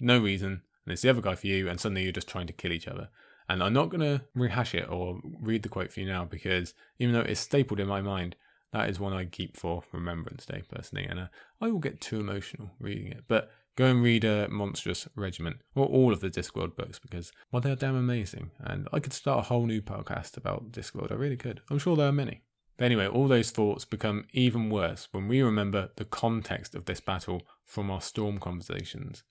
no 0.00 0.18
reason, 0.18 0.62
and 0.84 0.92
it's 0.92 1.02
the 1.02 1.10
other 1.10 1.20
guy 1.20 1.34
for 1.34 1.46
you, 1.46 1.68
and 1.68 1.80
suddenly 1.80 2.02
you're 2.02 2.12
just 2.12 2.28
trying 2.28 2.46
to 2.46 2.52
kill 2.52 2.72
each 2.72 2.88
other. 2.88 3.08
And 3.48 3.62
I'm 3.62 3.72
not 3.72 3.90
going 3.90 4.00
to 4.00 4.24
rehash 4.34 4.74
it 4.74 4.88
or 4.88 5.20
read 5.40 5.62
the 5.62 5.68
quote 5.68 5.92
for 5.92 6.00
you 6.00 6.06
now 6.06 6.24
because 6.24 6.74
even 6.98 7.14
though 7.14 7.20
it's 7.20 7.40
stapled 7.40 7.80
in 7.80 7.88
my 7.88 8.00
mind, 8.00 8.36
that 8.72 8.90
is 8.90 8.98
one 8.98 9.12
I 9.12 9.26
keep 9.26 9.56
for 9.56 9.82
Remembrance 9.92 10.46
Day 10.46 10.62
personally. 10.68 11.04
And 11.04 11.20
uh, 11.20 11.26
I 11.60 11.70
will 11.70 11.78
get 11.78 12.00
too 12.00 12.20
emotional 12.20 12.70
reading 12.80 13.08
it. 13.08 13.24
But 13.28 13.50
go 13.76 13.86
and 13.86 14.02
read 14.02 14.24
uh, 14.24 14.48
Monstrous 14.50 15.06
Regiment 15.14 15.58
or 15.74 15.86
all 15.86 16.12
of 16.12 16.20
the 16.20 16.30
Discworld 16.30 16.74
books 16.74 16.98
because, 16.98 17.32
well, 17.52 17.60
they're 17.60 17.76
damn 17.76 17.96
amazing. 17.96 18.50
And 18.58 18.88
I 18.92 18.98
could 18.98 19.12
start 19.12 19.40
a 19.40 19.48
whole 19.48 19.66
new 19.66 19.82
podcast 19.82 20.36
about 20.36 20.72
Discworld. 20.72 21.12
I 21.12 21.16
really 21.16 21.36
could. 21.36 21.60
I'm 21.70 21.78
sure 21.78 21.96
there 21.96 22.08
are 22.08 22.12
many. 22.12 22.42
But 22.76 22.86
anyway, 22.86 23.06
all 23.06 23.28
those 23.28 23.50
thoughts 23.50 23.84
become 23.84 24.26
even 24.32 24.70
worse 24.70 25.08
when 25.12 25.28
we 25.28 25.42
remember 25.42 25.90
the 25.96 26.04
context 26.04 26.74
of 26.74 26.86
this 26.86 27.00
battle 27.00 27.42
from 27.64 27.90
our 27.90 28.00
Storm 28.00 28.38
conversations. 28.38 29.22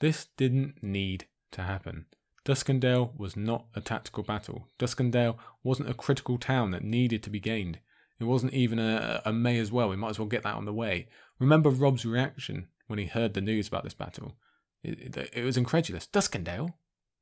This 0.00 0.26
didn't 0.36 0.82
need 0.82 1.26
to 1.52 1.62
happen. 1.62 2.06
Duskendale 2.44 3.18
was 3.18 3.36
not 3.36 3.66
a 3.74 3.80
tactical 3.80 4.22
battle. 4.22 4.68
Duskendale 4.78 5.38
wasn't 5.62 5.88
a 5.88 5.94
critical 5.94 6.36
town 6.36 6.72
that 6.72 6.84
needed 6.84 7.22
to 7.22 7.30
be 7.30 7.40
gained. 7.40 7.78
It 8.20 8.24
wasn't 8.24 8.52
even 8.52 8.78
a, 8.78 9.22
a 9.24 9.32
may 9.32 9.58
as 9.58 9.72
well. 9.72 9.88
We 9.88 9.96
might 9.96 10.10
as 10.10 10.18
well 10.18 10.28
get 10.28 10.42
that 10.42 10.54
on 10.54 10.66
the 10.66 10.72
way. 10.72 11.08
Remember 11.38 11.70
Robb's 11.70 12.04
reaction 12.04 12.68
when 12.86 12.98
he 12.98 13.06
heard 13.06 13.32
the 13.34 13.40
news 13.40 13.68
about 13.68 13.82
this 13.82 13.94
battle. 13.94 14.36
It, 14.82 15.16
it, 15.16 15.30
it 15.32 15.44
was 15.44 15.56
incredulous. 15.56 16.06
Duskendale? 16.06 16.74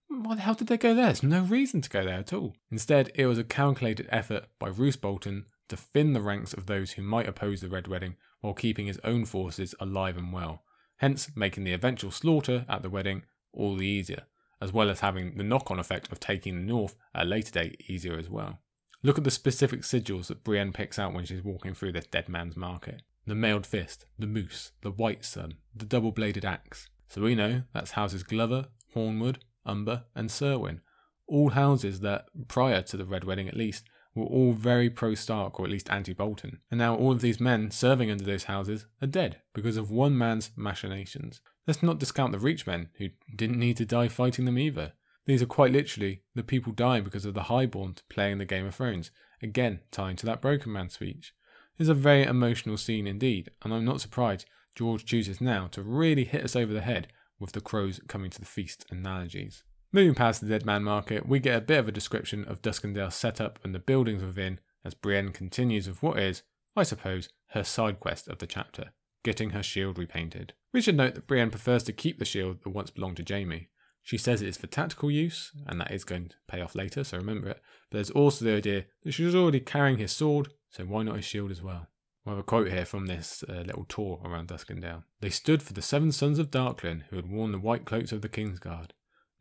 Why 0.08 0.34
the 0.34 0.42
hell 0.42 0.54
did 0.54 0.66
they 0.66 0.76
go 0.76 0.94
there? 0.94 1.06
There's 1.06 1.22
no 1.22 1.42
reason 1.42 1.80
to 1.82 1.88
go 1.88 2.04
there 2.04 2.18
at 2.18 2.32
all. 2.32 2.56
Instead, 2.70 3.12
it 3.14 3.26
was 3.26 3.38
a 3.38 3.44
calculated 3.44 4.08
effort 4.10 4.46
by 4.58 4.68
Roose 4.68 4.96
Bolton 4.96 5.46
to 5.68 5.76
thin 5.76 6.12
the 6.12 6.20
ranks 6.20 6.52
of 6.52 6.66
those 6.66 6.92
who 6.92 7.02
might 7.02 7.28
oppose 7.28 7.60
the 7.60 7.68
Red 7.68 7.86
Wedding 7.86 8.16
while 8.40 8.54
keeping 8.54 8.86
his 8.86 9.00
own 9.04 9.24
forces 9.24 9.74
alive 9.80 10.16
and 10.16 10.32
well, 10.32 10.64
hence 10.98 11.30
making 11.36 11.62
the 11.64 11.72
eventual 11.72 12.10
slaughter 12.10 12.66
at 12.68 12.82
the 12.82 12.90
wedding 12.90 13.22
all 13.52 13.76
the 13.76 13.86
easier 13.86 14.24
as 14.62 14.72
well 14.72 14.88
as 14.88 15.00
having 15.00 15.36
the 15.36 15.42
knock 15.42 15.72
on 15.72 15.80
effect 15.80 16.12
of 16.12 16.20
taking 16.20 16.54
the 16.54 16.72
north 16.72 16.96
at 17.14 17.24
a 17.24 17.28
later 17.28 17.50
date 17.50 17.82
easier 17.88 18.16
as 18.16 18.30
well. 18.30 18.60
Look 19.02 19.18
at 19.18 19.24
the 19.24 19.30
specific 19.32 19.82
sigils 19.82 20.28
that 20.28 20.44
Brienne 20.44 20.72
picks 20.72 21.00
out 21.00 21.12
when 21.12 21.24
she's 21.24 21.42
walking 21.42 21.74
through 21.74 21.92
this 21.92 22.06
dead 22.06 22.28
man's 22.28 22.56
market 22.56 23.02
the 23.24 23.34
mailed 23.36 23.64
fist, 23.64 24.04
the 24.18 24.26
moose, 24.26 24.72
the 24.80 24.90
white 24.90 25.24
sun, 25.24 25.54
the 25.72 25.84
double 25.84 26.10
bladed 26.10 26.44
axe. 26.44 26.88
So 27.08 27.22
we 27.22 27.36
know 27.36 27.62
that's 27.72 27.92
houses 27.92 28.24
Glover, 28.24 28.66
Hornwood, 28.96 29.36
Umber, 29.64 30.04
and 30.16 30.28
Cerwyn, 30.28 30.80
all 31.28 31.50
houses 31.50 32.00
that, 32.00 32.26
prior 32.48 32.82
to 32.82 32.96
the 32.96 33.04
Red 33.04 33.22
Wedding 33.22 33.46
at 33.46 33.56
least, 33.56 33.84
were 34.14 34.26
all 34.26 34.52
very 34.52 34.90
pro 34.90 35.14
Stark 35.14 35.58
or 35.58 35.64
at 35.64 35.70
least 35.70 35.90
anti 35.90 36.12
Bolton. 36.12 36.60
And 36.70 36.78
now 36.78 36.94
all 36.94 37.12
of 37.12 37.20
these 37.20 37.40
men 37.40 37.70
serving 37.70 38.10
under 38.10 38.24
those 38.24 38.44
houses 38.44 38.86
are 39.00 39.06
dead 39.06 39.40
because 39.54 39.76
of 39.76 39.90
one 39.90 40.16
man's 40.16 40.50
machinations. 40.56 41.40
Let's 41.66 41.82
not 41.82 41.98
discount 41.98 42.32
the 42.32 42.38
Reach 42.38 42.66
men, 42.66 42.88
who 42.98 43.08
didn't 43.34 43.58
need 43.58 43.76
to 43.76 43.84
die 43.84 44.08
fighting 44.08 44.44
them 44.44 44.58
either. 44.58 44.92
These 45.26 45.42
are 45.42 45.46
quite 45.46 45.70
literally 45.72 46.22
the 46.34 46.42
people 46.42 46.72
dying 46.72 47.04
because 47.04 47.24
of 47.24 47.34
the 47.34 47.44
Highborn 47.44 47.96
playing 48.08 48.38
the 48.38 48.44
Game 48.44 48.66
of 48.66 48.74
Thrones, 48.74 49.12
again 49.40 49.80
tying 49.90 50.16
to 50.16 50.26
that 50.26 50.42
Broken 50.42 50.72
Man 50.72 50.88
speech. 50.88 51.32
It's 51.78 51.88
a 51.88 51.94
very 51.94 52.24
emotional 52.24 52.76
scene 52.76 53.06
indeed, 53.06 53.50
and 53.62 53.72
I'm 53.72 53.84
not 53.84 54.00
surprised 54.00 54.46
George 54.74 55.04
chooses 55.04 55.40
now 55.40 55.68
to 55.68 55.82
really 55.82 56.24
hit 56.24 56.44
us 56.44 56.56
over 56.56 56.72
the 56.72 56.80
head 56.80 57.08
with 57.38 57.52
the 57.52 57.60
crows 57.60 58.00
coming 58.08 58.30
to 58.30 58.40
the 58.40 58.46
feast 58.46 58.84
analogies. 58.90 59.62
Moving 59.94 60.14
past 60.14 60.40
the 60.40 60.46
Dead 60.46 60.64
Man 60.64 60.82
Market, 60.84 61.28
we 61.28 61.38
get 61.38 61.58
a 61.58 61.60
bit 61.60 61.78
of 61.78 61.86
a 61.86 61.92
description 61.92 62.46
of 62.46 62.62
Duskendale's 62.62 63.14
setup 63.14 63.58
and 63.62 63.74
the 63.74 63.78
buildings 63.78 64.24
within 64.24 64.58
as 64.86 64.94
Brienne 64.94 65.32
continues 65.32 65.86
with 65.86 66.02
what 66.02 66.18
is, 66.18 66.42
I 66.74 66.82
suppose, 66.82 67.28
her 67.48 67.62
side 67.62 68.00
quest 68.00 68.26
of 68.26 68.38
the 68.38 68.46
chapter, 68.46 68.92
getting 69.22 69.50
her 69.50 69.62
shield 69.62 69.98
repainted. 69.98 70.54
We 70.72 70.80
should 70.80 70.96
note 70.96 71.14
that 71.14 71.26
Brienne 71.26 71.50
prefers 71.50 71.82
to 71.82 71.92
keep 71.92 72.18
the 72.18 72.24
shield 72.24 72.62
that 72.62 72.70
once 72.70 72.88
belonged 72.88 73.18
to 73.18 73.34
Jaime. 73.34 73.68
She 74.02 74.16
says 74.16 74.40
it 74.40 74.48
is 74.48 74.56
for 74.56 74.66
tactical 74.66 75.10
use, 75.10 75.52
and 75.66 75.78
that 75.78 75.92
is 75.92 76.04
going 76.04 76.28
to 76.30 76.36
pay 76.48 76.62
off 76.62 76.74
later, 76.74 77.04
so 77.04 77.18
remember 77.18 77.50
it. 77.50 77.60
But 77.90 77.98
there's 77.98 78.10
also 78.10 78.46
the 78.46 78.56
idea 78.56 78.86
that 79.02 79.12
she 79.12 79.24
was 79.24 79.34
already 79.34 79.60
carrying 79.60 79.98
his 79.98 80.12
sword, 80.12 80.54
so 80.70 80.84
why 80.84 81.02
not 81.02 81.16
his 81.16 81.26
shield 81.26 81.50
as 81.50 81.60
well? 81.60 81.88
We 82.24 82.30
have 82.30 82.38
a 82.38 82.42
quote 82.42 82.70
here 82.70 82.86
from 82.86 83.08
this 83.08 83.44
uh, 83.46 83.60
little 83.66 83.84
tour 83.84 84.22
around 84.24 84.48
Duskendale. 84.48 85.04
They 85.20 85.28
stood 85.28 85.62
for 85.62 85.74
the 85.74 85.82
seven 85.82 86.12
sons 86.12 86.38
of 86.38 86.50
Darklyn 86.50 87.02
who 87.10 87.16
had 87.16 87.30
worn 87.30 87.52
the 87.52 87.58
white 87.58 87.84
cloaks 87.84 88.10
of 88.10 88.22
the 88.22 88.30
Kingsguard. 88.30 88.92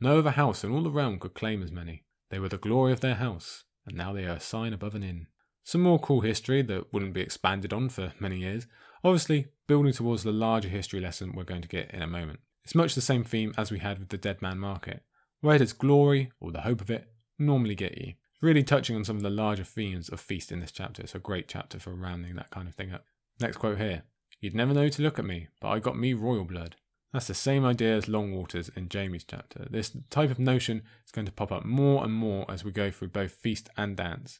No 0.04 0.18
other 0.18 0.32
house 0.32 0.64
in 0.64 0.72
all 0.72 0.82
the 0.82 0.90
realm 0.90 1.20
could 1.20 1.36
claim 1.36 1.62
as 1.62 1.72
many. 1.72 2.06
They 2.32 2.40
were 2.40 2.50
the 2.50 2.58
glory 2.58 2.92
of 2.92 3.02
their 3.02 3.16
house, 3.16 3.66
and 3.86 3.96
now 3.96 4.14
they 4.14 4.26
are 4.26 4.38
a 4.38 4.40
sign 4.40 4.74
above 4.74 4.96
an 4.96 5.04
inn. 5.04 5.28
Some 5.64 5.82
more 5.82 6.00
cool 6.00 6.22
history 6.22 6.64
that 6.64 6.92
wouldn't 6.92 7.14
be 7.14 7.22
expanded 7.22 7.72
on 7.72 7.88
for 7.90 8.14
many 8.20 8.40
years. 8.40 8.66
Obviously, 9.04 9.50
building 9.68 9.94
towards 9.94 10.24
the 10.24 10.32
larger 10.32 10.70
history 10.70 11.00
lesson 11.00 11.34
we're 11.36 11.44
going 11.44 11.62
to 11.62 11.68
get 11.68 11.92
in 11.92 12.02
a 12.02 12.08
moment. 12.08 12.40
It's 12.64 12.74
much 12.74 12.96
the 12.96 13.02
same 13.02 13.24
theme 13.24 13.54
as 13.60 13.70
we 13.70 13.78
had 13.78 14.00
with 14.00 14.10
the 14.10 14.18
Dead 14.18 14.42
Man 14.42 14.58
Market. 14.58 15.04
Where 15.42 15.60
does 15.60 15.72
glory, 15.72 16.32
or 16.40 16.52
the 16.52 16.62
hope 16.62 16.82
of 16.82 16.90
it, 16.90 17.08
normally 17.38 17.76
get 17.76 18.00
you? 18.00 18.14
Really 18.42 18.64
touching 18.64 18.96
on 18.96 19.06
some 19.06 19.18
of 19.18 19.24
the 19.24 19.30
larger 19.30 19.64
themes 19.64 20.10
of 20.10 20.20
Feast 20.20 20.52
in 20.52 20.62
this 20.62 20.72
chapter. 20.72 21.04
It's 21.04 21.14
a 21.14 21.20
great 21.20 21.48
chapter 21.48 21.78
for 21.80 21.94
rounding 21.94 22.36
that 22.38 22.50
kind 22.50 22.68
of 22.68 22.74
thing 22.74 22.92
up. 22.92 23.06
Next 23.40 23.58
quote 23.58 23.78
here. 23.78 24.02
You'd 24.40 24.56
never 24.56 24.74
know 24.74 24.90
to 24.90 25.02
look 25.04 25.20
at 25.20 25.26
me, 25.26 25.50
but 25.60 25.70
I 25.70 25.78
got 25.78 25.96
me 25.96 26.16
royal 26.16 26.46
blood. 26.46 26.76
That's 27.14 27.28
the 27.28 27.34
same 27.34 27.66
idea 27.66 27.96
as 27.98 28.06
Longwaters 28.06 28.76
in 28.78 28.88
Jaime's 28.92 29.26
chapter. 29.26 29.68
This 29.70 29.92
type 30.10 30.32
of 30.32 30.40
notion 30.40 30.84
is 31.06 31.12
going 31.12 31.26
to 31.26 31.32
pop 31.32 31.52
up 31.52 31.66
more 31.66 32.04
and 32.06 32.14
more 32.14 32.50
as 32.50 32.64
we 32.64 32.72
go 32.72 32.90
through 32.90 33.10
both 33.10 33.34
feast 33.34 33.70
and 33.76 33.98
dance. 33.98 34.40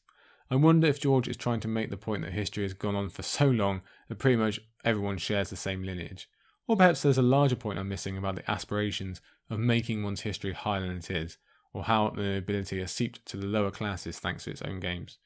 I 0.50 0.56
wonder 0.56 0.88
if 0.88 1.00
George 1.00 1.28
is 1.28 1.36
trying 1.36 1.60
to 1.62 1.68
make 1.68 1.90
the 1.90 1.98
point 1.98 2.24
that 2.24 2.32
history 2.32 2.64
has 2.64 2.74
gone 2.74 2.96
on 2.96 3.10
for 3.10 3.24
so 3.24 3.48
long 3.48 3.82
that 4.08 4.20
pretty 4.20 4.38
much 4.38 4.60
everyone 4.86 5.18
shares 5.18 5.50
the 5.50 5.56
same 5.58 5.84
lineage. 5.84 6.30
Or 6.68 6.78
perhaps 6.78 7.02
there's 7.02 7.18
a 7.18 7.24
larger 7.24 7.58
point 7.58 7.78
I'm 7.78 7.90
missing 7.90 8.18
about 8.18 8.36
the 8.36 8.50
aspirations 8.50 9.20
of 9.50 9.60
making 9.60 10.04
one's 10.04 10.22
history 10.22 10.54
higher 10.54 10.82
than 10.82 10.98
it 10.98 11.12
is, 11.12 11.38
or 11.74 11.84
how 11.84 12.12
the 12.12 12.22
nobility 12.22 12.80
has 12.80 12.92
seeped 12.92 13.26
to 13.26 13.38
the 13.38 13.48
lower 13.48 13.72
classes 13.72 14.20
thanks 14.20 14.46
to 14.46 14.52
its 14.52 14.62
own 14.62 14.80
games. 14.80 15.18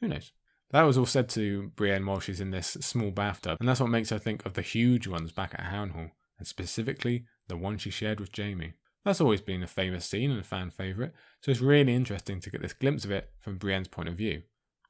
Who 0.00 0.08
knows? 0.08 0.32
That 0.70 0.82
was 0.82 0.98
all 0.98 1.06
said 1.06 1.28
to 1.30 1.72
Brienne 1.76 2.06
while 2.06 2.20
she's 2.20 2.40
in 2.40 2.50
this 2.50 2.76
small 2.80 3.10
bathtub, 3.10 3.58
and 3.58 3.68
that's 3.68 3.80
what 3.80 3.90
makes 3.90 4.10
her 4.10 4.18
think 4.18 4.44
of 4.46 4.54
the 4.54 4.62
huge 4.62 5.06
ones 5.06 5.32
back 5.32 5.54
at 5.54 5.72
Harrenhal 5.72 6.10
and 6.38 6.46
specifically 6.46 7.24
the 7.48 7.56
one 7.56 7.78
she 7.78 7.90
shared 7.90 8.20
with 8.20 8.36
Jaime. 8.36 8.74
That's 9.04 9.20
always 9.20 9.42
been 9.42 9.62
a 9.62 9.66
famous 9.66 10.06
scene 10.06 10.30
and 10.30 10.40
a 10.40 10.44
fan 10.44 10.70
favourite, 10.70 11.12
so 11.40 11.50
it's 11.50 11.60
really 11.60 11.94
interesting 11.94 12.40
to 12.40 12.50
get 12.50 12.62
this 12.62 12.72
glimpse 12.72 13.04
of 13.04 13.10
it 13.10 13.30
from 13.40 13.58
Brienne's 13.58 13.88
point 13.88 14.08
of 14.08 14.16
view. 14.16 14.42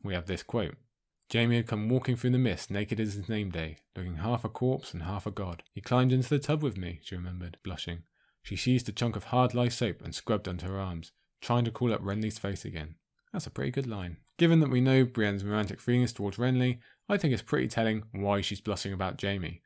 We 0.02 0.14
have 0.14 0.26
this 0.26 0.42
quote 0.42 0.76
Jaime 1.32 1.56
had 1.56 1.66
come 1.66 1.88
walking 1.88 2.16
through 2.16 2.30
the 2.30 2.38
mist, 2.38 2.70
naked 2.70 3.00
as 3.00 3.14
his 3.14 3.28
name 3.28 3.50
day, 3.50 3.78
looking 3.96 4.16
half 4.16 4.44
a 4.44 4.48
corpse 4.48 4.92
and 4.92 5.02
half 5.02 5.26
a 5.26 5.30
god. 5.30 5.62
He 5.72 5.80
climbed 5.80 6.12
into 6.12 6.28
the 6.28 6.38
tub 6.38 6.62
with 6.62 6.76
me, 6.76 7.00
she 7.02 7.16
remembered, 7.16 7.58
blushing. 7.64 8.02
She 8.42 8.56
seized 8.56 8.88
a 8.88 8.92
chunk 8.92 9.16
of 9.16 9.24
hard 9.24 9.54
lye 9.54 9.68
soap 9.68 10.02
and 10.02 10.14
scrubbed 10.14 10.46
under 10.46 10.66
her 10.66 10.78
arms, 10.78 11.12
trying 11.40 11.64
to 11.64 11.70
call 11.70 11.92
up 11.92 12.02
Renly's 12.02 12.38
face 12.38 12.64
again. 12.64 12.96
That's 13.32 13.46
a 13.46 13.50
pretty 13.50 13.70
good 13.70 13.86
line. 13.86 14.18
Given 14.38 14.60
that 14.60 14.70
we 14.70 14.80
know 14.80 15.04
Brienne's 15.04 15.44
romantic 15.44 15.80
feelings 15.80 16.12
towards 16.12 16.36
Renly, 16.36 16.78
I 17.08 17.16
think 17.16 17.32
it's 17.32 17.42
pretty 17.42 17.68
telling 17.68 18.04
why 18.12 18.42
she's 18.42 18.60
blushing 18.60 18.92
about 18.92 19.20
Jaime. 19.20 19.62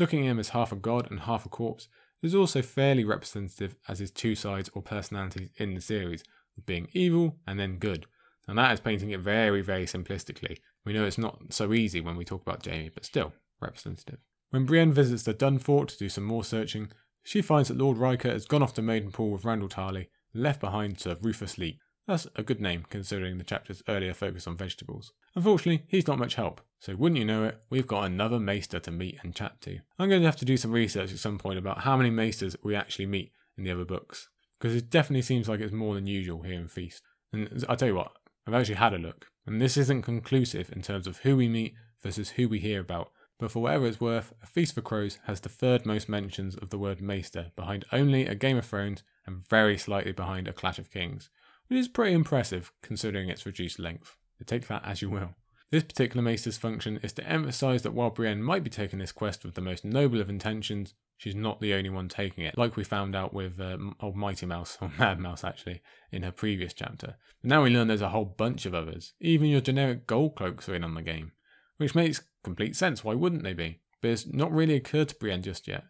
Looking 0.00 0.26
at 0.26 0.30
him 0.30 0.38
as 0.38 0.48
half 0.48 0.72
a 0.72 0.76
god 0.76 1.10
and 1.10 1.20
half 1.20 1.44
a 1.44 1.50
corpse 1.50 1.86
is 2.22 2.34
also 2.34 2.62
fairly 2.62 3.04
representative 3.04 3.76
as 3.86 3.98
his 3.98 4.10
two 4.10 4.34
sides 4.34 4.70
or 4.72 4.80
personalities 4.80 5.50
in 5.56 5.74
the 5.74 5.82
series, 5.82 6.24
being 6.64 6.88
evil 6.94 7.36
and 7.46 7.60
then 7.60 7.76
good. 7.76 8.06
And 8.48 8.56
that 8.56 8.72
is 8.72 8.80
painting 8.80 9.10
it 9.10 9.20
very, 9.20 9.60
very 9.60 9.84
simplistically. 9.84 10.56
We 10.86 10.94
know 10.94 11.04
it's 11.04 11.18
not 11.18 11.52
so 11.52 11.74
easy 11.74 12.00
when 12.00 12.16
we 12.16 12.24
talk 12.24 12.40
about 12.40 12.64
Jaime, 12.64 12.88
but 12.88 13.04
still 13.04 13.34
representative. 13.60 14.20
When 14.48 14.64
Brienne 14.64 14.94
visits 14.94 15.24
the 15.24 15.34
Dunfort 15.34 15.88
to 15.88 15.98
do 15.98 16.08
some 16.08 16.24
more 16.24 16.44
searching, 16.44 16.90
she 17.22 17.42
finds 17.42 17.68
that 17.68 17.76
Lord 17.76 17.98
Rykker 17.98 18.32
has 18.32 18.46
gone 18.46 18.62
off 18.62 18.72
to 18.74 18.82
Maidenpool 18.82 19.30
with 19.30 19.42
Randyll 19.42 19.68
Tarly, 19.68 20.06
left 20.32 20.62
behind 20.62 20.98
Sir 20.98 21.18
Rufus 21.20 21.58
Leek. 21.58 21.78
That's 22.10 22.26
a 22.34 22.42
good 22.42 22.60
name 22.60 22.86
considering 22.90 23.38
the 23.38 23.44
chapter's 23.44 23.84
earlier 23.86 24.12
focus 24.14 24.48
on 24.48 24.56
vegetables. 24.56 25.12
Unfortunately, 25.36 25.84
he's 25.86 26.08
not 26.08 26.18
much 26.18 26.34
help, 26.34 26.60
so 26.80 26.96
wouldn't 26.96 27.20
you 27.20 27.24
know 27.24 27.44
it, 27.44 27.62
we've 27.70 27.86
got 27.86 28.02
another 28.02 28.40
Maester 28.40 28.80
to 28.80 28.90
meet 28.90 29.20
and 29.22 29.32
chat 29.32 29.60
to. 29.60 29.78
I'm 29.96 30.08
going 30.08 30.20
to 30.20 30.26
have 30.26 30.34
to 30.38 30.44
do 30.44 30.56
some 30.56 30.72
research 30.72 31.12
at 31.12 31.20
some 31.20 31.38
point 31.38 31.60
about 31.60 31.82
how 31.82 31.96
many 31.96 32.10
Maesters 32.10 32.56
we 32.64 32.74
actually 32.74 33.06
meet 33.06 33.30
in 33.56 33.62
the 33.62 33.70
other 33.70 33.84
books, 33.84 34.28
because 34.58 34.74
it 34.74 34.90
definitely 34.90 35.22
seems 35.22 35.48
like 35.48 35.60
it's 35.60 35.72
more 35.72 35.94
than 35.94 36.08
usual 36.08 36.42
here 36.42 36.58
in 36.58 36.66
Feast. 36.66 37.04
And 37.32 37.64
I'll 37.68 37.76
tell 37.76 37.86
you 37.86 37.94
what, 37.94 38.10
I've 38.44 38.54
actually 38.54 38.74
had 38.74 38.92
a 38.92 38.98
look, 38.98 39.26
and 39.46 39.62
this 39.62 39.76
isn't 39.76 40.02
conclusive 40.02 40.72
in 40.72 40.82
terms 40.82 41.06
of 41.06 41.18
who 41.18 41.36
we 41.36 41.48
meet 41.48 41.74
versus 42.02 42.30
who 42.30 42.48
we 42.48 42.58
hear 42.58 42.80
about, 42.80 43.12
but 43.38 43.52
for 43.52 43.62
whatever 43.62 43.86
it's 43.86 44.00
worth, 44.00 44.34
A 44.42 44.46
Feast 44.46 44.74
for 44.74 44.82
Crows 44.82 45.20
has 45.28 45.38
the 45.38 45.48
third 45.48 45.86
most 45.86 46.08
mentions 46.08 46.56
of 46.56 46.70
the 46.70 46.78
word 46.78 47.00
Maester, 47.00 47.52
behind 47.54 47.84
only 47.92 48.26
A 48.26 48.34
Game 48.34 48.56
of 48.56 48.66
Thrones 48.66 49.04
and 49.26 49.48
very 49.48 49.78
slightly 49.78 50.10
behind 50.10 50.48
A 50.48 50.52
Clash 50.52 50.80
of 50.80 50.90
Kings, 50.90 51.30
which 51.70 51.78
is 51.78 51.88
pretty 51.88 52.12
impressive 52.12 52.72
considering 52.82 53.28
its 53.28 53.46
reduced 53.46 53.78
length. 53.78 54.16
take 54.44 54.66
that 54.66 54.84
as 54.84 55.00
you 55.00 55.08
will. 55.08 55.36
This 55.70 55.84
particular 55.84 56.20
maester's 56.20 56.58
function 56.58 56.98
is 57.00 57.12
to 57.12 57.28
emphasize 57.28 57.82
that 57.82 57.94
while 57.94 58.10
Brienne 58.10 58.42
might 58.42 58.64
be 58.64 58.70
taking 58.70 58.98
this 58.98 59.12
quest 59.12 59.44
with 59.44 59.54
the 59.54 59.60
most 59.60 59.84
noble 59.84 60.20
of 60.20 60.28
intentions, 60.28 60.94
she's 61.16 61.36
not 61.36 61.60
the 61.60 61.72
only 61.74 61.88
one 61.88 62.08
taking 62.08 62.42
it, 62.42 62.58
like 62.58 62.74
we 62.74 62.82
found 62.82 63.14
out 63.14 63.32
with 63.32 63.60
uh, 63.60 63.78
old 64.00 64.16
Mighty 64.16 64.46
Mouse, 64.46 64.78
or 64.82 64.90
Mad 64.98 65.20
Mouse 65.20 65.44
actually, 65.44 65.80
in 66.10 66.24
her 66.24 66.32
previous 66.32 66.74
chapter. 66.74 67.14
But 67.40 67.48
now 67.48 67.62
we 67.62 67.70
learn 67.70 67.86
there's 67.86 68.00
a 68.00 68.08
whole 68.08 68.24
bunch 68.24 68.66
of 68.66 68.74
others. 68.74 69.12
Even 69.20 69.48
your 69.48 69.60
generic 69.60 70.08
gold 70.08 70.34
cloaks 70.34 70.68
are 70.68 70.74
in 70.74 70.82
on 70.82 70.94
the 70.94 71.02
game, 71.02 71.30
which 71.76 71.94
makes 71.94 72.20
complete 72.42 72.74
sense. 72.74 73.04
Why 73.04 73.14
wouldn't 73.14 73.44
they 73.44 73.54
be? 73.54 73.78
But 74.02 74.10
it's 74.10 74.26
not 74.26 74.50
really 74.50 74.74
occurred 74.74 75.10
to 75.10 75.14
Brienne 75.14 75.42
just 75.42 75.68
yet, 75.68 75.84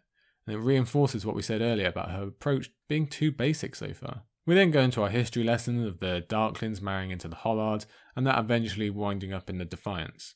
and 0.45 0.55
it 0.55 0.59
reinforces 0.59 1.25
what 1.25 1.35
we 1.35 1.41
said 1.41 1.61
earlier 1.61 1.87
about 1.87 2.11
her 2.11 2.27
approach 2.27 2.69
being 2.87 3.07
too 3.07 3.31
basic 3.31 3.75
so 3.75 3.95
far. 3.95 4.25
We 4.45 4.55
then 4.55 4.71
go 4.71 4.81
into 4.81 5.03
our 5.03 5.09
history 5.09 5.43
lesson 5.43 5.85
of 5.85 5.99
the 5.99 6.25
Darklyns 6.27 6.81
marrying 6.81 7.11
into 7.11 7.27
the 7.27 7.35
Hollards, 7.35 7.85
and 8.15 8.25
that 8.25 8.39
eventually 8.39 8.89
winding 8.89 9.33
up 9.33 9.49
in 9.49 9.59
the 9.59 9.65
Defiance. 9.65 10.35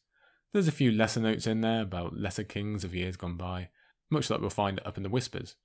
There's 0.53 0.67
a 0.67 0.71
few 0.71 0.91
lesser 0.91 1.19
notes 1.19 1.47
in 1.47 1.61
there 1.61 1.81
about 1.81 2.15
lesser 2.15 2.43
kings 2.43 2.83
of 2.83 2.95
years 2.95 3.17
gone 3.17 3.35
by, 3.35 3.69
much 4.09 4.29
like 4.29 4.41
we'll 4.41 4.49
find 4.49 4.79
up 4.85 4.97
in 4.97 5.03
the 5.03 5.09
Whispers. 5.09 5.55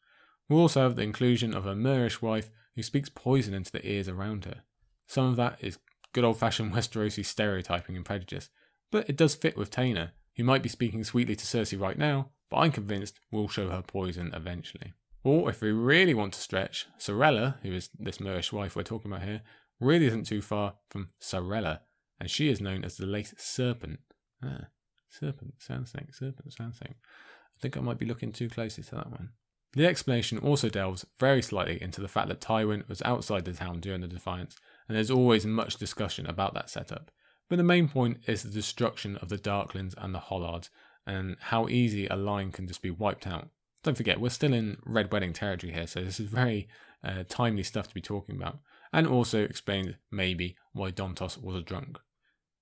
We'll 0.49 0.61
also 0.61 0.83
have 0.83 0.97
the 0.97 1.03
inclusion 1.03 1.55
of 1.55 1.67
a 1.67 1.75
Myrish 1.75 2.23
wife 2.23 2.51
who 2.75 2.83
speaks 2.83 3.09
poison 3.09 3.55
into 3.55 3.71
the 3.71 3.87
ears 3.87 4.09
around 4.09 4.47
her. 4.47 4.63
Some 5.07 5.27
of 5.27 5.37
that 5.37 5.59
is 5.61 5.79
good 6.13 6.25
old 6.25 6.39
fashioned 6.39 6.73
Westerosi 6.75 7.25
stereotyping 7.25 7.95
and 7.95 8.05
prejudice, 8.05 8.49
but 8.91 9.09
it 9.09 9.17
does 9.17 9.35
fit 9.35 9.57
with 9.57 9.71
Taena, 9.71 10.13
who 10.37 10.45
might 10.45 10.63
be 10.63 10.69
speaking 10.69 11.05
sweetly 11.05 11.37
to 11.37 11.45
Cersei 11.45 11.79
right 11.79 11.99
now, 11.99 12.31
but 12.51 12.57
I'm 12.57 12.73
convinced 12.73 13.21
will 13.31 13.49
show 13.49 13.69
her 13.69 13.83
poison 13.83 14.33
eventually. 14.35 14.95
Or 15.23 15.51
if 15.51 15.61
we 15.61 15.71
really 15.71 16.15
want 16.15 16.33
to 16.35 16.41
stretch, 16.41 16.87
Sarella, 16.99 17.57
who 17.63 17.73
is 17.73 17.91
this 17.99 18.19
Myrish 18.19 18.53
wife 18.53 18.75
we're 18.75 18.83
talking 18.83 19.11
about 19.11 19.25
here, 19.25 19.43
really 19.79 20.07
isn't 20.07 20.27
too 20.27 20.41
far 20.41 20.75
from 20.89 21.11
Sarella, 21.21 21.81
and 22.19 22.31
she 22.31 22.49
is 22.49 22.61
known 22.61 22.85
as 22.85 22.97
the 22.97 23.07
late 23.07 23.35
Serpent. 23.37 24.01
Ah, 24.43 24.69
Serpent, 25.09 25.55
Sand 25.59 25.89
Snake, 25.89 26.15
Serpent, 26.15 26.53
Sand 26.53 26.75
Snake. 26.75 26.97
I 27.03 27.59
think 27.61 27.77
I 27.77 27.81
might 27.81 27.99
be 27.99 28.07
looking 28.07 28.33
too 28.33 28.49
closely 28.49 28.85
to 28.85 28.95
that 28.95 29.11
one. 29.11 29.31
The 29.75 29.87
explanation 29.87 30.39
also 30.39 30.69
delves 30.69 31.07
very 31.19 31.43
slightly 31.43 31.81
into 31.81 32.01
the 32.01 32.09
fact 32.09 32.29
that 32.29 32.41
Tywin 32.41 32.89
was 32.89 33.03
outside 33.03 33.45
the 33.45 33.53
town 33.53 33.81
during 33.81 34.01
the 34.01 34.09
Defiance, 34.09 34.57
and 34.89 34.97
there's 34.97 35.11
always 35.11 35.47
much 35.47 35.77
discussion 35.77 36.27
about 36.27 36.55
that 36.55 36.71
setup. 36.71 37.11
But 37.49 37.57
the 37.57 37.65
main 37.65 37.89
point 37.89 38.19
is 38.27 38.43
the 38.43 38.51
destruction 38.51 39.17
of 39.17 39.29
the 39.29 39.39
Darklyns 39.39 39.95
and 39.99 40.15
the 40.15 40.21
Hollards, 40.21 40.71
and 41.07 41.37
how 41.41 41.69
easy 41.69 42.07
a 42.07 42.17
line 42.17 42.53
can 42.53 42.67
just 42.67 42.83
be 42.83 42.91
wiped 42.91 43.27
out. 43.27 43.51
Don't 43.83 43.97
forget, 43.97 44.21
we're 44.21 44.29
still 44.29 44.53
in 44.53 44.77
Red 44.85 45.11
Wedding 45.11 45.33
territory 45.33 45.73
here, 45.73 45.87
so 45.87 46.03
this 46.03 46.21
is 46.21 46.29
very 46.29 46.69
uh, 47.03 47.25
timely 47.29 47.63
stuff 47.63 47.89
to 47.89 47.95
be 47.95 48.03
talking 48.03 48.37
about. 48.37 48.59
And 48.93 49.07
also 49.07 49.43
explains, 49.43 49.95
maybe, 50.11 50.57
why 50.73 50.91
Dontos 50.91 51.43
was 51.43 51.57
a 51.57 51.63
drunk. 51.63 51.99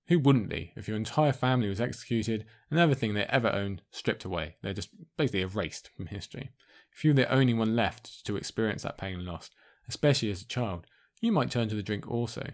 Who 0.07 0.17
wouldn't 0.17 0.49
be 0.49 0.71
if 0.75 0.87
your 0.87 0.97
entire 0.97 1.33
family 1.33 1.67
was 1.67 1.81
executed 1.81 2.45
and 2.71 2.79
everything 2.79 3.13
they 3.13 3.25
ever 3.25 3.49
owned 3.49 3.81
stripped 3.91 4.23
away? 4.23 4.55
They're 4.61 4.73
just 4.73 4.89
basically 5.17 5.41
erased 5.41 5.89
from 5.95 6.07
history. 6.07 6.51
If 6.95 7.03
you're 7.03 7.13
the 7.13 7.31
only 7.31 7.53
one 7.53 7.75
left 7.75 8.25
to 8.25 8.37
experience 8.37 8.83
that 8.83 8.97
pain 8.97 9.15
and 9.15 9.25
loss, 9.25 9.49
especially 9.87 10.31
as 10.31 10.41
a 10.41 10.47
child, 10.47 10.85
you 11.21 11.31
might 11.31 11.51
turn 11.51 11.69
to 11.69 11.75
the 11.75 11.83
drink 11.83 12.09
also. 12.09 12.53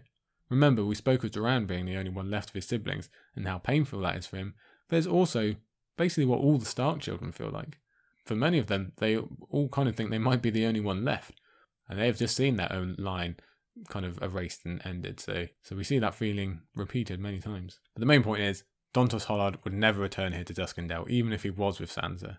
Remember, 0.50 0.84
we 0.84 0.96
spoke 0.96 1.24
of 1.24 1.32
Doran 1.32 1.66
being 1.66 1.86
the 1.86 1.98
only 1.98 2.12
one 2.12 2.32
left 2.32 2.50
of 2.50 2.56
his 2.56 2.68
siblings 2.68 3.10
and 3.36 3.48
how 3.48 3.60
painful 3.60 4.02
that 4.02 4.18
is 4.18 4.28
for 4.28 4.38
him, 4.38 4.56
but 4.90 4.98
it's 4.98 5.08
also 5.08 5.56
basically 5.98 6.26
what 6.26 6.40
all 6.40 6.58
the 6.58 6.66
Stark 6.66 7.00
children 7.00 7.32
feel 7.32 7.50
like 7.50 7.78
for 8.26 8.36
many 8.36 8.60
of 8.60 8.68
them, 8.68 8.94
they 8.98 9.18
all 9.18 9.70
kind 9.70 9.88
of 9.88 9.96
think 9.96 10.10
they 10.10 10.18
might 10.18 10.42
be 10.42 10.50
the 10.50 10.66
only 10.66 10.82
one 10.82 11.06
left. 11.06 11.40
And 11.88 12.00
they 12.00 12.08
have 12.08 12.18
just 12.18 12.36
seen 12.36 12.56
their 12.56 12.74
own 12.74 12.96
line 12.98 13.38
kind 13.90 14.06
of 14.06 14.22
erased 14.22 14.66
and 14.66 14.82
ended. 14.86 15.20
So, 15.20 15.48
so 15.62 15.76
we 15.76 15.84
see 15.84 16.00
that 16.00 16.16
feeling 16.16 16.62
repeated 16.76 17.20
many 17.20 17.40
times. 17.40 17.80
But 17.94 18.00
the 18.00 18.08
main 18.08 18.24
point 18.24 18.42
is, 18.42 18.64
Dontos 18.94 19.26
Hollard 19.26 19.58
would 19.64 19.74
never 19.74 20.02
return 20.02 20.34
here 20.34 20.46
to 20.46 20.54
Duskendale, 20.54 21.10
even 21.10 21.34
if 21.34 21.44
he 21.44 21.50
was 21.50 21.80
with 21.80 21.94
Sansa. 21.94 22.38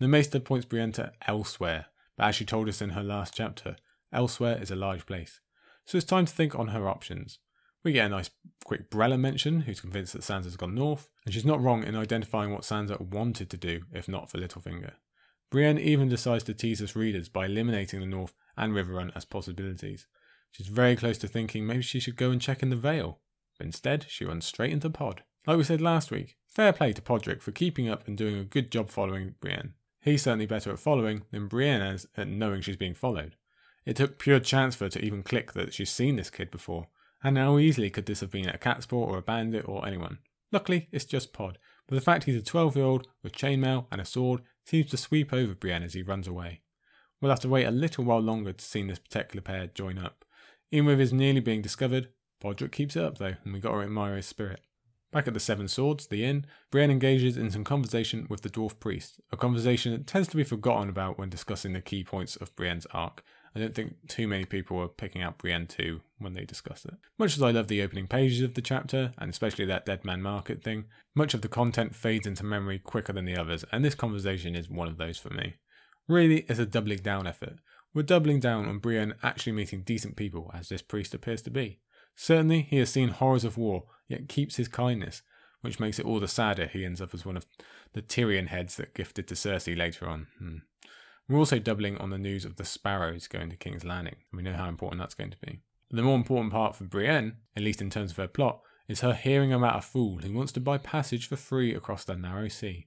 The 0.00 0.08
Maester 0.08 0.40
points 0.40 0.64
Brienne 0.64 0.92
to 0.92 1.12
elsewhere, 1.26 1.86
but 2.16 2.28
as 2.28 2.34
she 2.34 2.44
told 2.44 2.68
us 2.68 2.80
in 2.80 2.90
her 2.90 3.02
last 3.02 3.34
chapter, 3.36 3.76
elsewhere 4.12 4.58
is 4.60 4.70
a 4.70 4.76
large 4.76 5.06
place. 5.06 5.40
So 5.84 5.98
it's 5.98 6.06
time 6.06 6.26
to 6.26 6.32
think 6.32 6.58
on 6.58 6.68
her 6.68 6.88
options. 6.88 7.38
We 7.84 7.92
get 7.92 8.06
a 8.06 8.08
nice 8.08 8.30
quick 8.64 8.90
Brella 8.90 9.18
mention, 9.18 9.62
who's 9.62 9.80
convinced 9.80 10.14
that 10.14 10.22
Sansa's 10.22 10.56
gone 10.56 10.74
north, 10.74 11.08
and 11.24 11.34
she's 11.34 11.44
not 11.44 11.60
wrong 11.60 11.84
in 11.84 11.94
identifying 11.94 12.52
what 12.52 12.62
Sansa 12.62 13.00
wanted 13.00 13.50
to 13.50 13.56
do, 13.56 13.82
if 13.92 14.08
not 14.08 14.30
for 14.30 14.38
Littlefinger. 14.38 14.92
Brienne 15.50 15.78
even 15.78 16.08
decides 16.08 16.44
to 16.44 16.54
tease 16.54 16.82
us 16.82 16.94
readers 16.94 17.28
by 17.28 17.46
eliminating 17.46 18.00
the 18.00 18.06
North 18.06 18.34
and 18.56 18.74
Riverrun 18.74 19.10
as 19.14 19.24
possibilities. 19.24 20.06
She's 20.50 20.66
very 20.68 20.96
close 20.96 21.18
to 21.18 21.28
thinking 21.28 21.66
maybe 21.66 21.82
she 21.82 22.00
should 22.00 22.16
go 22.16 22.30
and 22.30 22.40
check 22.40 22.62
in 22.62 22.70
the 22.70 22.76
Vale, 22.76 23.20
but 23.56 23.66
instead 23.66 24.06
she 24.08 24.24
runs 24.24 24.44
straight 24.44 24.72
into 24.72 24.90
Pod. 24.90 25.22
Like 25.46 25.56
we 25.56 25.64
said 25.64 25.80
last 25.80 26.10
week, 26.10 26.36
fair 26.46 26.72
play 26.72 26.92
to 26.92 27.00
Podrick 27.00 27.40
for 27.40 27.52
keeping 27.52 27.88
up 27.88 28.06
and 28.06 28.16
doing 28.16 28.36
a 28.36 28.44
good 28.44 28.70
job 28.70 28.90
following 28.90 29.36
Brienne. 29.40 29.74
He's 30.00 30.22
certainly 30.22 30.46
better 30.46 30.70
at 30.70 30.78
following 30.78 31.22
than 31.30 31.48
Brienne 31.48 31.82
is 31.82 32.06
at 32.16 32.28
knowing 32.28 32.60
she's 32.60 32.76
being 32.76 32.94
followed. 32.94 33.36
It 33.86 33.96
took 33.96 34.18
pure 34.18 34.40
chance 34.40 34.74
for 34.74 34.84
her 34.84 34.90
to 34.90 35.04
even 35.04 35.22
click 35.22 35.52
that 35.52 35.72
she's 35.72 35.90
seen 35.90 36.16
this 36.16 36.30
kid 36.30 36.50
before, 36.50 36.88
and 37.22 37.38
how 37.38 37.58
easily 37.58 37.88
could 37.88 38.06
this 38.06 38.20
have 38.20 38.30
been 38.30 38.48
a 38.48 38.58
catspaw 38.58 38.98
or 38.98 39.18
a 39.18 39.22
bandit 39.22 39.66
or 39.66 39.86
anyone? 39.86 40.18
Luckily, 40.52 40.88
it's 40.92 41.04
just 41.04 41.32
Pod, 41.32 41.58
but 41.86 41.94
the 41.94 42.00
fact 42.00 42.24
he's 42.24 42.36
a 42.36 42.44
12 42.44 42.76
year 42.76 42.84
old 42.84 43.08
with 43.22 43.32
chainmail 43.32 43.86
and 43.90 44.00
a 44.00 44.04
sword 44.04 44.42
seems 44.68 44.90
to 44.90 44.96
sweep 44.96 45.32
over 45.32 45.54
Brienne 45.54 45.82
as 45.82 45.94
he 45.94 46.02
runs 46.02 46.28
away. 46.28 46.60
We'll 47.20 47.30
have 47.30 47.40
to 47.40 47.48
wait 47.48 47.64
a 47.64 47.70
little 47.70 48.04
while 48.04 48.20
longer 48.20 48.52
to 48.52 48.64
see 48.64 48.82
this 48.82 48.98
particular 48.98 49.40
pair 49.40 49.66
join 49.66 49.98
up. 49.98 50.24
Even 50.70 50.86
with 50.86 50.98
his 50.98 51.12
nearly 51.12 51.40
being 51.40 51.62
discovered, 51.62 52.10
Podrick 52.42 52.72
keeps 52.72 52.94
it 52.94 53.02
up 53.02 53.18
though, 53.18 53.34
and 53.44 53.54
we 53.54 53.60
gotta 53.60 53.80
admire 53.80 54.16
his 54.16 54.26
spirit. 54.26 54.60
Back 55.10 55.26
at 55.26 55.32
the 55.32 55.40
Seven 55.40 55.68
Swords, 55.68 56.08
the 56.08 56.22
inn, 56.22 56.44
Brienne 56.70 56.90
engages 56.90 57.38
in 57.38 57.50
some 57.50 57.64
conversation 57.64 58.26
with 58.28 58.42
the 58.42 58.50
dwarf 58.50 58.78
priest, 58.78 59.20
a 59.32 59.38
conversation 59.38 59.92
that 59.92 60.06
tends 60.06 60.28
to 60.28 60.36
be 60.36 60.44
forgotten 60.44 60.90
about 60.90 61.18
when 61.18 61.30
discussing 61.30 61.72
the 61.72 61.80
key 61.80 62.04
points 62.04 62.36
of 62.36 62.54
Brienne's 62.54 62.86
arc, 62.92 63.24
I 63.54 63.60
don't 63.60 63.74
think 63.74 64.08
too 64.08 64.28
many 64.28 64.44
people 64.44 64.76
were 64.76 64.88
picking 64.88 65.22
up 65.22 65.38
Brienne 65.38 65.66
2 65.66 66.00
when 66.18 66.34
they 66.34 66.44
discussed 66.44 66.84
it. 66.84 66.94
Much 67.18 67.36
as 67.36 67.42
I 67.42 67.50
love 67.50 67.68
the 67.68 67.82
opening 67.82 68.06
pages 68.06 68.42
of 68.42 68.54
the 68.54 68.62
chapter, 68.62 69.12
and 69.18 69.30
especially 69.30 69.64
that 69.66 69.86
Dead 69.86 70.04
Man 70.04 70.22
Market 70.22 70.62
thing, 70.62 70.84
much 71.14 71.34
of 71.34 71.42
the 71.42 71.48
content 71.48 71.94
fades 71.94 72.26
into 72.26 72.44
memory 72.44 72.78
quicker 72.78 73.12
than 73.12 73.24
the 73.24 73.36
others, 73.36 73.64
and 73.72 73.84
this 73.84 73.94
conversation 73.94 74.54
is 74.54 74.68
one 74.68 74.88
of 74.88 74.98
those 74.98 75.18
for 75.18 75.30
me. 75.30 75.54
Really, 76.06 76.40
it's 76.48 76.58
a 76.58 76.66
doubling 76.66 76.98
down 76.98 77.26
effort. 77.26 77.58
We're 77.94 78.02
doubling 78.02 78.40
down 78.40 78.66
on 78.66 78.78
Brienne 78.78 79.14
actually 79.22 79.52
meeting 79.52 79.82
decent 79.82 80.16
people, 80.16 80.50
as 80.54 80.68
this 80.68 80.82
priest 80.82 81.14
appears 81.14 81.42
to 81.42 81.50
be. 81.50 81.80
Certainly, 82.14 82.62
he 82.62 82.78
has 82.78 82.90
seen 82.90 83.08
horrors 83.10 83.44
of 83.44 83.56
war, 83.56 83.84
yet 84.08 84.28
keeps 84.28 84.56
his 84.56 84.68
kindness, 84.68 85.22
which 85.60 85.80
makes 85.80 85.98
it 85.98 86.06
all 86.06 86.20
the 86.20 86.28
sadder 86.28 86.66
he 86.66 86.84
ends 86.84 87.00
up 87.00 87.14
as 87.14 87.26
one 87.26 87.36
of 87.36 87.46
the 87.92 88.02
Tyrion 88.02 88.48
heads 88.48 88.76
that 88.76 88.94
gifted 88.94 89.28
to 89.28 89.34
Cersei 89.34 89.76
later 89.76 90.08
on. 90.08 90.26
Hmm. 90.38 90.56
We're 91.28 91.38
also 91.38 91.58
doubling 91.58 91.98
on 91.98 92.08
the 92.08 92.18
news 92.18 92.46
of 92.46 92.56
the 92.56 92.64
Sparrows 92.64 93.28
going 93.28 93.50
to 93.50 93.56
King's 93.56 93.84
Landing, 93.84 94.16
and 94.30 94.36
we 94.36 94.42
know 94.42 94.56
how 94.56 94.66
important 94.66 94.98
that's 95.00 95.14
going 95.14 95.30
to 95.30 95.36
be. 95.38 95.60
the 95.90 96.02
more 96.02 96.16
important 96.16 96.52
part 96.52 96.74
for 96.74 96.84
Brienne, 96.84 97.36
at 97.54 97.62
least 97.62 97.82
in 97.82 97.90
terms 97.90 98.12
of 98.12 98.16
her 98.16 98.28
plot, 98.28 98.60
is 98.88 99.00
her 99.00 99.12
hearing 99.12 99.52
about 99.52 99.78
a 99.78 99.82
fool 99.82 100.18
who 100.18 100.32
wants 100.32 100.52
to 100.52 100.60
buy 100.60 100.78
passage 100.78 101.28
for 101.28 101.36
free 101.36 101.74
across 101.74 102.04
the 102.04 102.16
narrow 102.16 102.48
sea. 102.48 102.86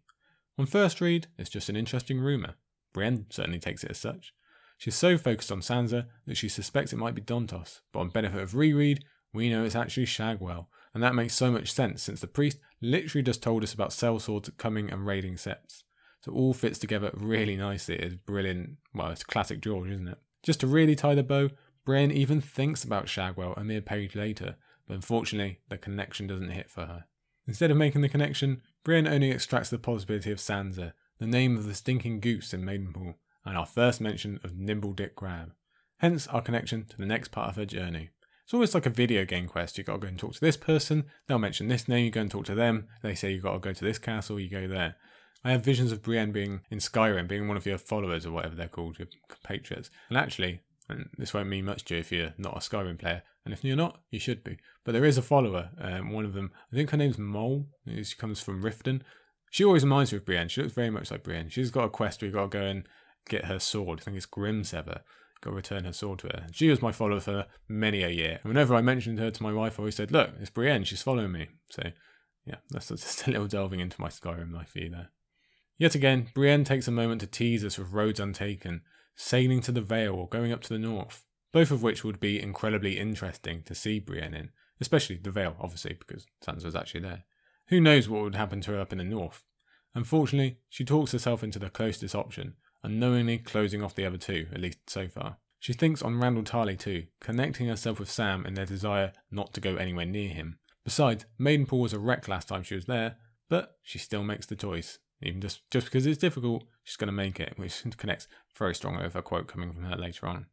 On 0.57 0.65
first 0.65 0.99
read, 1.01 1.27
it's 1.37 1.51
just 1.51 1.69
an 1.69 1.75
interesting 1.75 2.19
rumour. 2.19 2.55
Brienne 2.93 3.27
certainly 3.29 3.59
takes 3.59 3.83
it 3.83 3.91
as 3.91 3.99
such. 3.99 4.33
She's 4.79 4.95
so 4.95 5.19
focused 5.19 5.51
on 5.51 5.61
Sansa 5.61 6.07
that 6.25 6.37
she 6.37 6.49
suspects 6.49 6.91
it 6.91 6.97
might 6.97 7.13
be 7.13 7.21
Dontos, 7.21 7.81
but 7.91 7.99
on 7.99 8.09
benefit 8.09 8.41
of 8.41 8.55
reread, 8.55 9.05
we 9.31 9.51
know 9.51 9.63
it's 9.63 9.75
actually 9.75 10.07
Shagwell, 10.07 10.65
and 10.95 11.03
that 11.03 11.13
makes 11.13 11.35
so 11.35 11.51
much 11.51 11.71
sense 11.71 12.01
since 12.01 12.19
the 12.19 12.27
priest 12.27 12.57
literally 12.81 13.21
just 13.21 13.43
told 13.43 13.63
us 13.63 13.73
about 13.75 13.91
sellswords 13.91 14.55
coming 14.57 14.89
and 14.89 15.05
raiding 15.05 15.37
septs. 15.37 15.83
So 16.21 16.31
all 16.31 16.53
fits 16.53 16.77
together 16.77 17.11
really 17.13 17.55
nicely. 17.55 17.95
It's 17.95 18.15
brilliant. 18.15 18.77
Well, 18.93 19.09
it's 19.09 19.23
classic 19.23 19.59
George, 19.61 19.89
isn't 19.89 20.07
it? 20.07 20.19
Just 20.43 20.59
to 20.61 20.67
really 20.67 20.95
tie 20.95 21.15
the 21.15 21.23
bow, 21.23 21.49
Brienne 21.85 22.11
even 22.11 22.41
thinks 22.41 22.83
about 22.83 23.07
Shagwell 23.07 23.57
a 23.57 23.63
mere 23.63 23.81
page 23.81 24.15
later, 24.15 24.55
but 24.87 24.93
unfortunately, 24.93 25.59
the 25.69 25.77
connection 25.77 26.27
doesn't 26.27 26.51
hit 26.51 26.69
for 26.69 26.85
her. 26.85 27.05
Instead 27.47 27.71
of 27.71 27.77
making 27.77 28.01
the 28.01 28.09
connection, 28.09 28.61
Brienne 28.83 29.07
only 29.07 29.31
extracts 29.31 29.69
the 29.69 29.79
possibility 29.79 30.31
of 30.31 30.37
Sansa, 30.37 30.93
the 31.19 31.27
name 31.27 31.57
of 31.57 31.65
the 31.65 31.73
stinking 31.73 32.19
goose 32.19 32.53
in 32.53 32.63
Maidenpool, 32.63 33.15
and 33.45 33.57
our 33.57 33.65
first 33.65 33.99
mention 33.99 34.39
of 34.43 34.55
Nimble 34.55 34.93
Dick 34.93 35.15
Crabb. 35.15 35.53
Hence 35.97 36.27
our 36.27 36.41
connection 36.41 36.85
to 36.85 36.97
the 36.97 37.05
next 37.05 37.29
part 37.31 37.49
of 37.49 37.55
her 37.55 37.65
journey. 37.65 38.09
It's 38.43 38.53
almost 38.53 38.73
like 38.75 38.85
a 38.85 38.91
video 38.91 39.25
game 39.25 39.47
quest. 39.47 39.77
You 39.77 39.83
gotta 39.83 39.99
go 39.99 40.07
and 40.07 40.19
talk 40.19 40.33
to 40.33 40.41
this 40.41 40.57
person, 40.57 41.05
they'll 41.27 41.39
mention 41.39 41.67
this 41.67 41.87
name, 41.87 42.05
you 42.05 42.11
go 42.11 42.21
and 42.21 42.31
talk 42.31 42.45
to 42.45 42.55
them, 42.55 42.87
they 43.01 43.15
say 43.15 43.31
you 43.31 43.41
gotta 43.41 43.59
go 43.59 43.73
to 43.73 43.83
this 43.83 43.97
castle, 43.99 44.39
you 44.39 44.49
go 44.49 44.67
there. 44.67 44.95
I 45.43 45.51
have 45.51 45.63
visions 45.65 45.91
of 45.91 46.03
Brienne 46.03 46.31
being 46.31 46.61
in 46.69 46.77
Skyrim, 46.79 47.27
being 47.27 47.47
one 47.47 47.57
of 47.57 47.65
your 47.65 47.77
followers 47.77 48.25
or 48.25 48.31
whatever 48.31 48.55
they're 48.55 48.67
called, 48.67 48.99
your 48.99 49.07
compatriots. 49.27 49.89
And 50.09 50.17
actually, 50.17 50.61
and 50.87 51.09
this 51.17 51.33
won't 51.33 51.49
mean 51.49 51.65
much 51.65 51.85
to 51.85 51.95
you 51.95 51.99
if 51.99 52.11
you're 52.11 52.33
not 52.37 52.55
a 52.55 52.59
Skyrim 52.59 52.99
player, 52.99 53.23
and 53.43 53.53
if 53.53 53.63
you're 53.63 53.75
not, 53.75 54.01
you 54.11 54.19
should 54.19 54.43
be. 54.43 54.57
But 54.83 54.91
there 54.91 55.05
is 55.05 55.17
a 55.17 55.23
follower, 55.23 55.69
um, 55.79 56.11
one 56.11 56.25
of 56.25 56.33
them, 56.33 56.51
I 56.71 56.75
think 56.75 56.91
her 56.91 56.97
name's 56.97 57.17
Mjoll, 57.17 57.65
she 57.87 58.15
comes 58.15 58.39
from 58.39 58.63
Riften. 58.63 59.01
She 59.49 59.65
always 59.65 59.83
reminds 59.83 60.11
me 60.11 60.17
of 60.17 60.25
Brienne, 60.25 60.47
she 60.47 60.61
looks 60.61 60.73
very 60.73 60.89
much 60.89 61.11
like 61.11 61.23
Brienne. 61.23 61.49
She's 61.49 61.71
got 61.71 61.85
a 61.85 61.89
quest 61.89 62.21
where 62.21 62.27
you've 62.27 62.35
got 62.35 62.51
to 62.51 62.57
go 62.57 62.63
and 62.63 62.87
get 63.27 63.45
her 63.45 63.59
sword, 63.59 63.99
I 63.99 64.03
think 64.03 64.17
it's 64.17 64.25
Grimsever. 64.25 65.01
Got 65.41 65.49
to 65.49 65.55
return 65.55 65.85
her 65.85 65.93
sword 65.93 66.19
to 66.19 66.27
her. 66.27 66.45
She 66.51 66.69
was 66.69 66.83
my 66.83 66.91
follower 66.91 67.19
for 67.19 67.47
many 67.67 68.03
a 68.03 68.09
year. 68.09 68.39
And 68.43 68.53
whenever 68.53 68.75
I 68.75 68.81
mentioned 68.81 69.17
her 69.17 69.31
to 69.31 69.43
my 69.43 69.51
wife, 69.51 69.79
I 69.79 69.81
always 69.81 69.95
said, 69.95 70.11
Look, 70.11 70.29
it's 70.39 70.51
Brienne, 70.51 70.83
she's 70.83 71.01
following 71.01 71.31
me. 71.31 71.47
So 71.71 71.81
Yeah, 72.45 72.57
that's 72.69 72.87
just 72.89 73.27
a 73.27 73.31
little 73.31 73.47
delving 73.47 73.79
into 73.79 73.99
my 73.99 74.09
Skyrim 74.09 74.53
life 74.53 74.69
for 74.69 74.79
you 74.79 74.91
there. 74.91 75.09
Yet 75.81 75.95
again, 75.95 76.27
Brienne 76.35 76.63
takes 76.63 76.87
a 76.87 76.91
moment 76.91 77.21
to 77.21 77.25
tease 77.27 77.65
us 77.65 77.79
with 77.79 77.91
roads 77.91 78.19
untaken, 78.19 78.83
sailing 79.15 79.61
to 79.61 79.71
the 79.71 79.81
Vale 79.81 80.13
or 80.13 80.27
going 80.27 80.51
up 80.51 80.61
to 80.61 80.69
the 80.69 80.77
north, 80.77 81.25
both 81.51 81.71
of 81.71 81.81
which 81.81 82.03
would 82.03 82.19
be 82.19 82.39
incredibly 82.39 82.99
interesting 82.99 83.63
to 83.63 83.73
see 83.73 83.97
Brienne 83.99 84.35
in, 84.35 84.51
especially 84.79 85.15
the 85.15 85.31
Vale, 85.31 85.55
obviously, 85.59 85.95
because 85.95 86.27
Sansa's 86.45 86.75
actually 86.75 86.99
there. 86.99 87.23
Who 87.69 87.81
knows 87.81 88.07
what 88.07 88.21
would 88.21 88.35
happen 88.35 88.61
to 88.61 88.73
her 88.73 88.79
up 88.79 88.91
in 88.91 88.99
the 88.99 89.03
north? 89.03 89.43
Unfortunately, 89.95 90.59
she 90.69 90.85
talks 90.85 91.13
herself 91.13 91.43
into 91.43 91.57
the 91.57 91.71
closest 91.71 92.13
option, 92.13 92.57
unknowingly 92.83 93.39
closing 93.39 93.81
off 93.81 93.95
the 93.95 94.05
other 94.05 94.17
two, 94.19 94.45
at 94.53 94.61
least 94.61 94.87
so 94.87 95.07
far. 95.07 95.37
She 95.57 95.73
thinks 95.73 96.03
on 96.03 96.19
Randyll 96.19 96.43
Tarly 96.43 96.77
too, 96.77 97.07
connecting 97.19 97.69
herself 97.69 97.99
with 97.99 98.11
Sam 98.11 98.45
in 98.45 98.53
their 98.53 98.67
desire 98.67 99.13
not 99.31 99.51
to 99.55 99.59
go 99.59 99.77
anywhere 99.77 100.05
near 100.05 100.29
him. 100.29 100.59
Besides, 100.83 101.25
Maidenpool 101.39 101.81
was 101.81 101.93
a 101.93 101.97
wreck 101.97 102.27
last 102.27 102.49
time 102.49 102.61
she 102.61 102.75
was 102.75 102.85
there, 102.85 103.15
but 103.49 103.77
she 103.81 103.97
still 103.97 104.23
makes 104.23 104.45
the 104.45 104.55
choice. 104.55 104.99
Even 105.21 105.41
just, 105.41 105.69
just 105.69 105.85
because 105.85 106.05
it's 106.05 106.17
difficult, 106.17 106.63
she's 106.83 106.97
going 106.97 107.07
to 107.07 107.13
make 107.13 107.39
it, 107.39 107.53
which 107.57 107.83
connects 107.97 108.27
very 108.57 108.75
strongly 108.75 109.03
with 109.03 109.15
a 109.15 109.21
quote 109.21 109.47
coming 109.47 109.71
from 109.71 109.83
her 109.83 109.95
later 109.95 110.27
on. 110.27 110.47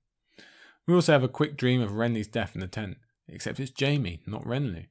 We 0.87 0.95
also 0.95 1.13
have 1.13 1.23
a 1.23 1.29
quick 1.29 1.57
dream 1.57 1.81
of 1.81 1.91
Renly's 1.91 2.29
death 2.29 2.55
in 2.55 2.61
the 2.61 2.67
tent, 2.67 2.97
except 3.29 3.61
it's 3.61 3.73
Jaime, 3.79 4.21
not 4.27 4.45
Renly. 4.45 4.87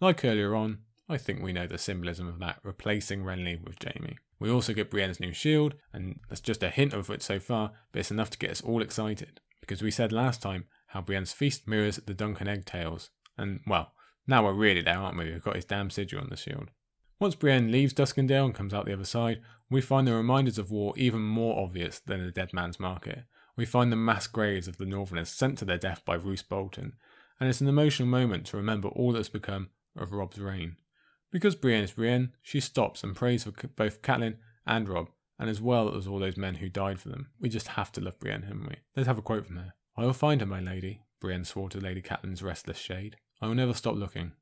Like 0.00 0.24
earlier 0.24 0.54
on, 0.54 0.78
I 1.08 1.16
think 1.16 1.42
we 1.42 1.52
know 1.52 1.66
the 1.66 1.78
symbolism 1.78 2.28
of 2.28 2.38
that, 2.40 2.58
replacing 2.62 3.24
Renly 3.24 3.62
with 3.64 3.82
Jaime. 3.82 4.18
We 4.38 4.50
also 4.50 4.74
get 4.74 4.90
Brienne's 4.90 5.20
new 5.20 5.32
shield, 5.32 5.74
and 5.92 6.20
that's 6.28 6.40
just 6.40 6.62
a 6.62 6.70
hint 6.70 6.92
of 6.92 7.10
it 7.10 7.22
so 7.22 7.40
far, 7.40 7.72
but 7.92 8.00
it's 8.00 8.10
enough 8.10 8.30
to 8.30 8.38
get 8.38 8.50
us 8.50 8.60
all 8.60 8.82
excited 8.82 9.40
because 9.60 9.82
we 9.82 9.90
said 9.90 10.12
last 10.12 10.40
time 10.40 10.64
how 10.88 11.00
Brienne's 11.00 11.32
feast 11.32 11.68
mirrors 11.68 11.96
the 11.96 12.14
Dunk 12.14 12.40
and 12.40 12.48
Egg 12.48 12.64
tales, 12.64 13.10
And, 13.36 13.60
well, 13.66 13.92
now 14.26 14.44
we're 14.44 14.54
really 14.54 14.80
there, 14.80 14.98
aren't 14.98 15.18
we? 15.18 15.30
We've 15.30 15.42
got 15.42 15.56
his 15.56 15.64
damn 15.64 15.90
sigil 15.90 16.20
on 16.20 16.28
the 16.30 16.36
shield. 16.36 16.70
Once 17.20 17.34
Brienne 17.34 17.72
leaves 17.72 17.92
Duskendale 17.92 18.44
and 18.44 18.54
comes 18.54 18.72
out 18.72 18.86
the 18.86 18.92
other 18.92 19.04
side, 19.04 19.40
we 19.68 19.80
find 19.80 20.06
the 20.06 20.14
reminders 20.14 20.56
of 20.56 20.70
war 20.70 20.94
even 20.96 21.20
more 21.20 21.62
obvious 21.62 21.98
than 21.98 22.24
the 22.24 22.30
Dead 22.30 22.52
Man's 22.52 22.78
Market. 22.78 23.24
We 23.56 23.66
find 23.66 23.90
the 23.90 23.96
mass 23.96 24.28
graves 24.28 24.68
of 24.68 24.76
the 24.76 24.86
Northerners 24.86 25.28
sent 25.28 25.58
to 25.58 25.64
their 25.64 25.78
death 25.78 26.04
by 26.04 26.14
Roose 26.14 26.44
Bolton, 26.44 26.92
and 27.40 27.48
it's 27.48 27.60
an 27.60 27.66
emotional 27.66 28.08
moment 28.08 28.46
to 28.46 28.56
remember 28.56 28.88
all 28.88 29.12
that's 29.12 29.28
become 29.28 29.70
of 29.96 30.12
Robb's 30.12 30.38
reign. 30.38 30.76
Because 31.32 31.56
Brienne 31.56 31.82
is 31.82 31.92
Brienne, 31.92 32.32
she 32.40 32.60
stops 32.60 33.02
and 33.02 33.16
prays 33.16 33.42
for 33.42 33.50
both 33.50 34.00
Catelyn 34.00 34.36
and 34.64 34.88
Robb, 34.88 35.10
and 35.40 35.50
as 35.50 35.60
well 35.60 35.96
as 35.96 36.06
all 36.06 36.20
those 36.20 36.36
men 36.36 36.56
who 36.56 36.68
died 36.68 37.00
for 37.00 37.08
them. 37.08 37.30
We 37.40 37.48
just 37.48 37.68
have 37.68 37.90
to 37.92 38.00
love 38.00 38.20
Brienne, 38.20 38.42
haven't 38.42 38.68
we? 38.68 38.76
Let's 38.96 39.08
have 39.08 39.18
a 39.18 39.22
quote 39.22 39.46
from 39.46 39.56
her. 39.56 39.74
I 39.96 40.04
will 40.04 40.12
find 40.12 40.40
her, 40.40 40.46
my 40.46 40.60
lady, 40.60 41.02
Brienne 41.20 41.44
swore 41.44 41.68
to 41.70 41.80
Lady 41.80 42.00
Catelyn's 42.00 42.44
restless 42.44 42.78
shade. 42.78 43.16
I 43.42 43.48
will 43.48 43.56
never 43.56 43.74
stop 43.74 43.96
looking. 43.96 44.32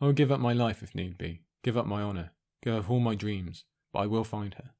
I 0.00 0.06
will 0.06 0.12
give 0.14 0.32
up 0.32 0.40
my 0.40 0.54
life 0.54 0.82
if 0.82 0.94
need 0.94 1.18
be, 1.18 1.42
give 1.62 1.76
up 1.76 1.86
my 1.86 2.02
honour, 2.02 2.32
give 2.62 2.74
up 2.74 2.90
all 2.90 3.00
my 3.00 3.14
dreams, 3.14 3.64
but 3.92 4.00
I 4.00 4.06
will 4.06 4.24
find 4.24 4.54
her. 4.54 4.70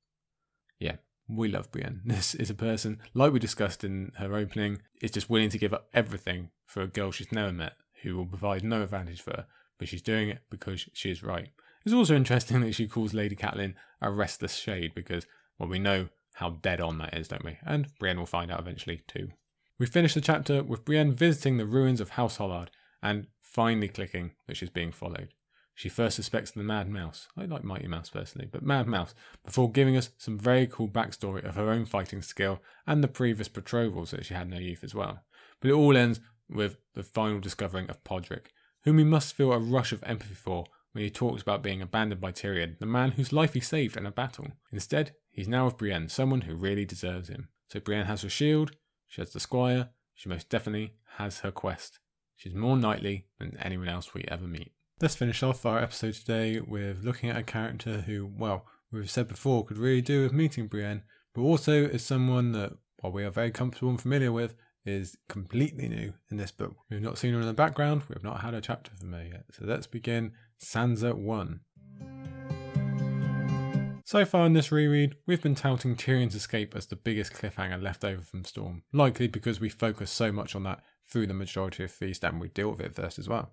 Yeah, 0.79 0.97
we 1.29 1.49
love 1.49 1.71
Brienne. 1.71 2.03
This 2.07 2.35
is 2.35 2.51
a 2.51 2.55
person, 2.55 3.01
like 3.15 3.33
we 3.33 3.39
discussed 3.39 3.85
in 3.85 4.13
her 4.17 4.35
opening, 4.35 4.83
is 5.01 5.11
just 5.11 5.31
willing 5.31 5.51
to 5.51 5.59
give 5.59 5.73
up 5.73 5.89
everything 5.95 6.51
for 6.67 6.83
a 6.83 6.89
girl 6.89 7.11
she's 7.11 7.33
never 7.33 7.53
met, 7.53 7.75
who 8.03 8.17
will 8.17 8.27
provide 8.27 8.65
no 8.65 8.83
advantage 8.83 9.21
for 9.21 9.31
her, 9.31 9.47
but 9.79 9.89
she's 9.89 10.03
doing 10.03 10.29
it 10.29 10.41
because 10.51 10.89
she 10.93 11.11
is 11.11 11.23
right. 11.23 11.49
It's 11.85 11.95
also 11.95 12.15
interesting 12.15 12.61
that 12.61 12.75
she 12.75 12.87
calls 12.87 13.15
Lady 13.15 13.35
Catelyn 13.35 13.75
a 14.01 14.11
restless 14.11 14.55
shade 14.55 14.95
because 14.95 15.27
well, 15.59 15.69
we 15.69 15.79
know 15.79 16.09
how 16.35 16.51
dead 16.51 16.81
on 16.81 16.99
that 16.99 17.15
is, 17.15 17.29
don't 17.29 17.45
we? 17.45 17.59
And 17.65 17.89
Brienne 17.99 18.19
will 18.19 18.27
find 18.27 18.51
out 18.51 18.61
eventually 18.61 19.03
too. 19.07 19.31
We 19.79 19.87
finish 19.87 20.15
the 20.15 20.21
chapter 20.21 20.63
with 20.63 20.85
Brienne 20.85 21.13
visiting 21.13 21.57
the 21.57 21.67
ruins 21.67 22.01
of 22.01 22.11
House 22.11 22.37
Hollard 22.37 22.71
and 23.03 23.27
finally 23.41 23.89
clicking 23.89 24.33
that 24.47 24.57
she's 24.57 24.71
being 24.71 24.93
followed. 24.93 25.35
She 25.75 25.89
first 25.89 26.17
suspects 26.17 26.51
the 26.51 26.63
Mad 26.63 26.89
Mouse. 26.89 27.29
I 27.37 27.47
like 27.47 27.65
Mighty 27.65 27.89
Mouse 27.89 28.11
personally, 28.11 28.49
but 28.51 28.63
Mad 28.63 28.87
Mouse, 28.87 29.15
before 29.45 29.71
giving 29.71 29.97
us 29.97 30.11
some 30.19 30.39
very 30.39 30.67
cool 30.67 30.89
backstory 30.89 31.45
of 31.45 31.57
her 31.57 31.71
own 31.71 31.87
fighting 31.87 32.23
skill 32.23 32.61
and 32.87 33.03
the 33.03 33.09
previous 33.09 33.49
betrothals 33.49 34.11
that 34.11 34.27
she 34.27 34.35
had 34.35 34.47
in 34.47 34.53
her 34.53 34.61
youth 34.61 34.85
as 34.85 34.95
well. 34.95 35.21
But 35.61 35.71
it 35.71 35.75
all 35.75 35.97
ends 35.97 36.21
with 36.49 36.77
the 36.95 37.03
final 37.03 37.41
discovering 37.41 37.89
of 37.89 38.05
Podrick, 38.05 38.47
whom 38.85 38.97
we 38.97 39.05
must 39.05 39.35
feel 39.35 39.53
a 39.53 39.59
rush 39.59 39.93
of 39.93 40.03
empathy 40.05 40.35
for 40.35 40.67
when 40.93 41.05
he 41.05 41.11
talks 41.11 41.41
about 41.41 41.63
being 41.63 41.81
abandoned 41.81 42.21
by 42.21 42.33
Tyrion, 42.33 42.79
the 42.79 42.87
man 42.87 43.13
whose 43.13 43.33
life 43.33 43.55
he 43.55 43.61
saved 43.61 43.97
in 43.97 44.05
a 44.05 44.11
battle. 44.11 44.49
Instead, 44.71 45.13
He's 45.33 45.49
now 45.49 45.65
with 45.65 45.79
Brienne, 45.79 46.11
someone 46.11 46.43
who 46.43 46.55
really 46.55 46.85
deserves 46.85 47.29
him. 47.29 47.49
So 47.69 47.81
Brienne 47.81 48.05
has 48.05 48.21
her 48.21 48.29
shield, 48.29 48.73
she 49.09 49.23
has 49.23 49.33
the 49.33 49.41
squire, 49.41 49.89
she 50.15 50.29
most 50.29 50.51
definitely 50.51 50.93
has 51.17 51.41
her 51.41 51.51
quest. 51.51 52.01
She's 52.37 52.55
more 52.55 52.77
knightly 52.77 53.27
than 53.39 53.57
anyone 53.59 53.89
else 53.89 54.13
we 54.13 54.25
ever 54.29 54.47
meet. 54.47 54.73
Let's 55.03 55.17
finish 55.17 55.43
off 55.43 55.67
our 55.67 55.81
episode 55.81 56.15
today 56.15 56.61
with 56.61 57.03
looking 57.03 57.29
at 57.29 57.37
a 57.37 57.43
character 57.43 58.03
who, 58.03 58.31
well, 58.39 58.67
we've 58.93 59.11
said 59.11 59.27
before, 59.27 59.65
could 59.65 59.77
really 59.77 60.01
do 60.01 60.23
with 60.23 60.33
meeting 60.33 60.69
Brienne, 60.69 61.03
but 61.35 61.41
also 61.41 61.73
is 61.73 62.05
someone 62.05 62.53
that, 62.53 62.75
while 63.01 63.13
we 63.13 63.25
are 63.25 63.31
very 63.33 63.51
comfortable 63.51 63.91
and 63.91 64.01
familiar 64.01 64.31
with, 64.31 64.55
is 64.87 65.17
completely 65.29 65.89
new 65.89 66.15
in 66.31 66.37
this 66.37 66.53
book. 66.53 66.77
We've 66.89 67.03
not 67.03 67.19
seen 67.19 67.35
her 67.35 67.41
in 67.41 67.47
the 67.49 67.53
background, 67.53 68.03
we 68.09 68.15
have 68.15 68.23
not 68.23 68.43
had 68.43 68.55
a 68.55 68.61
chapter 68.61 68.93
from 68.95 69.13
her 69.13 69.25
yet. 69.25 69.47
So 69.51 69.65
let's 69.65 69.89
begin 69.89 70.35
Sansa 70.65 71.15
1. 71.17 71.61
So 74.05 74.25
far 74.25 74.47
in 74.47 74.53
this 74.53 74.71
reread, 74.71 75.17
we've 75.27 75.43
been 75.43 75.57
touting 75.57 75.97
Tyrion's 75.97 76.37
escape 76.37 76.77
as 76.77 76.87
the 76.87 76.95
biggest 76.95 77.33
cliffhanger 77.33 77.83
left 77.83 78.05
over 78.05 78.23
from 78.23 78.45
Storm, 78.45 78.85
likely 78.93 79.27
because 79.27 79.59
we 79.59 79.69
focus 79.69 80.13
so 80.13 80.31
much 80.31 80.55
on 80.55 80.63
that 80.63 80.85
through 81.09 81.27
the 81.27 81.35
majority 81.35 81.83
of 81.83 81.91
Feast 81.91 82.23
and 82.23 82.41
we 82.41 82.51
deal 82.51 82.71
with 82.71 82.81
it 82.81 82.95
first 82.95 83.19
as 83.19 83.29
well. 83.29 83.51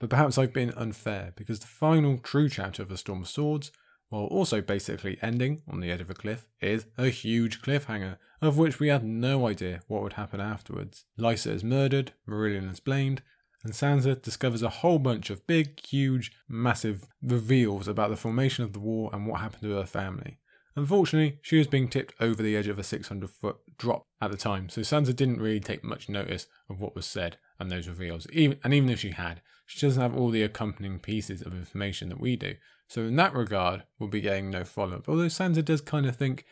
But 0.00 0.08
perhaps 0.08 0.38
I've 0.38 0.54
been 0.54 0.72
unfair 0.76 1.34
because 1.36 1.60
the 1.60 1.66
final 1.66 2.18
true 2.18 2.48
chapter 2.48 2.82
of 2.82 2.88
The 2.88 2.96
Storm 2.96 3.20
of 3.20 3.28
Swords, 3.28 3.70
while 4.08 4.24
also 4.24 4.62
basically 4.62 5.18
ending 5.20 5.60
on 5.68 5.80
the 5.80 5.90
edge 5.90 6.00
of 6.00 6.08
a 6.08 6.14
cliff, 6.14 6.48
is 6.60 6.86
a 6.96 7.10
huge 7.10 7.60
cliffhanger, 7.60 8.16
of 8.40 8.56
which 8.56 8.80
we 8.80 8.88
had 8.88 9.04
no 9.04 9.46
idea 9.46 9.82
what 9.88 10.02
would 10.02 10.14
happen 10.14 10.40
afterwards. 10.40 11.04
Lysa 11.18 11.52
is 11.52 11.62
murdered, 11.62 12.12
Marillion 12.26 12.72
is 12.72 12.80
blamed, 12.80 13.20
and 13.62 13.74
Sansa 13.74 14.20
discovers 14.20 14.62
a 14.62 14.70
whole 14.70 14.98
bunch 14.98 15.28
of 15.28 15.46
big, 15.46 15.78
huge, 15.86 16.32
massive 16.48 17.06
reveals 17.22 17.86
about 17.86 18.08
the 18.08 18.16
formation 18.16 18.64
of 18.64 18.72
the 18.72 18.80
war 18.80 19.10
and 19.12 19.26
what 19.26 19.42
happened 19.42 19.62
to 19.62 19.72
her 19.72 19.84
family. 19.84 20.38
Unfortunately, 20.76 21.38
she 21.42 21.58
was 21.58 21.66
being 21.66 21.88
tipped 21.88 22.14
over 22.20 22.42
the 22.42 22.56
edge 22.56 22.68
of 22.68 22.78
a 22.78 22.84
600 22.84 23.28
foot 23.28 23.56
drop 23.76 24.06
at 24.22 24.30
the 24.30 24.38
time, 24.38 24.70
so 24.70 24.80
Sansa 24.80 25.14
didn't 25.14 25.42
really 25.42 25.60
take 25.60 25.84
much 25.84 26.08
notice 26.08 26.46
of 26.70 26.80
what 26.80 26.94
was 26.94 27.04
said 27.04 27.36
and 27.60 27.70
those 27.70 27.86
reveals. 27.86 28.26
Even, 28.32 28.58
and 28.64 28.74
even 28.74 28.88
if 28.88 29.00
she 29.00 29.10
had, 29.10 29.42
she 29.66 29.86
doesn't 29.86 30.02
have 30.02 30.16
all 30.16 30.30
the 30.30 30.42
accompanying 30.42 30.98
pieces 30.98 31.42
of 31.42 31.54
information 31.54 32.08
that 32.08 32.20
we 32.20 32.34
do. 32.34 32.54
So, 32.88 33.02
in 33.02 33.14
that 33.16 33.34
regard, 33.34 33.84
we'll 33.98 34.08
be 34.08 34.20
getting 34.20 34.50
no 34.50 34.64
follow 34.64 34.96
up. 34.96 35.08
Although 35.08 35.26
Sansa 35.26 35.64
does 35.64 35.80
kind 35.80 36.06
of 36.06 36.16
think 36.16 36.44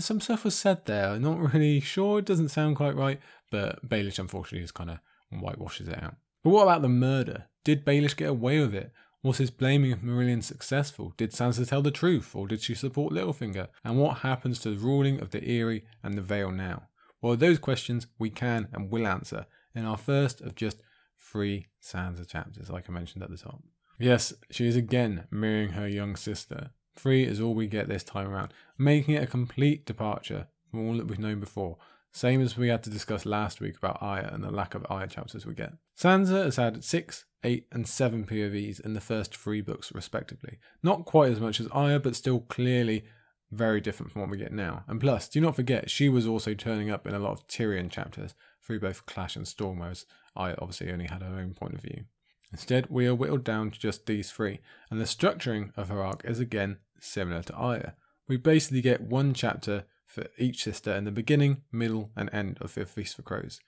some 0.00 0.20
stuff 0.20 0.44
was 0.44 0.54
said 0.54 0.84
there. 0.84 1.10
I'm 1.10 1.22
not 1.22 1.38
really 1.54 1.80
sure, 1.80 2.18
it 2.18 2.26
doesn't 2.26 2.50
sound 2.50 2.76
quite 2.76 2.96
right, 2.96 3.20
but 3.50 3.88
Baelish 3.88 4.18
unfortunately 4.18 4.64
just 4.64 4.74
kind 4.74 4.90
of 4.90 4.98
whitewashes 5.30 5.88
it 5.88 6.02
out. 6.02 6.16
But 6.42 6.50
what 6.50 6.64
about 6.64 6.82
the 6.82 6.88
murder? 6.88 7.46
Did 7.64 7.84
Baelish 7.84 8.16
get 8.16 8.28
away 8.28 8.60
with 8.60 8.74
it? 8.74 8.92
Was 9.22 9.38
his 9.38 9.52
blaming 9.52 9.92
of 9.92 10.00
Marillion 10.00 10.42
successful? 10.42 11.14
Did 11.16 11.30
Sansa 11.30 11.66
tell 11.66 11.80
the 11.80 11.92
truth, 11.92 12.34
or 12.34 12.48
did 12.48 12.60
she 12.60 12.74
support 12.74 13.12
Littlefinger? 13.12 13.68
And 13.84 13.96
what 13.96 14.18
happens 14.18 14.58
to 14.60 14.70
the 14.70 14.76
ruling 14.76 15.20
of 15.20 15.30
the 15.30 15.48
Eyrie 15.48 15.84
and 16.02 16.14
the 16.14 16.22
Vale 16.22 16.50
now? 16.50 16.88
Well, 17.20 17.36
those 17.36 17.60
questions 17.60 18.08
we 18.18 18.30
can 18.30 18.66
and 18.72 18.90
will 18.90 19.06
answer 19.06 19.46
in 19.74 19.84
our 19.84 19.96
first 19.96 20.40
of 20.40 20.54
just 20.54 20.82
three 21.18 21.66
Sansa 21.82 22.26
chapters, 22.26 22.70
like 22.70 22.88
I 22.88 22.92
mentioned 22.92 23.22
at 23.22 23.30
the 23.30 23.36
top. 23.36 23.62
Yes, 23.98 24.32
she 24.50 24.66
is 24.66 24.76
again 24.76 25.26
mirroring 25.30 25.70
her 25.70 25.88
young 25.88 26.16
sister. 26.16 26.70
Three 26.96 27.24
is 27.24 27.40
all 27.40 27.54
we 27.54 27.66
get 27.66 27.88
this 27.88 28.04
time 28.04 28.28
around, 28.28 28.52
making 28.76 29.14
it 29.14 29.22
a 29.22 29.26
complete 29.26 29.86
departure 29.86 30.48
from 30.70 30.86
all 30.86 30.96
that 30.96 31.06
we've 31.06 31.18
known 31.18 31.40
before, 31.40 31.78
same 32.12 32.42
as 32.42 32.56
we 32.56 32.68
had 32.68 32.82
to 32.82 32.90
discuss 32.90 33.24
last 33.24 33.60
week 33.60 33.78
about 33.78 33.98
Arya 34.02 34.30
and 34.32 34.44
the 34.44 34.50
lack 34.50 34.74
of 34.74 34.86
Arya 34.90 35.06
chapters 35.08 35.46
we 35.46 35.54
get. 35.54 35.72
Sansa 35.98 36.44
has 36.44 36.56
had 36.56 36.84
6, 36.84 37.24
8, 37.42 37.66
and 37.72 37.88
7 37.88 38.26
POVs 38.26 38.80
in 38.80 38.92
the 38.92 39.00
first 39.00 39.34
three 39.34 39.62
books, 39.62 39.92
respectively. 39.94 40.58
Not 40.82 41.06
quite 41.06 41.32
as 41.32 41.40
much 41.40 41.58
as 41.60 41.68
Arya, 41.68 42.00
but 42.00 42.16
still 42.16 42.40
clearly 42.40 43.04
very 43.50 43.80
different 43.80 44.12
from 44.12 44.22
what 44.22 44.30
we 44.30 44.36
get 44.36 44.52
now. 44.52 44.84
And 44.88 45.00
plus, 45.00 45.28
do 45.28 45.40
not 45.40 45.56
forget, 45.56 45.90
she 45.90 46.08
was 46.08 46.26
also 46.26 46.54
turning 46.54 46.90
up 46.90 47.06
in 47.06 47.14
a 47.14 47.18
lot 47.18 47.32
of 47.32 47.46
Tyrion 47.46 47.90
chapters 47.90 48.34
through 48.62 48.80
both 48.80 49.06
Clash 49.06 49.36
and 49.36 49.46
Storm, 49.46 49.80
whereas 49.80 50.06
Arya 50.36 50.56
obviously 50.60 50.92
only 50.92 51.06
had 51.06 51.22
her 51.22 51.38
own 51.38 51.54
point 51.54 51.74
of 51.74 51.82
view. 51.82 52.04
Instead, 52.52 52.86
we 52.90 53.06
are 53.06 53.14
whittled 53.14 53.44
down 53.44 53.70
to 53.70 53.78
just 53.78 54.06
these 54.06 54.30
three, 54.30 54.60
and 54.90 55.00
the 55.00 55.04
structuring 55.04 55.72
of 55.76 55.88
her 55.88 56.02
arc 56.02 56.22
is 56.24 56.38
again 56.38 56.78
similar 57.00 57.42
to 57.42 57.54
Arya. 57.54 57.94
We 58.28 58.36
basically 58.36 58.82
get 58.82 59.00
one 59.00 59.34
chapter 59.34 59.84
for 60.06 60.26
each 60.38 60.62
sister 60.62 60.92
in 60.92 61.04
the 61.04 61.10
beginning, 61.10 61.62
middle, 61.72 62.10
and 62.14 62.28
end 62.32 62.58
of 62.60 62.74
the 62.74 62.84
Feast 62.84 63.16
for 63.16 63.22
Crows. 63.22 63.60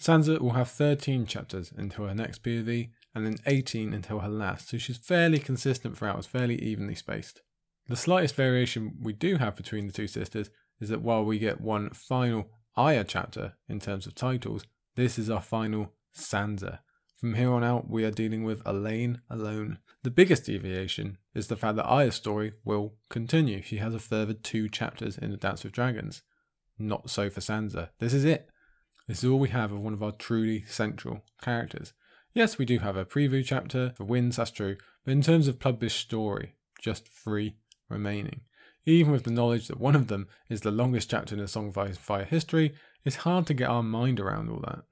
Sansa 0.00 0.40
will 0.40 0.52
have 0.52 0.70
13 0.70 1.26
chapters 1.26 1.72
until 1.76 2.06
her 2.06 2.14
next 2.14 2.42
POV, 2.42 2.90
and 3.14 3.26
then 3.26 3.36
18 3.46 3.92
until 3.92 4.20
her 4.20 4.28
last, 4.28 4.70
so 4.70 4.78
she's 4.78 4.96
fairly 4.96 5.38
consistent 5.38 5.96
throughout, 5.96 6.18
it's 6.18 6.26
fairly 6.26 6.56
evenly 6.62 6.94
spaced. 6.94 7.42
The 7.88 7.96
slightest 7.96 8.34
variation 8.34 8.96
we 9.02 9.12
do 9.12 9.36
have 9.36 9.54
between 9.54 9.86
the 9.86 9.92
two 9.92 10.06
sisters 10.06 10.50
is 10.80 10.88
that 10.88 11.02
while 11.02 11.24
we 11.24 11.38
get 11.38 11.60
one 11.60 11.90
final 11.90 12.48
Arya 12.76 13.04
chapter 13.04 13.54
in 13.68 13.80
terms 13.80 14.06
of 14.06 14.14
titles, 14.14 14.64
this 14.94 15.18
is 15.18 15.28
our 15.28 15.42
final 15.42 15.92
Sansa. 16.16 16.78
From 17.16 17.34
here 17.34 17.52
on 17.52 17.62
out, 17.62 17.88
we 17.88 18.04
are 18.04 18.10
dealing 18.10 18.44
with 18.44 18.64
Alayne 18.64 19.20
alone. 19.30 19.78
The 20.02 20.10
biggest 20.10 20.46
deviation 20.46 21.18
is 21.34 21.46
the 21.46 21.56
fact 21.56 21.76
that 21.76 21.84
Arya's 21.84 22.14
story 22.14 22.54
will 22.64 22.94
continue. 23.10 23.62
She 23.62 23.76
has 23.76 23.94
a 23.94 23.98
further 23.98 24.32
two 24.32 24.68
chapters 24.68 25.18
in 25.18 25.30
The 25.30 25.36
Dance 25.36 25.62
with 25.62 25.72
Dragons. 25.72 26.22
Not 26.78 27.10
so 27.10 27.30
for 27.30 27.40
Sansa. 27.40 27.90
This 27.98 28.14
is 28.14 28.24
it. 28.24 28.48
This 29.06 29.22
is 29.22 29.30
all 29.30 29.38
we 29.38 29.50
have 29.50 29.70
of 29.70 29.80
one 29.80 29.92
of 29.92 30.02
our 30.02 30.12
truly 30.12 30.64
central 30.66 31.22
characters. 31.40 31.92
Yes, 32.34 32.56
we 32.56 32.64
do 32.64 32.78
have 32.78 32.96
a 32.96 33.04
preview 33.04 33.44
chapter 33.44 33.92
for 33.96 34.04
Winds, 34.04 34.36
that's 34.36 34.50
true, 34.50 34.76
but 35.04 35.12
in 35.12 35.20
terms 35.20 35.46
of 35.46 35.60
published 35.60 36.00
story, 36.00 36.54
just 36.80 37.06
three 37.06 37.56
remaining. 37.90 38.40
Even 38.84 39.12
with 39.12 39.24
the 39.24 39.30
knowledge 39.30 39.68
that 39.68 39.80
one 39.80 39.94
of 39.94 40.08
them 40.08 40.26
is 40.48 40.62
the 40.62 40.70
longest 40.70 41.10
chapter 41.10 41.34
in 41.34 41.40
the 41.40 41.48
Song 41.48 41.72
of 41.74 41.98
Fire 41.98 42.24
history, 42.24 42.74
it's 43.04 43.16
hard 43.16 43.46
to 43.46 43.54
get 43.54 43.68
our 43.68 43.82
mind 43.82 44.18
around 44.18 44.48
all 44.48 44.60
that. 44.66 44.84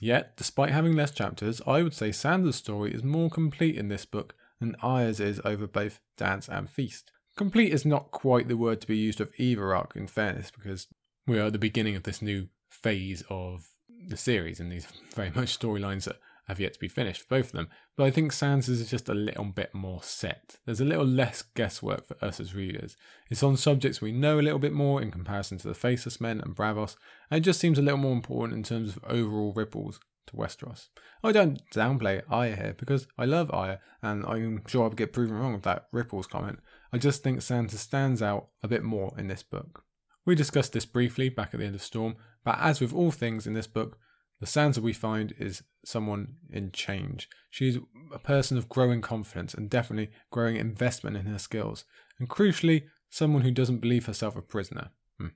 Yet, 0.00 0.36
despite 0.36 0.70
having 0.70 0.94
less 0.94 1.10
chapters, 1.10 1.60
I 1.66 1.82
would 1.82 1.94
say 1.94 2.10
Sansa's 2.10 2.56
story 2.56 2.92
is 2.92 3.02
more 3.02 3.30
complete 3.30 3.76
in 3.76 3.88
this 3.88 4.04
book 4.04 4.34
than 4.60 4.76
Arya's 4.82 5.20
is 5.20 5.40
over 5.44 5.66
both 5.66 6.00
Dance 6.16 6.48
and 6.48 6.68
Feast. 6.68 7.10
Complete 7.36 7.72
is 7.72 7.84
not 7.84 8.10
quite 8.10 8.48
the 8.48 8.56
word 8.56 8.80
to 8.80 8.86
be 8.86 8.96
used 8.96 9.20
of 9.20 9.32
either 9.36 9.74
arc, 9.74 9.94
in 9.96 10.06
fairness, 10.06 10.50
because 10.50 10.86
we 11.26 11.38
are 11.38 11.46
at 11.46 11.52
the 11.52 11.58
beginning 11.58 11.96
of 11.96 12.04
this 12.04 12.22
new 12.22 12.48
phase 12.70 13.22
of 13.28 13.68
the 14.08 14.16
series, 14.16 14.60
and 14.60 14.70
these 14.70 14.86
very 15.14 15.30
much 15.30 15.58
storylines 15.58 16.04
that 16.04 16.18
have 16.46 16.60
yet 16.60 16.72
to 16.74 16.78
be 16.78 16.88
finished 16.88 17.28
both 17.28 17.46
of 17.46 17.52
them. 17.52 17.68
But 17.96 18.04
I 18.04 18.10
think 18.10 18.32
Sansa's 18.32 18.80
is 18.80 18.90
just 18.90 19.08
a 19.08 19.14
little 19.14 19.44
bit 19.44 19.74
more 19.74 20.02
set. 20.02 20.56
There's 20.64 20.80
a 20.80 20.84
little 20.84 21.04
less 21.04 21.42
guesswork 21.42 22.06
for 22.06 22.16
us 22.24 22.40
as 22.40 22.54
readers. 22.54 22.96
It's 23.30 23.42
on 23.42 23.56
subjects 23.56 24.00
we 24.00 24.12
know 24.12 24.38
a 24.38 24.42
little 24.42 24.58
bit 24.58 24.72
more 24.72 25.02
in 25.02 25.10
comparison 25.10 25.58
to 25.58 25.68
the 25.68 25.74
Faceless 25.74 26.20
Men 26.20 26.40
and 26.40 26.54
Braavos, 26.54 26.96
and 27.30 27.38
it 27.38 27.44
just 27.44 27.60
seems 27.60 27.78
a 27.78 27.82
little 27.82 27.98
more 27.98 28.12
important 28.12 28.56
in 28.56 28.62
terms 28.62 28.96
of 28.96 29.04
overall 29.04 29.52
ripples 29.52 30.00
to 30.26 30.36
Westeros. 30.36 30.88
I 31.22 31.32
don't 31.32 31.60
downplay 31.70 32.22
Arya 32.28 32.56
here 32.56 32.74
because 32.76 33.06
I 33.18 33.24
love 33.24 33.50
Arya, 33.52 33.80
and 34.02 34.24
I'm 34.26 34.62
sure 34.66 34.84
I'll 34.84 34.90
get 34.90 35.12
proven 35.12 35.36
wrong 35.36 35.54
with 35.54 35.62
that 35.62 35.86
ripples 35.92 36.26
comment. 36.26 36.60
I 36.92 36.98
just 36.98 37.22
think 37.22 37.40
Sansa 37.40 37.76
stands 37.76 38.22
out 38.22 38.48
a 38.62 38.68
bit 38.68 38.82
more 38.82 39.12
in 39.18 39.28
this 39.28 39.42
book. 39.42 39.84
We 40.24 40.34
discussed 40.34 40.72
this 40.72 40.86
briefly 40.86 41.28
back 41.28 41.54
at 41.54 41.60
the 41.60 41.66
end 41.66 41.74
of 41.74 41.82
Storm, 41.82 42.16
but 42.44 42.58
as 42.60 42.80
with 42.80 42.92
all 42.92 43.10
things 43.10 43.46
in 43.46 43.54
this 43.54 43.66
book, 43.68 43.98
the 44.40 44.46
Sansa 44.46 44.78
we 44.78 44.92
find 44.92 45.34
is 45.38 45.62
someone 45.84 46.36
in 46.50 46.72
change. 46.72 47.28
She's 47.50 47.78
a 48.12 48.18
person 48.18 48.58
of 48.58 48.68
growing 48.68 49.00
confidence 49.00 49.54
and 49.54 49.70
definitely 49.70 50.10
growing 50.30 50.56
investment 50.56 51.16
in 51.16 51.26
her 51.26 51.38
skills. 51.38 51.84
And 52.18 52.28
crucially, 52.28 52.84
someone 53.08 53.42
who 53.42 53.50
doesn't 53.50 53.78
believe 53.78 54.06
herself 54.06 54.36
a 54.36 54.42
prisoner. 54.42 54.90
Hmm. 55.18 55.28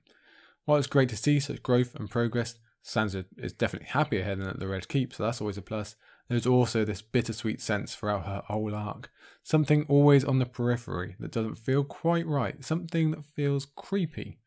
While 0.65 0.77
it's 0.77 0.87
great 0.87 1.09
to 1.09 1.17
see 1.17 1.39
such 1.39 1.63
growth 1.63 1.95
and 1.95 2.09
progress, 2.09 2.55
Sansa 2.83 3.25
is 3.37 3.53
definitely 3.53 3.89
happier 3.89 4.23
here 4.23 4.35
than 4.35 4.47
at 4.47 4.59
the 4.59 4.67
Red 4.67 4.87
Keep, 4.87 5.13
so 5.13 5.23
that's 5.23 5.41
always 5.41 5.57
a 5.57 5.61
plus. 5.61 5.95
There's 6.27 6.47
also 6.47 6.85
this 6.85 7.01
bittersweet 7.01 7.61
sense 7.61 7.93
throughout 7.93 8.25
her 8.25 8.43
whole 8.45 8.73
arc. 8.73 9.11
Something 9.43 9.85
always 9.89 10.23
on 10.23 10.39
the 10.39 10.45
periphery 10.45 11.15
that 11.19 11.31
doesn't 11.31 11.55
feel 11.55 11.83
quite 11.83 12.25
right, 12.25 12.63
something 12.63 13.11
that 13.11 13.25
feels 13.25 13.67
creepy. 13.75 14.39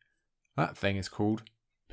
That 0.57 0.77
thing 0.77 0.97
is 0.97 1.09
called 1.09 1.43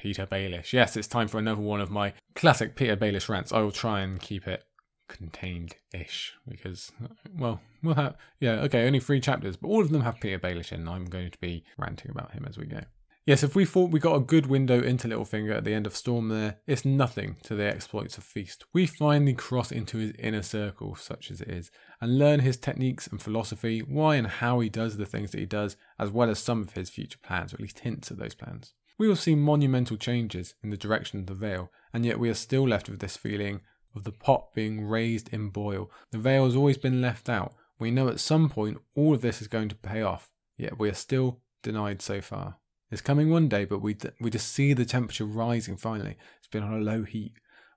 Petyr 0.02 0.26
Baelish. 0.26 0.72
Yes, 0.72 0.96
it's 0.96 1.06
time 1.06 1.28
for 1.28 1.38
another 1.38 1.60
one 1.60 1.80
of 1.80 1.90
my 1.90 2.12
classic 2.34 2.74
Petyr 2.74 2.96
Baelish 2.96 3.28
rants. 3.28 3.52
I 3.52 3.60
will 3.60 3.70
try 3.70 4.00
and 4.00 4.20
keep 4.20 4.48
it 4.48 4.64
contained 5.08 5.76
ish 5.94 6.34
because, 6.48 6.90
well, 7.38 7.60
we'll 7.82 7.94
have, 7.94 8.16
yeah, 8.40 8.54
okay, 8.62 8.86
only 8.86 8.98
three 8.98 9.20
chapters, 9.20 9.56
but 9.56 9.68
all 9.68 9.82
of 9.82 9.90
them 9.90 10.02
have 10.02 10.18
Petyr 10.18 10.40
Baelish 10.40 10.72
in. 10.72 10.88
I'm 10.88 11.04
going 11.04 11.30
to 11.30 11.38
be 11.38 11.64
ranting 11.78 12.10
about 12.10 12.32
him 12.32 12.44
as 12.48 12.58
we 12.58 12.66
go. 12.66 12.80
Yes, 13.24 13.44
if 13.44 13.54
we 13.54 13.64
thought 13.64 13.92
we 13.92 14.00
got 14.00 14.16
a 14.16 14.20
good 14.20 14.46
window 14.46 14.82
into 14.82 15.06
Littlefinger 15.06 15.56
at 15.56 15.62
the 15.62 15.74
end 15.74 15.86
of 15.86 15.94
Storm 15.94 16.28
there, 16.28 16.56
it's 16.66 16.84
nothing 16.84 17.36
to 17.44 17.54
the 17.54 17.64
exploits 17.64 18.18
of 18.18 18.24
Feast. 18.24 18.64
We 18.72 18.86
finally 18.86 19.34
cross 19.34 19.70
into 19.70 19.98
his 19.98 20.10
inner 20.18 20.42
circle, 20.42 20.96
such 20.96 21.30
as 21.30 21.40
it 21.40 21.46
is, 21.46 21.70
and 22.00 22.18
learn 22.18 22.40
his 22.40 22.56
techniques 22.56 23.06
and 23.06 23.22
philosophy, 23.22 23.78
why 23.80 24.16
and 24.16 24.26
how 24.26 24.58
he 24.58 24.68
does 24.68 24.96
the 24.96 25.06
things 25.06 25.30
that 25.30 25.38
he 25.38 25.46
does, 25.46 25.76
as 26.00 26.10
well 26.10 26.30
as 26.30 26.40
some 26.40 26.62
of 26.62 26.72
his 26.72 26.90
future 26.90 27.20
plans, 27.22 27.52
or 27.52 27.56
at 27.56 27.60
least 27.60 27.78
hints 27.78 28.10
at 28.10 28.18
those 28.18 28.34
plans. 28.34 28.74
We 28.98 29.09
will 29.09 29.16
see 29.16 29.35
monumental 29.35 29.97
changes 29.97 30.55
in 30.62 30.70
the 30.70 30.77
direction 30.77 31.20
of 31.20 31.27
the 31.27 31.35
Vale, 31.35 31.70
and 31.93 32.05
yet 32.05 32.19
we 32.19 32.28
are 32.31 32.35
still 32.35 32.66
left 32.66 32.89
with 32.89 33.01
this 33.01 33.16
feeling 33.16 33.60
of 33.94 34.05
the 34.05 34.12
pot 34.12 34.55
being 34.55 34.86
raised 34.86 35.28
in 35.32 35.51
boil. 35.51 35.90
The 36.10 36.19
Vale 36.19 36.44
has 36.44 36.56
always 36.56 36.78
been 36.78 37.01
left 37.01 37.28
out. 37.28 37.55
We 37.78 37.90
know 37.90 38.09
at 38.09 38.20
some 38.20 38.48
point 38.48 38.78
all 38.94 39.14
of 39.14 39.20
this 39.20 39.43
is 39.43 39.48
going 39.48 39.69
to 39.70 39.74
pay 39.74 40.02
off, 40.02 40.31
yet 40.56 40.78
we 40.78 40.89
are 40.89 40.94
still 40.94 41.40
denied 41.62 42.01
so 42.02 42.20
far. 42.20 42.56
It's 42.90 43.01
coming 43.01 43.31
one 43.31 43.48
day, 43.48 43.64
but 43.64 43.81
we, 43.81 43.97
we 44.20 44.31
just 44.31 44.52
see 44.52 44.73
the 44.74 44.85
temperature 44.85 45.24
rising 45.24 45.77
finally. 45.77 46.16
It's 46.39 46.48
been 46.48 46.62
on 46.62 46.74
a 46.74 46.85
low 46.85 47.05
heat 47.05 47.32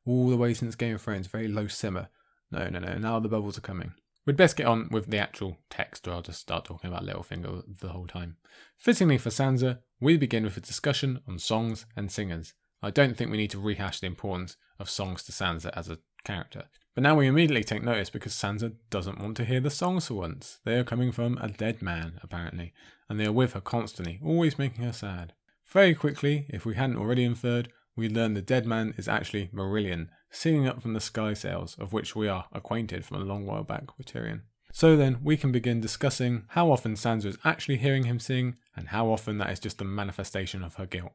all 0.05 0.29
the 0.29 0.37
way 0.37 0.53
since 0.53 0.75
Game 0.75 0.95
of 0.95 1.01
Thrones, 1.01 1.27
very 1.27 1.47
low 1.47 1.67
simmer. 1.67 2.09
No, 2.51 2.67
no, 2.69 2.79
no, 2.79 2.97
now 2.97 3.19
the 3.19 3.29
bubbles 3.29 3.57
are 3.57 3.61
coming. 3.61 3.93
We'd 4.25 4.37
best 4.37 4.57
get 4.57 4.65
on 4.65 4.89
with 4.89 5.07
the 5.07 5.19
actual 5.19 5.57
text, 5.69 6.07
or 6.07 6.11
I'll 6.13 6.21
just 6.21 6.41
start 6.41 6.65
talking 6.65 6.89
about 6.89 7.05
Littlefinger 7.05 7.79
the 7.79 7.89
whole 7.89 8.07
time. 8.07 8.37
Fittingly 8.77 9.17
for 9.17 9.29
Sansa, 9.29 9.79
we 9.99 10.17
begin 10.17 10.43
with 10.43 10.57
a 10.57 10.61
discussion 10.61 11.21
on 11.27 11.39
songs 11.39 11.85
and 11.95 12.11
singers. 12.11 12.53
I 12.81 12.91
don't 12.91 13.15
think 13.15 13.31
we 13.31 13.37
need 13.37 13.51
to 13.51 13.59
rehash 13.59 13.99
the 13.99 14.07
importance 14.07 14.57
of 14.77 14.89
songs 14.89 15.23
to 15.23 15.31
Sansa 15.31 15.71
as 15.73 15.89
a 15.89 15.99
character. 16.25 16.65
But 16.93 17.03
now 17.03 17.15
we 17.15 17.27
immediately 17.27 17.63
take 17.63 17.83
notice 17.83 18.09
because 18.09 18.33
Sansa 18.33 18.73
doesn't 18.89 19.19
want 19.19 19.37
to 19.37 19.45
hear 19.45 19.59
the 19.59 19.69
songs 19.69 20.07
for 20.07 20.15
once. 20.15 20.59
They 20.65 20.77
are 20.77 20.83
coming 20.83 21.11
from 21.11 21.37
a 21.37 21.47
dead 21.47 21.81
man, 21.81 22.19
apparently, 22.21 22.73
and 23.09 23.19
they 23.19 23.25
are 23.25 23.31
with 23.31 23.53
her 23.53 23.61
constantly, 23.61 24.19
always 24.23 24.59
making 24.59 24.83
her 24.83 24.93
sad. 24.93 25.33
Very 25.67 25.95
quickly, 25.95 26.45
if 26.49 26.65
we 26.65 26.75
hadn't 26.75 26.97
already 26.97 27.23
inferred, 27.23 27.69
we 27.95 28.09
learn 28.09 28.33
the 28.33 28.41
dead 28.41 28.65
man 28.65 28.93
is 28.97 29.07
actually 29.07 29.49
Marillion, 29.53 30.09
singing 30.29 30.67
up 30.67 30.81
from 30.81 30.93
the 30.93 30.99
sky 30.99 31.33
sails, 31.33 31.75
of 31.79 31.93
which 31.93 32.15
we 32.15 32.27
are 32.27 32.45
acquainted 32.51 33.05
from 33.05 33.21
a 33.21 33.25
long 33.25 33.45
while 33.45 33.63
back 33.63 33.97
with 33.97 34.07
Tyrion. 34.07 34.41
So 34.75 34.97
then, 34.97 35.19
we 35.23 35.37
can 35.37 35.53
begin 35.53 35.79
discussing 35.79 36.43
how 36.49 36.69
often 36.69 36.95
Sansa 36.95 37.27
is 37.27 37.37
actually 37.45 37.77
hearing 37.77 38.03
him 38.03 38.19
sing, 38.19 38.57
and 38.75 38.89
how 38.89 39.07
often 39.07 39.37
that 39.37 39.49
is 39.49 39.61
just 39.61 39.79
a 39.79 39.85
manifestation 39.85 40.65
of 40.65 40.75
her 40.75 40.85
guilt. 40.85 41.13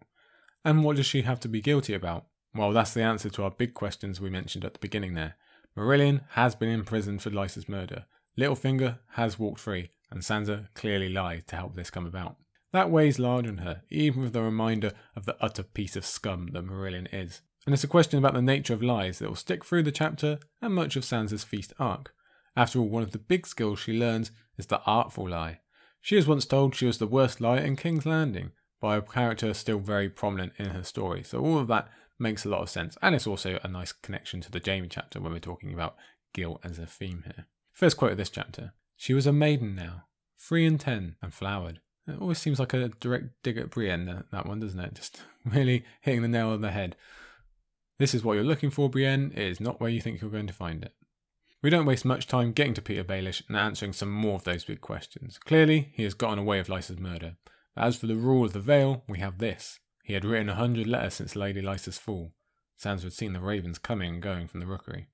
And 0.64 0.82
what 0.82 0.96
does 0.96 1.04
she 1.04 1.22
have 1.22 1.40
to 1.40 1.48
be 1.48 1.60
guilty 1.60 1.92
about? 1.92 2.24
Well, 2.54 2.72
that's 2.72 2.94
the 2.94 3.02
answer 3.02 3.28
to 3.28 3.44
our 3.44 3.50
big 3.50 3.74
questions 3.74 4.18
we 4.18 4.30
mentioned 4.30 4.64
at 4.64 4.72
the 4.72 4.78
beginning 4.78 5.12
there. 5.12 5.34
Marillion 5.76 6.22
has 6.30 6.54
been 6.54 6.70
imprisoned 6.70 7.20
for 7.20 7.28
Lysa's 7.28 7.68
murder. 7.68 8.06
Littlefinger 8.38 9.00
has 9.08 9.38
walked 9.38 9.60
free, 9.60 9.90
and 10.10 10.22
Sansa 10.22 10.68
clearly 10.72 11.10
lied 11.10 11.46
to 11.48 11.56
help 11.56 11.74
this 11.74 11.90
come 11.90 12.06
about. 12.06 12.36
That 12.72 12.90
weighs 12.90 13.18
large 13.18 13.46
on 13.46 13.58
her, 13.58 13.82
even 13.90 14.22
with 14.22 14.32
the 14.32 14.40
reminder 14.40 14.92
of 15.14 15.26
the 15.26 15.36
utter 15.38 15.64
piece 15.64 15.96
of 15.96 16.06
scum 16.06 16.48
that 16.54 16.64
Marillion 16.64 17.08
is. 17.12 17.42
And 17.66 17.74
it's 17.74 17.84
a 17.84 17.88
question 17.88 18.18
about 18.18 18.32
the 18.32 18.40
nature 18.40 18.72
of 18.72 18.82
lies 18.82 19.18
that 19.18 19.28
will 19.28 19.36
stick 19.36 19.66
through 19.66 19.82
the 19.82 19.92
chapter 19.92 20.38
and 20.62 20.74
much 20.74 20.96
of 20.96 21.02
Sansa's 21.02 21.44
feast 21.44 21.74
arc. 21.78 22.14
After 22.56 22.78
all, 22.78 22.88
one 22.88 23.02
of 23.02 23.12
the 23.12 23.18
big 23.18 23.46
skills 23.46 23.78
she 23.78 23.92
learns 23.92 24.30
is 24.58 24.66
the 24.66 24.82
artful 24.84 25.28
lie. 25.28 25.60
She 26.00 26.16
is 26.16 26.26
once 26.26 26.46
told 26.46 26.74
she 26.74 26.86
was 26.86 26.98
the 26.98 27.06
worst 27.06 27.40
liar 27.40 27.60
in 27.60 27.76
King's 27.76 28.06
Landing 28.06 28.52
by 28.80 28.96
a 28.96 29.02
character 29.02 29.52
still 29.54 29.78
very 29.78 30.08
prominent 30.08 30.54
in 30.58 30.70
her 30.70 30.82
story. 30.82 31.22
So 31.22 31.40
all 31.40 31.58
of 31.58 31.68
that 31.68 31.88
makes 32.18 32.44
a 32.44 32.48
lot 32.48 32.62
of 32.62 32.70
sense. 32.70 32.96
And 33.02 33.14
it's 33.14 33.26
also 33.26 33.58
a 33.62 33.68
nice 33.68 33.92
connection 33.92 34.40
to 34.42 34.50
the 34.50 34.62
Jaime 34.64 34.88
chapter 34.88 35.20
when 35.20 35.32
we're 35.32 35.38
talking 35.38 35.72
about 35.74 35.96
guilt 36.32 36.60
as 36.64 36.78
a 36.78 36.86
theme 36.86 37.24
here. 37.26 37.46
First 37.72 37.96
quote 37.96 38.12
of 38.12 38.18
this 38.18 38.30
chapter 38.30 38.72
She 38.96 39.14
was 39.14 39.26
a 39.26 39.32
maiden 39.32 39.74
now, 39.74 40.04
three 40.36 40.66
and 40.66 40.80
ten, 40.80 41.16
and 41.22 41.32
flowered. 41.32 41.80
It 42.06 42.20
always 42.20 42.38
seems 42.38 42.58
like 42.58 42.72
a 42.72 42.88
direct 42.88 43.42
dig 43.42 43.58
at 43.58 43.70
Brienne, 43.70 44.24
that 44.32 44.46
one, 44.46 44.60
doesn't 44.60 44.80
it? 44.80 44.94
Just 44.94 45.22
really 45.44 45.84
hitting 46.00 46.22
the 46.22 46.28
nail 46.28 46.48
on 46.48 46.60
the 46.60 46.70
head. 46.70 46.96
This 47.98 48.14
is 48.14 48.24
what 48.24 48.34
you're 48.34 48.44
looking 48.44 48.70
for, 48.70 48.88
Brienne. 48.88 49.32
It 49.34 49.46
is 49.46 49.60
not 49.60 49.80
where 49.80 49.90
you 49.90 50.00
think 50.00 50.20
you're 50.20 50.30
going 50.30 50.46
to 50.46 50.52
find 50.52 50.82
it. 50.82 50.94
We 51.62 51.68
don't 51.68 51.86
waste 51.86 52.06
much 52.06 52.26
time 52.26 52.52
getting 52.52 52.72
to 52.74 52.82
Petyr 52.82 53.04
Baelish 53.04 53.42
and 53.46 53.56
answering 53.56 53.92
some 53.92 54.10
more 54.10 54.36
of 54.36 54.44
those 54.44 54.64
big 54.64 54.80
questions. 54.80 55.38
Clearly, 55.38 55.92
he 55.94 56.04
has 56.04 56.14
gotten 56.14 56.38
away 56.38 56.58
with 56.58 56.70
Lysa's 56.70 56.98
murder. 56.98 57.36
But 57.74 57.84
as 57.84 57.96
for 57.96 58.06
the 58.06 58.16
rule 58.16 58.46
of 58.46 58.54
the 58.54 58.60
Vale, 58.60 59.04
we 59.06 59.18
have 59.18 59.38
this. 59.38 59.78
He 60.02 60.14
had 60.14 60.24
written 60.24 60.48
a 60.48 60.54
hundred 60.54 60.86
letters 60.86 61.14
since 61.14 61.36
Lady 61.36 61.60
Lysa's 61.60 61.98
fall. 61.98 62.32
Sansa 62.82 63.04
had 63.04 63.12
seen 63.12 63.34
the 63.34 63.40
ravens 63.40 63.78
coming 63.78 64.14
and 64.14 64.22
going 64.22 64.48
from 64.48 64.60
the 64.60 64.66
rookery. 64.66 65.08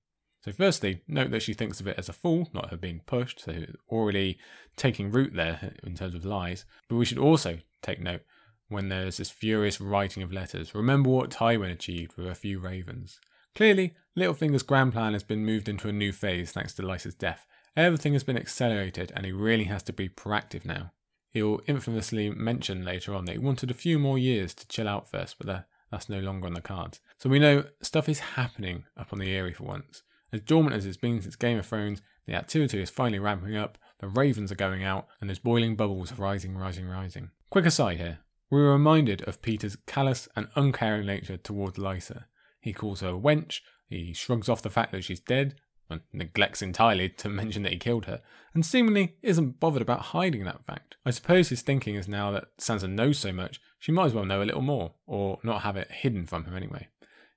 So, 0.44 0.52
firstly, 0.52 1.02
note 1.09 1.32
that 1.32 1.43
she 1.43 1.52
thinks 1.52 1.81
of 1.81 1.89
it 1.89 1.98
as 1.98 2.09
a 2.09 2.12
fall, 2.12 2.48
not 2.55 2.70
her 2.70 2.77
being 2.77 3.01
pushed, 3.05 3.40
so 3.40 3.64
already 3.90 4.39
taking 4.77 5.10
root 5.10 5.35
there 5.35 5.74
in 5.82 5.97
terms 5.97 6.14
of 6.14 6.24
lies. 6.24 6.64
But 6.89 6.97
we 6.97 7.05
should 7.05 7.18
also 7.18 7.59
take 7.82 8.01
note 8.01 8.23
when 8.68 8.89
there's 8.89 9.16
this 9.16 9.31
furious 9.31 9.81
writing 9.81 10.23
of 10.23 10.32
letters. 10.32 10.77
Remember 10.77 11.10
what 11.10 11.31
Tywin 11.31 11.73
achieved 11.73 12.16
with 12.16 12.28
a 12.28 12.35
few 12.36 12.60
ravens. 12.60 13.18
Clearly, 13.57 13.95
Littlefinger's 14.15 14.62
grand 14.62 14.93
plan 14.93 15.15
has 15.15 15.23
been 15.23 15.47
moved 15.47 15.66
into 15.66 15.89
a 15.89 15.93
new 15.93 16.12
phase 16.12 16.53
thanks 16.53 16.74
to 16.74 16.83
Lysa's 16.83 17.15
death. 17.15 17.47
Everything 17.74 18.12
has 18.12 18.23
been 18.23 18.37
accelerated 18.37 19.11
and 19.16 19.24
he 19.24 19.33
really 19.33 19.65
has 19.65 19.83
to 19.85 19.95
be 19.95 20.11
proactive 20.11 20.66
now. 20.66 20.93
He'll 21.31 21.62
infamously 21.66 22.28
mention 22.28 22.85
later 22.85 23.15
on 23.15 23.24
that 23.24 23.33
he 23.33 23.39
wanted 23.39 23.70
a 23.70 23.74
few 23.74 23.99
more 23.99 24.19
years 24.19 24.53
to 24.55 24.69
chill 24.69 24.87
out 24.87 25.11
first, 25.11 25.39
but 25.39 25.65
that's 25.91 26.11
no 26.11 26.20
longer 26.20 26.47
on 26.47 26.53
the 26.53 26.61
cards. 26.61 27.01
So 27.16 27.31
we 27.31 27.39
know 27.39 27.65
stuff 27.81 28.11
is 28.11 28.19
happening 28.19 28.85
up 28.95 29.11
on 29.15 29.20
the 29.20 29.35
Eyrie 29.35 29.55
for 29.55 29.65
once. 29.65 30.03
As 30.35 30.43
dormant 30.43 30.77
as 30.77 30.85
it's 30.85 30.99
been 30.99 31.23
since 31.23 31.35
Game 31.35 31.59
of 31.59 31.65
Thrones, 31.65 32.03
the 32.27 32.35
activity 32.35 32.83
is 32.83 32.91
finally 32.91 33.19
ramping 33.19 33.57
up, 33.57 33.78
the 34.01 34.09
ravens 34.09 34.53
are 34.53 34.57
going 34.57 34.85
out, 34.85 35.07
and 35.19 35.31
there's 35.31 35.39
boiling 35.39 35.77
bubbles 35.77 36.12
rising, 36.19 36.59
rising, 36.59 36.87
rising. 36.87 37.31
Quick 37.49 37.65
aside 37.65 37.97
here 37.97 38.19
we 38.51 38.61
are 38.61 38.73
reminded 38.73 39.23
of 39.23 39.41
Petyr's 39.41 39.78
callous 39.87 40.28
and 40.37 40.49
uncaring 40.55 41.07
nature 41.07 41.39
towards 41.39 41.78
Lysa. 41.78 42.24
He 42.66 42.72
calls 42.72 43.01
her 43.01 43.10
a 43.10 43.12
wench, 43.12 43.60
he 43.88 44.12
shrugs 44.12 44.48
off 44.48 44.60
the 44.60 44.70
fact 44.70 44.90
that 44.90 45.05
she's 45.05 45.20
dead, 45.20 45.55
and 45.88 46.01
neglects 46.12 46.62
entirely 46.62 47.09
to 47.10 47.28
mention 47.40 47.62
that 47.62 47.70
he 47.70 47.78
killed 47.78 48.06
her, 48.06 48.22
and 48.55 48.66
seemingly 48.66 49.14
isn't 49.22 49.60
bothered 49.60 49.82
about 49.82 50.06
hiding 50.06 50.43
that 50.47 50.66
fact. 50.66 50.97
I 51.05 51.12
suppose 51.12 51.48
his 51.48 51.62
thinking 51.62 51.94
is 51.94 52.09
now 52.09 52.32
that 52.32 52.56
Sansa 52.59 52.90
knows 52.90 53.20
so 53.20 53.32
much, 53.32 53.60
she 53.78 53.93
might 53.93 54.06
as 54.06 54.14
well 54.14 54.24
know 54.24 54.43
a 54.43 54.44
little 54.44 54.62
more, 54.62 54.94
or 55.06 55.38
not 55.44 55.62
have 55.62 55.76
it 55.76 55.93
hidden 55.93 56.26
from 56.26 56.44
him 56.44 56.56
anyway. 56.56 56.88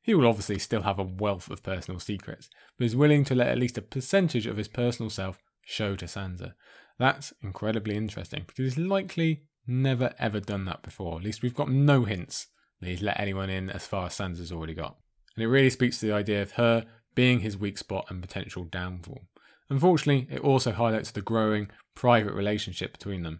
He 0.01 0.15
will 0.15 0.27
obviously 0.27 0.57
still 0.57 0.81
have 0.81 0.97
a 0.97 1.03
wealth 1.03 1.51
of 1.51 1.61
personal 1.61 1.99
secrets, 1.99 2.49
but 2.79 2.85
is 2.85 2.95
willing 2.95 3.23
to 3.25 3.35
let 3.35 3.49
at 3.49 3.59
least 3.59 3.77
a 3.77 3.83
percentage 3.83 4.47
of 4.47 4.57
his 4.57 4.67
personal 4.67 5.11
self 5.11 5.43
show 5.63 5.95
to 5.95 6.05
Sansa. 6.05 6.55
That's 6.97 7.33
incredibly 7.43 7.95
interesting 7.95 8.45
because 8.47 8.73
he's 8.73 8.83
likely 8.83 9.43
never 9.67 10.15
ever 10.17 10.39
done 10.39 10.65
that 10.65 10.81
before. 10.81 11.19
At 11.19 11.23
least 11.23 11.43
we've 11.43 11.53
got 11.53 11.69
no 11.69 12.05
hints 12.05 12.47
that 12.81 12.87
he's 12.87 13.03
let 13.03 13.19
anyone 13.19 13.51
in 13.51 13.69
as 13.69 13.85
far 13.85 14.07
as 14.07 14.17
Sansa's 14.17 14.51
already 14.51 14.73
got. 14.73 14.97
And 15.39 15.45
it 15.45 15.51
really 15.51 15.69
speaks 15.69 15.97
to 15.99 16.05
the 16.05 16.11
idea 16.11 16.41
of 16.41 16.51
her 16.51 16.85
being 17.15 17.39
his 17.39 17.55
weak 17.55 17.77
spot 17.77 18.07
and 18.09 18.21
potential 18.21 18.65
downfall. 18.65 19.21
Unfortunately, 19.69 20.27
it 20.29 20.41
also 20.41 20.73
highlights 20.73 21.11
the 21.11 21.21
growing 21.21 21.69
private 21.95 22.33
relationship 22.33 22.91
between 22.91 23.23
them. 23.23 23.39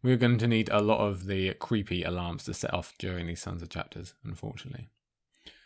We're 0.00 0.16
going 0.16 0.38
to 0.38 0.46
need 0.46 0.68
a 0.68 0.80
lot 0.80 1.00
of 1.00 1.26
the 1.26 1.54
creepy 1.54 2.04
alarms 2.04 2.44
to 2.44 2.54
set 2.54 2.72
off 2.72 2.94
during 3.00 3.26
these 3.26 3.44
Sansa 3.44 3.68
chapters, 3.68 4.14
unfortunately. 4.24 4.90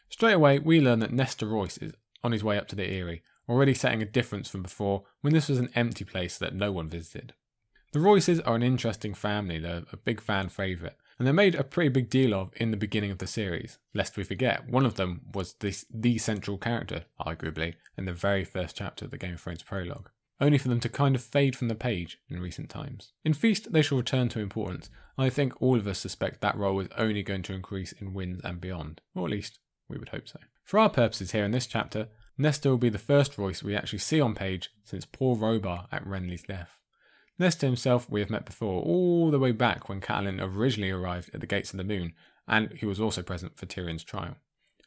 Straight 0.09 0.33
away, 0.33 0.59
we 0.59 0.81
learn 0.81 1.01
that 1.01 1.13
Nestor 1.13 1.45
Royce 1.45 1.77
is 1.77 1.93
on 2.25 2.33
his 2.33 2.43
way 2.43 2.57
up 2.57 2.67
to 2.69 2.77
the 2.77 2.91
Eyrie, 2.91 3.23
already 3.47 3.75
setting 3.75 4.01
a 4.01 4.07
difference 4.07 4.49
from 4.49 4.63
before 4.63 5.03
when 5.21 5.35
this 5.35 5.51
was 5.51 5.59
an 5.59 5.69
empty 5.75 6.07
place 6.07 6.39
that 6.39 6.55
no 6.55 6.73
one 6.73 6.89
visited. 6.89 7.35
The 7.93 8.01
Royces 8.01 8.41
are 8.41 8.57
an 8.57 8.63
interesting 8.63 9.13
family, 9.13 9.59
they're 9.59 9.83
a 9.93 9.99
big 9.99 10.23
fan 10.23 10.49
favourite, 10.49 10.97
and 11.19 11.27
they're 11.27 11.35
made 11.35 11.55
a 11.55 11.65
pretty 11.65 11.89
big 11.89 12.09
deal 12.09 12.33
of 12.33 12.51
in 12.57 12.71
the 12.71 12.77
beginning 12.77 13.11
of 13.11 13.19
the 13.19 13.27
series. 13.27 13.79
Lest 13.93 14.17
we 14.17 14.25
forget, 14.25 14.69
one 14.69 14.87
of 14.87 14.95
them 14.95 15.23
was 15.35 15.55
this, 15.55 15.85
the 15.93 16.19
central 16.19 16.59
character, 16.59 17.05
arguably, 17.21 17.75
in 17.97 18.05
the 18.05 18.13
very 18.13 18.45
first 18.45 18.77
chapter 18.77 19.05
of 19.05 19.11
the 19.11 19.19
Game 19.19 19.35
of 19.35 19.41
Thrones 19.41 19.63
prologue, 19.63 20.11
only 20.41 20.59
for 20.59 20.69
them 20.69 20.81
to 20.81 20.89
kind 20.89 21.17
of 21.17 21.23
fade 21.23 21.57
from 21.57 21.69
the 21.69 21.75
page 21.75 22.19
in 22.29 22.41
recent 22.41 22.71
times. 22.71 23.13
In 23.25 23.35
Feast, 23.35 23.73
they 23.73 23.83
shall 23.83 23.99
return 23.99 24.29
to 24.31 24.41
importance, 24.41 24.91
and 25.17 25.27
I 25.27 25.31
think 25.31 25.61
all 25.61 25.77
of 25.77 25.87
us 25.89 25.99
suspect 25.99 26.41
that 26.41 26.57
role 26.57 26.79
is 26.81 26.89
only 26.97 27.23
going 27.23 27.43
to 27.43 27.55
increase 27.55 27.93
in 27.93 28.15
Winds 28.15 28.41
and 28.45 28.61
beyond, 28.61 29.01
or 29.15 29.27
at 29.27 29.33
least 29.33 29.59
we 29.89 29.99
would 29.99 30.11
hope 30.11 30.29
so. 30.29 30.39
For 30.63 30.79
our 30.79 30.91
purposes 30.91 31.33
here 31.33 31.45
in 31.45 31.51
this 31.51 31.67
chapter, 31.67 32.09
Nestor 32.37 32.71
will 32.71 32.79
be 32.79 32.89
the 32.89 32.99
first 32.99 33.35
voice 33.35 33.65
we 33.65 33.75
actually 33.75 33.99
see 33.99 34.21
on 34.21 34.35
page 34.35 34.71
since 34.85 35.05
poor 35.05 35.35
Robar 35.35 35.89
at 35.91 36.07
Renly's 36.07 36.45
death. 36.45 36.78
Nestor 37.39 37.67
himself 37.67 38.11
we 38.11 38.21
have 38.21 38.31
met 38.31 38.45
before, 38.45 38.83
all 38.83 39.31
the 39.31 39.39
way 39.39 39.53
back 39.53 39.89
when 39.89 40.01
Catelyn 40.01 40.41
originally 40.41 40.91
arrived 40.91 41.31
at 41.33 41.41
the 41.41 41.47
Gates 41.47 41.71
of 41.73 41.77
the 41.77 41.85
Moon, 41.85 42.15
and 42.49 42.73
he 42.73 42.87
was 42.87 43.01
also 43.01 43.23
present 43.23 43.57
for 43.57 43.67
Tyrion's 43.67 44.03
trial. 44.03 44.37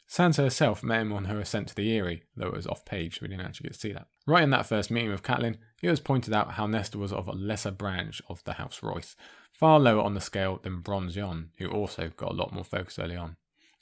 Sansa 0.08 0.42
herself 0.42 0.82
met 0.82 1.00
him 1.00 1.12
on 1.12 1.24
her 1.24 1.40
ascent 1.40 1.68
to 1.68 1.74
the 1.74 1.90
Eyrie, 1.90 2.24
though 2.36 2.48
it 2.48 2.52
was 2.52 2.66
off 2.66 2.84
page, 2.84 3.14
so 3.14 3.20
we 3.22 3.28
didn't 3.28 3.46
actually 3.46 3.68
get 3.68 3.72
to 3.74 3.80
see 3.80 3.92
that. 3.92 4.08
Right 4.26 4.42
in 4.42 4.50
that 4.50 4.66
first 4.66 4.90
meeting 4.90 5.10
with 5.10 5.22
Catelyn, 5.22 5.56
it 5.80 5.88
was 5.88 6.00
pointed 6.00 6.34
out 6.34 6.52
how 6.52 6.66
Nestor 6.66 6.98
was 6.98 7.14
of 7.14 7.28
a 7.28 7.32
lesser 7.32 7.70
branch 7.70 8.20
of 8.28 8.44
the 8.44 8.54
House 8.54 8.82
Royce, 8.82 9.16
far 9.52 9.80
lower 9.80 10.02
on 10.02 10.12
the 10.12 10.20
scale 10.20 10.60
than 10.62 10.80
Bronze 10.80 11.16
Yohn, 11.16 11.50
who 11.58 11.68
also 11.68 12.10
got 12.14 12.32
a 12.32 12.34
lot 12.34 12.52
more 12.52 12.64
focus 12.64 12.98
early 12.98 13.16
on. 13.16 13.36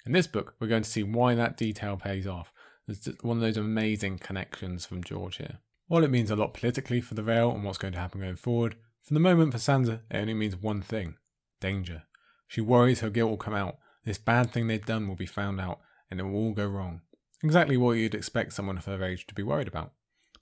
In 0.07 0.13
this 0.13 0.29
book, 0.29 0.55
we're 0.61 0.69
going 0.69 0.85
to 0.85 0.91
see 0.91 1.03
why 1.03 1.35
that 1.35 1.57
detail 1.57 1.97
pays 1.97 2.27
off. 2.29 2.53
It's 2.87 3.09
one 3.23 3.37
of 3.37 3.43
those 3.43 3.57
amazing 3.57 4.19
connections 4.19 4.87
from 4.87 5.03
George 5.03 5.39
here. 5.39 5.59
While 5.91 6.05
it 6.05 6.11
means 6.13 6.31
a 6.31 6.37
lot 6.37 6.55
politically 6.55 7.01
for 7.01 7.15
the 7.15 7.23
Vale 7.25 7.51
and 7.51 7.65
what's 7.65 7.77
going 7.77 7.95
to 7.95 7.99
happen 7.99 8.21
going 8.21 8.37
forward, 8.37 8.77
for 9.03 9.13
the 9.13 9.19
moment 9.19 9.53
for 9.53 9.59
Sansa, 9.59 10.03
it 10.09 10.19
only 10.19 10.35
means 10.35 10.55
one 10.55 10.83
thing 10.83 11.17
danger. 11.61 12.05
She 12.47 12.61
worries 12.61 13.01
her 13.01 13.11
guilt 13.11 13.29
will 13.29 13.37
come 13.37 13.57
out, 13.57 13.77
this 14.05 14.17
bad 14.17 14.53
thing 14.53 14.69
they've 14.69 14.87
done 14.87 15.09
will 15.09 15.17
be 15.17 15.27
found 15.27 15.61
out, 15.61 15.81
and 16.09 16.21
it 16.21 16.23
will 16.23 16.37
all 16.37 16.53
go 16.53 16.65
wrong. 16.65 17.01
Exactly 17.43 17.77
what 17.77 17.95
you'd 17.95 18.15
expect 18.15 18.53
someone 18.53 18.79
of 18.79 18.85
her 18.85 19.03
age 19.03 19.27
to 19.27 19.35
be 19.35 19.43
worried 19.43 19.67
about. 19.67 19.91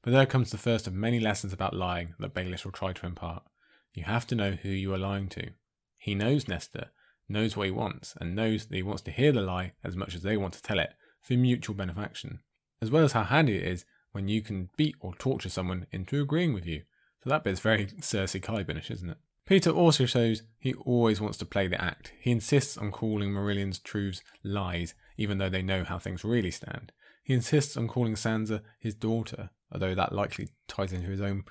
But 0.02 0.10
there 0.10 0.26
comes 0.26 0.50
the 0.50 0.58
first 0.58 0.86
of 0.86 0.92
many 0.92 1.18
lessons 1.18 1.54
about 1.54 1.72
lying 1.72 2.12
that 2.18 2.34
Baelish 2.34 2.66
will 2.66 2.72
try 2.72 2.92
to 2.92 3.06
impart. 3.06 3.42
You 3.94 4.02
have 4.02 4.26
to 4.26 4.34
know 4.34 4.50
who 4.50 4.68
you 4.68 4.92
are 4.92 4.98
lying 4.98 5.28
to. 5.28 5.52
He 5.96 6.14
knows 6.14 6.46
Nestor, 6.46 6.90
knows 7.26 7.56
what 7.56 7.68
he 7.68 7.72
wants, 7.72 8.14
and 8.20 8.36
knows 8.36 8.66
that 8.66 8.76
he 8.76 8.82
wants 8.82 9.00
to 9.04 9.10
hear 9.10 9.32
the 9.32 9.40
lie 9.40 9.72
as 9.82 9.96
much 9.96 10.14
as 10.14 10.20
they 10.20 10.36
want 10.36 10.52
to 10.52 10.62
tell 10.62 10.78
it 10.78 10.92
for 11.22 11.32
mutual 11.32 11.74
benefaction, 11.74 12.40
as 12.82 12.90
well 12.90 13.02
as 13.02 13.12
how 13.12 13.22
handy 13.22 13.56
it 13.56 13.64
is 13.64 13.86
when 14.19 14.27
you 14.27 14.43
can 14.43 14.69
beat 14.77 14.97
or 14.99 15.15
torture 15.15 15.49
someone 15.49 15.86
into 15.93 16.20
agreeing 16.20 16.53
with 16.53 16.66
you. 16.66 16.82
So 17.23 17.31
that 17.31 17.45
bit's 17.45 17.61
very 17.61 17.86
Cersei 18.01 18.40
Qyburnish, 18.40 18.90
isn't 18.90 19.11
it? 19.11 19.19
Petyr 19.49 19.73
also 19.73 20.07
shows 20.07 20.43
he 20.59 20.74
always 20.74 21.20
wants 21.20 21.39
to 21.39 21.47
play 21.47 21.69
the 21.69 21.81
act. 21.81 22.12
He 22.20 22.32
insists 22.32 22.77
on 22.77 22.90
calling 22.90 23.31
Marillion's 23.31 23.78
truths 23.78 24.20
lies, 24.43 24.95
even 25.16 25.39
though 25.39 25.49
they 25.49 25.62
know 25.62 25.85
how 25.85 26.01
things 26.01 26.24
really 26.24 26.51
stand. 26.51 26.90
He 27.23 27.32
insists 27.32 27.77
on 27.77 27.86
calling 27.86 28.15
Sansa 28.15 28.62
his 28.81 28.97
daughter, 28.97 29.51
although 29.70 29.95
that 29.95 30.12
likely 30.12 30.49
ties 30.66 30.93
into 30.93 31.11
his 31.11 31.20
own 31.20 31.45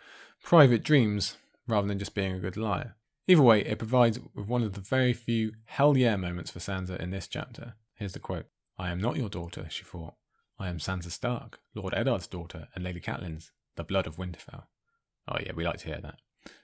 private 0.44 0.84
dreams 0.84 1.38
rather 1.70 1.88
than 1.88 2.00
just 2.00 2.16
being 2.16 2.34
a 2.34 2.40
good 2.40 2.58
liar. 2.58 2.98
Either 3.28 3.42
way, 3.42 3.62
it 3.62 3.80
provides 3.80 4.20
with 4.36 4.48
one 4.48 4.64
of 4.64 4.74
the 4.74 4.82
very 4.82 5.14
few 5.14 5.54
hell 5.68 5.96
yeah 5.96 6.18
moments 6.18 6.52
for 6.52 6.60
Sansa 6.60 7.00
in 7.00 7.12
this 7.12 7.30
chapter. 7.30 7.76
Here's 7.96 8.14
the 8.14 8.20
quote 8.20 8.48
I 8.78 8.90
am 8.90 9.00
not 9.00 9.16
your 9.16 9.30
daughter, 9.30 9.68
she 9.70 9.86
thought. 9.86 10.16
I 10.60 10.70
am 10.70 10.80
Sansa 10.80 11.12
Stark, 11.12 11.60
Lord 11.76 11.94
Eddard's 11.94 12.26
daughter 12.26 12.68
and 12.74 12.84
Lady 12.84 13.00
Catelyn's, 13.00 13.52
the 13.76 13.84
blood 13.84 14.08
of 14.08 14.18
Winterfell. 14.18 14.64
Oh, 15.28 15.38
yeah, 15.46 15.52
we 15.54 15.64
like 15.64 15.78
to 15.80 15.88
hear 15.88 16.02
that. 16.02 16.20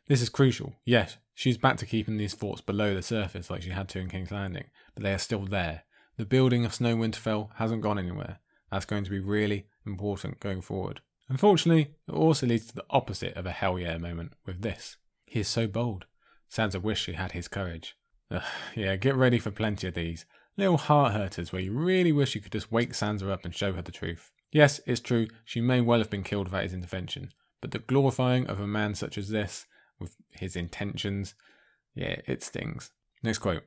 This 0.08 0.22
is 0.22 0.30
crucial. 0.30 0.74
Yes, 0.84 1.18
she's 1.36 1.58
back 1.60 1.78
to 1.78 1.86
keeping 1.86 2.18
these 2.18 2.34
forts 2.34 2.62
below 2.62 2.96
the 2.96 3.04
surface 3.04 3.50
like 3.50 3.62
she 3.62 3.70
had 3.70 3.90
to 3.90 4.00
in 4.00 4.10
King's 4.10 4.32
Landing, 4.32 4.66
but 4.96 5.04
they 5.04 5.14
are 5.14 5.20
still 5.20 5.46
there. 5.46 5.84
The 6.18 6.26
building 6.26 6.66
of 6.66 6.74
Snow 6.74 6.96
Winterfell 6.96 7.50
hasn't 7.56 7.82
gone 7.84 8.00
anywhere. 8.00 8.40
That's 8.72 8.86
going 8.86 9.04
to 9.04 9.12
be 9.12 9.20
really 9.20 9.68
important 9.86 10.40
going 10.40 10.62
forward. 10.62 11.02
Unfortunately, 11.30 11.92
it 12.08 12.14
also 12.14 12.48
leads 12.48 12.68
to 12.68 12.76
the 12.76 12.86
opposite 12.90 13.36
of 13.36 13.46
a 13.46 13.52
hell 13.52 13.78
yeah 13.78 13.98
moment 13.98 14.34
with 14.46 14.62
this. 14.62 14.98
He 15.26 15.40
is 15.40 15.48
so 15.48 15.68
bold. 15.68 16.06
Sansa 16.52 16.82
wished 16.82 17.04
she 17.04 17.14
had 17.14 17.34
his 17.34 17.48
courage. 17.48 17.96
Ugh, 18.32 18.42
yeah, 18.76 18.96
get 18.96 19.16
ready 19.16 19.40
for 19.40 19.52
plenty 19.52 19.88
of 19.88 19.94
these. 19.94 20.26
Little 20.56 20.78
heart 20.78 21.14
hurters 21.14 21.52
where 21.52 21.62
you 21.62 21.74
really 21.74 22.12
wish 22.12 22.36
you 22.36 22.42
could 22.42 22.52
just 22.52 22.72
wake 22.72 22.94
Sansa 22.94 23.30
up 23.30 23.44
and 23.44 23.56
show 23.56 23.74
her 23.74 23.82
the 23.82 23.92
truth. 23.92 24.32
Yes, 24.52 24.80
it's 24.86 25.02
true, 25.02 25.28
she 25.44 25.62
may 25.62 25.82
well 25.82 25.98
have 25.98 26.12
been 26.12 26.24
killed 26.24 26.48
without 26.48 26.64
his 26.64 26.74
intervention, 26.74 27.32
but 27.60 27.72
the 27.72 27.80
glorifying 27.80 28.46
of 28.46 28.60
a 28.60 28.68
man 28.68 28.94
such 28.94 29.18
as 29.18 29.30
this, 29.30 29.66
with 30.00 30.16
his 30.30 30.56
intentions, 30.56 31.34
yeah, 31.96 32.18
it 32.28 32.44
stings. 32.44 32.92
Next 33.24 33.40
quote 33.40 33.64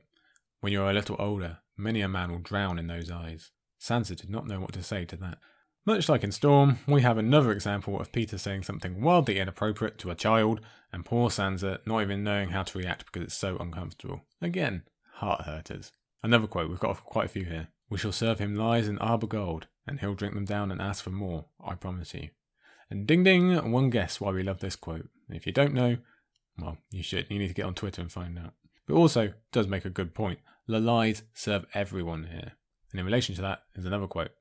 When 0.61 0.71
you 0.71 0.81
are 0.81 0.89
a 0.89 0.93
little 0.93 1.17
older, 1.19 1.59
many 1.75 1.99
a 1.99 2.07
man 2.07 2.31
will 2.31 2.39
drown 2.39 2.79
in 2.79 2.87
those 2.87 3.11
eyes. 3.11 3.51
Sansa 3.81 4.15
did 4.15 4.29
not 4.29 4.47
know 4.47 4.61
what 4.61 4.73
to 4.73 4.83
say 4.83 5.03
to 5.05 5.17
that. 5.17 5.39
Much 5.85 6.07
like 6.07 6.23
in 6.23 6.31
Storm, 6.31 6.79
we 6.87 7.01
have 7.01 7.17
another 7.17 7.51
example 7.51 7.99
of 7.99 8.11
Petyr 8.11 8.39
saying 8.39 8.63
something 8.63 9.01
wildly 9.01 9.39
inappropriate 9.39 9.97
to 9.99 10.11
a 10.11 10.15
child, 10.15 10.61
and 10.91 11.05
poor 11.05 11.29
Sansa 11.29 11.79
not 11.85 12.01
even 12.01 12.23
knowing 12.23 12.49
how 12.49 12.63
to 12.63 12.77
react 12.77 13.05
because 13.05 13.23
it's 13.23 13.37
so 13.37 13.57
uncomfortable. 13.57 14.21
Again, 14.41 14.83
heart 15.15 15.41
hurters. 15.41 15.91
Another 16.23 16.47
quote, 16.47 16.69
we've 16.69 16.79
got 16.79 17.03
quite 17.03 17.25
a 17.25 17.29
few 17.29 17.45
here. 17.45 17.69
We 17.89 17.97
shall 17.97 18.11
serve 18.11 18.39
him 18.39 18.55
lies 18.55 18.87
in 18.87 18.97
Arbor 18.97 19.27
gold, 19.27 19.67
and 19.85 19.99
he'll 19.99 20.15
drink 20.15 20.33
them 20.33 20.45
down 20.45 20.71
and 20.71 20.81
ask 20.81 21.03
for 21.03 21.09
more, 21.09 21.45
I 21.63 21.75
promise 21.75 22.13
you. 22.13 22.29
And 22.89 23.05
ding 23.05 23.23
ding, 23.23 23.71
one 23.71 23.89
guess 23.89 24.19
why 24.19 24.31
we 24.31 24.43
love 24.43 24.59
this 24.59 24.75
quote. 24.75 25.09
If 25.29 25.45
you 25.45 25.53
don't 25.53 25.73
know, 25.73 25.97
well, 26.57 26.77
you 26.89 27.03
should. 27.03 27.27
You 27.29 27.39
need 27.39 27.49
to 27.49 27.53
get 27.53 27.65
on 27.65 27.75
Twitter 27.75 28.01
and 28.01 28.11
find 28.11 28.37
out. 28.39 28.53
But 28.87 28.95
also, 28.95 29.33
does 29.51 29.67
make 29.67 29.85
a 29.85 29.89
good 29.89 30.13
point. 30.13 30.39
The 30.67 30.79
lies 30.79 31.23
serve 31.33 31.65
everyone 31.73 32.25
here. 32.31 32.53
And 32.91 32.99
in 32.99 33.05
relation 33.05 33.35
to 33.35 33.41
that 33.41 33.63
is 33.75 33.85
another 33.85 34.07
quote. 34.07 34.31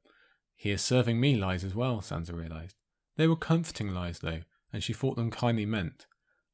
He 0.54 0.70
is 0.70 0.82
serving 0.82 1.20
me 1.20 1.36
lies 1.36 1.64
as 1.64 1.74
well, 1.74 1.98
Sansa 1.98 2.32
realised. 2.32 2.76
They 3.16 3.26
were 3.26 3.36
comforting 3.36 3.92
lies, 3.92 4.20
though, 4.20 4.40
and 4.72 4.82
she 4.82 4.92
thought 4.92 5.16
them 5.16 5.30
kindly 5.30 5.66
meant. 5.66 6.06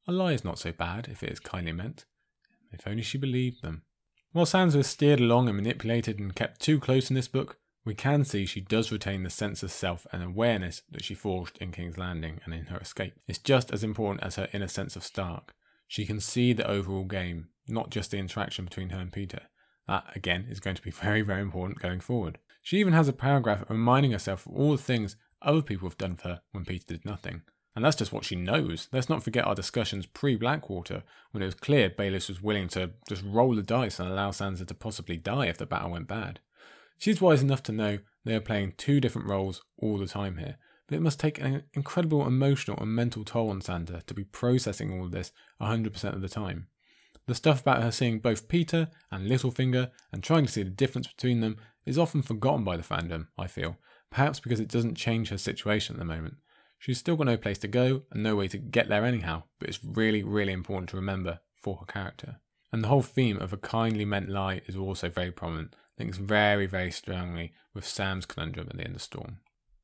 A 0.07 0.11
lie 0.11 0.33
is 0.33 0.43
not 0.43 0.59
so 0.59 0.71
bad 0.71 1.07
if 1.09 1.23
it 1.23 1.31
is 1.31 1.39
kindly 1.39 1.71
meant. 1.71 2.05
If 2.71 2.87
only 2.87 3.03
she 3.03 3.17
believed 3.17 3.61
them. 3.61 3.83
While 4.33 4.45
Sansa 4.47 4.77
is 4.77 4.87
steered 4.87 5.19
along 5.19 5.47
and 5.47 5.57
manipulated 5.57 6.19
and 6.19 6.35
kept 6.35 6.59
too 6.59 6.79
close 6.79 7.11
in 7.11 7.15
this 7.15 7.27
book, 7.27 7.59
we 7.85 7.93
can 7.93 8.25
see 8.25 8.47
she 8.47 8.61
does 8.61 8.91
retain 8.91 9.21
the 9.21 9.29
sense 9.29 9.61
of 9.61 9.71
self 9.71 10.07
and 10.11 10.23
awareness 10.23 10.81
that 10.89 11.03
she 11.03 11.13
forged 11.13 11.59
in 11.59 11.71
King's 11.71 11.99
Landing 11.99 12.39
and 12.43 12.51
in 12.51 12.65
her 12.65 12.79
escape. 12.79 13.13
It's 13.27 13.37
just 13.37 13.71
as 13.71 13.83
important 13.83 14.23
as 14.23 14.37
her 14.37 14.49
inner 14.51 14.67
sense 14.67 14.95
of 14.95 15.03
Stark. 15.03 15.53
She 15.87 16.07
can 16.07 16.19
see 16.19 16.51
the 16.51 16.67
overall 16.67 17.03
game, 17.03 17.49
not 17.67 17.91
just 17.91 18.09
the 18.09 18.17
interaction 18.17 18.65
between 18.65 18.89
her 18.89 18.99
and 18.99 19.11
Petyr. 19.11 19.43
That, 19.87 20.05
again, 20.15 20.47
is 20.49 20.59
going 20.59 20.77
to 20.77 20.81
be 20.81 20.91
very, 21.03 21.21
very 21.21 21.41
important 21.41 21.79
going 21.79 21.99
forward. 21.99 22.39
She 22.63 22.79
even 22.79 22.93
has 22.93 23.07
a 23.07 23.13
paragraph 23.13 23.65
reminding 23.69 24.13
herself 24.13 24.47
of 24.47 24.53
all 24.53 24.71
the 24.71 24.79
things 24.79 25.15
other 25.43 25.61
people 25.61 25.87
have 25.87 25.97
done 25.99 26.15
for 26.15 26.29
her 26.29 26.41
when 26.53 26.65
Petyr 26.65 26.87
did 26.87 27.05
nothing. 27.05 27.43
And 27.75 27.83
that's 27.83 27.95
just 27.95 28.13
what 28.13 28.23
she 28.23 28.35
knows. 28.35 28.87
Let's 28.91 29.09
not 29.09 29.23
forget 29.23 29.45
our 29.45 29.55
discussions 29.55 30.05
pre 30.05 30.35
Blackwater, 30.35 31.03
when 31.31 31.41
it 31.41 31.47
was 31.47 31.55
clear 31.55 31.89
Baelish 31.89 32.29
was 32.29 32.41
willing 32.41 32.67
to 32.69 32.91
just 33.09 33.23
roll 33.25 33.55
the 33.55 33.63
dice 33.63 33.99
and 33.99 34.09
allow 34.09 34.29
Sansa 34.29 34.67
to 34.67 34.73
possibly 34.75 35.17
die 35.17 35.47
if 35.47 35.57
the 35.57 35.65
battle 35.65 35.91
went 35.91 36.07
bad. 36.07 36.39
She's 36.99 37.21
wise 37.21 37.41
enough 37.41 37.63
to 37.63 37.71
know 37.71 37.99
they 38.23 38.35
are 38.35 38.41
playing 38.41 38.73
two 38.77 39.01
different 39.01 39.27
roles 39.27 39.63
all 39.77 39.97
the 39.97 40.05
time 40.05 40.37
here, 40.37 40.57
but 40.87 40.95
it 40.95 41.01
must 41.01 41.19
take 41.19 41.39
an 41.39 41.63
incredible 41.73 42.25
emotional 42.27 42.77
and 42.77 42.95
mental 42.95 43.23
toll 43.23 43.49
on 43.49 43.61
Sansa 43.61 44.05
to 44.05 44.13
be 44.13 44.23
processing 44.23 44.93
all 44.93 45.05
of 45.05 45.11
this 45.11 45.31
100% 45.61 46.13
of 46.13 46.21
the 46.21 46.29
time. 46.29 46.67
The 47.25 47.35
stuff 47.35 47.61
about 47.61 47.81
her 47.81 47.91
seeing 47.91 48.19
both 48.19 48.47
Petyr 48.47 48.89
and 49.11 49.29
Littlefinger 49.29 49.91
and 50.11 50.21
trying 50.21 50.45
to 50.45 50.51
see 50.51 50.63
the 50.63 50.69
difference 50.69 51.07
between 51.07 51.39
them 51.39 51.57
is 51.85 51.97
often 51.97 52.21
forgotten 52.21 52.63
by 52.63 52.77
the 52.77 52.83
fandom, 52.83 53.27
I 53.37 53.47
feel, 53.47 53.77
perhaps 54.11 54.39
because 54.39 54.59
it 54.59 54.67
doesn't 54.69 54.95
change 54.95 55.29
her 55.29 55.37
situation 55.37 55.95
at 55.95 55.99
the 55.99 56.05
moment. 56.05 56.35
She's 56.83 56.97
still 56.97 57.15
got 57.15 57.27
no 57.27 57.37
place 57.37 57.59
to 57.59 57.69
go 57.69 58.01
and 58.11 58.21
no 58.21 58.35
way 58.35 58.49
to 58.49 58.57
get 58.57 58.89
there 58.89 59.05
anyhow, 59.05 59.43
but 59.57 59.69
it's 59.69 59.79
really, 59.81 60.21
really 60.21 60.51
important 60.51 60.89
to 60.89 60.97
remember 60.97 61.39
for 61.55 61.77
her 61.77 61.85
character. 61.85 62.41
And 62.73 62.83
the 62.83 62.89
whole 62.89 63.01
theme 63.01 63.39
of 63.39 63.53
a 63.53 63.57
kindly 63.57 64.03
meant 64.03 64.27
lie 64.27 64.59
is 64.67 64.75
also 64.75 65.07
very 65.07 65.31
prominent, 65.31 65.77
links 65.97 66.17
very, 66.17 66.65
very 66.65 66.91
strongly 66.91 67.53
with 67.73 67.87
Sam's 67.87 68.25
conundrum 68.25 68.67
at 68.69 68.75
the 68.75 68.83
end 68.83 68.95
of 68.95 68.95
the 68.95 68.99
Storm. 68.99 69.37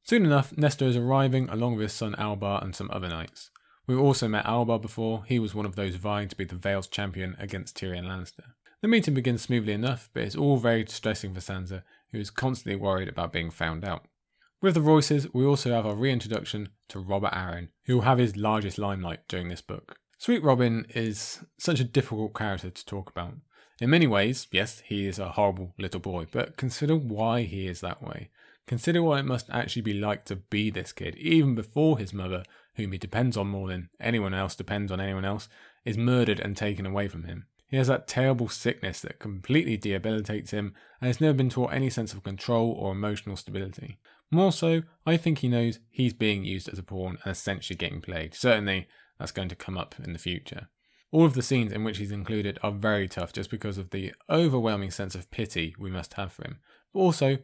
Soon 0.03 0.25
enough, 0.25 0.57
Nestor 0.57 0.87
is 0.87 0.97
arriving 0.97 1.47
along 1.47 1.77
with 1.77 1.83
his 1.83 1.93
son 1.93 2.15
Albar 2.19 2.61
and 2.61 2.75
some 2.75 2.89
other 2.91 3.07
knights. 3.07 3.49
We've 3.87 3.97
also 3.97 4.27
met 4.27 4.45
Albar 4.45 4.81
before, 4.81 5.23
he 5.25 5.39
was 5.39 5.55
one 5.55 5.65
of 5.65 5.77
those 5.77 5.95
vying 5.95 6.27
to 6.27 6.35
be 6.35 6.43
the 6.43 6.55
Vale's 6.55 6.87
champion 6.87 7.37
against 7.39 7.77
Tyrion 7.77 8.07
Lannister. 8.07 8.55
The 8.81 8.89
meeting 8.89 9.13
begins 9.13 9.43
smoothly 9.43 9.71
enough, 9.71 10.09
but 10.13 10.23
it's 10.23 10.35
all 10.35 10.57
very 10.57 10.83
distressing 10.83 11.33
for 11.33 11.39
Sansa, 11.39 11.83
who 12.11 12.19
is 12.19 12.29
constantly 12.29 12.75
worried 12.75 13.07
about 13.07 13.31
being 13.31 13.51
found 13.51 13.85
out. 13.85 14.03
With 14.61 14.73
the 14.73 14.81
Royces, 14.81 15.33
we 15.33 15.45
also 15.45 15.71
have 15.71 15.85
our 15.85 15.95
reintroduction 15.95 16.67
to 16.89 16.99
Robert 16.99 17.31
Arryn, 17.31 17.69
who 17.85 17.95
will 17.95 18.01
have 18.01 18.17
his 18.17 18.35
largest 18.35 18.77
limelight 18.77 19.21
during 19.29 19.47
this 19.47 19.61
book. 19.61 19.99
Sweet 20.17 20.43
Robin 20.43 20.85
is 20.93 21.45
such 21.57 21.79
a 21.79 21.85
difficult 21.85 22.35
character 22.35 22.69
to 22.69 22.85
talk 22.85 23.09
about. 23.09 23.35
In 23.79 23.89
many 23.89 24.05
ways, 24.05 24.47
yes, 24.51 24.81
he 24.85 25.07
is 25.07 25.17
a 25.17 25.29
horrible 25.29 25.73
little 25.77 26.01
boy, 26.01 26.27
but 26.29 26.57
consider 26.57 26.97
why 26.97 27.43
he 27.43 27.67
is 27.67 27.79
that 27.79 28.03
way. 28.03 28.31
Consider 28.67 29.01
what 29.01 29.19
it 29.19 29.25
must 29.25 29.49
actually 29.49 29.83
be 29.83 29.93
like 29.93 30.25
to 30.25 30.35
be 30.35 30.69
this 30.69 30.91
kid, 30.91 31.15
even 31.15 31.55
before 31.55 31.97
his 31.97 32.13
mother, 32.13 32.43
whom 32.75 32.91
he 32.91 32.97
depends 32.97 33.37
on 33.37 33.47
more 33.47 33.69
than 33.69 33.89
anyone 34.01 34.33
else 34.33 34.55
depends 34.55 34.91
on 34.91 34.99
anyone 34.99 35.23
else, 35.23 35.47
is 35.85 35.97
murdered 35.97 36.41
and 36.41 36.57
taken 36.57 36.85
away 36.85 37.07
from 37.07 37.23
him. 37.23 37.45
He 37.69 37.77
has 37.77 37.87
that 37.87 38.07
terrible 38.07 38.49
sickness 38.49 38.99
that 39.01 39.19
completely 39.19 39.77
debilitates 39.77 40.51
him 40.51 40.73
and 40.99 41.07
has 41.07 41.21
never 41.21 41.37
been 41.37 41.49
taught 41.49 41.71
any 41.71 41.89
sense 41.89 42.13
of 42.13 42.23
control 42.23 42.71
or 42.71 42.91
emotional 42.91 43.37
stability. 43.37 43.99
More 44.31 44.51
so, 44.51 44.83
I 45.05 45.17
think 45.17 45.39
he 45.39 45.47
knows 45.47 45.79
he's 45.89 46.13
being 46.13 46.43
used 46.43 46.69
as 46.69 46.77
a 46.77 46.83
pawn 46.83 47.17
and 47.23 47.31
essentially 47.31 47.75
getting 47.75 48.01
played. 48.01 48.35
Certainly, 48.35 48.87
that's 49.17 49.31
going 49.31 49.49
to 49.49 49.55
come 49.55 49.77
up 49.77 49.95
in 50.03 50.13
the 50.13 50.19
future. 50.19 50.69
All 51.11 51.25
of 51.25 51.33
the 51.33 51.41
scenes 51.41 51.71
in 51.71 51.83
which 51.83 51.97
he's 51.97 52.11
included 52.11 52.59
are 52.61 52.71
very 52.71 53.07
tough 53.07 53.33
just 53.33 53.49
because 53.49 53.79
of 53.79 53.89
the 53.89 54.13
overwhelming 54.29 54.91
sense 54.91 55.15
of 55.15 55.31
pity 55.31 55.75
we 55.79 55.89
must 55.89 56.13
have 56.13 56.31
for 56.31 56.45
him. 56.45 56.59
But 56.93 56.99
also, 56.99 57.37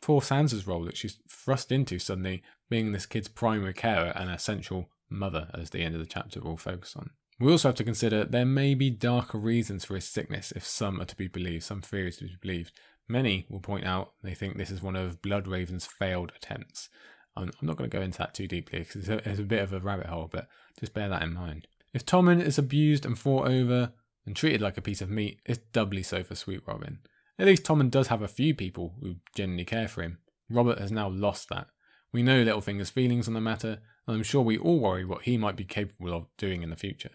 for 0.00 0.20
Sansa's 0.20 0.66
role 0.66 0.84
that 0.84 0.96
she's 0.96 1.20
thrust 1.30 1.70
into 1.70 2.00
suddenly 2.00 2.42
being 2.68 2.90
this 2.90 3.06
kid's 3.06 3.28
primary 3.28 3.72
carer 3.72 4.12
and 4.16 4.28
essential 4.28 4.90
mother, 5.08 5.48
as 5.54 5.70
the 5.70 5.82
end 5.82 5.94
of 5.94 6.00
the 6.00 6.06
chapter 6.06 6.40
will 6.40 6.56
focus 6.56 6.96
on. 6.96 7.10
We 7.38 7.50
also 7.50 7.68
have 7.68 7.76
to 7.76 7.84
consider 7.84 8.24
there 8.24 8.44
may 8.44 8.74
be 8.74 8.90
darker 8.90 9.38
reasons 9.38 9.84
for 9.84 9.94
his 9.94 10.04
sickness 10.04 10.52
if 10.52 10.64
some 10.64 11.00
are 11.00 11.06
to 11.06 11.16
be 11.16 11.28
believed, 11.28 11.64
some 11.64 11.80
theories 11.80 12.18
to 12.18 12.24
be 12.24 12.36
believed. 12.40 12.72
Many 13.08 13.46
will 13.48 13.60
point 13.60 13.84
out 13.84 14.12
they 14.22 14.34
think 14.34 14.56
this 14.56 14.70
is 14.70 14.82
one 14.82 14.96
of 14.96 15.20
Bloodraven's 15.22 15.86
failed 15.86 16.32
attempts. 16.36 16.88
I'm, 17.36 17.50
not 17.62 17.76
going 17.76 17.88
to 17.88 17.96
go 17.96 18.02
into 18.02 18.18
that 18.18 18.34
too 18.34 18.46
deeply 18.46 18.80
because 18.80 18.96
it's 18.96 19.08
a, 19.08 19.28
it's 19.28 19.40
a 19.40 19.44
bit 19.44 19.62
of 19.62 19.72
a 19.72 19.80
rabbit 19.80 20.06
hole, 20.06 20.28
but 20.30 20.48
just 20.78 20.94
bear 20.94 21.08
that 21.08 21.22
in 21.22 21.34
mind. 21.34 21.66
If 21.94 22.04
Tommen 22.04 22.42
is 22.42 22.58
abused 22.58 23.04
and 23.04 23.18
fought 23.18 23.48
over 23.48 23.92
and 24.26 24.36
treated 24.36 24.60
like 24.60 24.76
a 24.76 24.82
piece 24.82 25.00
of 25.00 25.10
meat, 25.10 25.40
it's 25.44 25.60
doubly 25.72 26.02
so 26.02 26.22
for 26.22 26.34
Sweet 26.34 26.62
Robin. 26.66 27.00
At 27.38 27.46
least 27.46 27.64
Tommen 27.64 27.90
does 27.90 28.08
have 28.08 28.22
a 28.22 28.28
few 28.28 28.54
people 28.54 28.94
who 29.00 29.16
genuinely 29.34 29.64
care 29.64 29.88
for 29.88 30.02
him. 30.02 30.18
Robert 30.48 30.78
has 30.78 30.92
now 30.92 31.08
lost 31.08 31.48
that. 31.48 31.68
We 32.12 32.22
know 32.22 32.44
Littlefinger's 32.44 32.90
feelings 32.90 33.26
on 33.26 33.34
the 33.34 33.40
matter, 33.40 33.80
and 34.06 34.16
I'm 34.16 34.22
sure 34.22 34.42
we 34.42 34.58
all 34.58 34.78
worry 34.78 35.04
what 35.04 35.22
he 35.22 35.38
might 35.38 35.56
be 35.56 35.64
capable 35.64 36.12
of 36.12 36.26
doing 36.36 36.62
in 36.62 36.70
the 36.70 36.76
future. 36.76 37.10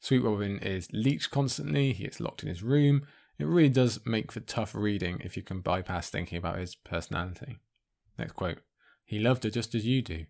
Sweet 0.00 0.22
Robin 0.22 0.58
is 0.58 0.88
leeched 0.92 1.30
constantly, 1.30 1.92
he 1.92 2.04
gets 2.04 2.20
locked 2.20 2.42
in 2.42 2.48
his 2.48 2.62
room. 2.62 3.06
It 3.38 3.46
really 3.46 3.68
does 3.68 4.00
make 4.06 4.32
for 4.32 4.40
tough 4.40 4.74
reading 4.74 5.20
if 5.22 5.36
you 5.36 5.42
can 5.42 5.60
bypass 5.60 6.08
thinking 6.08 6.38
about 6.38 6.58
his 6.58 6.74
personality. 6.74 7.58
Next 8.18 8.32
quote 8.32 8.58
He 9.04 9.18
loved 9.18 9.44
her 9.44 9.50
just 9.50 9.74
as 9.74 9.84
you 9.84 10.02
do. 10.02 10.26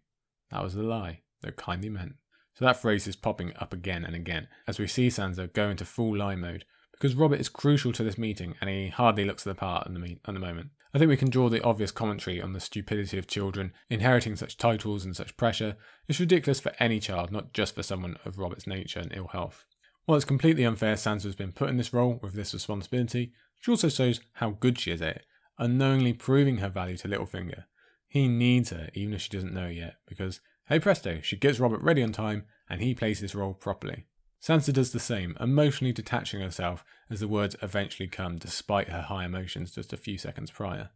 That 0.51 0.63
was 0.63 0.75
a 0.75 0.83
lie, 0.83 1.23
though 1.43 1.53
kindly 1.53 1.89
meant. 1.89 2.15
So 2.55 2.65
that 2.65 2.81
phrase 2.81 3.07
is 3.07 3.17
popping 3.17 3.53
up 3.59 3.73
again 3.73 4.05
and 4.05 4.17
again 4.17 4.49
as 4.67 4.79
we 4.79 4.87
see 4.87 5.09
Sansa 5.09 5.53
go 5.53 5.69
into 5.69 5.85
full 5.85 6.17
lie 6.17 6.37
mode, 6.37 6.65
because 6.93 7.15
Robert 7.15 7.41
is 7.41 7.49
crucial 7.49 7.93
to 7.93 8.03
this 8.03 8.19
meeting 8.19 8.55
and 8.61 8.71
he 8.71 8.89
hardly 8.89 9.25
looks 9.25 9.45
the 9.45 9.55
part 9.55 9.87
at 9.87 9.93
the, 9.93 9.99
me- 9.99 10.21
at 10.27 10.35
the 10.35 10.41
moment. 10.41 10.71
I 10.95 10.99
think 10.99 11.11
we 11.11 11.17
can 11.19 11.29
draw 11.29 11.51
the 11.51 11.63
obvious 11.63 11.93
commentary 11.93 12.41
on 12.41 12.55
the 12.55 12.61
stupidity 12.61 13.19
of 13.19 13.27
children 13.27 13.73
inheriting 13.91 14.35
such 14.35 14.57
titles 14.57 15.05
and 15.05 15.15
such 15.15 15.37
pressure. 15.37 15.77
It's 16.09 16.21
ridiculous 16.21 16.59
for 16.59 16.73
any 16.81 17.01
child, 17.01 17.31
not 17.31 17.53
just 17.53 17.75
for 17.75 17.83
someone 17.83 18.17
of 18.25 18.39
Robert's 18.39 18.67
nature 18.67 19.01
and 19.01 19.13
ill 19.15 19.29
health. 19.29 19.67
While 20.07 20.17
it's 20.17 20.25
completely 20.25 20.65
unfair 20.65 20.95
Sansa 20.95 21.25
has 21.25 21.35
been 21.35 21.51
put 21.51 21.69
in 21.69 21.79
this 21.79 21.93
role 21.93 22.21
with 22.23 22.35
this 22.35 22.55
responsibility, 22.55 23.33
she 23.61 23.73
also 23.73 23.89
shows 23.89 24.21
how 24.35 24.51
good 24.51 24.79
she 24.79 24.93
is 24.93 25.03
at 25.03 25.17
it, 25.17 25.27
unknowingly 25.59 26.13
proving 26.13 26.59
her 26.59 26.69
value 26.69 26.97
to 26.99 27.09
Littlefinger. 27.09 27.65
He 28.07 28.29
needs 28.29 28.71
her, 28.71 28.89
even 28.95 29.15
if 29.15 29.23
she 29.23 29.31
doesn't 29.31 29.53
know 29.53 29.67
yet, 29.67 29.97
because, 30.07 30.41
hey 30.69 30.79
presto, 30.79 31.21
she 31.23 31.37
gets 31.37 31.59
Robert 31.59 31.83
ready 31.83 32.05
on 32.05 32.13
time 32.13 32.45
and 32.71 32.81
he 32.81 32.95
plays 32.95 33.19
this 33.19 33.35
role 33.35 33.53
properly. 33.53 34.07
Sansa 34.41 34.73
does 34.73 34.93
the 34.93 35.01
same, 35.01 35.37
emotionally 35.41 35.93
detaching 35.93 36.41
herself 36.41 36.85
as 37.11 37.19
the 37.19 37.27
words 37.27 37.57
eventually 37.61 38.09
come 38.09 38.37
despite 38.37 38.91
her 38.91 39.03
high 39.03 39.25
emotions 39.25 39.73
just 39.73 39.93
a 39.93 39.97
few 39.97 40.19
seconds 40.19 40.53
prior. 40.53 40.91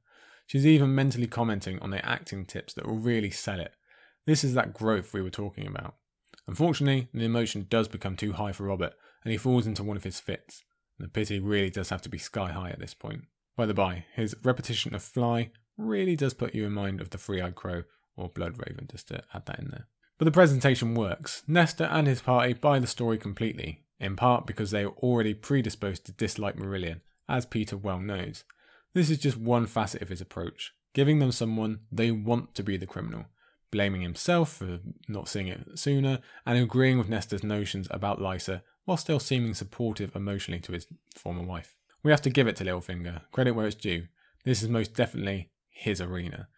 She's 0.47 0.67
even 0.67 0.95
mentally 0.95 1.27
commenting 1.27 1.81
on 1.81 1.91
the 1.91 2.05
acting 2.07 2.45
tips 2.45 2.75
that 2.75 2.87
will 2.87 2.97
really 2.97 3.31
sell 3.31 3.59
it. 3.59 3.75
This 4.25 4.45
is 4.45 4.55
that 4.55 4.73
growth 4.73 5.13
we 5.13 5.23
were 5.23 5.31
talking 5.31 5.67
about. 5.67 5.97
Unfortunately, 6.51 7.07
the 7.15 7.25
emotion 7.25 7.69
does 7.71 7.87
become 7.87 8.17
too 8.17 8.33
high 8.33 8.51
for 8.51 8.65
Robert, 8.65 8.95
and 9.23 9.31
he 9.31 9.39
falls 9.39 9.69
into 9.69 9.85
one 9.85 9.97
of 9.97 10.03
his 10.03 10.19
fits. 10.19 10.65
The 10.99 11.07
pity 11.07 11.39
really 11.39 11.71
does 11.71 11.91
have 11.91 12.03
to 12.03 12.09
be 12.09 12.19
sky 12.19 12.51
high 12.51 12.71
at 12.71 12.81
this 12.81 12.93
point. 12.93 13.27
By 13.57 13.67
the 13.67 13.73
by, 13.73 14.07
his 14.17 14.35
repetition 14.43 14.93
of 14.93 15.01
fly 15.01 15.53
really 15.77 16.17
does 16.17 16.35
put 16.35 16.53
you 16.53 16.67
in 16.67 16.73
mind 16.73 17.01
of 17.01 17.11
the 17.11 17.19
three 17.19 17.41
eyed 17.41 17.55
crow 17.55 17.85
or 18.17 18.31
blood 18.31 18.59
raven, 18.59 18.89
just 18.91 19.07
to 19.09 19.23
add 19.33 19.47
that 19.47 19.61
in 19.61 19.69
there. 19.69 19.87
But 20.19 20.25
the 20.25 20.33
presentation 20.33 20.97
works. 20.97 21.45
Nestor 21.47 21.85
and 21.85 22.09
his 22.09 22.21
party 22.21 22.53
buy 22.55 22.81
the 22.81 22.89
story 22.89 23.17
completely, 23.17 23.85
in 24.01 24.17
part 24.17 24.45
because 24.45 24.73
they 24.73 24.83
are 24.83 24.89
already 24.89 25.35
predisposed 25.35 26.05
to 26.07 26.13
dislike 26.13 26.57
Marillion, 26.57 27.01
as 27.29 27.47
Petyr 27.47 27.81
well 27.81 28.01
knows. 28.01 28.43
This 28.93 29.09
is 29.09 29.19
just 29.19 29.37
one 29.37 29.69
facet 29.69 30.03
of 30.03 30.09
his 30.09 30.21
approach, 30.21 30.75
giving 30.95 31.21
them 31.21 31.31
someone 31.31 31.83
they 31.93 32.11
want 32.11 32.57
to 32.57 32.65
be 32.65 32.77
the 32.77 32.87
criminal, 32.87 33.27
blaming 33.71 34.03
himself 34.03 34.55
for 34.55 34.81
not 35.09 35.29
seeing 35.29 35.49
it 35.49 35.79
sooner, 35.79 36.19
and 36.45 36.59
agreeing 36.59 36.99
with 36.99 37.09
Nestor's 37.09 37.45
notions 37.45 37.89
about 37.91 38.21
Lysa 38.21 38.63
while 38.85 38.97
still 38.97 39.21
seeming 39.21 39.55
supportive 39.55 40.15
emotionally 40.17 40.61
to 40.61 40.73
his 40.73 40.87
former 41.15 41.43
wife. 41.43 41.77
We 42.03 42.11
have 42.11 42.23
to 42.23 42.31
give 42.31 42.49
it 42.49 42.57
to 42.57 42.65
Littlefinger, 42.65 43.23
credit 43.31 43.53
where 43.53 43.67
it's 43.67 43.77
due. 43.77 44.07
This 44.45 44.63
is 44.63 44.69
most 44.69 44.95
definitely 44.95 45.51
his 45.69 46.01
arena 46.01 46.49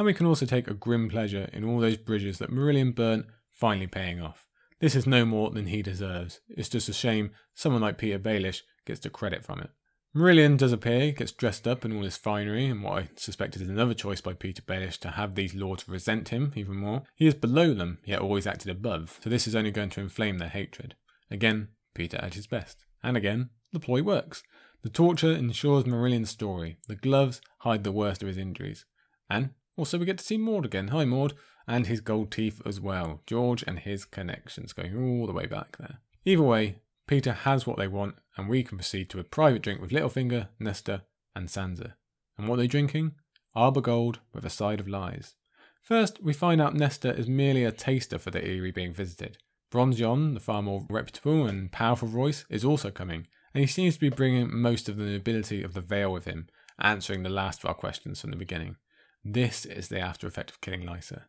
and 0.00 0.06
we 0.06 0.14
can 0.14 0.24
also 0.24 0.46
take 0.46 0.66
a 0.66 0.72
grim 0.72 1.10
pleasure 1.10 1.50
in 1.52 1.62
all 1.62 1.78
those 1.78 1.98
bridges 1.98 2.38
that 2.38 2.50
Marillion 2.50 2.94
burnt 2.94 3.26
finally 3.50 3.86
paying 3.86 4.18
off. 4.18 4.46
This 4.80 4.96
is 4.96 5.06
no 5.06 5.26
more 5.26 5.50
than 5.50 5.66
he 5.66 5.82
deserves. 5.82 6.40
It's 6.48 6.70
just 6.70 6.88
a 6.88 6.94
shame 6.94 7.32
someone 7.54 7.82
like 7.82 7.98
Petyr 7.98 8.18
Baelish 8.18 8.62
gets 8.86 9.00
the 9.00 9.10
credit 9.10 9.44
from 9.44 9.60
it. 9.60 9.68
Marillion 10.14 10.56
does 10.56 10.72
appear, 10.72 11.12
gets 11.12 11.30
dressed 11.30 11.68
up 11.68 11.84
in 11.84 11.96
all 11.96 12.02
his 12.02 12.16
finery, 12.16 12.66
and 12.66 12.82
what 12.82 13.02
I 13.04 13.08
suspect 13.14 13.54
is 13.54 13.62
another 13.62 13.94
choice 13.94 14.20
by 14.20 14.32
Petyr 14.32 14.62
Baelish 14.62 14.98
to 14.98 15.10
have 15.10 15.36
these 15.36 15.54
lords 15.54 15.88
resent 15.88 16.30
him 16.30 16.52
even 16.56 16.76
more. 16.76 17.04
He 17.14 17.28
is 17.28 17.34
below 17.34 17.74
them, 17.74 17.98
yet 18.04 18.18
always 18.20 18.46
acted 18.46 18.70
above, 18.70 19.20
so 19.22 19.30
this 19.30 19.46
is 19.46 19.54
only 19.54 19.70
going 19.70 19.90
to 19.90 20.00
inflame 20.00 20.38
their 20.38 20.48
hatred. 20.48 20.96
Again, 21.30 21.68
Petyr 21.94 22.20
at 22.20 22.34
his 22.34 22.48
best. 22.48 22.84
And 23.04 23.16
again, 23.16 23.50
the 23.72 23.78
ploy 23.78 24.02
works. 24.02 24.42
The 24.82 24.88
torture 24.88 25.32
ensures 25.32 25.84
Marillion's 25.84 26.30
story. 26.30 26.78
The 26.88 26.96
gloves 26.96 27.40
hide 27.58 27.84
the 27.84 27.92
worst 27.92 28.22
of 28.22 28.28
his 28.28 28.38
injuries. 28.38 28.86
And 29.28 29.50
also, 29.76 29.96
we 29.96 30.06
get 30.06 30.18
to 30.18 30.24
see 30.24 30.38
Mord 30.38 30.64
again. 30.64 30.88
Hi, 30.88 31.04
Mord. 31.04 31.34
And 31.68 31.86
his 31.86 32.00
gold 32.00 32.32
teeth 32.32 32.60
as 32.66 32.80
well. 32.80 33.22
George 33.26 33.62
and 33.66 33.78
his 33.78 34.04
connections 34.04 34.72
going 34.72 34.96
all 34.96 35.26
the 35.26 35.32
way 35.32 35.46
back 35.46 35.76
there. 35.78 35.98
Either 36.24 36.42
way, 36.42 36.80
Petyr 37.10 37.34
has 37.38 37.66
what 37.66 37.76
they 37.76 37.88
want, 37.88 38.14
and 38.36 38.48
we 38.48 38.62
can 38.62 38.78
proceed 38.78 39.10
to 39.10 39.18
a 39.18 39.24
private 39.24 39.62
drink 39.62 39.80
with 39.80 39.90
Littlefinger, 39.90 40.46
Nestor, 40.60 41.02
and 41.34 41.48
Sansa. 41.48 41.94
And 42.38 42.46
what 42.46 42.54
are 42.54 42.62
they 42.62 42.68
drinking? 42.68 43.16
Arbor 43.52 43.80
Gold 43.80 44.20
with 44.32 44.44
a 44.44 44.50
side 44.50 44.78
of 44.78 44.86
lies. 44.86 45.34
First, 45.82 46.22
we 46.22 46.32
find 46.32 46.60
out 46.60 46.76
Nestor 46.76 47.10
is 47.10 47.26
merely 47.26 47.64
a 47.64 47.72
taster 47.72 48.16
for 48.16 48.30
the 48.30 48.46
Eyrie 48.46 48.70
being 48.70 48.94
visited. 48.94 49.38
Bronze 49.72 49.98
Yohn, 49.98 50.34
the 50.34 50.40
far 50.40 50.62
more 50.62 50.86
reputable 50.88 51.46
and 51.46 51.72
powerful 51.72 52.06
Royce, 52.06 52.44
is 52.48 52.64
also 52.64 52.92
coming, 52.92 53.26
and 53.52 53.60
he 53.60 53.66
seems 53.66 53.94
to 53.94 54.00
be 54.00 54.08
bringing 54.08 54.56
most 54.56 54.88
of 54.88 54.96
the 54.96 55.02
nobility 55.02 55.64
of 55.64 55.74
the 55.74 55.80
Vale 55.80 56.12
with 56.12 56.26
him, 56.26 56.46
answering 56.78 57.24
the 57.24 57.28
last 57.28 57.64
of 57.64 57.68
our 57.68 57.74
questions 57.74 58.20
from 58.20 58.30
the 58.30 58.36
beginning. 58.36 58.76
This 59.24 59.64
is 59.64 59.88
the 59.88 59.98
after 59.98 60.28
effect 60.28 60.52
of 60.52 60.60
killing 60.60 60.84
Lysa. 60.84 61.22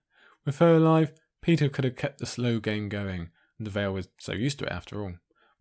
With 0.45 0.59
her 0.59 0.75
alive, 0.75 1.11
Petyr 1.43 1.73
could 1.73 1.85
have 1.85 1.95
kept 1.95 2.19
the 2.19 2.27
slow 2.27 2.59
game 2.59 2.87
going, 2.87 3.31
and 3.57 3.65
the 3.65 3.71
Vale 3.71 3.93
was 3.93 4.09
so 4.19 4.33
used 4.33 4.59
to 4.59 4.65
it 4.65 4.71
after 4.71 5.01
all. 5.01 5.13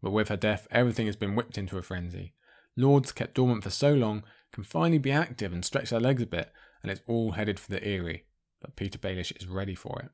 But 0.03 0.13
with 0.13 0.29
her 0.29 0.37
death, 0.37 0.67
everything 0.71 1.07
has 1.07 1.17
been 1.17 1.35
whipped 1.35 1.59
into 1.59 1.79
a 1.79 1.83
frenzy. 1.83 2.35
Lords 2.77 3.13
kept 3.13 3.35
dormant 3.35 3.65
for 3.65 3.71
so 3.71 3.93
long 3.93 4.25
can 4.53 4.65
finally 4.65 4.99
be 4.99 5.11
active 5.11 5.53
and 5.53 5.65
stretch 5.65 5.91
their 5.91 6.01
legs 6.01 6.23
a 6.23 6.27
bit, 6.27 6.53
and 6.83 6.91
it's 6.91 7.03
all 7.07 7.33
headed 7.33 7.61
for 7.61 7.71
the 7.71 7.87
Eyrie. 7.87 8.25
But 8.61 8.77
Petyr 8.77 8.99
Baelish 8.99 9.37
is 9.41 9.47
ready 9.47 9.75
for 9.75 10.01
it. 10.01 10.11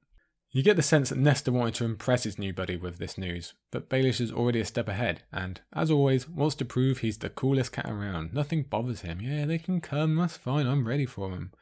You 0.50 0.62
get 0.62 0.76
the 0.76 0.82
sense 0.82 1.10
that 1.10 1.18
Nestor 1.18 1.52
wanted 1.52 1.74
to 1.74 1.84
impress 1.84 2.24
his 2.24 2.38
new 2.38 2.52
buddy 2.52 2.76
with 2.76 2.98
this 2.98 3.18
news, 3.18 3.54
but 3.70 3.90
Baelish 3.90 4.20
is 4.20 4.32
already 4.32 4.60
a 4.60 4.64
step 4.64 4.88
ahead, 4.88 5.22
and, 5.32 5.60
as 5.72 5.90
always, 5.90 6.28
wants 6.28 6.54
to 6.56 6.64
prove 6.64 6.98
he's 6.98 7.18
the 7.18 7.28
coolest 7.28 7.72
cat 7.72 7.88
around. 7.88 8.32
Nothing 8.32 8.62
bothers 8.62 9.02
him. 9.02 9.20
Yeah, 9.20 9.44
they 9.44 9.58
can 9.58 9.80
come, 9.80 10.16
that's 10.16 10.36
fine, 10.36 10.66
I'm 10.66 10.88
ready 10.88 11.06
for 11.06 11.30
them 11.30 11.52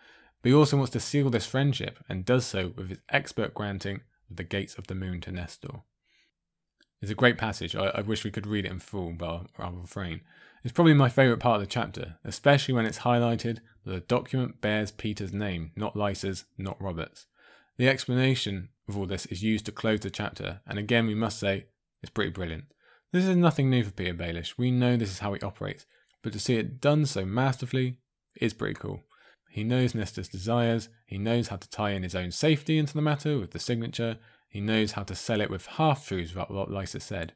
but 0.45 0.51
he 0.51 0.55
also 0.55 0.77
wants 0.77 0.93
to 0.93 1.01
seal 1.01 1.31
this 1.31 1.47
friendship 1.47 1.99
and 2.07 2.23
does 2.23 2.45
so 2.45 2.75
with 2.77 2.91
his 2.91 2.99
expert 3.09 3.55
granting 3.55 4.03
of 4.29 4.37
the 4.37 4.45
gates 4.45 4.75
of 4.75 4.87
the 4.89 4.95
moon 4.95 5.19
to 5.23 5.33
Nestor. 5.33 5.81
It's 7.05 7.11
a 7.11 7.15
great 7.15 7.37
passage. 7.37 7.77
I, 7.77 7.89
I 7.89 8.01
wish 8.01 8.25
we 8.25 8.31
could 8.31 8.47
read 8.47 8.65
it 8.65 8.71
in 8.71 8.79
full, 8.79 9.13
but 9.13 9.49
I'll 9.59 9.73
refrain. 9.73 10.23
It's 10.63 10.73
probably 10.73 10.95
my 10.95 11.11
favourite 11.11 11.39
part 11.39 11.57
of 11.57 11.61
the 11.61 11.67
chapter, 11.67 12.17
especially 12.25 12.73
when 12.73 12.87
it's 12.87 13.01
highlighted 13.01 13.59
that 13.85 13.93
the 13.93 14.01
document 14.01 14.63
bears 14.63 14.91
Petyr's 14.91 15.31
name, 15.31 15.73
not 15.77 15.97
Lysa's, 15.97 16.47
not 16.57 16.81
Robert's. 16.81 17.27
The 17.77 17.91
explanation 17.91 18.71
of 18.89 18.97
all 18.97 19.05
this 19.05 19.27
is 19.27 19.43
used 19.43 19.67
to 19.67 19.73
close 19.73 20.01
the 20.01 20.09
chapter, 20.09 20.63
and 20.67 20.79
again 20.79 21.07
we 21.07 21.15
must 21.15 21.39
say 21.39 21.67
it's 22.03 22.09
pretty 22.09 22.31
brilliant. 22.31 22.65
This 23.13 23.27
is 23.27 23.37
nothing 23.37 23.69
new 23.69 23.85
for 23.85 23.91
Petyr 23.91 24.17
Baelish. 24.17 24.55
We 24.57 24.71
know 24.71 24.97
this 24.97 25.11
is 25.11 25.19
how 25.19 25.35
he 25.35 25.43
operates, 25.43 25.85
but 26.23 26.33
to 26.33 26.39
see 26.39 26.57
it 26.57 26.81
done 26.81 27.05
so 27.05 27.27
masterfully 27.27 27.99
is 28.41 28.55
pretty 28.55 28.77
cool. 28.81 29.03
He 29.51 29.63
knows 29.63 29.95
Nestor's 29.95 30.29
desires, 30.29 30.89
he 31.05 31.19
knows 31.19 31.49
how 31.49 31.57
to 31.57 31.69
tie 31.69 31.91
in 31.91 32.03
his 32.03 32.15
own 32.15 32.31
safety 32.31 32.79
into 32.79 32.95
the 32.95 33.03
matter 33.03 33.39
with 33.39 33.51
the 33.51 33.59
signature, 33.59 34.17
he 34.55 34.61
knows 34.61 34.93
how 34.93 35.03
to 35.03 35.17
sell 35.17 35.41
it 35.41 35.51
with 35.51 35.67
half 35.67 36.07
truths 36.07 36.33
what 36.33 36.49
Lysa 36.49 37.03
said. 37.03 37.33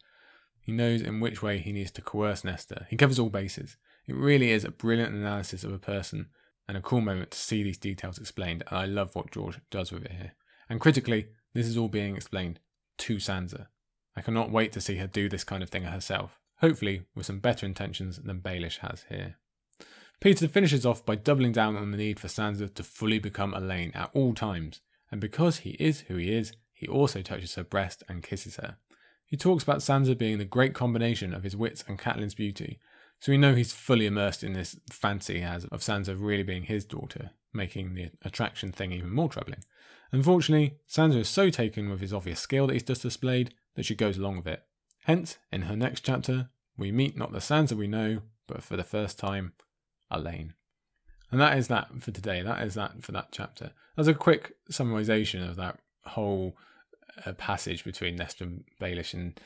He 0.60 0.70
knows 0.70 1.02
in 1.02 1.18
which 1.18 1.42
way 1.42 1.58
he 1.58 1.72
needs 1.72 1.90
to 1.90 2.00
coerce 2.00 2.44
Nestor. 2.44 2.86
He 2.90 2.96
covers 2.96 3.18
all 3.18 3.28
bases. 3.28 3.76
It 4.06 4.14
really 4.14 4.52
is 4.52 4.62
a 4.62 4.70
brilliant 4.70 5.16
analysis 5.16 5.64
of 5.64 5.72
a 5.72 5.80
person 5.80 6.28
and 6.68 6.76
a 6.76 6.80
cool 6.80 7.00
moment 7.00 7.32
to 7.32 7.38
see 7.38 7.64
these 7.64 7.76
details 7.76 8.18
explained, 8.18 8.62
and 8.68 8.78
I 8.78 8.84
love 8.84 9.16
what 9.16 9.32
George 9.32 9.58
does 9.68 9.90
with 9.90 10.04
it 10.04 10.12
here. 10.12 10.34
And 10.68 10.80
critically, 10.80 11.26
this 11.54 11.66
is 11.66 11.76
all 11.76 11.88
being 11.88 12.14
explained 12.14 12.60
to 12.98 13.16
Sansa. 13.16 13.66
I 14.14 14.20
cannot 14.20 14.52
wait 14.52 14.70
to 14.74 14.80
see 14.80 14.98
her 14.98 15.08
do 15.08 15.28
this 15.28 15.42
kind 15.42 15.64
of 15.64 15.70
thing 15.70 15.82
herself, 15.82 16.38
hopefully 16.58 17.02
with 17.16 17.26
some 17.26 17.40
better 17.40 17.66
intentions 17.66 18.20
than 18.22 18.40
Baelish 18.40 18.78
has 18.78 19.06
here. 19.08 19.38
Petyr 20.20 20.48
finishes 20.48 20.86
off 20.86 21.04
by 21.04 21.16
doubling 21.16 21.50
down 21.50 21.74
on 21.74 21.90
the 21.90 21.98
need 21.98 22.20
for 22.20 22.28
Sansa 22.28 22.72
to 22.72 22.84
fully 22.84 23.18
become 23.18 23.54
Alayne 23.54 23.90
at 23.96 24.10
all 24.14 24.34
times, 24.34 24.82
and 25.10 25.20
because 25.20 25.58
he 25.58 25.70
is 25.80 26.02
who 26.02 26.14
he 26.14 26.30
is, 26.30 26.52
he 26.78 26.86
also 26.86 27.22
touches 27.22 27.56
her 27.56 27.64
breast 27.64 28.04
and 28.08 28.22
kisses 28.22 28.54
her. 28.54 28.76
He 29.26 29.36
talks 29.36 29.64
about 29.64 29.78
Sansa 29.78 30.16
being 30.16 30.38
the 30.38 30.44
great 30.44 30.74
combination 30.74 31.34
of 31.34 31.42
his 31.42 31.56
wits 31.56 31.82
and 31.88 31.98
Catelyn's 31.98 32.36
beauty, 32.36 32.78
so 33.18 33.32
we 33.32 33.36
know 33.36 33.56
he's 33.56 33.72
fully 33.72 34.06
immersed 34.06 34.44
in 34.44 34.52
this 34.52 34.78
fancy 34.88 35.34
he 35.34 35.40
has 35.40 35.64
of 35.64 35.80
Sansa 35.80 36.14
really 36.16 36.44
being 36.44 36.62
his 36.62 36.84
daughter, 36.84 37.32
making 37.52 37.94
the 37.94 38.10
attraction 38.22 38.70
thing 38.70 38.92
even 38.92 39.10
more 39.10 39.28
troubling. 39.28 39.64
Unfortunately, 40.12 40.76
Sansa 40.88 41.16
is 41.16 41.28
so 41.28 41.50
taken 41.50 41.90
with 41.90 42.00
his 42.00 42.12
obvious 42.12 42.38
skill 42.38 42.68
that 42.68 42.74
he's 42.74 42.84
just 42.84 43.02
displayed 43.02 43.54
that 43.74 43.84
she 43.84 43.96
goes 43.96 44.16
along 44.16 44.36
with 44.36 44.46
it. 44.46 44.62
Hence, 45.02 45.36
in 45.50 45.62
her 45.62 45.76
next 45.76 46.04
chapter, 46.04 46.48
we 46.76 46.92
meet 46.92 47.16
not 47.16 47.32
the 47.32 47.40
Sansa 47.40 47.72
we 47.72 47.88
know, 47.88 48.20
but 48.46 48.62
for 48.62 48.76
the 48.76 48.84
first 48.84 49.18
time, 49.18 49.52
Alayne. 50.12 50.54
And 51.32 51.40
that 51.40 51.58
is 51.58 51.66
that 51.66 51.88
for 52.00 52.12
today. 52.12 52.40
That 52.40 52.62
is 52.62 52.74
that 52.74 53.02
for 53.02 53.10
that 53.12 53.28
chapter. 53.32 53.72
As 53.96 54.06
a 54.06 54.14
quick 54.14 54.52
summarization 54.70 55.46
of 55.46 55.56
that 55.56 55.80
whole 56.08 56.56
uh, 57.24 57.32
passage 57.32 57.84
between 57.84 58.16
Nestor 58.16 58.44
and 58.44 58.64
Baelish, 58.80 59.14
and 59.14 59.40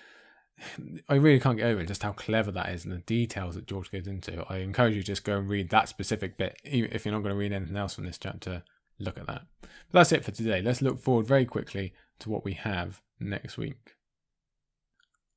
I 1.09 1.15
really 1.15 1.41
can't 1.41 1.59
get 1.59 1.67
over 1.67 1.85
just 1.85 2.03
how 2.03 2.13
clever 2.13 2.53
that 2.53 2.71
is 2.71 2.85
and 2.85 2.93
the 2.93 2.99
details 2.99 3.55
that 3.55 3.67
George 3.67 3.91
goes 3.91 4.07
into. 4.07 4.45
I 4.49 4.59
encourage 4.59 4.95
you 4.95 5.03
just 5.03 5.25
go 5.25 5.39
and 5.39 5.49
read 5.49 5.71
that 5.71 5.89
specific 5.89 6.37
bit. 6.37 6.57
If 6.65 7.05
you're 7.05 7.15
not 7.15 7.23
going 7.23 7.35
to 7.35 7.39
read 7.39 7.53
anything 7.53 7.77
else 7.77 7.95
from 7.95 8.05
this 8.05 8.19
chapter, 8.19 8.63
look 8.99 9.19
at 9.19 9.27
that. 9.27 9.43
But 9.61 9.71
that's 9.93 10.13
it 10.13 10.25
for 10.25 10.31
today. 10.31 10.63
Let's 10.63 10.83
look 10.83 11.01
forward 11.01 11.27
very 11.27 11.45
quickly 11.45 11.95
to 12.21 12.31
what 12.31 12.45
we 12.45 12.53
have 12.55 13.01
next 13.19 13.57
week. 13.57 13.97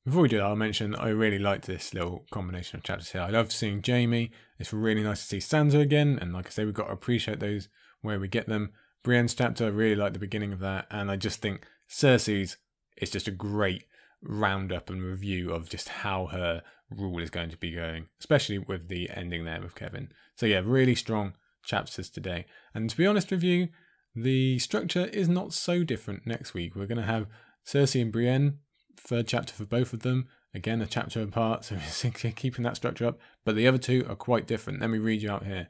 Before 0.04 0.22
we 0.22 0.28
do 0.28 0.36
that, 0.36 0.44
I'll 0.44 0.54
mention 0.54 0.94
I 0.94 1.08
really 1.08 1.40
liked 1.40 1.66
this 1.66 1.92
little 1.92 2.26
combination 2.30 2.78
of 2.78 2.84
chapters 2.84 3.10
here. 3.10 3.22
I 3.22 3.30
love 3.30 3.50
seeing 3.50 3.82
Jaime. 3.84 4.30
It's 4.58 4.72
really 4.72 5.02
nice 5.02 5.22
to 5.22 5.26
see 5.26 5.38
Sansa 5.38 5.80
again, 5.80 6.18
and 6.20 6.32
like 6.32 6.46
I 6.46 6.50
say, 6.50 6.64
we've 6.64 6.72
got 6.72 6.86
to 6.86 6.92
appreciate 6.92 7.40
those 7.40 7.68
where 8.02 8.20
we 8.20 8.28
get 8.28 8.46
them. 8.46 8.70
Brienne's 9.06 9.36
chapter, 9.36 9.66
I 9.66 9.68
really 9.68 9.94
like 9.94 10.14
the 10.14 10.18
beginning 10.18 10.52
of 10.52 10.58
that, 10.58 10.88
and 10.90 11.12
I 11.12 11.14
just 11.14 11.40
think 11.40 11.64
Cersei's 11.88 12.56
is 12.96 13.08
just 13.08 13.28
a 13.28 13.30
great 13.30 13.84
roundup 14.20 14.90
and 14.90 15.00
review 15.00 15.52
of 15.52 15.70
just 15.70 15.88
how 15.88 16.26
her 16.26 16.60
rule 16.90 17.20
is 17.20 17.30
going 17.30 17.50
to 17.50 17.56
be 17.56 17.70
going, 17.70 18.08
especially 18.18 18.58
with 18.58 18.88
the 18.88 19.08
ending 19.10 19.44
there 19.44 19.62
with 19.62 19.76
Kevan. 19.76 20.10
So 20.34 20.44
yeah, 20.44 20.60
really 20.64 20.96
strong 20.96 21.34
chapters 21.64 22.10
today. 22.10 22.46
And 22.74 22.90
to 22.90 22.96
be 22.96 23.06
honest 23.06 23.30
with 23.30 23.44
you, 23.44 23.68
the 24.16 24.58
structure 24.58 25.06
is 25.06 25.28
not 25.28 25.52
so 25.52 25.84
different 25.84 26.26
next 26.26 26.52
week. 26.52 26.74
We're 26.74 26.86
going 26.86 26.98
to 26.98 27.04
have 27.04 27.28
Cersei 27.64 28.02
and 28.02 28.10
Brienne 28.10 28.58
third 28.96 29.28
chapter 29.28 29.54
for 29.54 29.66
both 29.66 29.92
of 29.92 30.00
them. 30.02 30.26
Again, 30.52 30.82
a 30.82 30.86
chapter 30.86 31.22
apart, 31.22 31.64
so 31.90 32.10
keeping 32.10 32.64
that 32.64 32.74
structure 32.74 33.06
up. 33.06 33.20
But 33.44 33.54
the 33.54 33.68
other 33.68 33.78
two 33.78 34.04
are 34.08 34.16
quite 34.16 34.48
different. 34.48 34.80
Let 34.80 34.90
me 34.90 34.98
read 34.98 35.22
you 35.22 35.30
out 35.30 35.46
here. 35.46 35.68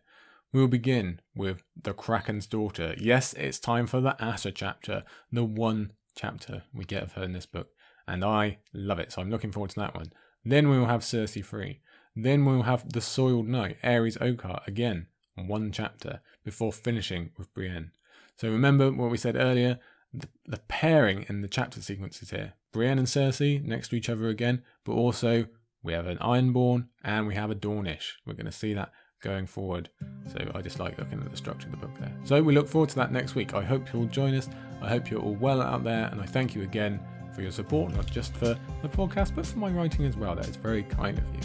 We 0.56 0.62
will 0.62 0.68
begin 0.68 1.20
with 1.34 1.62
The 1.78 1.92
Kraken's 1.92 2.46
Daughter. 2.46 2.94
Yes, 2.96 3.34
it's 3.34 3.58
time 3.58 3.86
for 3.86 4.00
the 4.00 4.16
Asha 4.18 4.52
chapter, 4.54 5.04
the 5.30 5.44
one 5.44 5.92
chapter 6.14 6.62
we 6.72 6.86
get 6.86 7.02
of 7.02 7.12
her 7.12 7.24
in 7.24 7.34
this 7.34 7.44
book. 7.44 7.72
And 8.08 8.24
I 8.24 8.60
love 8.72 8.98
it, 8.98 9.12
so 9.12 9.20
I'm 9.20 9.30
looking 9.30 9.52
forward 9.52 9.68
to 9.72 9.80
that 9.80 9.94
one. 9.94 10.14
Then 10.46 10.70
we 10.70 10.78
will 10.78 10.86
have 10.86 11.02
Cersei 11.02 11.44
Free. 11.44 11.82
Then 12.16 12.46
we 12.46 12.56
will 12.56 12.62
have 12.62 12.90
The 12.90 13.02
Soiled 13.02 13.46
Knight, 13.46 13.76
Arys 13.84 14.16
Oakheart, 14.16 14.66
again, 14.66 15.08
one 15.34 15.72
chapter, 15.72 16.22
before 16.42 16.72
finishing 16.72 17.32
with 17.36 17.52
Brienne. 17.52 17.90
So 18.38 18.50
remember 18.50 18.90
what 18.90 19.10
we 19.10 19.18
said 19.18 19.36
earlier 19.36 19.78
the, 20.14 20.28
the 20.46 20.62
pairing 20.68 21.26
in 21.28 21.42
the 21.42 21.48
chapter 21.48 21.82
sequences 21.82 22.30
here. 22.30 22.54
Brienne 22.72 22.98
and 22.98 23.08
Cersei 23.08 23.62
next 23.62 23.88
to 23.88 23.96
each 23.96 24.08
other 24.08 24.28
again, 24.28 24.62
but 24.84 24.92
also 24.92 25.48
we 25.82 25.92
have 25.92 26.06
an 26.06 26.16
Ironborn 26.16 26.86
and 27.04 27.26
we 27.26 27.34
have 27.34 27.50
a 27.50 27.54
Dornish. 27.54 28.12
We're 28.24 28.32
going 28.32 28.46
to 28.46 28.52
see 28.52 28.72
that 28.72 28.92
going 29.20 29.46
forward. 29.46 29.88
So 30.32 30.50
I 30.54 30.62
just 30.62 30.78
like 30.78 30.98
looking 30.98 31.20
at 31.20 31.30
the 31.30 31.36
structure 31.36 31.66
of 31.66 31.72
the 31.72 31.86
book 31.86 31.96
there. 31.98 32.12
So 32.24 32.42
we 32.42 32.54
look 32.54 32.68
forward 32.68 32.90
to 32.90 32.96
that 32.96 33.12
next 33.12 33.34
week. 33.34 33.54
I 33.54 33.62
hope 33.62 33.92
you'll 33.92 34.06
join 34.06 34.34
us. 34.34 34.48
I 34.82 34.88
hope 34.88 35.10
you're 35.10 35.20
all 35.20 35.34
well 35.34 35.62
out 35.62 35.84
there, 35.84 36.08
and 36.12 36.20
I 36.20 36.26
thank 36.26 36.54
you 36.54 36.62
again 36.62 37.00
for 37.34 37.42
your 37.42 37.50
support, 37.50 37.94
not 37.94 38.06
just 38.06 38.34
for 38.34 38.58
the 38.82 38.88
podcast, 38.88 39.34
but 39.34 39.46
for 39.46 39.58
my 39.58 39.70
writing 39.70 40.04
as 40.06 40.16
well. 40.16 40.34
That 40.34 40.48
is 40.48 40.56
very 40.56 40.82
kind 40.82 41.18
of 41.18 41.24
you. 41.34 41.40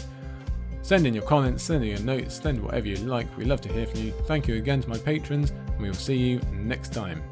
Send 0.82 1.06
in 1.06 1.14
your 1.14 1.22
comments, 1.24 1.62
send 1.62 1.84
in 1.84 1.90
your 1.90 2.00
notes, 2.00 2.40
send 2.42 2.62
whatever 2.62 2.88
you 2.88 2.96
like. 2.96 3.36
We 3.36 3.44
love 3.44 3.60
to 3.62 3.72
hear 3.72 3.86
from 3.86 4.00
you. 4.00 4.12
Thank 4.26 4.48
you 4.48 4.56
again 4.56 4.82
to 4.82 4.88
my 4.88 4.98
patrons, 4.98 5.50
and 5.50 5.80
we 5.80 5.88
will 5.88 5.94
see 5.94 6.16
you 6.16 6.40
next 6.52 6.92
time. 6.92 7.22